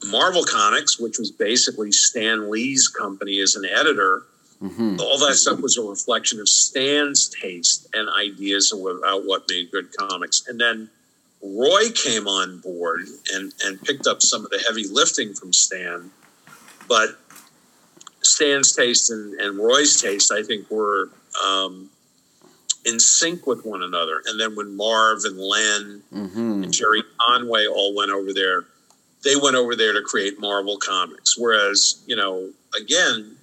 Marvel 0.06 0.44
Comics, 0.44 0.98
which 0.98 1.18
was 1.18 1.30
basically 1.30 1.92
Stan 1.92 2.50
Lee's 2.50 2.88
company 2.88 3.40
as 3.40 3.54
an 3.54 3.64
editor, 3.64 4.24
mm-hmm. 4.62 4.96
all 5.00 5.18
that 5.18 5.34
stuff 5.34 5.60
was 5.60 5.76
a 5.76 5.82
reflection 5.82 6.40
of 6.40 6.48
Stan's 6.48 7.28
taste 7.28 7.88
and 7.94 8.08
ideas 8.18 8.72
about 8.72 9.24
what 9.24 9.44
made 9.48 9.70
good 9.70 9.94
comics. 9.96 10.46
And 10.46 10.60
then 10.60 10.90
Roy 11.42 11.90
came 11.94 12.26
on 12.28 12.58
board 12.58 13.02
and, 13.34 13.52
and 13.64 13.80
picked 13.82 14.06
up 14.06 14.22
some 14.22 14.44
of 14.44 14.50
the 14.50 14.62
heavy 14.66 14.86
lifting 14.88 15.34
from 15.34 15.52
Stan. 15.52 16.10
But 16.88 17.18
Stan's 18.22 18.72
taste 18.74 19.10
and, 19.10 19.34
and 19.40 19.58
Roy's 19.58 20.00
taste, 20.00 20.32
I 20.32 20.42
think, 20.42 20.70
were 20.70 21.10
um, 21.44 21.90
in 22.84 22.98
sync 22.98 23.46
with 23.46 23.64
one 23.64 23.82
another. 23.82 24.22
And 24.26 24.40
then 24.40 24.56
when 24.56 24.76
Marv 24.76 25.24
and 25.24 25.38
Len 25.38 26.02
mm-hmm. 26.12 26.64
and 26.64 26.72
Gerry 26.72 27.02
Conway 27.20 27.66
all 27.66 27.94
went 27.94 28.10
over 28.10 28.32
there, 28.32 28.64
they 29.24 29.36
went 29.36 29.56
over 29.56 29.76
there 29.76 29.92
to 29.92 30.02
create 30.02 30.40
Marvel 30.40 30.78
Comics. 30.78 31.38
Whereas, 31.38 32.02
you 32.06 32.16
know, 32.16 32.50
again, 32.80 33.36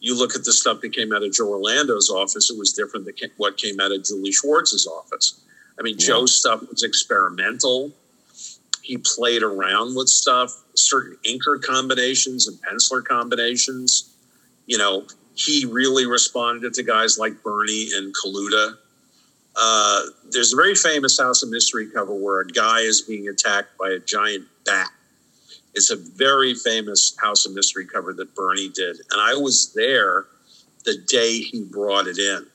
you 0.00 0.16
look 0.16 0.34
at 0.34 0.44
the 0.44 0.52
stuff 0.52 0.80
that 0.80 0.92
came 0.92 1.12
out 1.12 1.22
of 1.22 1.32
Joe 1.32 1.48
Orlando's 1.48 2.10
office, 2.10 2.50
it 2.50 2.58
was 2.58 2.72
different 2.72 3.04
than 3.04 3.14
what 3.36 3.56
came 3.56 3.80
out 3.80 3.92
of 3.92 4.04
Julie 4.04 4.32
Schwartz's 4.32 4.86
office. 4.86 5.40
I 5.78 5.82
mean, 5.82 5.96
yeah. 5.98 6.06
Joe's 6.06 6.38
stuff 6.38 6.60
was 6.68 6.82
experimental. 6.82 7.92
He 8.82 8.98
played 8.98 9.42
around 9.42 9.96
with 9.96 10.08
stuff, 10.08 10.62
certain 10.74 11.18
inker 11.24 11.60
combinations 11.60 12.48
and 12.48 12.58
penciler 12.62 13.04
combinations. 13.04 14.14
You 14.66 14.78
know, 14.78 15.04
he 15.38 15.64
really 15.64 16.04
responded 16.04 16.74
to 16.74 16.82
guys 16.82 17.16
like 17.16 17.42
Bernie 17.42 17.90
and 17.94 18.12
Kaluta. 18.14 18.76
Uh, 19.54 20.02
there's 20.30 20.52
a 20.52 20.56
very 20.56 20.74
famous 20.74 21.18
House 21.18 21.42
of 21.42 21.50
Mystery 21.50 21.88
cover 21.90 22.12
where 22.12 22.40
a 22.40 22.46
guy 22.46 22.80
is 22.80 23.02
being 23.02 23.28
attacked 23.28 23.78
by 23.78 23.90
a 23.90 23.98
giant 24.00 24.46
bat. 24.66 24.90
It's 25.74 25.90
a 25.90 25.96
very 25.96 26.54
famous 26.54 27.16
House 27.20 27.46
of 27.46 27.52
Mystery 27.52 27.86
cover 27.86 28.12
that 28.14 28.34
Bernie 28.34 28.68
did. 28.68 28.96
And 29.12 29.20
I 29.20 29.34
was 29.34 29.72
there 29.74 30.26
the 30.84 30.98
day 31.06 31.38
he 31.38 31.62
brought 31.62 32.08
it 32.08 32.18
in. 32.18 32.46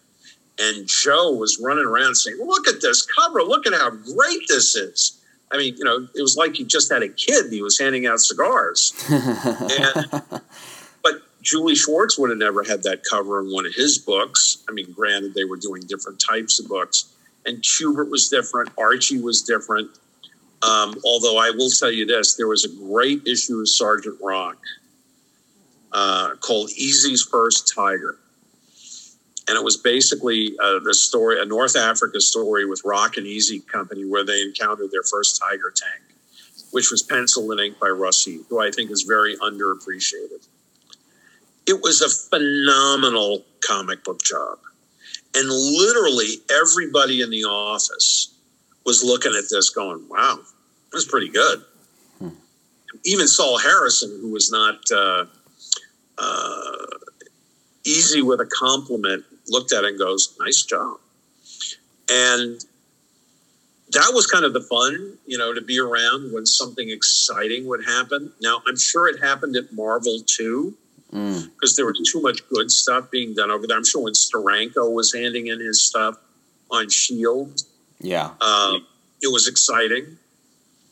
And 0.59 0.87
Joe 0.87 1.31
was 1.31 1.59
running 1.63 1.85
around 1.85 2.15
saying, 2.15 2.37
Look 2.39 2.67
at 2.67 2.81
this 2.81 3.01
cover. 3.01 3.41
Look 3.43 3.65
at 3.65 3.73
how 3.73 3.91
great 3.91 4.41
this 4.49 4.75
is. 4.75 5.19
I 5.51 5.57
mean, 5.57 5.75
you 5.77 5.83
know, 5.83 6.07
it 6.15 6.21
was 6.21 6.35
like 6.35 6.55
he 6.55 6.63
just 6.63 6.91
had 6.91 7.03
a 7.03 7.09
kid 7.09 7.45
and 7.45 7.53
he 7.53 7.61
was 7.61 7.79
handing 7.79 8.07
out 8.07 8.19
cigars. 8.19 8.93
and 9.09 10.41
Julie 11.43 11.75
Schwartz 11.75 12.17
would 12.17 12.29
have 12.29 12.39
never 12.39 12.63
had 12.63 12.83
that 12.83 13.03
cover 13.03 13.39
in 13.39 13.51
one 13.51 13.65
of 13.65 13.75
his 13.75 13.97
books. 13.97 14.63
I 14.67 14.71
mean, 14.71 14.91
granted, 14.93 15.33
they 15.33 15.43
were 15.43 15.57
doing 15.57 15.83
different 15.83 16.19
types 16.19 16.59
of 16.59 16.67
books, 16.67 17.13
and 17.45 17.61
Kubert 17.61 18.09
was 18.09 18.29
different, 18.29 18.71
Archie 18.77 19.21
was 19.21 19.41
different. 19.41 19.91
Um, 20.61 20.95
although 21.03 21.37
I 21.37 21.49
will 21.49 21.69
tell 21.69 21.91
you 21.91 22.05
this, 22.05 22.35
there 22.35 22.47
was 22.47 22.63
a 22.63 22.69
great 22.69 23.27
issue 23.27 23.59
of 23.59 23.67
Sergeant 23.67 24.17
Rock 24.23 24.57
uh, 25.91 26.35
called 26.35 26.69
Easy's 26.71 27.21
First 27.21 27.73
Tiger. 27.75 28.17
And 29.49 29.57
it 29.57 29.63
was 29.63 29.75
basically 29.75 30.55
uh, 30.63 30.79
the 30.79 30.93
story, 30.93 31.41
a 31.41 31.45
North 31.45 31.75
Africa 31.75 32.21
story 32.21 32.65
with 32.65 32.81
Rock 32.85 33.17
and 33.17 33.27
Easy 33.27 33.59
Company, 33.59 34.05
where 34.05 34.23
they 34.23 34.41
encountered 34.41 34.89
their 34.91 35.03
first 35.03 35.41
Tiger 35.41 35.73
tank, 35.75 36.17
which 36.71 36.89
was 36.89 37.03
penciled 37.03 37.51
and 37.51 37.59
inked 37.59 37.81
by 37.81 37.89
Russ 37.89 38.23
Heath, 38.23 38.45
who 38.49 38.61
I 38.61 38.71
think 38.71 38.89
is 38.89 39.01
very 39.01 39.35
underappreciated. 39.35 40.47
It 41.65 41.81
was 41.81 42.01
a 42.01 42.09
phenomenal 42.09 43.45
comic 43.61 44.03
book 44.03 44.21
job. 44.21 44.59
And 45.35 45.49
literally 45.49 46.41
everybody 46.51 47.21
in 47.21 47.29
the 47.29 47.43
office 47.45 48.33
was 48.85 49.03
looking 49.03 49.33
at 49.33 49.45
this 49.49 49.69
going, 49.69 50.07
wow, 50.09 50.39
was 50.93 51.05
pretty 51.05 51.29
good. 51.29 51.63
Hmm. 52.19 52.29
Even 53.05 53.27
Sol 53.27 53.57
Harrison, 53.57 54.19
who 54.21 54.31
was 54.31 54.51
not 54.51 54.79
uh, 54.91 55.25
uh, 56.17 56.85
easy 57.85 58.21
with 58.21 58.39
a 58.41 58.45
compliment, 58.45 59.25
looked 59.47 59.73
at 59.73 59.83
it 59.83 59.91
and 59.91 59.99
goes, 59.99 60.37
nice 60.39 60.63
job. 60.63 60.97
And 62.11 62.63
that 63.91 64.11
was 64.13 64.27
kind 64.27 64.45
of 64.45 64.53
the 64.53 64.61
fun, 64.61 65.17
you 65.25 65.37
know, 65.37 65.53
to 65.53 65.61
be 65.61 65.79
around 65.79 66.33
when 66.33 66.45
something 66.45 66.89
exciting 66.89 67.65
would 67.67 67.85
happen. 67.85 68.31
Now, 68.41 68.61
I'm 68.67 68.77
sure 68.77 69.07
it 69.07 69.21
happened 69.21 69.55
at 69.55 69.71
Marvel 69.73 70.19
too, 70.25 70.75
because 71.13 71.73
mm. 71.73 71.75
there 71.75 71.85
was 71.85 72.01
too 72.11 72.21
much 72.21 72.47
good 72.49 72.71
stuff 72.71 73.11
being 73.11 73.35
done 73.35 73.51
over 73.51 73.67
there. 73.67 73.77
I'm 73.77 73.85
sure 73.85 74.03
when 74.03 74.13
Steranko 74.13 74.91
was 74.91 75.13
handing 75.13 75.47
in 75.47 75.59
his 75.59 75.85
stuff 75.85 76.17
on 76.71 76.89
Shield, 76.89 77.61
yeah, 77.99 78.31
uh, 78.41 78.79
it 79.21 79.31
was 79.31 79.47
exciting. 79.47 80.17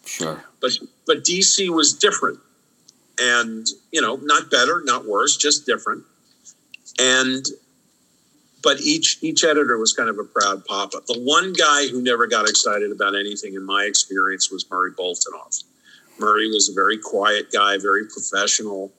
Sure. 0.05 0.43
But 0.61 0.71
but 1.07 1.23
DC 1.23 1.69
was 1.69 1.93
different. 1.93 2.39
And, 3.19 3.67
you 3.91 4.01
know, 4.01 4.15
not 4.15 4.49
better, 4.49 4.81
not 4.83 5.05
worse, 5.05 5.37
just 5.37 5.65
different. 5.65 6.03
And 6.99 7.45
but 8.63 8.79
each 8.81 9.17
each 9.21 9.43
editor 9.43 9.77
was 9.77 9.93
kind 9.93 10.09
of 10.09 10.17
a 10.19 10.23
proud 10.23 10.65
papa. 10.65 11.01
The 11.07 11.19
one 11.19 11.53
guy 11.53 11.87
who 11.87 12.01
never 12.01 12.27
got 12.27 12.47
excited 12.47 12.91
about 12.91 13.15
anything 13.15 13.55
in 13.55 13.65
my 13.65 13.83
experience 13.83 14.51
was 14.51 14.69
Murray 14.69 14.91
Boltinoff. 14.91 15.63
Murray 16.19 16.47
was 16.49 16.69
a 16.69 16.73
very 16.73 16.97
quiet 16.97 17.51
guy, 17.51 17.77
very 17.77 18.05
professional. 18.05 18.91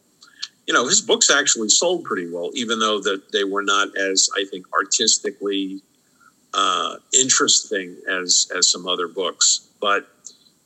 You 0.66 0.74
know, 0.74 0.86
his 0.86 1.00
books 1.00 1.30
actually 1.30 1.68
sold 1.68 2.04
pretty 2.04 2.30
well, 2.30 2.50
even 2.54 2.78
though 2.78 3.00
that 3.00 3.32
they 3.32 3.44
were 3.44 3.62
not 3.62 3.96
as 3.96 4.30
I 4.36 4.44
think 4.44 4.66
artistically 4.72 5.82
uh, 6.54 6.96
interesting 7.18 7.96
as 8.08 8.50
as 8.56 8.70
some 8.70 8.86
other 8.86 9.08
books. 9.08 9.68
But 9.80 10.08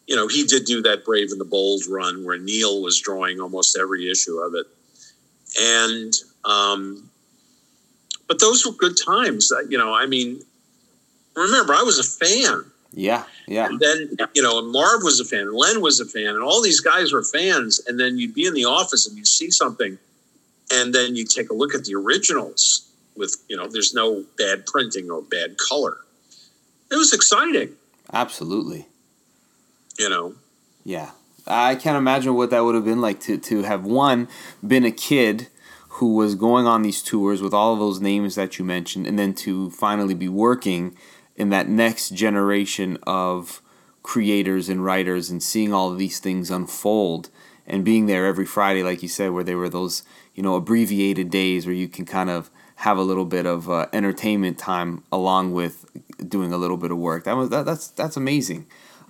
you 0.07 0.15
know, 0.15 0.29
he 0.29 0.45
did 0.45 0.65
do 0.65 0.83
that 0.83 1.05
Brave 1.05 1.33
and 1.33 1.41
the 1.41 1.45
Bold 1.45 1.83
run 1.89 2.25
where 2.25 2.39
Neal 2.39 2.81
was 2.83 3.01
drawing 3.01 3.41
almost 3.41 3.77
every 3.77 4.11
issue 4.11 4.39
of 4.39 4.55
it. 4.55 4.67
And, 5.61 6.13
um, 6.45 7.11
but 8.29 8.41
those 8.41 8.65
were 8.65 8.73
good 8.73 8.97
times. 9.05 9.53
You 9.69 9.79
know, 9.79 9.93
I 9.93 10.07
mean, 10.07 10.41
remember, 11.35 11.75
I 11.75 11.83
was 11.83 11.99
a 11.99 12.05
fan. 12.05 12.65
Yeah, 12.99 13.25
yeah. 13.47 13.67
And 13.67 13.79
then, 13.79 14.17
you 14.35 14.43
know, 14.43 14.59
and 14.59 14.73
Marv 14.73 15.03
was 15.05 15.21
a 15.21 15.25
fan, 15.25 15.43
and 15.43 15.53
Len 15.55 15.81
was 15.81 16.01
a 16.01 16.07
fan, 16.07 16.29
and 16.29 16.43
all 16.43 16.63
these 16.63 16.81
guys 16.81 17.13
were 17.13 17.23
fans. 17.23 17.81
And 17.87 18.01
then 18.01 18.19
you'd 18.19 18.35
be 18.35 18.47
in 18.47 18.55
the 18.55 18.65
office 18.65 19.07
and 19.07 19.17
you 19.17 19.25
see 19.25 19.51
something, 19.51 19.99
and 20.73 20.95
then 20.95 21.15
you 21.15 21.25
take 21.25 21.51
a 21.51 21.55
look 21.55 21.75
at 21.75 21.85
the 21.85 21.95
originals 21.95 22.91
with, 23.15 23.37
you 23.49 23.57
know, 23.57 23.69
there's 23.69 23.95
no 23.95 24.25
bad 24.37 24.67
printing 24.67 25.11
or 25.11 25.23
bad 25.23 25.57
color. 25.69 25.99
It 26.91 26.97
was 26.97 27.13
exciting. 27.13 27.77
Absolutely 28.13 28.87
you 29.99 30.09
know. 30.09 30.35
Yeah. 30.85 31.11
I 31.47 31.77
can't 31.77 31.97
imagine 31.97 32.35
what 32.35 32.51
that 32.51 32.65
would 32.65 32.75
have 32.75 32.85
been 32.85 33.01
like 33.01 33.21
to, 33.21 33.39
to 33.39 33.63
have 33.63 33.85
one 33.85 34.29
been 34.67 34.85
a 34.85 34.91
kid 34.91 35.49
who 35.89 36.15
was 36.15 36.35
going 36.35 36.67
on 36.67 36.83
these 36.83 37.03
tours 37.03 37.41
with 37.41 37.55
all 37.55 37.73
of 37.73 37.79
those 37.79 38.01
names 38.01 38.35
that 38.35 38.59
you 38.59 38.65
mentioned 38.65 39.07
and 39.07 39.19
then 39.19 39.33
to 39.33 39.71
finally 39.71 40.15
be 40.15 40.29
working 40.29 40.97
in 41.37 41.51
that 41.51 41.69
next 41.69 42.11
generation 42.11 42.99
of 43.07 43.63
creators 44.03 44.69
and 44.69 44.85
writers 44.85 45.31
and 45.31 45.43
seeing 45.43 45.73
all 45.73 45.91
of 45.91 45.99
these 45.99 46.21
things 46.21 46.51
unfold 46.51 47.29
and 47.67 47.85
being 47.85 48.07
there 48.07 48.27
every 48.27 48.47
Friday 48.47 48.83
like 48.83 49.03
you 49.03 49.09
said 49.09 49.33
where 49.33 49.45
there 49.45 49.59
were 49.59 49.69
those 49.69 50.05
you 50.35 50.43
know 50.43 50.55
abbreviated 50.55 51.29
days 51.29 51.67
where 51.67 51.75
you 51.75 51.89
can 51.89 52.05
kind 52.05 52.31
of 52.31 52.51
have 52.77 52.99
a 52.99 53.03
little 53.03 53.25
bit 53.25 53.47
of 53.47 53.69
uh, 53.69 53.87
entertainment 53.93 54.59
time 54.59 55.03
along 55.11 55.53
with 55.53 55.87
doing 56.29 56.53
a 56.53 56.57
little 56.57 56.77
bit 56.77 56.91
of 56.91 56.99
work 56.99 57.25
that 57.25 57.35
was 57.35 57.51
that, 57.51 57.65
that's 57.65 57.89
that's 57.89 58.17
amazing 58.17 58.67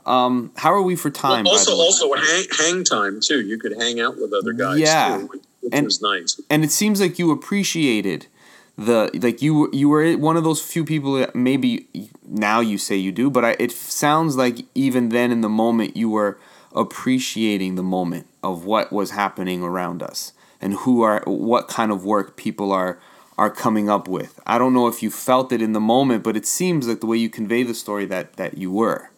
um, 0.06 0.52
how 0.56 0.72
are 0.72 0.82
we 0.82 0.94
for 0.94 1.10
time? 1.10 1.44
Well, 1.44 1.54
also, 1.54 1.72
also 1.72 2.14
hang, 2.14 2.44
hang, 2.56 2.84
time 2.84 3.20
too. 3.20 3.40
You 3.40 3.58
could 3.58 3.72
hang 3.72 3.98
out 4.00 4.16
with 4.16 4.32
other 4.32 4.52
guys. 4.52 4.78
Yeah, 4.78 5.18
too, 5.18 5.26
which 5.26 5.42
and, 5.72 5.84
was 5.84 6.00
nice. 6.00 6.40
And 6.48 6.62
it 6.62 6.70
seems 6.70 7.00
like 7.00 7.18
you 7.18 7.32
appreciated 7.32 8.28
the 8.76 9.10
like 9.22 9.40
you 9.40 9.70
you 9.72 9.88
were 9.88 10.16
one 10.16 10.36
of 10.36 10.44
those 10.44 10.60
few 10.60 10.84
people 10.84 11.14
that 11.14 11.34
maybe 11.34 11.88
now 12.26 12.60
you 12.60 12.76
say 12.78 12.96
you 12.96 13.10
do, 13.10 13.30
but 13.30 13.44
I, 13.44 13.56
it 13.58 13.72
sounds 13.72 14.36
like 14.36 14.66
even 14.74 15.08
then 15.08 15.32
in 15.32 15.40
the 15.40 15.48
moment 15.48 15.96
you 15.96 16.10
were 16.10 16.38
appreciating 16.74 17.74
the 17.74 17.82
moment 17.82 18.26
of 18.42 18.64
what 18.66 18.92
was 18.92 19.12
happening 19.12 19.62
around 19.62 20.02
us 20.02 20.32
and 20.60 20.74
who 20.74 21.02
are 21.02 21.22
what 21.26 21.68
kind 21.68 21.90
of 21.90 22.04
work 22.04 22.36
people 22.36 22.70
are 22.70 22.98
are 23.38 23.50
coming 23.50 23.88
up 23.88 24.08
with. 24.08 24.40
I 24.46 24.58
don't 24.58 24.74
know 24.74 24.86
if 24.86 25.02
you 25.02 25.10
felt 25.10 25.52
it 25.52 25.62
in 25.62 25.72
the 25.72 25.80
moment, 25.80 26.22
but 26.22 26.36
it 26.36 26.46
seems 26.46 26.86
like 26.86 27.00
the 27.00 27.06
way 27.06 27.16
you 27.16 27.30
convey 27.30 27.62
the 27.62 27.74
story 27.74 28.04
that 28.06 28.34
that 28.34 28.58
you 28.58 28.70
were. 28.70 29.10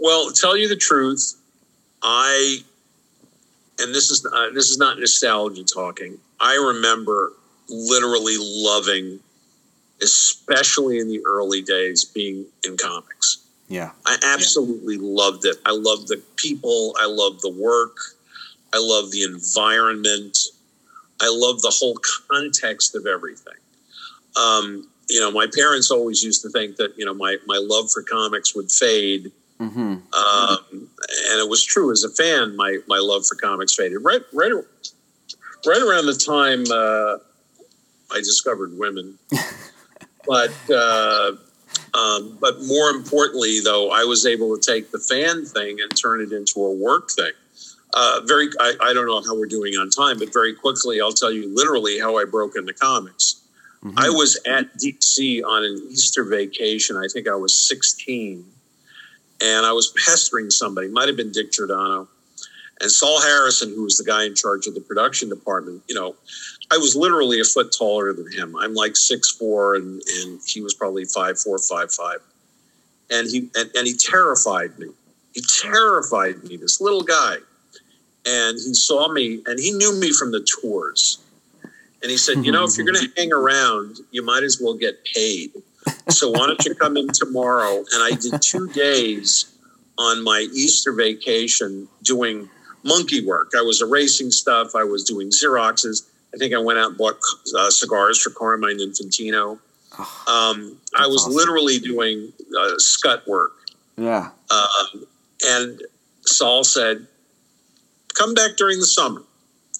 Well, 0.00 0.30
tell 0.32 0.56
you 0.56 0.68
the 0.68 0.76
truth, 0.76 1.36
I 2.02 2.58
and 3.78 3.94
this 3.94 4.10
is 4.10 4.26
uh, 4.26 4.50
this 4.50 4.68
is 4.68 4.78
not 4.78 4.98
nostalgia 4.98 5.64
talking. 5.64 6.18
I 6.40 6.54
remember 6.54 7.32
literally 7.68 8.36
loving, 8.38 9.20
especially 10.02 10.98
in 10.98 11.08
the 11.08 11.20
early 11.26 11.62
days, 11.62 12.04
being 12.04 12.46
in 12.66 12.76
comics. 12.76 13.38
Yeah, 13.68 13.92
I 14.04 14.16
absolutely 14.22 14.94
yeah. 14.94 15.02
loved 15.02 15.44
it. 15.44 15.56
I 15.64 15.72
loved 15.72 16.08
the 16.08 16.22
people. 16.36 16.94
I 17.00 17.06
loved 17.06 17.42
the 17.42 17.50
work. 17.50 17.96
I 18.72 18.78
loved 18.78 19.12
the 19.12 19.22
environment. 19.22 20.38
I 21.20 21.28
loved 21.30 21.62
the 21.62 21.74
whole 21.74 21.98
context 22.30 22.94
of 22.94 23.06
everything. 23.06 23.54
Um, 24.36 24.88
you 25.08 25.18
know, 25.18 25.30
my 25.30 25.46
parents 25.52 25.90
always 25.90 26.22
used 26.22 26.42
to 26.42 26.50
think 26.50 26.76
that 26.76 26.96
you 26.96 27.04
know 27.04 27.14
my 27.14 27.36
my 27.46 27.58
love 27.60 27.90
for 27.90 28.02
comics 28.02 28.54
would 28.54 28.70
fade 28.70 29.32
Mm-hmm. 29.60 29.80
Um, 29.80 30.66
and 30.70 31.40
it 31.40 31.48
was 31.48 31.64
true 31.64 31.90
as 31.90 32.04
a 32.04 32.10
fan. 32.10 32.56
My 32.56 32.78
my 32.86 32.98
love 32.98 33.26
for 33.26 33.36
comics 33.36 33.74
faded 33.74 33.98
right 33.98 34.22
right 34.32 34.52
right 35.66 35.82
around 35.82 36.06
the 36.06 36.14
time 36.14 36.64
uh, 36.70 37.18
I 38.12 38.18
discovered 38.18 38.78
women. 38.78 39.18
but 40.26 40.52
uh, 40.70 41.32
um, 41.94 42.38
but 42.40 42.62
more 42.64 42.90
importantly, 42.90 43.60
though, 43.60 43.90
I 43.90 44.04
was 44.04 44.26
able 44.26 44.56
to 44.56 44.72
take 44.72 44.90
the 44.90 44.98
fan 44.98 45.44
thing 45.44 45.78
and 45.80 45.94
turn 45.96 46.20
it 46.20 46.32
into 46.32 46.64
a 46.64 46.74
work 46.74 47.10
thing. 47.10 47.32
Uh, 47.94 48.20
very, 48.26 48.48
I, 48.60 48.74
I, 48.82 48.92
don't 48.92 49.06
know 49.06 49.22
how 49.22 49.38
we're 49.38 49.46
doing 49.46 49.74
on 49.74 49.88
time, 49.88 50.18
but 50.18 50.30
very 50.30 50.54
quickly, 50.54 51.00
I'll 51.00 51.12
tell 51.12 51.32
you 51.32 51.54
literally 51.54 51.98
how 51.98 52.18
I 52.18 52.26
broke 52.26 52.54
into 52.54 52.74
comics. 52.74 53.40
Mm-hmm. 53.82 53.98
I 53.98 54.10
was 54.10 54.38
at 54.46 54.74
DC 54.76 55.42
on 55.42 55.64
an 55.64 55.80
Easter 55.90 56.24
vacation. 56.24 56.96
I 56.96 57.06
think 57.10 57.26
I 57.26 57.36
was 57.36 57.56
16 57.68 58.44
and 59.42 59.66
I 59.66 59.72
was 59.72 59.94
pestering 60.04 60.50
somebody, 60.50 60.88
might 60.88 61.08
have 61.08 61.16
been 61.16 61.32
Dick 61.32 61.52
Giordano, 61.52 62.08
and 62.80 62.90
Sol 62.90 63.20
Harrison, 63.20 63.70
who 63.74 63.84
was 63.84 63.96
the 63.96 64.04
guy 64.04 64.24
in 64.24 64.34
charge 64.34 64.66
of 64.66 64.74
the 64.74 64.80
production 64.80 65.28
department. 65.28 65.82
You 65.88 65.94
know, 65.94 66.16
I 66.72 66.78
was 66.78 66.96
literally 66.96 67.40
a 67.40 67.44
foot 67.44 67.74
taller 67.76 68.12
than 68.12 68.30
him. 68.30 68.56
I'm 68.56 68.74
like 68.74 68.96
six 68.96 69.30
four, 69.30 69.76
and 69.76 70.02
and 70.18 70.40
he 70.46 70.60
was 70.60 70.74
probably 70.74 71.04
five 71.04 71.38
four, 71.38 71.58
five 71.58 71.92
five, 71.92 72.18
and 73.10 73.28
he 73.30 73.48
and, 73.54 73.70
and 73.74 73.86
he 73.86 73.94
terrified 73.94 74.78
me. 74.78 74.88
He 75.32 75.42
terrified 75.42 76.42
me. 76.44 76.56
This 76.56 76.80
little 76.80 77.02
guy, 77.02 77.36
and 78.26 78.54
he 78.56 78.74
saw 78.74 79.08
me, 79.08 79.42
and 79.46 79.58
he 79.58 79.70
knew 79.72 79.98
me 79.98 80.12
from 80.12 80.32
the 80.32 80.46
tours. 80.60 81.18
And 82.02 82.10
he 82.10 82.16
said, 82.16 82.44
"You 82.44 82.52
know, 82.52 82.64
if 82.64 82.76
you're 82.76 82.86
going 82.86 83.00
to 83.00 83.12
hang 83.16 83.32
around, 83.32 83.98
you 84.10 84.22
might 84.22 84.42
as 84.42 84.60
well 84.60 84.74
get 84.74 85.04
paid." 85.04 85.52
so 86.08 86.30
why 86.30 86.46
don't 86.46 86.64
you 86.64 86.74
come 86.74 86.96
in 86.96 87.08
tomorrow? 87.08 87.78
And 87.78 88.02
I 88.02 88.12
did 88.20 88.42
two 88.42 88.68
days 88.68 89.46
on 89.98 90.22
my 90.22 90.46
Easter 90.52 90.92
vacation 90.92 91.88
doing 92.02 92.48
monkey 92.82 93.24
work. 93.24 93.52
I 93.56 93.62
was 93.62 93.82
erasing 93.82 94.30
stuff. 94.30 94.74
I 94.74 94.84
was 94.84 95.04
doing 95.04 95.30
Xeroxes. 95.30 96.06
I 96.36 96.38
think 96.38 96.52
I 96.52 96.58
went 96.58 96.78
out 96.78 96.90
and 96.90 96.98
bought 96.98 97.18
uh, 97.58 97.70
cigars 97.70 98.20
for 98.20 98.28
Carmine 98.28 98.78
Infantino. 98.78 99.58
Oh, 99.98 100.52
um, 100.54 100.76
I 100.94 101.06
was 101.06 101.22
awesome. 101.22 101.32
literally 101.32 101.78
doing 101.78 102.30
uh, 102.58 102.74
scut 102.76 103.26
work. 103.26 103.52
Yeah. 103.96 104.30
Um, 104.50 105.06
and 105.46 105.82
Sol 106.26 106.62
said, 106.62 107.06
come 108.12 108.34
back 108.34 108.58
during 108.58 108.78
the 108.80 108.86
summer. 108.86 109.22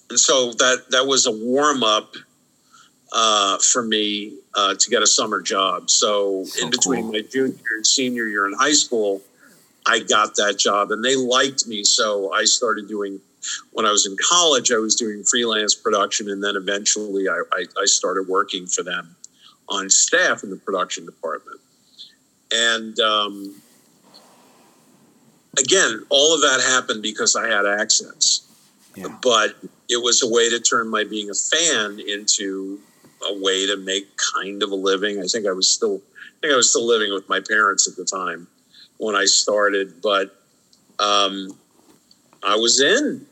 and 0.09 0.19
so 0.19 0.53
that 0.53 0.85
that 0.89 1.05
was 1.05 1.27
a 1.27 1.31
warm 1.31 1.83
up 1.83 2.15
uh, 3.13 3.59
for 3.59 3.83
me 3.83 4.33
uh, 4.55 4.73
to 4.73 4.89
get 4.89 5.03
a 5.03 5.07
summer 5.07 5.39
job. 5.39 5.91
So, 5.91 6.43
So 6.45 6.65
in 6.65 6.71
between 6.71 7.03
cool. 7.03 7.11
my 7.11 7.21
junior 7.21 7.75
and 7.75 7.85
senior 7.85 8.25
year 8.25 8.47
in 8.47 8.53
high 8.53 8.73
school, 8.73 9.21
I 9.85 9.99
got 9.99 10.35
that 10.37 10.57
job, 10.57 10.91
and 10.91 11.05
they 11.05 11.15
liked 11.15 11.67
me. 11.67 11.83
So 11.83 12.33
I 12.33 12.45
started 12.45 12.87
doing. 12.87 13.19
When 13.71 13.85
I 13.85 13.91
was 13.91 14.05
in 14.05 14.15
college, 14.29 14.71
I 14.71 14.77
was 14.77 14.95
doing 14.95 15.23
freelance 15.23 15.75
production, 15.75 16.29
and 16.29 16.43
then 16.43 16.55
eventually 16.55 17.27
I, 17.29 17.41
I, 17.53 17.65
I 17.81 17.85
started 17.85 18.27
working 18.27 18.65
for 18.67 18.83
them 18.83 19.15
on 19.69 19.89
staff 19.89 20.43
in 20.43 20.49
the 20.49 20.57
production 20.57 21.05
department. 21.05 21.59
And 22.51 22.97
um, 22.99 23.61
again, 25.59 26.03
all 26.09 26.33
of 26.33 26.41
that 26.41 26.61
happened 26.65 27.01
because 27.03 27.35
I 27.35 27.47
had 27.47 27.65
access 27.65 28.41
Yeah. 28.95 29.15
but 29.21 29.55
it 29.89 30.01
was 30.01 30.23
a 30.23 30.27
way 30.27 30.49
to 30.49 30.59
turn 30.59 30.89
my 30.89 31.03
being 31.03 31.29
a 31.29 31.33
fan 31.35 31.99
into 31.99 32.79
a 33.29 33.33
way 33.39 33.67
to 33.67 33.77
make 33.77 34.07
kind 34.33 34.63
of 34.63 34.71
a 34.71 34.75
living. 34.75 35.19
I 35.19 35.27
think 35.27 35.45
I 35.45 35.51
was 35.51 35.69
still, 35.69 36.01
I 36.37 36.41
think 36.41 36.53
I 36.53 36.57
was 36.57 36.71
still 36.71 36.87
living 36.87 37.13
with 37.13 37.29
my 37.29 37.39
parents 37.39 37.87
at 37.87 37.95
the 37.95 38.05
time 38.05 38.47
when 38.97 39.15
I 39.15 39.25
started, 39.25 40.01
but 40.01 40.35
um, 40.99 41.55
I 42.43 42.55
was 42.55 42.81
in, 42.81 43.26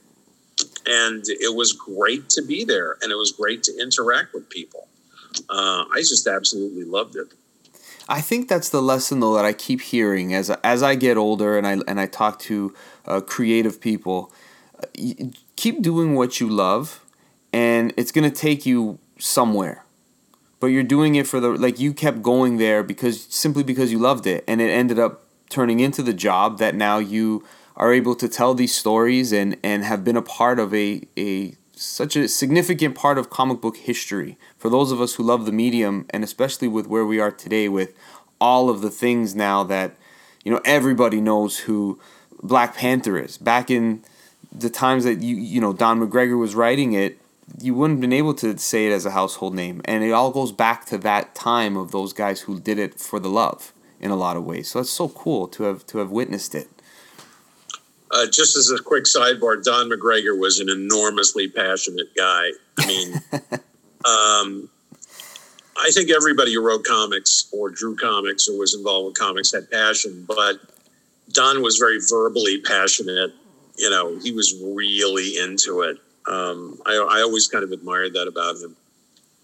and 0.85 1.23
it 1.27 1.55
was 1.55 1.73
great 1.73 2.29
to 2.29 2.41
be 2.41 2.63
there, 2.63 2.97
and 3.01 3.11
it 3.11 3.15
was 3.15 3.31
great 3.31 3.63
to 3.63 3.77
interact 3.81 4.33
with 4.33 4.49
people. 4.49 4.87
Uh, 5.49 5.85
I 5.93 5.97
just 5.99 6.27
absolutely 6.27 6.83
loved 6.83 7.15
it. 7.15 7.27
I 8.07 8.21
think 8.21 8.47
that's 8.47 8.69
the 8.69 8.81
lesson 8.81 9.19
though 9.19 9.33
that 9.35 9.45
I 9.45 9.53
keep 9.53 9.81
hearing 9.81 10.33
as 10.33 10.49
as 10.63 10.83
I 10.83 10.95
get 10.95 11.17
older 11.17 11.57
and 11.57 11.65
I 11.65 11.77
and 11.87 11.99
I 11.99 12.05
talk 12.05 12.39
to 12.39 12.73
uh, 13.05 13.21
creative 13.21 13.81
people. 13.81 14.31
Keep 15.55 15.81
doing 15.81 16.15
what 16.15 16.39
you 16.39 16.47
love, 16.47 17.03
and 17.51 17.93
it's 17.97 18.11
gonna 18.11 18.31
take 18.31 18.65
you 18.65 18.99
somewhere. 19.17 19.83
But 20.59 20.67
you're 20.67 20.83
doing 20.83 21.15
it 21.15 21.27
for 21.27 21.39
the 21.39 21.49
like 21.49 21.79
you 21.79 21.93
kept 21.93 22.21
going 22.21 22.57
there 22.57 22.83
because 22.83 23.23
simply 23.23 23.63
because 23.63 23.91
you 23.91 23.97
loved 23.99 24.27
it, 24.27 24.43
and 24.47 24.61
it 24.61 24.69
ended 24.69 24.99
up 24.99 25.23
turning 25.49 25.79
into 25.79 26.03
the 26.03 26.13
job 26.13 26.59
that 26.59 26.75
now 26.75 26.97
you 26.97 27.43
are 27.77 27.93
able 27.93 28.15
to 28.15 28.27
tell 28.27 28.53
these 28.53 28.73
stories 28.73 29.31
and 29.31 29.57
and 29.63 29.83
have 29.83 30.03
been 30.03 30.17
a 30.17 30.21
part 30.21 30.59
of 30.59 30.73
a 30.73 31.01
a 31.17 31.53
such 31.75 32.15
a 32.15 32.27
significant 32.27 32.95
part 32.95 33.17
of 33.17 33.29
comic 33.29 33.59
book 33.59 33.77
history. 33.77 34.37
For 34.57 34.69
those 34.69 34.91
of 34.91 35.01
us 35.01 35.15
who 35.15 35.23
love 35.23 35.45
the 35.45 35.51
medium 35.51 36.05
and 36.09 36.23
especially 36.23 36.67
with 36.67 36.87
where 36.87 37.05
we 37.05 37.19
are 37.19 37.31
today 37.31 37.67
with 37.67 37.93
all 38.39 38.69
of 38.69 38.81
the 38.81 38.89
things 38.89 39.35
now 39.35 39.63
that 39.63 39.95
you 40.43 40.51
know 40.51 40.61
everybody 40.65 41.19
knows 41.19 41.59
who 41.59 41.99
Black 42.41 42.75
Panther 42.75 43.17
is. 43.17 43.37
Back 43.37 43.69
in 43.69 44.03
the 44.51 44.69
times 44.69 45.03
that 45.03 45.21
you 45.21 45.35
you 45.35 45.59
know 45.59 45.73
Don 45.73 45.99
McGregor 45.99 46.39
was 46.39 46.55
writing 46.55 46.93
it 46.93 47.19
you 47.61 47.73
wouldn't 47.73 47.97
have 47.97 48.01
been 48.01 48.13
able 48.13 48.33
to 48.33 48.57
say 48.57 48.87
it 48.87 48.91
as 48.91 49.05
a 49.05 49.11
household 49.11 49.53
name. 49.53 49.81
And 49.85 50.03
it 50.03 50.11
all 50.11 50.31
goes 50.31 50.51
back 50.51 50.85
to 50.85 50.97
that 50.99 51.35
time 51.35 51.77
of 51.77 51.91
those 51.91 52.11
guys 52.11 52.41
who 52.41 52.59
did 52.59 52.79
it 52.79 52.99
for 52.99 53.19
the 53.19 53.29
love 53.29 53.71
in 53.99 54.11
a 54.11 54.15
lot 54.15 54.35
of 54.35 54.43
ways. 54.43 54.69
So 54.69 54.79
it's 54.79 54.89
so 54.89 55.09
cool 55.09 55.47
to 55.49 55.63
have 55.63 55.85
to 55.87 55.99
have 55.99 56.09
witnessed 56.09 56.55
it 56.55 56.69
Uh, 58.15 58.25
just 58.25 58.55
as 58.55 58.71
a 58.71 58.81
quick 58.81 59.03
sidebar, 59.03 59.61
Don 59.61 59.89
McGregor 59.89 60.39
was 60.39 60.61
an 60.61 60.69
enormously 60.69 61.49
passionate 61.49 62.15
guy. 62.15 62.51
I 62.79 62.87
mean, 62.87 63.13
um, 64.05 64.69
I 65.77 65.91
think 65.91 66.09
everybody 66.09 66.53
who 66.53 66.65
wrote 66.65 66.85
comics 66.85 67.49
or 67.51 67.69
drew 67.69 67.97
comics 67.97 68.47
or 68.47 68.57
was 68.57 68.73
involved 68.73 69.07
with 69.07 69.19
comics 69.19 69.51
had 69.51 69.69
passion, 69.69 70.23
but 70.25 70.61
Don 71.33 71.61
was 71.61 71.75
very 71.75 71.99
verbally 72.09 72.61
passionate. 72.61 73.33
You 73.77 73.89
know, 73.89 74.17
he 74.19 74.31
was 74.31 74.55
really 74.63 75.37
into 75.37 75.81
it. 75.81 75.97
Um, 76.25 76.79
I, 76.85 76.93
I 76.93 77.21
always 77.21 77.49
kind 77.49 77.65
of 77.65 77.73
admired 77.73 78.13
that 78.13 78.29
about 78.29 78.55
him. 78.55 78.77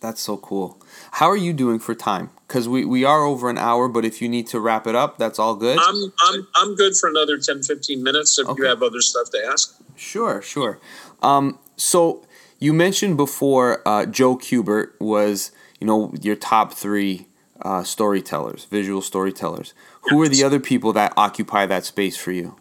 That's 0.02 0.20
so 0.20 0.36
cool. 0.38 0.82
How 1.12 1.30
are 1.30 1.38
you 1.38 1.54
doing 1.54 1.78
for 1.80 1.94
time? 1.94 2.32
Because 2.48 2.68
we, 2.68 2.84
we 2.84 3.06
are 3.06 3.24
over 3.24 3.50
an 3.50 3.58
hour, 3.60 3.88
but 3.88 4.04
if 4.04 4.22
you 4.22 4.28
need 4.28 4.48
to 4.48 4.60
wrap 4.60 4.88
it 4.88 4.96
up, 4.96 5.18
that's 5.20 5.38
all 5.40 5.56
good. 5.56 5.78
I'm, 5.80 6.12
I'm, 6.20 6.48
I'm 6.56 6.76
good 6.76 6.96
for 6.98 7.08
another 7.08 7.38
10, 7.38 7.62
15 7.64 8.04
minutes 8.04 8.38
if 8.40 8.48
Okay. 8.48 8.64
you 8.64 8.68
have 8.68 8.82
other 8.82 9.00
stuff 9.00 9.30
to 9.30 9.38
ask. 9.46 9.80
Sure, 9.96 10.42
sure. 10.42 10.80
Um, 11.22 11.60
so 11.78 12.26
you 12.60 12.74
mentioned 12.74 13.16
before 13.16 13.88
uh, 13.88 14.08
Joe 14.08 14.36
Kubert 14.38 15.00
was, 15.00 15.52
you 15.80 15.86
know, 15.86 16.12
your 16.20 16.36
top 16.36 16.74
three 16.74 17.28
uh, 17.62 17.84
storytellers, 17.84 18.66
visual 18.66 19.04
storytellers. 19.04 19.76
Who 20.10 20.20
are 20.24 20.28
the 20.28 20.44
other 20.44 20.60
people 20.60 20.94
that 20.94 21.14
occupy 21.16 21.68
that 21.68 21.86
space 21.86 22.18
for 22.18 22.32
you? 22.32 22.56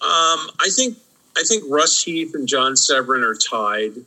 Um, 0.00 0.50
I 0.60 0.68
think 0.70 0.96
I 1.36 1.42
think 1.42 1.64
Russ 1.68 2.04
Heath 2.04 2.32
and 2.34 2.46
John 2.46 2.76
Severin 2.76 3.24
are 3.24 3.34
tied. 3.34 4.06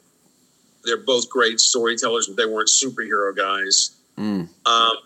They're 0.84 0.97
both 0.97 1.30
great 1.30 1.60
storytellers, 1.60 2.27
but 2.27 2.38
they 2.38 2.45
weren't 2.45 2.69
superhero 2.69 3.35
guys. 3.35 3.91
Mm. 4.18 4.47
Um, 4.65 4.97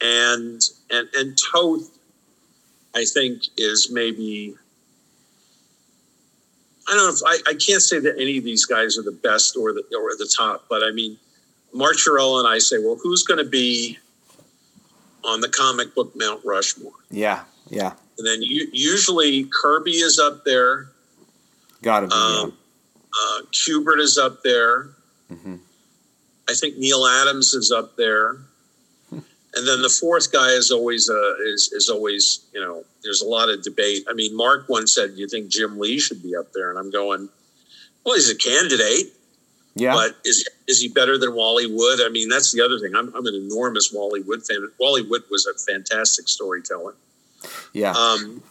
and 0.00 0.60
and 0.90 1.08
and 1.14 1.38
Toth, 1.52 1.90
I 2.94 3.04
think, 3.04 3.42
is 3.56 3.90
maybe. 3.90 4.56
I 6.86 6.94
don't 6.94 7.06
know 7.06 7.14
if 7.14 7.44
I, 7.46 7.50
I 7.50 7.54
can't 7.54 7.80
say 7.80 7.98
that 8.00 8.16
any 8.18 8.36
of 8.36 8.44
these 8.44 8.66
guys 8.66 8.98
are 8.98 9.02
the 9.02 9.12
best 9.12 9.56
or 9.56 9.72
the 9.72 9.82
or 9.98 10.10
at 10.10 10.18
the 10.18 10.30
top, 10.36 10.66
but 10.68 10.82
I 10.82 10.90
mean, 10.90 11.16
Mark 11.72 11.96
Chiarello 11.96 12.38
and 12.38 12.48
I 12.48 12.58
say, 12.58 12.76
well, 12.78 12.98
who's 13.02 13.22
going 13.22 13.42
to 13.42 13.48
be 13.48 13.98
on 15.24 15.40
the 15.40 15.48
comic 15.48 15.94
book 15.94 16.12
Mount 16.14 16.42
Rushmore? 16.44 16.92
Yeah, 17.10 17.44
yeah. 17.68 17.92
And 18.18 18.26
then 18.26 18.42
u- 18.42 18.68
usually 18.72 19.44
Kirby 19.44 19.92
is 19.92 20.18
up 20.18 20.44
there. 20.44 20.88
Gotta 21.82 22.06
be. 22.06 22.12
Um, 22.14 22.56
uh, 23.20 23.42
Kubert 23.52 24.00
is 24.00 24.18
up 24.18 24.42
there. 24.42 24.88
yeah. 25.30 25.36
hmm 25.36 25.56
I 26.46 26.52
think 26.52 26.76
Neal 26.76 27.06
Adams 27.06 27.54
is 27.54 27.72
up 27.72 27.96
there. 27.96 28.36
And 29.10 29.66
then 29.68 29.80
the 29.80 29.88
fourth 29.88 30.30
guy 30.32 30.48
is 30.50 30.70
always 30.70 31.08
uh, 31.08 31.34
is 31.46 31.70
is 31.72 31.88
always 31.88 32.44
you 32.52 32.60
know 32.60 32.84
there's 33.02 33.22
a 33.22 33.26
lot 33.26 33.48
of 33.48 33.62
debate. 33.62 34.04
I 34.10 34.12
mean, 34.12 34.36
Mark 34.36 34.68
once 34.68 34.92
said, 34.94 35.12
you 35.14 35.26
think 35.28 35.48
Jim 35.48 35.78
Lee 35.78 35.98
should 35.98 36.22
be 36.22 36.34
up 36.36 36.52
there?" 36.52 36.68
And 36.70 36.78
I'm 36.78 36.90
going, 36.90 37.28
"Well, 38.04 38.16
he's 38.16 38.28
a 38.28 38.36
candidate, 38.36 39.12
Yeah. 39.76 39.94
but 39.94 40.16
is 40.24 40.46
is 40.66 40.80
he 40.82 40.88
better 40.88 41.16
than 41.16 41.34
Wally 41.34 41.66
Wood?" 41.66 42.00
I 42.04 42.08
mean, 42.10 42.28
that's 42.28 42.52
the 42.52 42.60
other 42.62 42.78
thing. 42.80 42.94
I'm, 42.96 43.14
I'm 43.14 43.24
an 43.26 43.34
enormous 43.34 43.90
Wally 43.92 44.20
Wood 44.22 44.44
fan. 44.44 44.68
Wally 44.80 45.02
Wood 45.02 45.22
was 45.30 45.46
a 45.46 45.54
fantastic 45.72 46.28
storyteller. 46.28 46.94
yeah. 47.72 47.92
Um, 47.92 48.42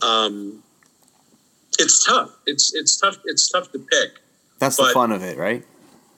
um, 0.00 0.62
it's 1.78 2.04
tough. 2.04 2.30
It's 2.46 2.74
it's 2.74 2.96
tough. 2.98 3.16
It's 3.24 3.48
tough 3.48 3.70
to 3.72 3.78
pick. 3.78 4.10
That's 4.58 4.76
the 4.76 4.90
fun 4.92 5.12
of 5.12 5.22
it, 5.22 5.38
right? 5.38 5.64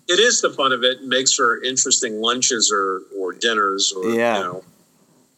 It 0.09 0.19
is 0.19 0.41
the 0.41 0.51
fun 0.51 0.73
of 0.73 0.83
it. 0.83 0.99
It 1.01 1.05
makes 1.07 1.33
for 1.35 1.63
interesting 1.63 2.21
lunches 2.21 2.71
or 2.73 3.03
or 3.17 3.33
dinners 3.33 3.93
or 3.97 4.11
Yeah. 4.11 4.39
you 4.39 4.45
know 4.45 4.65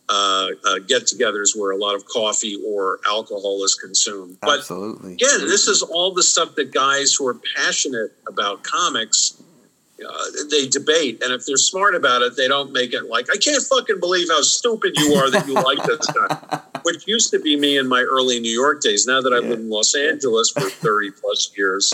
uh, 0.09 0.49
uh, 0.67 0.79
get-togethers 0.87 1.57
where 1.57 1.71
a 1.71 1.77
lot 1.77 1.95
of 1.95 2.05
coffee 2.07 2.59
or 2.67 2.99
alcohol 3.09 3.63
is 3.65 3.75
consumed. 3.75 4.37
But 4.43 4.59
Absolutely. 4.59 5.15
again, 5.15 5.41
this 5.47 5.69
is 5.69 5.81
all 5.83 6.13
the 6.13 6.23
stuff 6.23 6.55
that 6.57 6.71
guys 6.73 7.15
who 7.15 7.27
are 7.29 7.39
passionate 7.57 8.13
about 8.29 8.63
comics. 8.63 9.41
Uh, 10.05 10.25
they 10.51 10.67
debate, 10.67 11.23
and 11.23 11.33
if 11.33 11.47
they're 11.47 11.57
smart 11.57 11.95
about 11.95 12.23
it, 12.23 12.37
they 12.37 12.49
don't 12.49 12.73
make 12.73 12.93
it 12.93 13.05
like 13.05 13.27
I 13.33 13.37
can't 13.37 13.63
fucking 13.63 14.01
believe 14.01 14.29
how 14.29 14.43
stupid 14.43 14.95
you 14.97 15.15
are 15.15 15.31
that 15.31 15.47
you 15.47 15.55
like 15.55 15.79
this 15.85 16.07
guy. 16.07 16.61
Which 16.85 17.07
used 17.07 17.31
to 17.31 17.39
be 17.39 17.57
me 17.57 17.79
in 17.79 17.87
my 17.89 18.01
early 18.03 18.41
New 18.41 18.51
York 18.51 18.81
days. 18.81 19.07
Now 19.07 19.21
that 19.21 19.33
I've 19.33 19.45
Yeah. 19.45 19.51
lived 19.51 19.63
in 19.63 19.71
Los 19.71 19.95
Angeles 19.95 20.51
for 20.51 20.61
thirty 20.87 21.11
plus 21.11 21.51
years, 21.57 21.93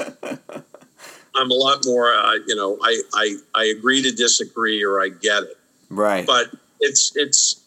I'm 1.34 1.50
a 1.50 1.54
lot 1.54 1.84
more. 1.86 2.12
Uh, 2.14 2.34
you 2.46 2.54
know, 2.56 2.78
I, 2.82 3.00
I 3.14 3.36
I 3.54 3.64
agree 3.66 4.02
to 4.02 4.10
disagree, 4.12 4.82
or 4.84 5.00
I 5.02 5.08
get 5.08 5.42
it. 5.44 5.56
Right. 5.90 6.26
But 6.26 6.48
it's 6.80 7.12
it's 7.16 7.62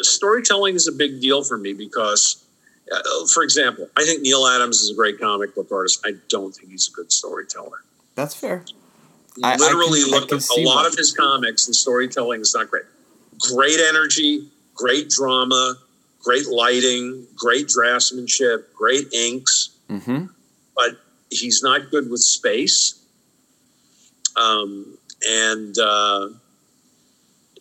storytelling 0.00 0.74
is 0.74 0.86
a 0.88 0.92
big 0.92 1.20
deal 1.20 1.44
for 1.44 1.58
me 1.58 1.72
because, 1.74 2.44
uh, 2.90 3.26
for 3.32 3.42
example, 3.42 3.88
I 3.96 4.04
think 4.04 4.22
Neal 4.22 4.46
Adams 4.46 4.80
is 4.80 4.90
a 4.90 4.94
great 4.94 5.20
comic 5.20 5.54
book 5.54 5.68
artist. 5.70 6.00
I 6.06 6.12
don't 6.28 6.52
think 6.54 6.70
he's 6.70 6.88
a 6.88 6.92
good 6.92 7.12
storyteller. 7.12 7.82
That's 8.14 8.34
fair. 8.34 8.64
I- 9.42 9.54
I 9.54 9.56
Literally, 9.56 10.02
can- 10.02 10.10
look 10.10 10.32
at 10.32 10.46
a 10.50 10.60
lot 10.60 10.82
why. 10.82 10.86
of 10.86 10.94
his 10.94 11.12
comics. 11.12 11.66
and 11.66 11.74
storytelling 11.74 12.40
is 12.42 12.54
not 12.54 12.70
great. 12.70 12.84
Great 13.54 13.80
energy, 13.80 14.48
great 14.74 15.08
drama, 15.08 15.76
great 16.22 16.46
lighting, 16.46 17.26
great 17.34 17.66
draftsmanship, 17.66 18.72
great 18.74 19.12
inks. 19.12 19.70
Mm-hmm. 19.88 20.26
He's 21.32 21.62
not 21.62 21.90
good 21.90 22.10
with 22.10 22.20
space. 22.20 23.02
Um, 24.36 24.98
and 25.26 25.76
uh, 25.78 26.28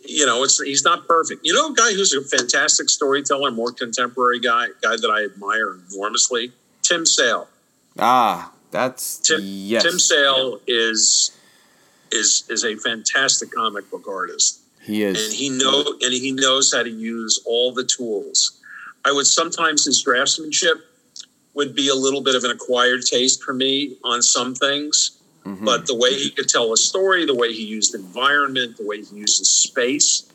you 0.06 0.26
know, 0.26 0.44
it's 0.44 0.62
he's 0.62 0.84
not 0.84 1.08
perfect. 1.08 1.42
You 1.44 1.54
know, 1.54 1.72
a 1.72 1.74
guy 1.74 1.94
who's 1.94 2.14
a 2.14 2.22
fantastic 2.24 2.90
storyteller, 2.90 3.52
more 3.52 3.72
contemporary 3.72 4.40
guy, 4.40 4.68
guy 4.82 4.96
that 4.98 5.10
I 5.10 5.24
admire 5.24 5.78
enormously, 5.90 6.52
Tim 6.82 7.06
Sale. 7.06 7.48
Ah, 8.00 8.52
that's 8.72 9.18
Tim- 9.20 9.42
yes. 9.42 9.84
Tim 9.84 10.00
Sale 10.00 10.60
is 10.68 11.32
is 12.12 12.44
is 12.50 12.66
a 12.66 12.76
fantastic 12.76 13.52
comic 13.52 13.90
book 13.92 14.08
artist, 14.08 14.61
he 14.82 15.04
and 15.04 15.18
he 15.18 15.50
know 15.50 15.84
and 16.02 16.14
he 16.14 16.32
knows 16.32 16.74
how 16.74 16.84
to 16.84 16.90
use 16.90 17.42
all 17.46 17.74
the 17.74 17.84
tools. 17.84 18.60
I 19.06 19.12
would 19.12 19.28
sometimes 19.28 19.86
his 19.86 20.04
draftsmanship 20.04 20.82
would 21.54 21.76
be 21.76 21.90
a 21.90 21.96
little 21.96 22.22
bit 22.22 22.36
of 22.36 22.44
an 22.44 22.52
acquired 22.52 23.02
taste 23.04 23.44
for 23.44 23.54
me 23.54 23.98
on 24.04 24.22
some 24.22 24.56
things. 24.56 25.18
Mm-hmm. 25.46 25.66
But 25.66 25.88
the 25.88 25.96
way 25.96 26.14
he 26.14 26.30
could 26.30 26.48
tell 26.48 26.72
a 26.72 26.78
story, 26.78 27.26
the 27.26 27.36
way 27.36 27.52
he 27.52 27.64
used 27.64 27.96
environment, 27.96 28.78
the 28.78 28.86
way 28.86 29.02
he 29.02 29.16
uses 29.16 29.50
space, 29.50 30.32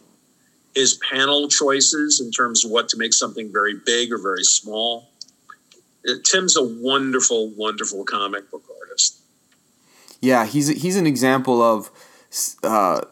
his 0.75 1.01
panel 1.11 1.49
choices 1.49 2.21
in 2.21 2.31
terms 2.33 2.65
of 2.65 2.71
what 2.71 2.89
to 2.91 2.99
make 2.99 3.15
something 3.15 3.53
very 3.53 3.75
big 3.75 4.13
or 4.13 4.19
very 4.19 4.45
small. 4.45 5.09
Uh, 6.09 6.15
Tim's 6.25 6.57
a 6.57 6.63
wonderful, 6.63 7.51
wonderful 7.51 8.05
comic 8.05 8.51
book 8.51 8.65
artist. 8.81 9.21
Yeah, 10.21 10.45
he's 10.45 10.69
he's 10.69 10.97
an 10.97 11.07
example 11.07 11.63
of 11.63 11.91
uh, 12.65 13.03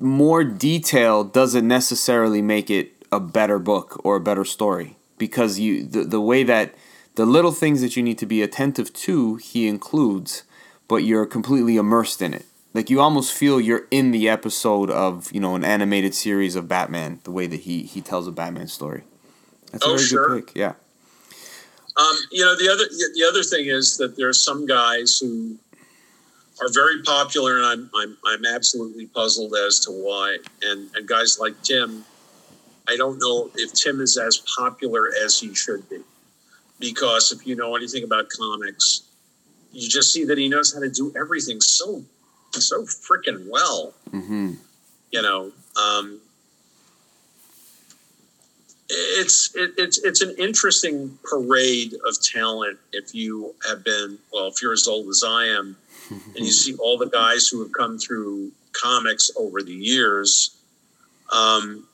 more 0.00 0.42
detail 0.42 1.22
doesn't 1.22 1.68
necessarily 1.68 2.42
make 2.42 2.70
it 2.70 2.92
a 3.12 3.20
better 3.20 3.58
book 3.58 4.00
or 4.02 4.16
a 4.16 4.20
better 4.20 4.44
story. 4.44 4.96
Because 5.18 5.58
you 5.58 5.84
the, 5.84 6.04
the 6.04 6.20
way 6.20 6.42
that 6.44 6.74
the 7.16 7.26
little 7.26 7.52
things 7.52 7.82
that 7.82 7.94
you 7.94 8.02
need 8.02 8.18
to 8.18 8.26
be 8.26 8.42
attentive 8.42 8.92
to 8.94 9.36
he 9.36 9.68
includes 9.68 10.44
but 10.88 11.04
you're 11.04 11.24
completely 11.24 11.76
immersed 11.76 12.20
in 12.20 12.34
it. 12.34 12.46
Like 12.74 12.90
you 12.90 13.00
almost 13.00 13.32
feel 13.32 13.60
you're 13.60 13.86
in 13.92 14.10
the 14.10 14.28
episode 14.28 14.90
of 14.90 15.30
you 15.32 15.38
know 15.38 15.54
an 15.54 15.64
animated 15.64 16.14
series 16.14 16.56
of 16.56 16.66
batman 16.66 17.20
the 17.24 17.30
way 17.30 17.46
that 17.46 17.60
he 17.60 17.82
he 17.82 18.00
tells 18.00 18.26
a 18.26 18.32
batman 18.32 18.68
story. 18.68 19.04
That's 19.70 19.84
oh, 19.84 19.94
a 19.94 19.96
very 19.96 20.08
sure. 20.08 20.28
good 20.28 20.46
pick 20.46 20.56
yeah. 20.56 20.74
Um, 21.96 22.16
you 22.32 22.44
know 22.44 22.56
the 22.56 22.68
other 22.72 22.84
the 22.88 23.26
other 23.28 23.42
thing 23.42 23.66
is 23.66 23.98
that 23.98 24.16
there 24.16 24.28
are 24.28 24.32
some 24.32 24.66
guys 24.66 25.18
who 25.18 25.58
are 26.60 26.72
very 26.72 27.02
popular, 27.02 27.58
and 27.58 27.66
I'm 27.66 27.90
I'm 27.94 28.16
I'm 28.26 28.44
absolutely 28.44 29.06
puzzled 29.06 29.54
as 29.54 29.80
to 29.80 29.90
why. 29.90 30.38
And 30.62 30.90
and 30.94 31.06
guys 31.06 31.38
like 31.40 31.60
Tim, 31.62 32.04
I 32.88 32.96
don't 32.96 33.18
know 33.18 33.50
if 33.54 33.72
Tim 33.72 34.00
is 34.00 34.16
as 34.16 34.42
popular 34.56 35.08
as 35.24 35.38
he 35.38 35.54
should 35.54 35.88
be, 35.88 36.00
because 36.78 37.32
if 37.32 37.46
you 37.46 37.56
know 37.56 37.76
anything 37.76 38.04
about 38.04 38.28
comics, 38.28 39.02
you 39.72 39.88
just 39.88 40.12
see 40.12 40.24
that 40.24 40.38
he 40.38 40.48
knows 40.48 40.74
how 40.74 40.80
to 40.80 40.90
do 40.90 41.12
everything 41.16 41.60
so 41.60 42.04
so 42.52 42.82
freaking 42.82 43.48
well. 43.48 43.94
Mm-hmm. 44.10 44.52
You 45.12 45.22
know, 45.22 45.52
um, 45.80 46.20
it's 48.88 49.54
it, 49.54 49.72
it's 49.76 49.98
it's 49.98 50.20
an 50.20 50.34
interesting 50.38 51.18
parade 51.24 51.94
of 52.06 52.20
talent. 52.22 52.78
If 52.92 53.14
you 53.14 53.54
have 53.68 53.84
been 53.84 54.18
well, 54.32 54.48
if 54.48 54.60
you're 54.60 54.72
as 54.72 54.86
old 54.86 55.08
as 55.08 55.22
I 55.26 55.46
am, 55.46 55.76
and 56.10 56.44
you 56.44 56.52
see 56.52 56.74
all 56.76 56.98
the 56.98 57.08
guys 57.08 57.48
who 57.48 57.62
have 57.62 57.72
come 57.72 57.98
through 57.98 58.52
comics 58.72 59.30
over 59.36 59.62
the 59.62 59.72
years. 59.72 60.56
Um, 61.32 61.86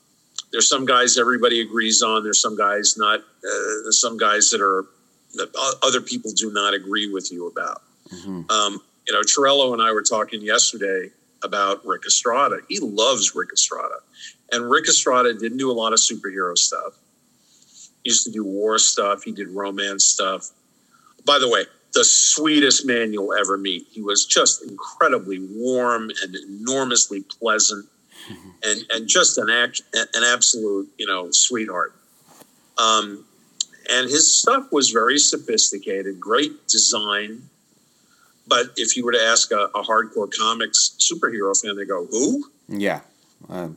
there's 0.53 0.69
some 0.69 0.87
guys 0.87 1.19
everybody 1.19 1.61
agrees 1.61 2.03
on. 2.03 2.25
There's 2.25 2.41
some 2.41 2.57
guys 2.57 2.97
not. 2.97 3.21
Uh, 3.21 3.83
there's 3.83 4.01
some 4.01 4.17
guys 4.17 4.51
that 4.51 4.61
are 4.61 4.87
that 5.35 5.51
other 5.83 6.01
people 6.01 6.31
do 6.33 6.53
not 6.53 6.75
agree 6.75 7.13
with 7.13 7.31
you 7.31 7.47
about. 7.47 7.83
Mm-hmm. 8.09 8.51
Um, 8.51 8.81
you 9.07 9.15
know, 9.15 9.21
Chiarello 9.21 9.73
and 9.73 9.83
I 9.83 9.93
were 9.93 10.03
talking 10.03 10.41
yesterday 10.43 11.11
about 11.43 11.85
Ric 11.85 12.03
Estrada. 12.07 12.59
He 12.69 12.81
loves 12.81 13.35
Ric 13.35 13.51
Estrada, 13.53 13.97
and 14.53 14.71
Ric 14.71 14.89
Estrada 14.89 15.35
didn't 15.35 15.59
do 15.59 15.71
a 15.71 15.75
lot 15.75 15.93
of 15.93 15.99
superhero 15.99 16.57
stuff. 16.57 16.95
He 18.03 18.11
used 18.11 18.25
to 18.25 18.33
do 18.33 18.45
war 18.45 18.79
stuff. 18.79 19.25
He 19.25 19.33
did 19.33 19.49
romance 19.49 20.05
stuff. 20.05 20.51
By 21.25 21.39
the 21.39 21.49
way, 21.49 21.65
the 21.97 22.05
sweetest 22.05 22.85
man 22.85 23.11
you'll 23.15 23.33
ever 23.33 23.57
meet. 23.57 23.87
He 23.91 24.03
was 24.03 24.27
just 24.27 24.63
incredibly 24.63 25.39
warm 25.41 26.11
and 26.23 26.37
enormously 26.37 27.23
pleasant, 27.23 27.87
mm-hmm. 28.31 28.51
and 28.65 28.85
and 28.91 29.09
just 29.09 29.39
an 29.39 29.49
act, 29.49 29.81
an 29.95 30.23
absolute 30.25 30.91
you 30.99 31.07
know 31.07 31.31
sweetheart. 31.31 31.95
Um, 32.77 33.25
and 33.91 34.11
his 34.11 34.37
stuff 34.37 34.71
was 34.71 34.91
very 34.91 35.17
sophisticated, 35.17 36.21
great 36.21 36.69
design. 36.69 37.49
But 38.47 38.67
if 38.77 38.95
you 38.95 39.05
were 39.05 39.13
to 39.13 39.23
ask 39.23 39.51
a, 39.51 39.71
a 39.75 39.83
hardcore 39.83 40.31
comics 40.39 40.97
superhero 41.01 41.59
fan, 41.59 41.77
they 41.77 41.87
go, 41.87 42.07
"Who?" 42.11 42.45
Yeah. 42.69 43.01
Uh, 43.49 43.69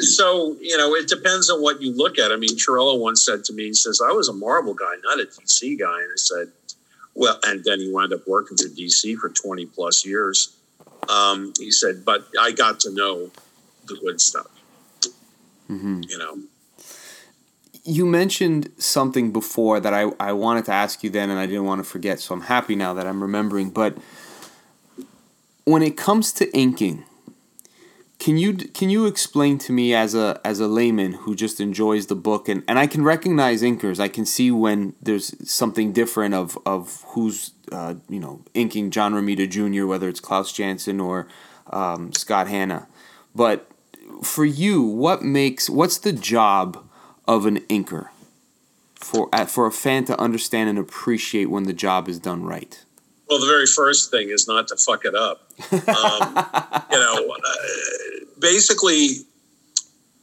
so 0.00 0.56
you 0.60 0.76
know, 0.76 0.96
it 0.96 1.06
depends 1.06 1.48
on 1.48 1.62
what 1.62 1.80
you 1.80 1.94
look 1.94 2.18
at. 2.18 2.32
I 2.32 2.36
mean, 2.36 2.56
Chiarello 2.56 2.98
once 2.98 3.24
said 3.24 3.44
to 3.44 3.52
me, 3.52 3.66
he 3.66 3.74
says, 3.74 4.00
"I 4.04 4.10
was 4.10 4.28
a 4.28 4.32
Marvel 4.32 4.74
guy, 4.74 4.94
not 5.04 5.20
a 5.20 5.26
DC 5.26 5.78
guy," 5.78 6.00
and 6.02 6.10
I 6.10 6.16
said, 6.16 6.52
well, 7.16 7.40
and 7.44 7.64
then 7.64 7.80
he 7.80 7.90
wound 7.90 8.12
up 8.12 8.28
working 8.28 8.58
for 8.58 8.68
DC 8.68 9.16
for 9.16 9.30
20 9.30 9.66
plus 9.66 10.04
years. 10.04 10.54
Um, 11.08 11.54
he 11.58 11.70
said, 11.70 12.04
but 12.04 12.26
I 12.38 12.52
got 12.52 12.78
to 12.80 12.92
know 12.92 13.30
the 13.86 13.96
good 13.96 14.20
stuff. 14.20 14.48
Mm-hmm. 15.70 16.02
You 16.08 16.18
know. 16.18 16.38
You 17.84 18.04
mentioned 18.04 18.70
something 18.78 19.32
before 19.32 19.80
that 19.80 19.94
I, 19.94 20.10
I 20.20 20.32
wanted 20.32 20.66
to 20.66 20.72
ask 20.72 21.02
you 21.02 21.10
then, 21.10 21.30
and 21.30 21.38
I 21.38 21.46
didn't 21.46 21.64
want 21.64 21.82
to 21.82 21.88
forget, 21.88 22.20
so 22.20 22.34
I'm 22.34 22.42
happy 22.42 22.76
now 22.76 22.92
that 22.94 23.06
I'm 23.06 23.22
remembering. 23.22 23.70
But 23.70 23.96
when 25.64 25.82
it 25.82 25.96
comes 25.96 26.32
to 26.34 26.54
inking, 26.54 27.04
can 28.18 28.38
you 28.38 28.54
can 28.54 28.88
you 28.88 29.06
explain 29.06 29.58
to 29.58 29.72
me 29.72 29.94
as 29.94 30.14
a 30.14 30.40
as 30.44 30.58
a 30.58 30.66
layman 30.66 31.12
who 31.12 31.34
just 31.34 31.60
enjoys 31.60 32.06
the 32.06 32.14
book 32.14 32.48
and, 32.48 32.62
and 32.66 32.78
I 32.78 32.86
can 32.86 33.04
recognize 33.04 33.62
inkers 33.62 34.00
I 34.00 34.08
can 34.08 34.24
see 34.24 34.50
when 34.50 34.94
there's 35.02 35.34
something 35.48 35.92
different 35.92 36.34
of 36.34 36.58
of 36.64 37.04
who's 37.08 37.52
uh, 37.70 37.94
you 38.08 38.20
know 38.20 38.42
inking 38.54 38.90
John 38.90 39.12
Romita 39.12 39.48
Jr. 39.48 39.86
whether 39.86 40.08
it's 40.08 40.20
Klaus 40.20 40.52
Janson 40.52 41.00
or 41.00 41.28
um, 41.70 42.12
Scott 42.12 42.48
Hanna 42.48 42.86
but 43.34 43.70
for 44.22 44.44
you 44.44 44.82
what 44.82 45.22
makes 45.22 45.68
what's 45.68 45.98
the 45.98 46.12
job 46.12 46.88
of 47.28 47.44
an 47.44 47.58
inker 47.62 48.08
for 48.94 49.28
for 49.46 49.66
a 49.66 49.72
fan 49.72 50.06
to 50.06 50.18
understand 50.18 50.70
and 50.70 50.78
appreciate 50.78 51.50
when 51.50 51.64
the 51.64 51.74
job 51.74 52.08
is 52.08 52.18
done 52.18 52.44
right 52.44 52.85
well, 53.28 53.40
the 53.40 53.46
very 53.46 53.66
first 53.66 54.10
thing 54.10 54.30
is 54.30 54.46
not 54.46 54.68
to 54.68 54.76
fuck 54.76 55.04
it 55.04 55.14
up. 55.14 55.50
Um, 55.72 56.82
you 56.90 56.98
know, 56.98 57.34
uh, 57.34 58.24
basically, 58.38 59.08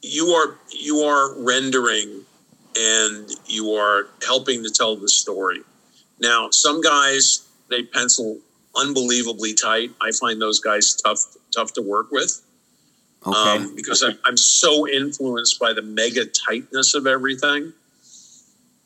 you 0.01 0.29
are 0.29 0.57
you 0.71 0.99
are 0.99 1.37
rendering 1.43 2.23
and 2.77 3.29
you 3.47 3.73
are 3.73 4.07
helping 4.25 4.63
to 4.63 4.69
tell 4.69 4.95
the 4.95 5.09
story. 5.09 5.61
Now, 6.19 6.49
some 6.51 6.81
guys 6.81 7.47
they 7.69 7.83
pencil 7.83 8.39
unbelievably 8.75 9.55
tight. 9.55 9.91
I 10.01 10.11
find 10.11 10.41
those 10.41 10.59
guys 10.59 10.95
tough 10.95 11.25
tough 11.53 11.73
to 11.73 11.81
work 11.81 12.11
with. 12.11 12.41
Okay. 13.25 13.37
Um, 13.37 13.75
because 13.75 14.03
I'm, 14.03 14.19
I'm 14.25 14.35
so 14.35 14.87
influenced 14.87 15.57
by 15.59 15.71
the 15.71 15.81
mega 15.81 16.25
tightness 16.25 16.93
of 16.93 17.07
everything. 17.07 17.71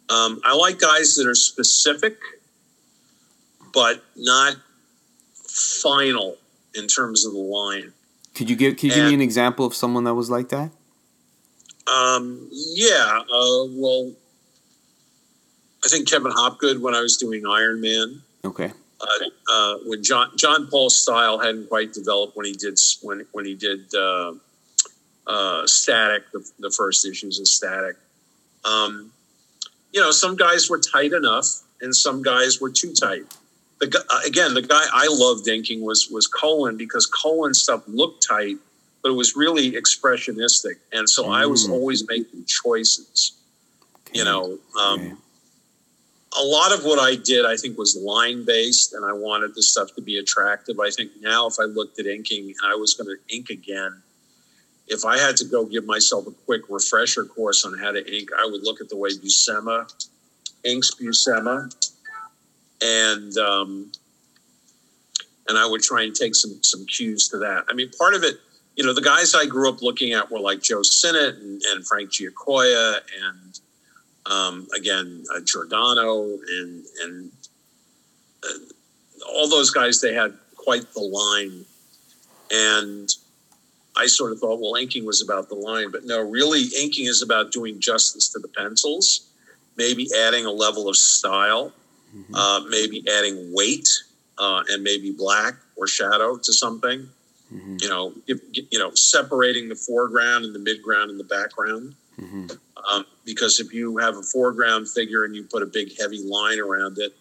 Um, 0.10 0.42
I 0.46 0.56
like 0.56 0.80
guys 0.80 1.16
that 1.16 1.28
are 1.28 1.36
specific 1.36 2.18
but 3.78 4.04
not 4.16 4.56
final 5.44 6.36
in 6.74 6.88
terms 6.88 7.28
of 7.28 7.34
the 7.34 7.38
line. 7.38 7.94
Could 8.34 8.50
you 8.50 8.56
give 8.56 8.76
Could 8.76 8.86
you 8.86 8.94
and, 8.94 9.02
give 9.02 9.08
me 9.10 9.14
an 9.14 9.22
example 9.22 9.68
of 9.68 9.76
someone 9.76 10.04
that 10.06 10.16
was 10.16 10.32
like 10.32 10.50
that? 10.50 10.72
Um, 11.86 12.50
yeah. 12.52 13.20
Uh, 13.22 13.66
well, 13.70 14.14
I 15.86 15.90
think 15.90 16.10
Kevin 16.10 16.32
Hopgood 16.32 16.82
when 16.82 16.96
I 16.96 17.02
was 17.02 17.18
doing 17.18 17.46
Iron 17.46 17.80
Man. 17.80 18.24
Okay. 18.44 18.72
Uh, 19.00 19.06
uh, 19.54 19.76
when 19.86 20.04
John 20.04 20.32
John 20.36 20.66
Paul's 20.72 21.00
style 21.00 21.38
hadn't 21.38 21.70
quite 21.70 21.94
developed 21.94 22.36
when 22.36 22.48
he 22.48 22.54
did 22.54 22.80
when 23.04 23.28
when 23.32 23.46
he 23.46 23.54
did 23.54 23.94
uh, 23.94 24.34
uh, 25.28 25.68
Static, 25.68 26.24
the, 26.32 26.50
the, 26.58 26.72
first 26.72 27.06
issues 27.06 27.40
of 27.40 27.48
Static. 27.48 27.96
Um, 28.66 29.12
you 29.94 30.02
know, 30.02 30.10
some 30.10 30.36
guys 30.36 30.68
were 30.68 30.80
tight 30.80 31.14
enough, 31.14 31.46
and 31.80 31.96
some 31.96 32.24
guys 32.24 32.60
were 32.60 32.72
too 32.72 32.92
tight 32.94 33.32
the 33.80 34.06
uh, 34.10 34.20
again 34.26 34.54
the 34.54 34.62
guy 34.62 34.84
I 34.94 35.08
loved 35.10 35.48
inking 35.48 35.82
was 35.82 36.10
was 36.12 36.28
Colan 36.28 36.78
because 36.78 37.06
Colan 37.06 37.54
stuff 37.54 37.84
looked 37.88 38.28
tight, 38.28 38.58
but 39.02 39.10
it 39.10 39.16
was 39.16 39.36
really 39.36 39.74
expressionistic, 39.74 40.76
and 40.92 41.10
so 41.10 41.26
mm. 41.26 41.36
I 41.36 41.46
was 41.46 41.68
mm. 41.68 41.72
always 41.72 42.08
making 42.08 42.46
choices. 42.46 43.34
Okay. 44.10 44.20
You 44.20 44.26
know, 44.26 44.58
um, 44.80 45.00
okay. 45.00 45.14
a 46.40 46.44
lot 46.44 46.74
of 46.74 46.86
what 46.86 46.98
I 46.98 47.16
did 47.16 47.46
I 47.46 47.56
think 47.58 47.78
was 47.78 47.96
line 47.96 48.46
based, 48.46 48.94
and 48.94 49.06
I 49.06 49.14
wanted 49.14 49.54
the 49.54 49.62
stuff 49.62 49.94
to 49.96 50.02
be 50.02 50.18
attractive. 50.18 50.80
I 50.80 50.90
think 50.90 51.12
now 51.22 51.48
if 51.48 51.56
I 51.60 51.66
looked 51.66 52.00
at 52.00 52.08
inking 52.08 52.46
and 52.46 52.72
I 52.72 52.76
was 52.76 52.94
going 52.94 53.16
to 53.16 53.36
ink 53.36 53.50
again. 53.50 54.02
If 54.90 55.04
I 55.04 55.18
had 55.18 55.36
to 55.38 55.44
go 55.44 55.66
give 55.66 55.86
myself 55.86 56.28
a 56.28 56.32
quick 56.32 56.62
refresher 56.70 57.26
course 57.26 57.66
on 57.66 57.78
how 57.78 57.92
to 57.92 58.00
ink, 58.18 58.30
I 58.40 58.46
would 58.46 58.64
look 58.64 58.80
at 58.80 58.88
the 58.88 58.96
way 58.96 59.10
Buscema 59.10 59.86
inks 60.64 60.92
Buscema 60.96 61.70
and 62.82 63.36
um, 63.38 63.92
and 65.48 65.58
I 65.58 65.66
would 65.66 65.82
try 65.82 66.04
and 66.04 66.14
take 66.14 66.36
some 66.36 66.60
some 66.62 66.86
cues 66.86 67.30
to 67.30 67.38
that. 67.40 67.66
I 67.70 67.74
mean, 67.74 67.90
part 67.98 68.14
of 68.14 68.24
it, 68.24 68.36
you 68.76 68.86
know, 68.86 68.94
the 68.94 69.02
guys 69.02 69.36
I 69.36 69.46
grew 69.46 69.70
up 69.70 69.82
looking 69.82 70.14
at 70.14 70.32
were 70.32 70.40
like 70.40 70.62
Joe 70.62 70.82
Sinnott 70.84 71.36
and, 71.36 71.62
and 71.64 71.88
Frank 71.88 72.12
Giacoia 72.12 73.00
and 73.24 73.60
um, 74.26 74.68
again 74.76 75.24
uh, 75.36 75.40
Giordano 75.44 76.24
and 76.24 76.86
and 77.04 77.32
uh, 78.44 79.28
all 79.30 79.50
those 79.50 79.72
guys. 79.72 80.02
They 80.02 80.14
had 80.14 80.34
quite 80.56 80.94
the 80.94 81.02
line, 81.02 81.66
and 82.52 83.10
I 83.96 84.08
sort 84.08 84.32
of 84.32 84.40
thought, 84.40 84.60
well, 84.60 84.76
inking 84.76 85.06
was 85.06 85.22
about 85.22 85.50
the 85.50 85.56
line, 85.56 85.92
but 85.92 86.06
no, 86.06 86.22
really, 86.22 86.66
inking 86.80 87.06
is 87.06 87.22
about 87.22 87.52
doing 87.52 87.80
justice 87.80 88.30
to 88.30 88.40
the 88.40 88.48
pencils 88.50 89.28
maybe 89.78 90.10
adding 90.26 90.46
a 90.46 90.52
level 90.52 90.90
of 90.90 90.98
style, 90.98 91.72
mm-hmm. 92.16 92.36
uh, 92.36 92.62
maybe 92.70 93.04
adding 93.10 93.54
weight 93.54 93.88
uh, 94.38 94.64
and 94.70 94.84
maybe 94.84 95.12
black 95.12 95.56
or 95.76 95.88
shadow 95.88 96.38
to 96.38 96.54
something. 96.54 97.08
Mm-hmm. 97.54 97.78
You 97.80 97.90
know, 97.90 98.14
if, 98.28 98.40
you 98.54 98.80
know, 98.80 98.92
separating 98.94 99.70
the 99.70 99.76
foreground 99.76 100.46
and 100.46 100.54
the 100.54 100.60
midground 100.60 101.10
and 101.10 101.20
the 101.20 101.24
background. 101.24 101.96
Mm-hmm. 102.20 102.48
Um, 102.92 103.06
because 103.26 103.60
if 103.60 103.74
you 103.74 103.98
have 103.98 104.18
a 104.18 104.24
foreground 104.24 104.90
figure 104.90 105.24
and 105.24 105.36
you 105.36 105.44
put 105.44 105.62
a 105.62 105.66
big 105.66 105.98
heavy 106.00 106.24
line 106.24 106.60
around 106.60 106.98
it, 107.00 107.16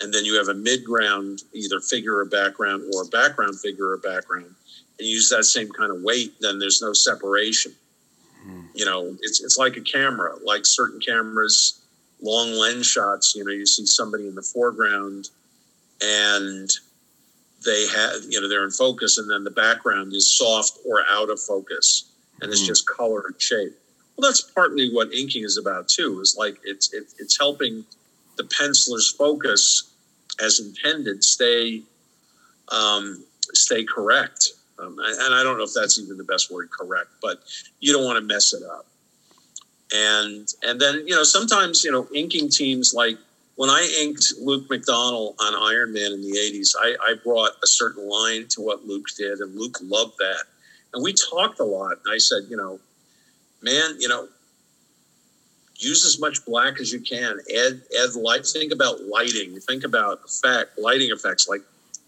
and 0.00 0.14
then 0.14 0.24
you 0.24 0.36
have 0.36 0.48
a 0.48 0.54
midground, 0.54 1.42
either 1.52 1.80
figure 1.80 2.18
or 2.18 2.24
background, 2.24 2.84
or 2.94 3.02
a 3.02 3.06
background 3.06 3.58
figure 3.58 3.90
or 3.90 3.96
background, 3.96 4.54
and 4.98 5.08
use 5.08 5.28
that 5.30 5.44
same 5.44 5.70
kind 5.70 5.90
of 5.90 6.02
weight, 6.02 6.34
then 6.40 6.58
there's 6.58 6.80
no 6.80 6.92
separation. 6.92 7.72
Mm-hmm. 8.42 8.66
You 8.74 8.84
know, 8.84 9.16
it's 9.20 9.42
it's 9.42 9.58
like 9.58 9.76
a 9.76 9.80
camera, 9.80 10.36
like 10.44 10.66
certain 10.66 11.00
cameras, 11.00 11.80
long 12.20 12.52
lens 12.52 12.86
shots. 12.86 13.34
You 13.34 13.44
know, 13.44 13.52
you 13.52 13.66
see 13.66 13.86
somebody 13.86 14.26
in 14.26 14.34
the 14.34 14.42
foreground, 14.42 15.30
and 16.00 16.70
they 17.64 17.86
have 17.88 18.22
you 18.28 18.40
know 18.40 18.48
they're 18.48 18.64
in 18.64 18.70
focus, 18.70 19.18
and 19.18 19.30
then 19.30 19.44
the 19.44 19.50
background 19.50 20.12
is 20.12 20.36
soft 20.36 20.78
or 20.86 21.02
out 21.10 21.30
of 21.30 21.40
focus, 21.40 22.10
and 22.40 22.50
it's 22.50 22.60
mm-hmm. 22.60 22.68
just 22.68 22.86
color 22.86 23.24
and 23.26 23.40
shape. 23.40 23.76
Well, 24.16 24.28
that's 24.28 24.40
partly 24.40 24.92
what 24.92 25.12
inking 25.12 25.44
is 25.44 25.56
about 25.56 25.88
too. 25.88 26.20
Is 26.20 26.36
like 26.38 26.58
it's 26.64 26.92
it, 26.92 27.04
it's 27.18 27.38
helping 27.38 27.84
the 28.36 28.44
penciler's 28.44 29.10
focus 29.10 29.92
as 30.40 30.60
intended 30.60 31.24
stay 31.24 31.82
um, 32.70 33.24
stay 33.54 33.84
correct. 33.84 34.50
Um, 34.78 34.96
and 34.98 35.34
I 35.34 35.42
don't 35.42 35.58
know 35.58 35.64
if 35.64 35.74
that's 35.74 35.98
even 35.98 36.16
the 36.16 36.24
best 36.24 36.52
word, 36.52 36.70
correct, 36.70 37.08
but 37.20 37.42
you 37.80 37.92
don't 37.92 38.04
want 38.04 38.16
to 38.16 38.24
mess 38.24 38.52
it 38.52 38.62
up. 38.62 38.86
And 39.94 40.48
and 40.62 40.80
then 40.80 41.04
you 41.06 41.14
know 41.14 41.24
sometimes 41.24 41.82
you 41.82 41.90
know 41.90 42.06
inking 42.14 42.50
teams 42.50 42.92
like 42.94 43.16
when 43.56 43.70
I 43.70 43.82
inked 44.02 44.34
Luke 44.40 44.68
McDonnell 44.68 45.34
on 45.40 45.54
Iron 45.54 45.92
Man 45.92 46.12
in 46.12 46.22
the 46.22 46.38
'80s, 46.38 46.74
I, 46.78 46.94
I 47.02 47.14
brought 47.24 47.52
a 47.62 47.66
certain 47.66 48.08
line 48.08 48.46
to 48.50 48.60
what 48.60 48.86
Luke 48.86 49.06
did, 49.16 49.38
and 49.40 49.56
Luke 49.56 49.78
loved 49.82 50.16
that. 50.18 50.44
And 50.94 51.02
we 51.02 51.12
talked 51.12 51.58
a 51.60 51.64
lot. 51.64 51.98
And 52.04 52.14
I 52.14 52.18
said, 52.18 52.44
you 52.48 52.56
know, 52.56 52.78
man, 53.62 53.96
you 53.98 54.08
know, 54.08 54.28
use 55.78 56.04
as 56.04 56.20
much 56.20 56.44
black 56.44 56.80
as 56.80 56.92
you 56.92 57.00
can. 57.00 57.38
Add 57.56 57.82
add 58.00 58.14
light. 58.14 58.46
Think 58.46 58.72
about 58.72 59.02
lighting. 59.02 59.58
Think 59.60 59.84
about 59.84 60.20
effect, 60.24 60.78
lighting 60.78 61.10
effects. 61.10 61.48
Like 61.48 61.62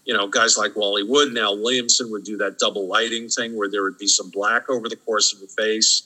you 0.05 0.13
know, 0.15 0.27
guys 0.27 0.57
like 0.57 0.75
Wally 0.75 1.03
Wood 1.03 1.33
now 1.33 1.53
Williamson 1.53 2.11
would 2.11 2.23
do 2.23 2.37
that 2.37 2.59
double 2.59 2.87
lighting 2.87 3.29
thing 3.29 3.55
where 3.55 3.69
there 3.69 3.83
would 3.83 3.97
be 3.97 4.07
some 4.07 4.29
black 4.29 4.69
over 4.69 4.89
the 4.89 4.95
course 4.95 5.33
of 5.33 5.39
the 5.39 5.47
face, 5.47 6.03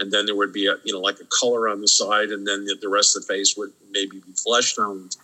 and 0.00 0.10
then 0.10 0.26
there 0.26 0.34
would 0.34 0.52
be 0.52 0.66
a 0.66 0.76
you 0.82 0.92
know 0.92 1.00
like 1.00 1.20
a 1.20 1.26
color 1.40 1.68
on 1.68 1.80
the 1.80 1.88
side, 1.88 2.30
and 2.30 2.46
then 2.46 2.64
the, 2.64 2.76
the 2.80 2.88
rest 2.88 3.16
of 3.16 3.26
the 3.26 3.32
face 3.32 3.56
would 3.56 3.72
maybe 3.92 4.18
be 4.18 4.32
flesh 4.32 4.74
toned. 4.74 5.16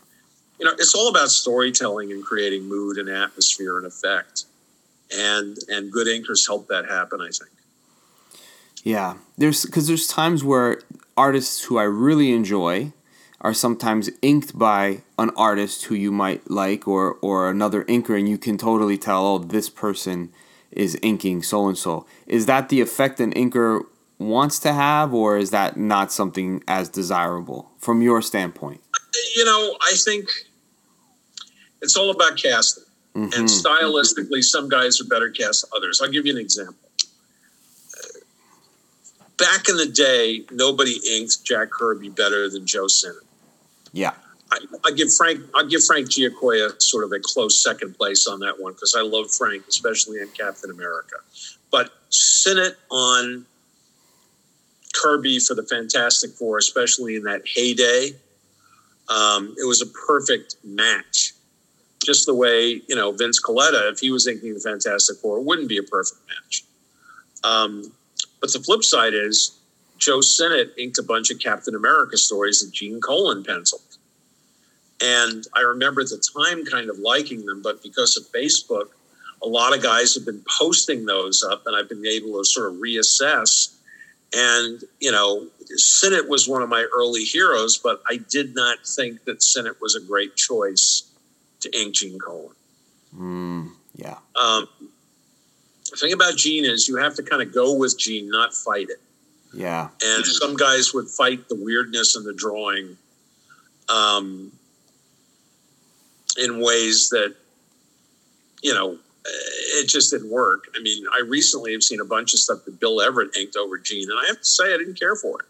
You 0.60 0.66
know, 0.66 0.72
it's 0.78 0.94
all 0.94 1.08
about 1.08 1.30
storytelling 1.30 2.12
and 2.12 2.22
creating 2.22 2.68
mood 2.68 2.98
and 2.98 3.08
atmosphere 3.08 3.78
and 3.78 3.86
effect, 3.86 4.44
and 5.12 5.56
and 5.68 5.90
good 5.90 6.06
inkers 6.06 6.46
help 6.46 6.68
that 6.68 6.84
happen. 6.84 7.20
I 7.20 7.30
think. 7.30 7.50
Yeah, 8.84 9.16
there's 9.36 9.64
because 9.64 9.88
there's 9.88 10.06
times 10.06 10.44
where 10.44 10.82
artists 11.16 11.64
who 11.64 11.78
I 11.78 11.84
really 11.84 12.32
enjoy 12.32 12.92
are 13.40 13.54
sometimes 13.54 14.10
inked 14.22 14.58
by 14.58 15.02
an 15.18 15.30
artist 15.36 15.86
who 15.86 15.94
you 15.94 16.12
might 16.12 16.50
like 16.50 16.86
or 16.86 17.14
or 17.22 17.50
another 17.50 17.84
inker, 17.84 18.18
and 18.18 18.28
you 18.28 18.38
can 18.38 18.58
totally 18.58 18.98
tell, 18.98 19.26
oh, 19.26 19.38
this 19.38 19.70
person 19.70 20.30
is 20.70 20.98
inking 21.02 21.42
so 21.42 21.66
and 21.66 21.78
so. 21.78 22.06
Is 22.26 22.44
that 22.46 22.68
the 22.68 22.80
effect 22.80 23.18
an 23.20 23.32
inker 23.32 23.86
wants 24.18 24.58
to 24.60 24.72
have, 24.72 25.12
or 25.12 25.36
is 25.36 25.50
that 25.50 25.76
not 25.76 26.12
something 26.12 26.62
as 26.66 26.88
desirable 26.88 27.70
from 27.78 28.02
your 28.02 28.22
standpoint? 28.22 28.80
You 29.34 29.44
know, 29.44 29.76
I 29.82 29.92
think 29.96 30.28
it's 31.82 31.96
all 31.96 32.10
about 32.10 32.36
casting. 32.36 32.84
Mm-hmm. 33.14 33.40
And 33.40 33.48
stylistically, 33.48 34.42
some 34.42 34.68
guys 34.68 35.00
are 35.00 35.04
better 35.04 35.30
cast 35.30 35.62
than 35.62 35.70
others. 35.76 36.00
I'll 36.02 36.10
give 36.10 36.26
you 36.26 36.32
an 36.32 36.38
example 36.38 36.86
back 39.38 39.68
in 39.68 39.76
the 39.76 39.86
day, 39.86 40.44
nobody 40.50 40.98
inked 41.10 41.44
Jack 41.44 41.70
Kirby 41.70 42.08
better 42.08 42.48
than 42.48 42.66
Joe 42.66 42.86
Sinnott. 42.86 43.22
Yeah. 43.92 44.14
I, 44.52 44.58
I, 44.84 44.90
give 44.92 45.12
Frank 45.12 45.40
I 45.54 45.64
give 45.64 45.82
Frank 45.84 46.08
Giacoia 46.08 46.80
sort 46.80 47.04
of 47.04 47.12
a 47.12 47.18
close 47.20 47.62
second 47.62 47.96
place 47.96 48.28
on 48.28 48.40
that 48.40 48.60
one 48.60 48.74
because 48.74 48.94
I 48.96 49.02
love 49.02 49.30
Frank, 49.30 49.64
especially 49.68 50.20
in 50.20 50.28
Captain 50.28 50.70
America. 50.70 51.16
But 51.70 51.90
Sinnott 52.10 52.76
on 52.90 53.44
Kirby 55.02 55.38
for 55.38 55.54
the 55.54 55.62
Fantastic 55.62 56.30
Four, 56.32 56.58
especially 56.58 57.16
in 57.16 57.22
that 57.24 57.42
heyday, 57.46 58.10
um, 59.08 59.54
it 59.58 59.66
was 59.66 59.82
a 59.82 59.86
perfect 59.86 60.56
match. 60.64 61.32
Just 62.04 62.26
the 62.26 62.34
way 62.34 62.80
you 62.88 62.94
know 62.94 63.12
Vince 63.12 63.40
Colletta, 63.42 63.90
if 63.92 64.00
he 64.00 64.10
was 64.10 64.26
inking 64.26 64.54
the 64.54 64.60
Fantastic 64.60 65.16
Four, 65.18 65.40
wouldn't 65.40 65.68
be 65.68 65.78
a 65.78 65.82
perfect 65.82 66.20
match. 66.28 66.64
Um, 67.44 67.92
but 68.40 68.52
the 68.52 68.60
flip 68.60 68.84
side 68.84 69.14
is 69.14 69.58
Joe 69.98 70.20
Sinnott 70.20 70.74
inked 70.78 70.98
a 70.98 71.02
bunch 71.02 71.30
of 71.30 71.38
Captain 71.38 71.74
America 71.74 72.16
stories 72.16 72.60
that 72.60 72.72
Gene 72.72 73.00
Colan 73.00 73.44
penciled. 73.44 73.82
And 75.02 75.44
I 75.54 75.60
remember 75.60 76.00
at 76.00 76.08
the 76.08 76.22
time 76.36 76.64
kind 76.64 76.88
of 76.88 76.98
liking 76.98 77.44
them, 77.44 77.60
but 77.62 77.82
because 77.82 78.16
of 78.16 78.24
Facebook, 78.32 78.88
a 79.42 79.46
lot 79.46 79.76
of 79.76 79.82
guys 79.82 80.14
have 80.14 80.24
been 80.24 80.42
posting 80.58 81.04
those 81.04 81.42
up, 81.42 81.66
and 81.66 81.76
I've 81.76 81.88
been 81.88 82.06
able 82.06 82.38
to 82.38 82.44
sort 82.44 82.68
of 82.68 82.76
reassess. 82.76 83.75
And, 84.34 84.82
you 85.00 85.12
know, 85.12 85.46
Sinnott 85.76 86.28
was 86.28 86.48
one 86.48 86.62
of 86.62 86.68
my 86.68 86.86
early 86.94 87.24
heroes, 87.24 87.78
but 87.78 88.02
I 88.08 88.16
did 88.16 88.54
not 88.54 88.86
think 88.86 89.24
that 89.24 89.42
Sinnott 89.42 89.80
was 89.80 89.94
a 89.94 90.00
great 90.00 90.36
choice 90.36 91.10
to 91.60 91.80
ink 91.80 91.94
Gene 91.94 92.18
Colan. 92.18 92.54
Mm, 93.16 93.70
yeah. 93.94 94.18
Um, 94.34 94.68
the 95.90 95.96
thing 95.96 96.12
about 96.12 96.36
Gene 96.36 96.64
is 96.64 96.88
you 96.88 96.96
have 96.96 97.14
to 97.14 97.22
kind 97.22 97.40
of 97.40 97.54
go 97.54 97.74
with 97.74 97.98
Gene, 97.98 98.28
not 98.28 98.52
fight 98.52 98.88
it. 98.90 99.00
Yeah. 99.54 99.88
And 100.04 100.26
some 100.26 100.56
guys 100.56 100.92
would 100.92 101.08
fight 101.08 101.48
the 101.48 101.54
weirdness 101.54 102.16
in 102.16 102.24
the 102.24 102.34
drawing 102.34 102.96
um, 103.88 104.52
in 106.36 106.60
ways 106.60 107.08
that, 107.10 107.34
you 108.62 108.74
know, 108.74 108.98
it 109.28 109.88
just 109.88 110.10
didn't 110.10 110.30
work. 110.30 110.68
I 110.76 110.82
mean, 110.82 111.04
I 111.12 111.20
recently 111.20 111.72
have 111.72 111.82
seen 111.82 112.00
a 112.00 112.04
bunch 112.04 112.34
of 112.34 112.40
stuff 112.40 112.64
that 112.64 112.80
Bill 112.80 113.00
Everett 113.00 113.36
inked 113.36 113.56
over 113.56 113.78
Gene, 113.78 114.10
and 114.10 114.18
I 114.18 114.26
have 114.26 114.38
to 114.38 114.44
say 114.44 114.74
I 114.74 114.78
didn't 114.78 114.98
care 114.98 115.16
for 115.16 115.40
it. 115.40 115.46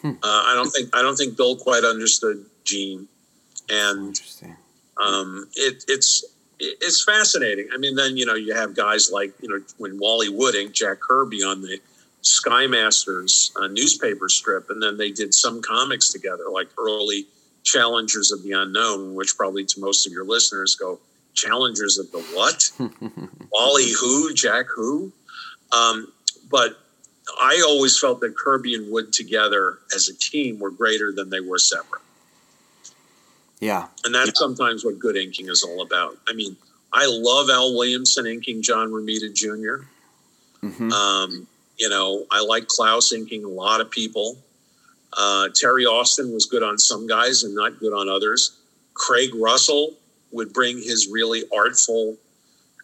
Hmm. 0.00 0.10
Uh, 0.22 0.44
I 0.46 0.54
don't 0.54 0.70
think 0.70 0.94
I 0.94 1.02
don't 1.02 1.16
think 1.16 1.36
Bill 1.36 1.56
quite 1.56 1.84
understood 1.84 2.44
Gene, 2.64 3.08
and 3.70 4.20
um, 4.96 5.48
it, 5.54 5.84
it's 5.88 6.24
it's 6.58 7.04
fascinating. 7.04 7.68
I 7.72 7.78
mean, 7.78 7.94
then 7.94 8.16
you 8.16 8.26
know 8.26 8.34
you 8.34 8.54
have 8.54 8.74
guys 8.74 9.10
like 9.12 9.32
you 9.40 9.48
know 9.48 9.60
when 9.78 9.98
Wally 9.98 10.28
Wood 10.28 10.54
inked 10.54 10.74
Jack 10.74 11.00
Kirby 11.00 11.42
on 11.42 11.62
the 11.62 11.78
Sky 12.22 12.66
Masters 12.66 13.52
uh, 13.60 13.68
newspaper 13.68 14.28
strip, 14.28 14.70
and 14.70 14.82
then 14.82 14.96
they 14.96 15.10
did 15.10 15.34
some 15.34 15.62
comics 15.62 16.12
together, 16.12 16.44
like 16.50 16.68
early 16.78 17.26
Challengers 17.64 18.32
of 18.32 18.42
the 18.42 18.52
Unknown, 18.52 19.14
which 19.14 19.36
probably 19.36 19.64
to 19.64 19.80
most 19.80 20.06
of 20.06 20.12
your 20.12 20.24
listeners 20.24 20.74
go 20.74 20.98
Challengers 21.34 21.98
of 21.98 22.10
the 22.12 22.20
what? 22.34 22.70
Wally 23.52 23.92
who? 23.92 24.34
Jack 24.34 24.66
who? 24.74 25.12
Um, 25.72 26.12
but 26.50 26.78
I 27.40 27.64
always 27.66 27.98
felt 27.98 28.20
that 28.20 28.36
Kirby 28.36 28.74
and 28.74 28.92
Wood 28.92 29.12
together 29.12 29.78
as 29.94 30.08
a 30.08 30.14
team 30.14 30.58
were 30.58 30.70
greater 30.70 31.12
than 31.12 31.30
they 31.30 31.40
were 31.40 31.58
separate. 31.58 32.02
Yeah. 33.60 33.86
And 34.04 34.14
that's 34.14 34.38
sometimes 34.38 34.84
what 34.84 34.98
good 34.98 35.16
inking 35.16 35.48
is 35.48 35.62
all 35.62 35.82
about. 35.82 36.18
I 36.28 36.32
mean, 36.34 36.56
I 36.92 37.06
love 37.08 37.48
Al 37.48 37.74
Williamson 37.74 38.26
inking 38.26 38.62
John 38.62 38.90
Romita 38.90 39.32
junior 39.32 39.86
mm-hmm. 40.62 40.92
um, 40.92 41.46
you 41.78 41.88
know, 41.88 42.26
I 42.30 42.42
like 42.42 42.66
Klaus 42.68 43.12
inking 43.12 43.44
a 43.44 43.48
lot 43.48 43.80
of 43.80 43.90
people. 43.90 44.38
Uh, 45.16 45.48
Terry 45.54 45.84
Austin 45.84 46.32
was 46.32 46.46
good 46.46 46.62
on 46.62 46.78
some 46.78 47.06
guys 47.06 47.42
and 47.42 47.54
not 47.54 47.78
good 47.78 47.92
on 47.92 48.08
others. 48.08 48.58
Craig 48.94 49.34
Russell 49.34 49.94
would 50.32 50.52
bring 50.52 50.78
his 50.78 51.08
really 51.10 51.44
artful 51.54 52.16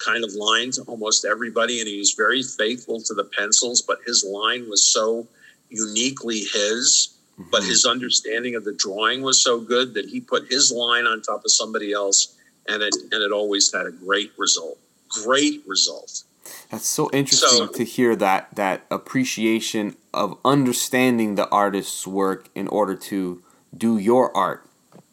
kind 0.04 0.22
of 0.22 0.32
line 0.34 0.70
to 0.72 0.82
almost 0.82 1.24
everybody, 1.24 1.80
and 1.80 1.88
he 1.88 1.98
was 1.98 2.14
very 2.16 2.42
faithful 2.42 3.00
to 3.00 3.14
the 3.14 3.24
pencils, 3.24 3.82
but 3.82 3.98
his 4.06 4.24
line 4.24 4.68
was 4.68 4.86
so 4.86 5.26
uniquely 5.70 6.40
his 6.52 7.14
but 7.52 7.60
mm-hmm. 7.60 7.70
his 7.70 7.86
understanding 7.86 8.56
of 8.56 8.64
the 8.64 8.72
drawing 8.72 9.22
was 9.22 9.40
so 9.40 9.60
good 9.60 9.94
that 9.94 10.06
he 10.06 10.20
put 10.20 10.50
his 10.50 10.72
line 10.72 11.06
on 11.06 11.22
top 11.22 11.44
of 11.44 11.52
somebody 11.52 11.92
else 11.92 12.36
and 12.66 12.82
it 12.82 12.94
and 13.12 13.22
it 13.22 13.30
always 13.30 13.72
had 13.72 13.86
a 13.86 13.92
great 13.92 14.32
result 14.36 14.78
great 15.08 15.62
result. 15.66 16.24
That's 16.70 16.86
so 16.86 17.10
interesting 17.12 17.48
so, 17.48 17.66
to 17.66 17.84
hear 17.84 18.14
that 18.16 18.54
that 18.54 18.82
appreciation 18.90 19.96
of 20.12 20.38
understanding 20.44 21.34
the 21.34 21.48
artist's 21.48 22.06
work 22.06 22.48
in 22.54 22.68
order 22.68 22.94
to 22.94 23.42
do 23.76 23.98
your 23.98 24.34
art 24.36 24.64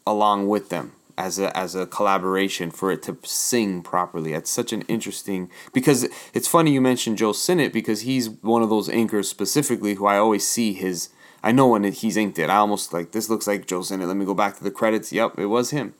along 0.07 0.47
with 0.47 0.69
them 0.69 0.93
as 1.17 1.39
a 1.39 1.55
as 1.57 1.75
a 1.75 1.85
collaboration 1.85 2.71
for 2.71 2.91
it 2.91 3.01
to 3.03 3.17
sing 3.23 3.81
properly. 3.81 4.33
It's 4.33 4.49
such 4.49 4.73
an 4.73 4.81
interesting 4.83 5.49
because 5.73 6.07
it's 6.33 6.47
funny 6.47 6.71
you 6.71 6.81
mentioned 6.81 7.17
Joe 7.17 7.33
Sinnott 7.33 7.73
because 7.73 8.01
he's 8.01 8.29
one 8.29 8.61
of 8.61 8.69
those 8.69 8.89
inkers 8.89 9.25
specifically 9.25 9.95
who 9.95 10.05
I 10.05 10.17
always 10.17 10.47
see 10.47 10.73
his 10.73 11.09
I 11.43 11.51
know 11.51 11.67
when 11.67 11.83
he's 11.83 12.17
inked 12.17 12.39
it. 12.39 12.49
I 12.49 12.55
almost 12.57 12.91
like 12.91 13.11
this 13.11 13.29
looks 13.29 13.47
like 13.47 13.67
Joe 13.67 13.83
Sinnott. 13.83 14.07
Let 14.07 14.17
me 14.17 14.25
go 14.25 14.33
back 14.33 14.57
to 14.57 14.63
the 14.63 14.71
credits. 14.71 15.13
Yep, 15.13 15.39
it 15.39 15.45
was 15.45 15.69
him. 15.69 15.93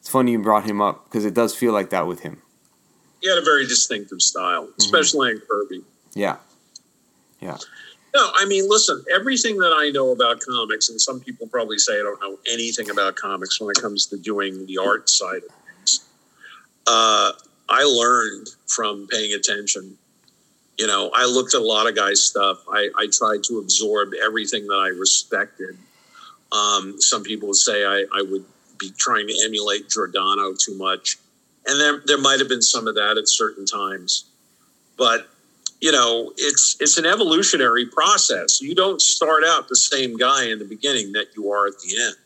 It's 0.00 0.08
funny 0.08 0.32
you 0.32 0.38
brought 0.38 0.64
him 0.64 0.80
up 0.80 1.04
because 1.04 1.24
it 1.24 1.34
does 1.34 1.54
feel 1.54 1.72
like 1.72 1.90
that 1.90 2.06
with 2.06 2.20
him. 2.20 2.42
He 3.20 3.28
had 3.28 3.38
a 3.38 3.42
very 3.42 3.66
distinctive 3.66 4.22
style, 4.22 4.68
especially 4.78 5.30
mm-hmm. 5.30 5.40
in 5.40 5.46
Kirby. 5.46 5.84
Yeah, 6.14 6.36
yeah. 7.40 7.58
No, 8.14 8.30
I 8.34 8.46
mean, 8.46 8.68
listen, 8.68 9.04
everything 9.14 9.58
that 9.58 9.72
I 9.76 9.90
know 9.90 10.12
about 10.12 10.40
comics, 10.40 10.88
and 10.88 11.00
some 11.00 11.20
people 11.20 11.46
probably 11.46 11.78
say 11.78 11.94
I 11.94 12.02
don't 12.02 12.20
know 12.20 12.38
anything 12.50 12.90
about 12.90 13.16
comics 13.16 13.60
when 13.60 13.70
it 13.70 13.80
comes 13.80 14.06
to 14.06 14.16
doing 14.16 14.66
the 14.66 14.78
art 14.78 15.10
side 15.10 15.42
of 15.42 15.50
things. 15.66 16.08
Uh, 16.86 17.32
I 17.68 17.82
learned 17.82 18.48
from 18.66 19.06
paying 19.08 19.34
attention. 19.34 19.98
You 20.78 20.86
know, 20.86 21.10
I 21.14 21.26
looked 21.26 21.54
at 21.54 21.60
a 21.60 21.64
lot 21.64 21.86
of 21.86 21.96
guys' 21.96 22.24
stuff. 22.24 22.58
I, 22.72 22.88
I 22.96 23.08
tried 23.12 23.42
to 23.44 23.58
absorb 23.58 24.12
everything 24.24 24.66
that 24.68 24.76
I 24.76 24.88
respected. 24.88 25.76
Um, 26.50 27.00
some 27.00 27.22
people 27.24 27.48
would 27.48 27.56
say 27.56 27.84
I, 27.84 28.06
I 28.14 28.22
would 28.22 28.44
be 28.78 28.90
trying 28.96 29.26
to 29.26 29.34
emulate 29.44 29.90
Giordano 29.90 30.54
too 30.54 30.76
much. 30.78 31.18
And 31.66 31.78
there, 31.78 32.00
there 32.06 32.18
might 32.18 32.38
have 32.38 32.48
been 32.48 32.62
some 32.62 32.86
of 32.86 32.94
that 32.94 33.18
at 33.18 33.28
certain 33.28 33.66
times. 33.66 34.24
But 34.96 35.28
you 35.80 35.92
know 35.92 36.32
it's 36.36 36.76
it's 36.80 36.98
an 36.98 37.06
evolutionary 37.06 37.86
process. 37.86 38.60
You 38.60 38.74
don't 38.74 39.00
start 39.00 39.44
out 39.44 39.68
the 39.68 39.76
same 39.76 40.16
guy 40.16 40.48
in 40.50 40.58
the 40.58 40.64
beginning 40.64 41.12
that 41.12 41.28
you 41.36 41.50
are 41.52 41.66
at 41.66 41.74
the 41.80 42.00
end. 42.00 42.16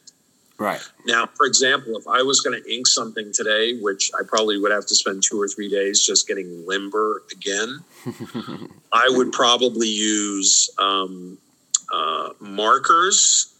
Right. 0.59 0.81
Now 1.07 1.29
for 1.35 1.45
example 1.47 1.97
if 1.97 2.07
i 2.07 2.23
was 2.23 2.41
going 2.41 2.62
to 2.62 2.73
ink 2.73 2.87
something 2.87 3.33
today 3.33 3.81
which 3.81 4.12
i 4.16 4.23
probably 4.24 4.59
would 4.59 4.70
have 4.70 4.87
to 4.87 4.95
spend 4.95 5.24
two 5.24 5.41
or 5.41 5.49
three 5.49 5.69
days 5.69 6.07
just 6.07 6.29
getting 6.29 6.65
limber 6.69 7.23
again 7.33 7.81
i 8.93 9.09
would 9.09 9.33
probably 9.33 9.89
use 9.89 10.70
um, 10.79 11.37
uh, 11.93 12.29
markers 12.39 13.53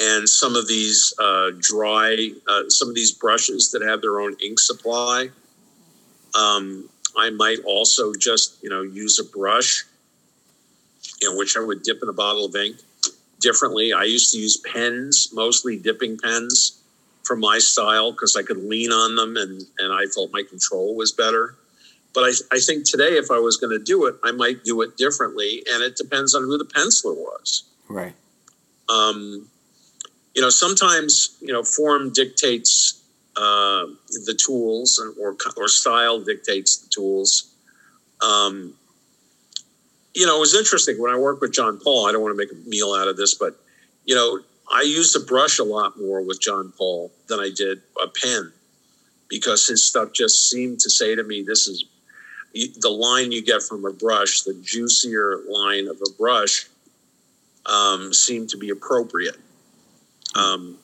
and 0.00 0.28
some 0.28 0.56
of 0.56 0.66
these 0.66 1.12
uh, 1.18 1.50
dry 1.58 2.30
uh, 2.48 2.62
some 2.68 2.88
of 2.88 2.94
these 2.94 3.12
brushes 3.12 3.70
that 3.72 3.82
have 3.82 4.00
their 4.00 4.20
own 4.20 4.34
ink 4.42 4.58
supply. 4.58 5.28
Um, 6.34 6.88
I 7.16 7.30
might 7.30 7.58
also 7.64 8.12
just, 8.14 8.62
you 8.62 8.70
know, 8.70 8.82
use 8.82 9.18
a 9.18 9.24
brush, 9.24 9.84
you 11.20 11.30
know, 11.30 11.36
which 11.38 11.56
I 11.56 11.60
would 11.60 11.82
dip 11.82 12.02
in 12.02 12.08
a 12.08 12.12
bottle 12.12 12.46
of 12.46 12.56
ink 12.56 12.76
differently. 13.40 13.92
I 13.92 14.04
used 14.04 14.32
to 14.32 14.38
use 14.38 14.56
pens, 14.58 15.30
mostly 15.32 15.78
dipping 15.78 16.18
pens 16.18 16.80
for 17.24 17.36
my 17.36 17.58
style 17.58 18.12
because 18.12 18.36
I 18.36 18.42
could 18.42 18.58
lean 18.58 18.92
on 18.92 19.16
them 19.16 19.36
and, 19.36 19.62
and 19.78 19.92
I 19.92 20.06
felt 20.06 20.32
my 20.32 20.42
control 20.42 20.96
was 20.96 21.12
better. 21.12 21.56
But 22.12 22.24
I, 22.24 22.32
I 22.52 22.58
think 22.58 22.88
today, 22.88 23.16
if 23.16 23.30
I 23.30 23.38
was 23.38 23.56
going 23.56 23.76
to 23.78 23.82
do 23.82 24.06
it, 24.06 24.16
I 24.24 24.32
might 24.32 24.64
do 24.64 24.82
it 24.82 24.96
differently. 24.96 25.62
And 25.72 25.82
it 25.82 25.96
depends 25.96 26.34
on 26.34 26.42
who 26.42 26.58
the 26.58 26.64
penciler 26.64 27.14
was. 27.14 27.64
Right. 27.88 28.14
Um, 28.88 29.46
you 30.34 30.42
know, 30.42 30.50
sometimes, 30.50 31.36
you 31.40 31.52
know, 31.52 31.62
form 31.62 32.12
dictates 32.12 32.99
uh, 33.36 33.86
the 34.26 34.34
tools 34.34 35.00
or, 35.18 35.36
or 35.56 35.68
style 35.68 36.20
dictates 36.20 36.78
the 36.78 36.88
tools. 36.88 37.54
Um, 38.20 38.74
you 40.14 40.26
know, 40.26 40.36
it 40.36 40.40
was 40.40 40.54
interesting 40.54 41.00
when 41.00 41.12
I 41.12 41.16
worked 41.16 41.40
with 41.40 41.52
John 41.52 41.78
Paul. 41.78 42.06
I 42.06 42.12
don't 42.12 42.22
want 42.22 42.32
to 42.32 42.36
make 42.36 42.52
a 42.52 42.68
meal 42.68 42.92
out 42.92 43.08
of 43.08 43.16
this, 43.16 43.34
but 43.34 43.54
you 44.04 44.14
know, 44.14 44.40
I 44.72 44.82
used 44.82 45.16
a 45.16 45.20
brush 45.20 45.58
a 45.58 45.64
lot 45.64 45.98
more 45.98 46.20
with 46.22 46.40
John 46.40 46.72
Paul 46.76 47.12
than 47.28 47.40
I 47.40 47.50
did 47.54 47.80
a 48.02 48.08
pen 48.08 48.52
because 49.28 49.66
his 49.66 49.86
stuff 49.86 50.12
just 50.12 50.50
seemed 50.50 50.80
to 50.80 50.90
say 50.90 51.14
to 51.14 51.22
me, 51.22 51.42
"This 51.42 51.68
is 51.68 51.84
the 52.52 52.90
line 52.90 53.30
you 53.30 53.42
get 53.42 53.62
from 53.62 53.84
a 53.84 53.92
brush, 53.92 54.42
the 54.42 54.54
juicier 54.54 55.42
line 55.48 55.86
of 55.86 56.00
a 56.06 56.10
brush, 56.10 56.66
um, 57.66 58.12
seemed 58.12 58.50
to 58.50 58.56
be 58.56 58.70
appropriate." 58.70 59.36
Um, 60.34 60.78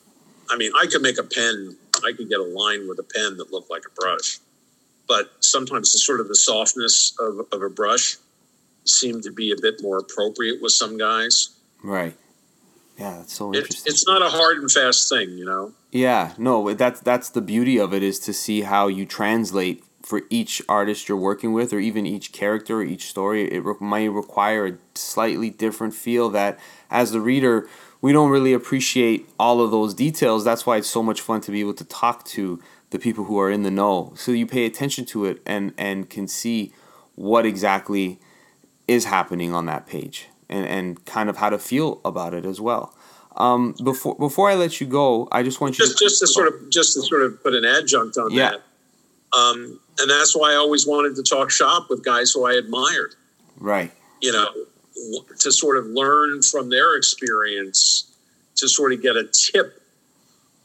I 0.49 0.57
mean, 0.57 0.71
I 0.79 0.87
could 0.87 1.01
make 1.01 1.17
a 1.17 1.23
pen 1.23 1.77
I 2.05 2.13
could 2.15 2.29
get 2.29 2.39
a 2.39 2.43
line 2.43 2.87
with 2.87 2.99
a 2.99 3.03
pen 3.03 3.37
that 3.37 3.51
looked 3.51 3.69
like 3.69 3.83
a 3.85 3.99
brush. 3.99 4.39
But 5.07 5.31
sometimes 5.39 5.93
the 5.93 5.99
sort 5.99 6.19
of 6.19 6.27
the 6.27 6.35
softness 6.35 7.15
of, 7.19 7.39
of 7.51 7.61
a 7.61 7.69
brush 7.69 8.17
seemed 8.83 9.23
to 9.23 9.31
be 9.31 9.51
a 9.51 9.55
bit 9.61 9.81
more 9.81 9.97
appropriate 9.97 10.61
with 10.61 10.73
some 10.73 10.97
guys. 10.97 11.49
Right. 11.83 12.15
Yeah, 12.97 13.17
that's 13.17 13.33
so 13.33 13.53
interesting. 13.53 13.83
It's, 13.85 14.01
it's 14.01 14.07
not 14.07 14.21
a 14.21 14.29
hard 14.29 14.57
and 14.57 14.71
fast 14.71 15.07
thing, 15.07 15.37
you 15.37 15.45
know. 15.45 15.71
Yeah, 15.91 16.33
no, 16.37 16.73
that's 16.73 16.99
that's 16.99 17.29
the 17.29 17.41
beauty 17.41 17.77
of 17.77 17.93
it 17.93 18.03
is 18.03 18.19
to 18.21 18.33
see 18.33 18.61
how 18.61 18.87
you 18.87 19.05
translate 19.05 19.83
for 20.01 20.21
each 20.29 20.61
artist 20.67 21.07
you're 21.07 21.17
working 21.17 21.53
with, 21.53 21.73
or 21.73 21.79
even 21.79 22.05
each 22.05 22.31
character 22.31 22.77
or 22.77 22.83
each 22.83 23.07
story. 23.07 23.51
It 23.51 23.63
re- 23.63 23.75
might 23.79 24.11
require 24.11 24.65
a 24.65 24.77
slightly 24.95 25.49
different 25.49 25.93
feel 25.93 26.29
that, 26.29 26.59
as 26.89 27.11
the 27.11 27.21
reader, 27.21 27.69
we 28.01 28.11
don't 28.11 28.29
really 28.29 28.53
appreciate 28.53 29.27
all 29.39 29.61
of 29.61 29.71
those 29.71 29.93
details. 29.93 30.43
That's 30.43 30.65
why 30.65 30.77
it's 30.77 30.89
so 30.89 31.01
much 31.01 31.21
fun 31.21 31.41
to 31.41 31.51
be 31.51 31.61
able 31.61 31.73
to 31.75 31.85
talk 31.85 32.25
to 32.25 32.61
the 32.89 32.99
people 32.99 33.25
who 33.25 33.39
are 33.39 33.51
in 33.51 33.63
the 33.63 33.71
know. 33.71 34.13
So 34.15 34.31
you 34.31 34.45
pay 34.45 34.65
attention 34.65 35.05
to 35.05 35.25
it 35.25 35.41
and 35.45 35.73
and 35.77 36.09
can 36.09 36.27
see 36.27 36.73
what 37.15 37.45
exactly 37.45 38.19
is 38.87 39.05
happening 39.05 39.53
on 39.53 39.65
that 39.65 39.87
page 39.87 40.27
and, 40.49 40.65
and 40.65 41.05
kind 41.05 41.29
of 41.29 41.37
how 41.37 41.49
to 41.49 41.57
feel 41.57 41.99
about 42.05 42.33
it 42.33 42.45
as 42.45 42.61
well. 42.61 42.93
Um, 43.35 43.75
before 43.83 44.15
before 44.15 44.49
I 44.49 44.55
let 44.55 44.79
you 44.79 44.87
go, 44.87 45.27
I 45.31 45.43
just 45.43 45.61
want 45.61 45.77
you 45.77 45.85
just 45.85 45.97
to, 45.97 46.05
just 46.05 46.19
to 46.21 46.27
sort 46.27 46.47
of 46.47 46.69
just 46.69 46.93
to 46.93 47.01
sort 47.01 47.21
of 47.23 47.41
put 47.43 47.53
an 47.53 47.65
adjunct 47.65 48.17
on 48.17 48.31
yeah. 48.31 48.51
that. 48.51 48.61
Um, 49.37 49.79
and 49.99 50.09
that's 50.09 50.35
why 50.35 50.53
I 50.53 50.55
always 50.55 50.87
wanted 50.87 51.15
to 51.17 51.23
talk 51.23 51.51
shop 51.51 51.87
with 51.89 52.03
guys 52.03 52.31
who 52.31 52.45
I 52.45 52.53
admired. 52.53 53.15
Right. 53.59 53.91
You 54.21 54.31
know, 54.31 54.49
to 55.39 55.51
sort 55.51 55.77
of 55.77 55.85
learn 55.85 56.41
from 56.41 56.69
their 56.69 56.95
experience 56.95 58.11
to 58.55 58.67
sort 58.67 58.93
of 58.93 59.01
get 59.01 59.15
a 59.15 59.25
tip 59.25 59.81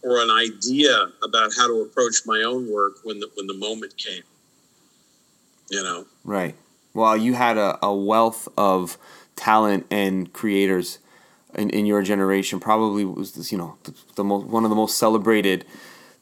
or 0.02 0.20
an 0.20 0.30
idea 0.30 1.08
about 1.22 1.52
how 1.56 1.66
to 1.66 1.82
approach 1.82 2.22
my 2.26 2.42
own 2.42 2.70
work 2.70 2.94
when 3.04 3.20
the 3.20 3.28
when 3.34 3.46
the 3.46 3.54
moment 3.54 3.96
came 3.96 4.22
you 5.70 5.82
know? 5.82 6.06
Right. 6.22 6.54
Well 6.94 7.16
you 7.16 7.34
had 7.34 7.56
a, 7.56 7.84
a 7.84 7.94
wealth 7.94 8.48
of 8.56 8.98
talent 9.34 9.86
and 9.90 10.32
creators 10.32 10.98
in, 11.54 11.70
in 11.70 11.86
your 11.86 12.02
generation. 12.02 12.60
Probably 12.60 13.04
was 13.04 13.32
this, 13.32 13.50
you 13.50 13.58
know 13.58 13.76
the, 13.84 13.94
the 14.16 14.24
most 14.24 14.46
one 14.46 14.64
of 14.64 14.70
the 14.70 14.76
most 14.76 14.98
celebrated 14.98 15.64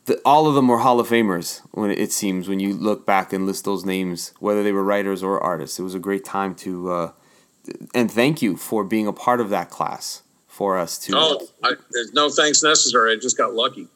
the, 0.06 0.20
all 0.24 0.46
of 0.46 0.54
them 0.54 0.68
were 0.68 0.78
Hall 0.78 0.98
of 0.98 1.08
Famers 1.08 1.60
when 1.72 1.90
it 1.90 2.10
seems 2.10 2.48
when 2.48 2.58
you 2.58 2.72
look 2.74 3.04
back 3.04 3.32
and 3.32 3.46
list 3.46 3.64
those 3.64 3.84
names, 3.84 4.32
whether 4.40 4.62
they 4.62 4.72
were 4.72 4.82
writers 4.82 5.22
or 5.22 5.38
artists. 5.38 5.78
It 5.78 5.82
was 5.82 5.94
a 5.94 5.98
great 5.98 6.24
time 6.24 6.54
to 6.56 6.90
uh, 6.90 7.12
and 7.94 8.10
thank 8.10 8.42
you 8.42 8.56
for 8.56 8.84
being 8.84 9.06
a 9.06 9.12
part 9.12 9.40
of 9.40 9.50
that 9.50 9.70
class 9.70 10.22
for 10.46 10.78
us 10.78 10.98
too. 10.98 11.14
Oh, 11.16 11.48
I, 11.62 11.74
there's 11.90 12.12
no 12.12 12.28
thanks 12.28 12.62
necessary. 12.62 13.12
I 13.12 13.16
just 13.16 13.36
got 13.36 13.54
lucky. 13.54 13.88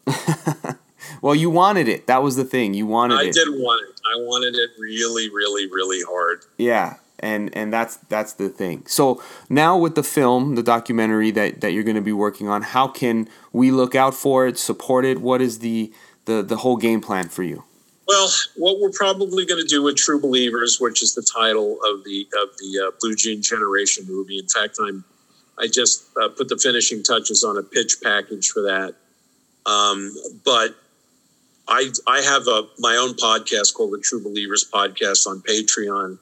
well, 1.23 1.35
you 1.35 1.51
wanted 1.51 1.89
it. 1.89 2.07
That 2.07 2.23
was 2.23 2.37
the 2.37 2.45
thing. 2.45 2.75
You 2.75 2.87
wanted 2.87 3.17
I 3.17 3.25
it. 3.25 3.29
I 3.29 3.33
did 3.33 3.49
want 3.51 3.89
it. 3.89 4.01
I 4.07 4.17
wanted 4.17 4.55
it 4.55 4.71
really, 4.79 5.29
really, 5.29 5.67
really 5.67 6.03
hard. 6.03 6.45
Yeah, 6.57 6.97
and 7.19 7.55
and 7.57 7.73
that's 7.73 7.97
that's 8.09 8.33
the 8.33 8.49
thing. 8.49 8.85
So 8.87 9.23
now 9.49 9.77
with 9.77 9.95
the 9.95 10.03
film, 10.03 10.55
the 10.55 10.63
documentary 10.63 11.31
that 11.33 11.61
that 11.61 11.73
you're 11.73 11.85
going 11.85 11.97
to 11.97 12.03
be 12.03 12.13
working 12.13 12.49
on, 12.49 12.63
how 12.63 12.89
can 12.89 13.29
we 13.53 13.71
look 13.71 13.95
out 13.95 14.15
for 14.15 14.47
it, 14.47 14.59
support 14.59 15.05
it? 15.05 15.21
What 15.21 15.41
is 15.41 15.59
the 15.59 15.93
the 16.25 16.43
the 16.43 16.59
whole 16.59 16.77
game 16.77 17.01
plan 17.01 17.29
for 17.29 17.43
you? 17.43 17.65
Well, 18.07 18.29
what 18.57 18.81
we're 18.81 18.91
probably 18.91 19.47
going 19.47 19.63
to 19.63 19.69
do 19.69 19.83
with 19.83 19.97
True 19.97 20.21
Believers, 20.21 20.79
which 20.79 21.03
is 21.03 21.15
the 21.15 21.23
title 21.23 21.79
of 21.91 22.05
the 22.05 22.27
of 22.43 22.51
the 22.59 22.87
uh, 22.87 22.91
Blue 23.01 23.15
Jean 23.15 23.41
Generation 23.41 24.05
movie. 24.07 24.39
In 24.39 24.47
fact, 24.49 24.79
I'm 24.81 25.05
I 25.59 25.69
just 25.69 26.07
uh, 26.21 26.29
put 26.29 26.49
the 26.49 26.59
finishing 26.59 27.03
touches 27.03 27.45
on 27.45 27.57
a 27.57 27.63
pitch 27.63 27.97
package 28.03 28.51
for 28.51 28.63
that. 28.63 28.95
Um, 29.67 30.15
but 30.45 30.75
I 31.69 31.91
I 32.07 32.21
have 32.21 32.47
a 32.47 32.69
my 32.79 32.97
own 32.97 33.15
podcast 33.15 33.75
called 33.75 33.93
the 33.93 33.99
True 33.99 34.23
Believers 34.23 34.69
Podcast 34.71 35.27
on 35.27 35.41
Patreon, 35.41 36.19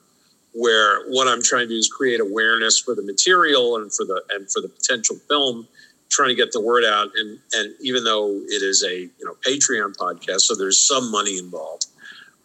where 0.53 1.05
what 1.09 1.27
I'm 1.27 1.41
trying 1.41 1.67
to 1.67 1.73
do 1.73 1.77
is 1.77 1.89
create 1.89 2.21
awareness 2.21 2.79
for 2.79 2.95
the 2.95 3.03
material 3.03 3.77
and 3.77 3.93
for 3.93 4.05
the 4.05 4.23
and 4.29 4.49
for 4.49 4.61
the 4.61 4.69
potential 4.69 5.17
film 5.27 5.67
trying 6.13 6.29
to 6.29 6.35
get 6.35 6.51
the 6.51 6.61
word 6.61 6.83
out. 6.85 7.09
And 7.15 7.39
and 7.53 7.73
even 7.81 8.03
though 8.03 8.29
it 8.29 8.61
is 8.61 8.83
a 8.83 9.01
you 9.01 9.25
know 9.25 9.35
Patreon 9.45 9.95
podcast, 9.95 10.41
so 10.41 10.55
there's 10.55 10.79
some 10.79 11.11
money 11.11 11.37
involved. 11.37 11.87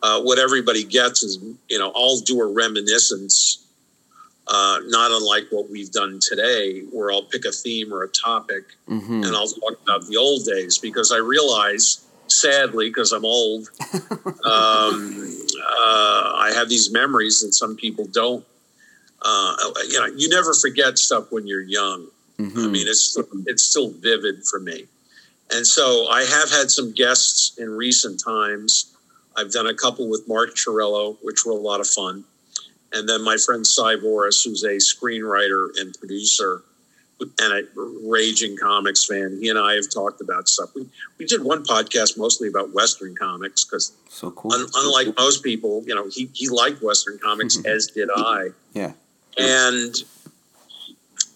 Uh, 0.02 0.22
what 0.22 0.38
everybody 0.38 0.84
gets 0.84 1.22
is 1.22 1.38
you 1.68 1.78
know 1.78 1.92
I'll 1.94 2.20
do 2.20 2.40
a 2.40 2.52
reminiscence, 2.52 3.66
uh, 4.46 4.78
not 4.86 5.10
unlike 5.10 5.48
what 5.50 5.70
we've 5.70 5.92
done 5.92 6.18
today, 6.20 6.80
where 6.90 7.12
I'll 7.12 7.22
pick 7.22 7.44
a 7.44 7.52
theme 7.52 7.92
or 7.92 8.02
a 8.02 8.08
topic 8.08 8.64
mm-hmm. 8.88 9.22
and 9.24 9.36
I'll 9.36 9.48
talk 9.48 9.80
about 9.82 10.06
the 10.06 10.16
old 10.16 10.44
days 10.44 10.78
because 10.78 11.12
I 11.12 11.18
realize. 11.18 12.04
Sadly, 12.30 12.90
because 12.90 13.12
I'm 13.12 13.24
old, 13.24 13.70
um, 14.44 14.44
uh, 14.44 16.32
I 16.36 16.52
have 16.54 16.68
these 16.68 16.92
memories 16.92 17.40
that 17.40 17.54
some 17.54 17.74
people 17.74 18.04
don't. 18.04 18.44
Uh, 19.22 19.56
you 19.88 19.98
know, 19.98 20.04
you 20.14 20.28
never 20.28 20.52
forget 20.52 20.98
stuff 20.98 21.32
when 21.32 21.46
you're 21.46 21.62
young 21.62 22.08
Mm-hmm. 22.38 22.58
I 22.58 22.66
mean, 22.68 22.86
it's 22.88 23.16
it's 23.46 23.64
still 23.64 23.90
vivid 23.90 24.44
for 24.44 24.60
me. 24.60 24.86
And 25.50 25.66
so 25.66 26.08
I 26.08 26.24
have 26.24 26.50
had 26.50 26.70
some 26.70 26.92
guests 26.92 27.56
in 27.58 27.70
recent 27.70 28.22
times. 28.22 28.94
I've 29.36 29.50
done 29.50 29.66
a 29.66 29.74
couple 29.74 30.08
with 30.08 30.28
Mark 30.28 30.54
Chiarello, 30.54 31.16
which 31.22 31.44
were 31.44 31.52
a 31.52 31.56
lot 31.56 31.80
of 31.80 31.86
fun. 31.88 32.24
And 32.92 33.08
then 33.08 33.22
my 33.22 33.36
friend 33.36 33.66
Cy 33.66 33.96
Voris, 33.96 34.44
who's 34.44 34.62
a 34.64 34.76
screenwriter 34.76 35.68
and 35.78 35.96
producer, 35.98 36.62
and 37.20 37.52
a 37.52 37.62
raging 38.08 38.56
comics 38.56 39.04
fan. 39.04 39.38
He 39.40 39.48
and 39.48 39.58
I 39.58 39.74
have 39.74 39.90
talked 39.90 40.20
about 40.20 40.48
stuff. 40.48 40.70
We 40.74 40.86
we 41.18 41.26
did 41.26 41.42
one 41.42 41.64
podcast 41.64 42.16
mostly 42.16 42.48
about 42.48 42.72
Western 42.72 43.16
comics 43.16 43.64
because 43.64 43.92
So 44.08 44.30
cool. 44.30 44.52
un, 44.52 44.66
unlike 44.76 45.16
most 45.18 45.42
people, 45.42 45.82
you 45.86 45.94
know, 45.94 46.08
he 46.08 46.30
he 46.32 46.48
liked 46.48 46.82
Western 46.82 47.18
comics 47.18 47.58
as 47.64 47.88
did 47.88 48.08
I. 48.14 48.50
yeah. 48.72 48.92
And 49.36 49.94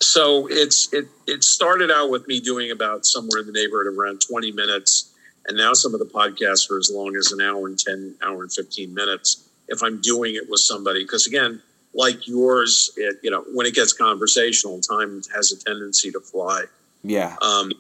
so 0.03 0.49
it's 0.51 0.93
it 0.93 1.07
it 1.27 1.45
started 1.45 1.91
out 1.91 2.11
with 2.11 2.27
me 2.27 2.41
doing 2.41 2.71
about 2.71 3.07
somewhere 3.07 3.41
in 3.41 3.47
the 3.47 3.53
neighborhood 3.53 3.87
of 3.87 3.99
around 3.99 4.21
20 4.21 4.53
minutes. 4.53 5.09
And 5.47 5.57
now 5.57 5.73
some 5.73 5.93
of 5.93 6.01
the 6.01 6.07
podcasts 6.07 6.71
are 6.71 6.79
as 6.79 6.91
long 6.93 7.17
as 7.17 7.33
an 7.33 7.41
hour 7.41 7.67
and 7.67 7.79
10 7.79 8.17
hour 8.23 8.43
and 8.43 8.53
15 8.53 8.95
minutes 8.95 9.49
if 9.69 9.83
i'm 9.83 10.01
doing 10.01 10.35
it 10.35 10.49
with 10.49 10.61
somebody. 10.61 11.05
Because 11.05 11.27
again 11.27 11.63
like 11.95 12.27
yours 12.27 12.93
it 12.97 13.17
you 13.23 13.31
know 13.31 13.45
when 13.53 13.67
it 13.67 13.75
gets 13.75 13.93
conversational 13.93 14.81
time 14.81 15.23
has 15.35 15.53
a 15.53 15.65
tendency 15.65 16.11
to 16.11 16.21
fly. 16.21 16.65
Yeah. 17.05 17.37
um, 17.43 17.73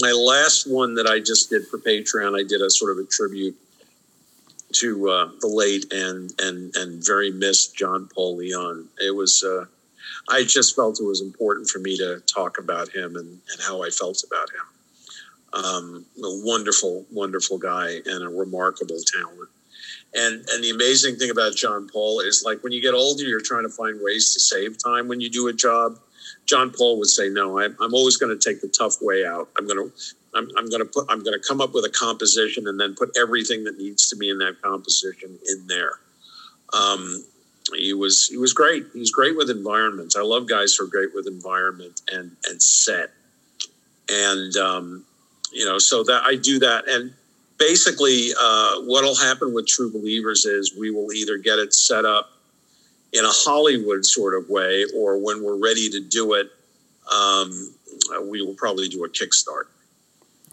my 0.00 0.12
last 0.12 0.70
one 0.70 0.94
that 0.94 1.06
i 1.06 1.18
just 1.18 1.50
did 1.50 1.66
for 1.66 1.78
patreon 1.78 2.38
i 2.38 2.42
did 2.42 2.62
a 2.62 2.70
sort 2.70 2.92
of 2.92 3.04
a 3.04 3.06
tribute 3.06 3.54
to 4.72 5.10
uh, 5.10 5.30
the 5.40 5.48
late 5.48 5.92
and 5.92 6.32
and 6.38 6.74
and 6.76 7.04
very 7.04 7.30
missed 7.30 7.76
john 7.76 8.08
paul 8.14 8.36
leon. 8.36 8.88
It 8.98 9.14
was 9.14 9.42
uh, 9.44 9.66
I 10.30 10.44
just 10.44 10.76
felt 10.76 11.00
it 11.00 11.04
was 11.04 11.20
important 11.20 11.68
for 11.68 11.80
me 11.80 11.96
to 11.96 12.20
talk 12.32 12.58
about 12.58 12.88
him 12.88 13.16
and, 13.16 13.28
and 13.28 13.60
how 13.66 13.82
I 13.82 13.90
felt 13.90 14.22
about 14.24 14.48
him. 14.50 15.64
Um, 15.64 16.06
a 16.18 16.44
wonderful, 16.44 17.04
wonderful 17.10 17.58
guy 17.58 17.98
and 18.06 18.22
a 18.22 18.28
remarkable 18.28 18.98
talent. 19.12 19.48
And 20.14 20.44
and 20.50 20.64
the 20.64 20.70
amazing 20.70 21.16
thing 21.16 21.30
about 21.30 21.54
John 21.56 21.88
Paul 21.92 22.20
is 22.20 22.42
like 22.44 22.62
when 22.62 22.72
you 22.72 22.80
get 22.80 22.94
older, 22.94 23.24
you're 23.24 23.40
trying 23.40 23.62
to 23.64 23.68
find 23.68 23.98
ways 24.02 24.32
to 24.34 24.40
save 24.40 24.76
time 24.82 25.08
when 25.08 25.20
you 25.20 25.30
do 25.30 25.48
a 25.48 25.52
job. 25.52 25.98
John 26.46 26.70
Paul 26.70 26.98
would 26.98 27.08
say, 27.08 27.28
"No, 27.28 27.60
I'm, 27.60 27.76
I'm 27.80 27.94
always 27.94 28.16
going 28.16 28.36
to 28.36 28.48
take 28.48 28.60
the 28.60 28.68
tough 28.68 28.96
way 29.00 29.24
out. 29.24 29.48
I'm 29.56 29.66
going 29.66 29.88
to 29.88 29.92
I'm, 30.34 30.48
I'm 30.56 30.68
going 30.68 30.80
to 30.80 30.84
put 30.84 31.06
I'm 31.08 31.22
going 31.22 31.38
to 31.38 31.46
come 31.46 31.60
up 31.60 31.74
with 31.74 31.84
a 31.84 31.90
composition 31.90 32.66
and 32.66 32.78
then 32.78 32.94
put 32.96 33.10
everything 33.20 33.64
that 33.64 33.78
needs 33.78 34.08
to 34.10 34.16
be 34.16 34.30
in 34.30 34.38
that 34.38 34.60
composition 34.62 35.38
in 35.48 35.66
there." 35.68 36.00
Um, 36.72 37.24
he 37.74 37.92
was 37.92 38.26
he 38.26 38.36
was 38.36 38.52
great. 38.52 38.86
He 38.92 38.98
was 38.98 39.10
great 39.10 39.36
with 39.36 39.50
environments. 39.50 40.16
I 40.16 40.22
love 40.22 40.48
guys 40.48 40.74
who 40.74 40.84
are 40.84 40.88
great 40.88 41.14
with 41.14 41.26
environment 41.26 42.00
and 42.12 42.36
and 42.48 42.60
set. 42.60 43.10
And 44.08 44.56
um, 44.56 45.04
you 45.52 45.64
know, 45.64 45.78
so 45.78 46.02
that 46.04 46.22
I 46.24 46.36
do 46.36 46.58
that. 46.60 46.88
And 46.88 47.12
basically, 47.58 48.30
uh, 48.38 48.80
what'll 48.82 49.16
happen 49.16 49.52
with 49.52 49.66
True 49.66 49.90
Believers 49.92 50.46
is 50.46 50.74
we 50.76 50.90
will 50.90 51.12
either 51.12 51.36
get 51.38 51.58
it 51.58 51.74
set 51.74 52.04
up 52.04 52.30
in 53.12 53.24
a 53.24 53.30
Hollywood 53.30 54.06
sort 54.06 54.34
of 54.34 54.48
way, 54.48 54.84
or 54.96 55.18
when 55.18 55.42
we're 55.42 55.58
ready 55.58 55.90
to 55.90 56.00
do 56.00 56.34
it, 56.34 56.48
um, 57.10 57.74
we 58.28 58.40
will 58.40 58.54
probably 58.54 58.88
do 58.88 59.04
a 59.04 59.08
kickstart. 59.08 59.64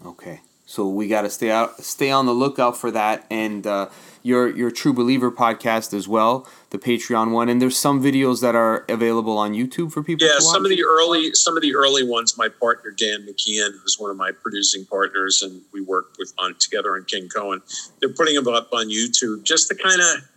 Okay. 0.04 0.40
So 0.70 0.86
we 0.86 1.08
got 1.08 1.22
to 1.22 1.30
stay 1.30 1.50
out, 1.50 1.82
stay 1.82 2.10
on 2.10 2.26
the 2.26 2.34
lookout 2.34 2.76
for 2.76 2.90
that, 2.90 3.24
and 3.30 3.66
uh, 3.66 3.88
your 4.22 4.54
your 4.54 4.70
True 4.70 4.92
Believer 4.92 5.32
podcast 5.32 5.94
as 5.94 6.06
well, 6.06 6.46
the 6.68 6.76
Patreon 6.76 7.30
one. 7.30 7.48
And 7.48 7.60
there's 7.62 7.78
some 7.78 8.02
videos 8.02 8.42
that 8.42 8.54
are 8.54 8.84
available 8.86 9.38
on 9.38 9.54
YouTube 9.54 9.90
for 9.92 10.02
people. 10.02 10.26
Yeah, 10.26 10.34
to 10.34 10.44
watch? 10.44 10.52
some 10.52 10.66
of 10.66 10.68
the 10.68 10.84
early 10.84 11.32
some 11.32 11.56
of 11.56 11.62
the 11.62 11.74
early 11.74 12.06
ones. 12.06 12.36
My 12.36 12.50
partner 12.50 12.90
Dan 12.90 13.26
McKeon, 13.26 13.80
who's 13.80 13.96
one 13.98 14.10
of 14.10 14.18
my 14.18 14.30
producing 14.30 14.84
partners, 14.84 15.40
and 15.40 15.62
we 15.72 15.80
worked 15.80 16.18
with 16.18 16.34
on 16.38 16.54
together 16.56 16.94
on 16.96 17.04
King 17.04 17.30
Cohen. 17.30 17.62
They're 18.00 18.12
putting 18.12 18.34
them 18.34 18.46
up 18.46 18.68
on 18.74 18.88
YouTube 18.90 19.44
just 19.44 19.68
to 19.68 19.74
kind 19.74 20.02
of 20.02 20.28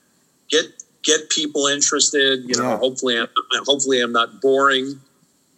get 0.49 0.81
get 1.03 1.29
people 1.29 1.67
interested. 1.67 2.43
You 2.47 2.55
know, 2.55 2.69
Yeah. 2.69 2.77
hopefully, 2.77 3.19
I'm, 3.19 3.27
hopefully, 3.65 3.99
I'm 3.99 4.13
not 4.13 4.39
boring, 4.39 5.01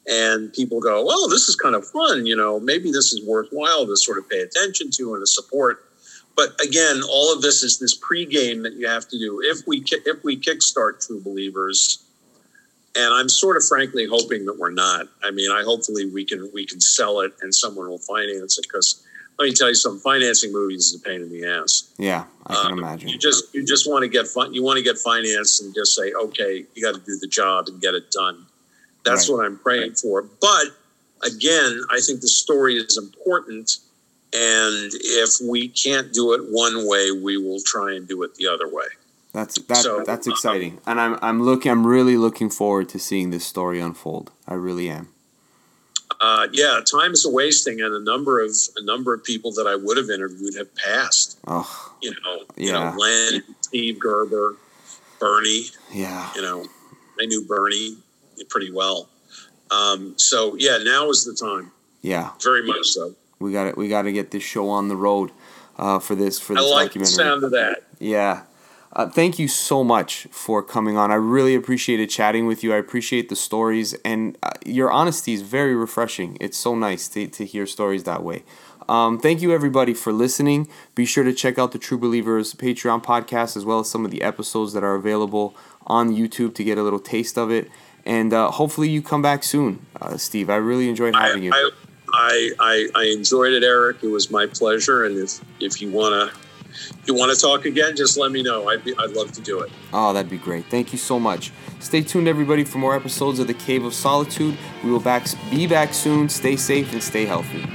and 0.07 0.51
people 0.53 0.79
go, 0.81 1.03
"Well, 1.05 1.27
this 1.27 1.47
is 1.49 1.55
kind 1.55 1.75
of 1.75 1.87
fun." 1.87 2.25
You 2.25 2.35
know, 2.35 2.59
maybe 2.59 2.91
this 2.91 3.13
is 3.13 3.21
worthwhile 3.25 3.85
to 3.85 3.95
sort 3.95 4.17
of 4.17 4.29
pay 4.29 4.39
attention 4.41 4.89
to 4.91 5.13
and 5.15 5.21
to 5.21 5.27
support. 5.27 5.85
But 6.35 6.59
again, 6.61 7.01
all 7.07 7.31
of 7.33 7.41
this 7.41 7.61
is 7.63 7.77
this 7.79 7.97
pregame 7.97 8.63
that 8.63 8.73
you 8.73 8.87
have 8.87 9.07
to 9.09 9.17
do. 9.19 9.39
If 9.43 9.67
we 9.67 9.83
if 10.05 10.23
we 10.23 10.37
kickstart 10.37 11.05
True 11.05 11.21
Believers, 11.21 11.99
and 12.95 13.13
I'm 13.13 13.29
sort 13.29 13.55
of 13.57 13.63
frankly 13.65 14.05
hoping 14.05 14.45
that 14.45 14.57
we're 14.57 14.71
not. 14.71 15.07
I 15.23 15.31
mean, 15.31 15.51
I 15.51 15.63
hopefully 15.63 16.05
we 16.09 16.25
can 16.25 16.49
we 16.53 16.65
can 16.65 16.81
sell 16.81 17.19
it 17.21 17.33
and 17.41 17.53
someone 17.53 17.87
will 17.87 17.99
finance 17.99 18.57
it 18.57 18.63
because 18.63 19.03
let 19.39 19.45
me 19.45 19.53
tell 19.53 19.67
you 19.69 19.75
something. 19.75 19.99
Financing 20.01 20.51
movies 20.51 20.87
is 20.87 20.95
a 20.95 20.99
pain 20.99 21.21
in 21.21 21.29
the 21.29 21.45
ass. 21.45 21.91
Yeah, 21.97 22.25
I 22.47 22.53
can 22.55 22.71
Um, 22.73 22.79
imagine. 22.79 23.09
You 23.09 23.17
just 23.17 23.53
you 23.53 23.65
just 23.65 23.89
want 23.89 24.03
to 24.03 24.09
get 24.09 24.27
fun. 24.27 24.53
You 24.53 24.63
want 24.63 24.77
to 24.77 24.83
get 24.83 24.97
financed 24.97 25.61
and 25.61 25.73
just 25.73 25.95
say, 25.95 26.13
okay, 26.13 26.65
you 26.73 26.83
got 26.83 26.93
to 26.95 27.01
do 27.01 27.17
the 27.19 27.27
job 27.27 27.67
and 27.67 27.79
get 27.81 27.93
it 27.93 28.11
done. 28.11 28.45
That's 29.03 29.27
Right. 29.29 29.35
what 29.37 29.45
I'm 29.45 29.57
praying 29.57 29.93
for. 29.95 30.21
But 30.23 30.67
again, 31.21 31.81
I 31.89 31.99
think 31.99 32.21
the 32.21 32.27
story 32.27 32.75
is 32.77 32.97
important. 32.97 33.77
And 34.35 34.91
if 34.93 35.39
we 35.43 35.67
can't 35.67 36.11
do 36.11 36.33
it 36.33 36.41
one 36.49 36.87
way, 36.87 37.11
we 37.11 37.37
will 37.37 37.61
try 37.61 37.93
and 37.93 38.07
do 38.07 38.23
it 38.23 38.33
the 38.35 38.47
other 38.47 38.67
way. 38.67 38.85
That's 39.31 39.59
that, 39.63 39.77
So, 39.77 40.03
that's 40.05 40.27
uh, 40.27 40.31
exciting, 40.31 40.79
and 40.85 41.01
I'm 41.01 41.17
I'm 41.21 41.41
looking. 41.43 41.71
I'm 41.71 41.85
really 41.87 42.17
looking 42.17 42.49
forward 42.51 42.87
to 42.89 42.99
seeing 42.99 43.31
this 43.31 43.43
story 43.45 43.79
unfold. 43.79 44.29
I 44.47 44.53
really 44.53 44.89
am. 44.89 45.09
uh, 46.21 46.47
yeah, 46.51 46.79
time 46.89 47.11
is 47.13 47.25
a 47.25 47.29
wasting, 47.31 47.81
and 47.81 47.93
a 47.95 47.99
number 47.99 48.39
of 48.41 48.51
a 48.75 48.83
number 48.83 49.11
of 49.13 49.23
people 49.23 49.51
that 49.53 49.65
I 49.67 49.75
would 49.75 49.97
have 49.97 50.09
interviewed 50.11 50.55
have 50.55 50.73
passed. 50.75 51.37
Oh, 51.47 51.93
You 52.01 52.11
know, 52.23 52.43
you 52.55 52.71
know, 52.71 52.93
Len, 52.97 53.43
Steve 53.61 53.99
Gerber, 53.99 54.55
Bernie. 55.19 55.65
yeah. 55.91 56.31
You 56.35 56.41
know, 56.43 56.65
I 57.19 57.25
knew 57.25 57.43
Bernie 57.43 57.97
pretty 58.49 58.71
well. 58.71 59.09
Um, 59.71 60.13
so 60.17 60.55
yeah, 60.55 60.77
now 60.83 61.09
is 61.09 61.25
the 61.25 61.33
time. 61.33 61.71
Yeah, 62.01 62.31
Very 62.43 62.65
much 62.65 62.87
so. 62.87 63.15
we 63.39 63.51
got 63.53 63.67
it. 63.67 63.77
We 63.77 63.87
got 63.87 64.03
to 64.03 64.11
get 64.11 64.31
this 64.31 64.43
show 64.43 64.69
on 64.69 64.89
the 64.89 64.95
road 64.95 65.31
uh, 65.77 65.99
for 65.99 66.15
this 66.15 66.39
for 66.39 66.53
I 66.53 66.61
this 66.61 66.71
like 66.71 66.93
the 66.93 67.05
sound 67.05 67.43
of 67.43 67.51
that. 67.51 67.83
Yeah. 67.99 68.43
Uh, 68.95 69.09
thank 69.09 69.39
you 69.39 69.47
so 69.47 69.83
much 69.83 70.27
for 70.29 70.61
coming 70.61 70.97
on. 70.97 71.11
I 71.11 71.15
really 71.15 71.55
appreciated 71.55 72.11
chatting 72.11 72.45
with 72.45 72.63
you. 72.63 72.71
I 72.73 72.77
appreciate 72.77 73.27
the 73.29 73.35
stories, 73.35 73.93
and 74.05 74.37
uh, 74.43 74.51
your 74.65 74.91
honesty 74.91 75.33
is 75.33 75.41
very 75.41 75.73
refreshing. 75.73 76.37
It's 76.39 76.57
so 76.57 76.75
nice 76.75 77.07
to, 77.09 77.25
to 77.27 77.43
hear 77.43 77.65
stories 77.65 78.03
that 78.03 78.21
way. 78.21 78.43
Um, 78.87 79.17
thank 79.17 79.41
you, 79.41 79.51
everybody, 79.51 79.95
for 79.95 80.13
listening. 80.13 80.67
Be 80.93 81.05
sure 81.05 81.23
to 81.23 81.33
check 81.33 81.57
out 81.57 81.71
the 81.71 81.79
True 81.79 81.97
Believers 81.97 82.53
Patreon 82.53 83.03
podcast 83.03 83.57
as 83.57 83.65
well 83.65 83.79
as 83.79 83.89
some 83.89 84.05
of 84.05 84.11
the 84.11 84.21
episodes 84.21 84.73
that 84.73 84.83
are 84.83 84.93
available 84.93 85.55
on 85.87 86.13
YouTube 86.15 86.53
to 86.55 86.63
get 86.63 86.77
a 86.77 86.83
little 86.83 86.99
taste 86.99 87.37
of 87.37 87.49
it. 87.49 87.71
And 88.05 88.33
uh, 88.33 88.51
hopefully, 88.51 88.89
you 88.89 89.01
come 89.01 89.21
back 89.21 89.43
soon, 89.43 89.85
uh, 90.01 90.17
Steve. 90.17 90.49
I 90.49 90.57
really 90.57 90.89
enjoyed 90.89 91.15
I, 91.15 91.27
having 91.27 91.43
you. 91.43 91.51
I, 91.53 91.69
I, 92.13 92.51
I, 92.59 92.87
I 92.95 93.03
enjoyed 93.05 93.53
it, 93.53 93.63
Eric. 93.63 94.03
It 94.03 94.07
was 94.07 94.29
my 94.29 94.45
pleasure. 94.45 95.05
And 95.05 95.17
if 95.17 95.41
if 95.59 95.81
you 95.81 95.89
wanna 95.89 96.31
you 97.05 97.15
wanna 97.15 97.35
talk 97.35 97.65
again, 97.65 97.95
just 97.95 98.17
let 98.17 98.31
me 98.31 98.43
know. 98.43 98.67
I'd 98.69 98.83
be, 98.83 98.93
I'd 98.97 99.11
love 99.11 99.31
to 99.33 99.41
do 99.41 99.61
it. 99.61 99.71
Oh, 99.93 100.13
that'd 100.13 100.29
be 100.29 100.37
great. 100.37 100.65
Thank 100.65 100.91
you 100.91 100.99
so 100.99 101.19
much. 101.19 101.51
Stay 101.79 102.01
tuned, 102.01 102.27
everybody, 102.27 102.63
for 102.63 102.77
more 102.77 102.95
episodes 102.95 103.39
of 103.39 103.47
The 103.47 103.53
Cave 103.53 103.83
of 103.83 103.93
Solitude. 103.93 104.57
We 104.83 104.91
will 104.91 104.99
back, 104.99 105.27
be 105.49 105.67
back 105.67 105.93
soon. 105.93 106.29
Stay 106.29 106.55
safe 106.55 106.91
and 106.93 107.03
stay 107.03 107.25
healthy. 107.25 107.67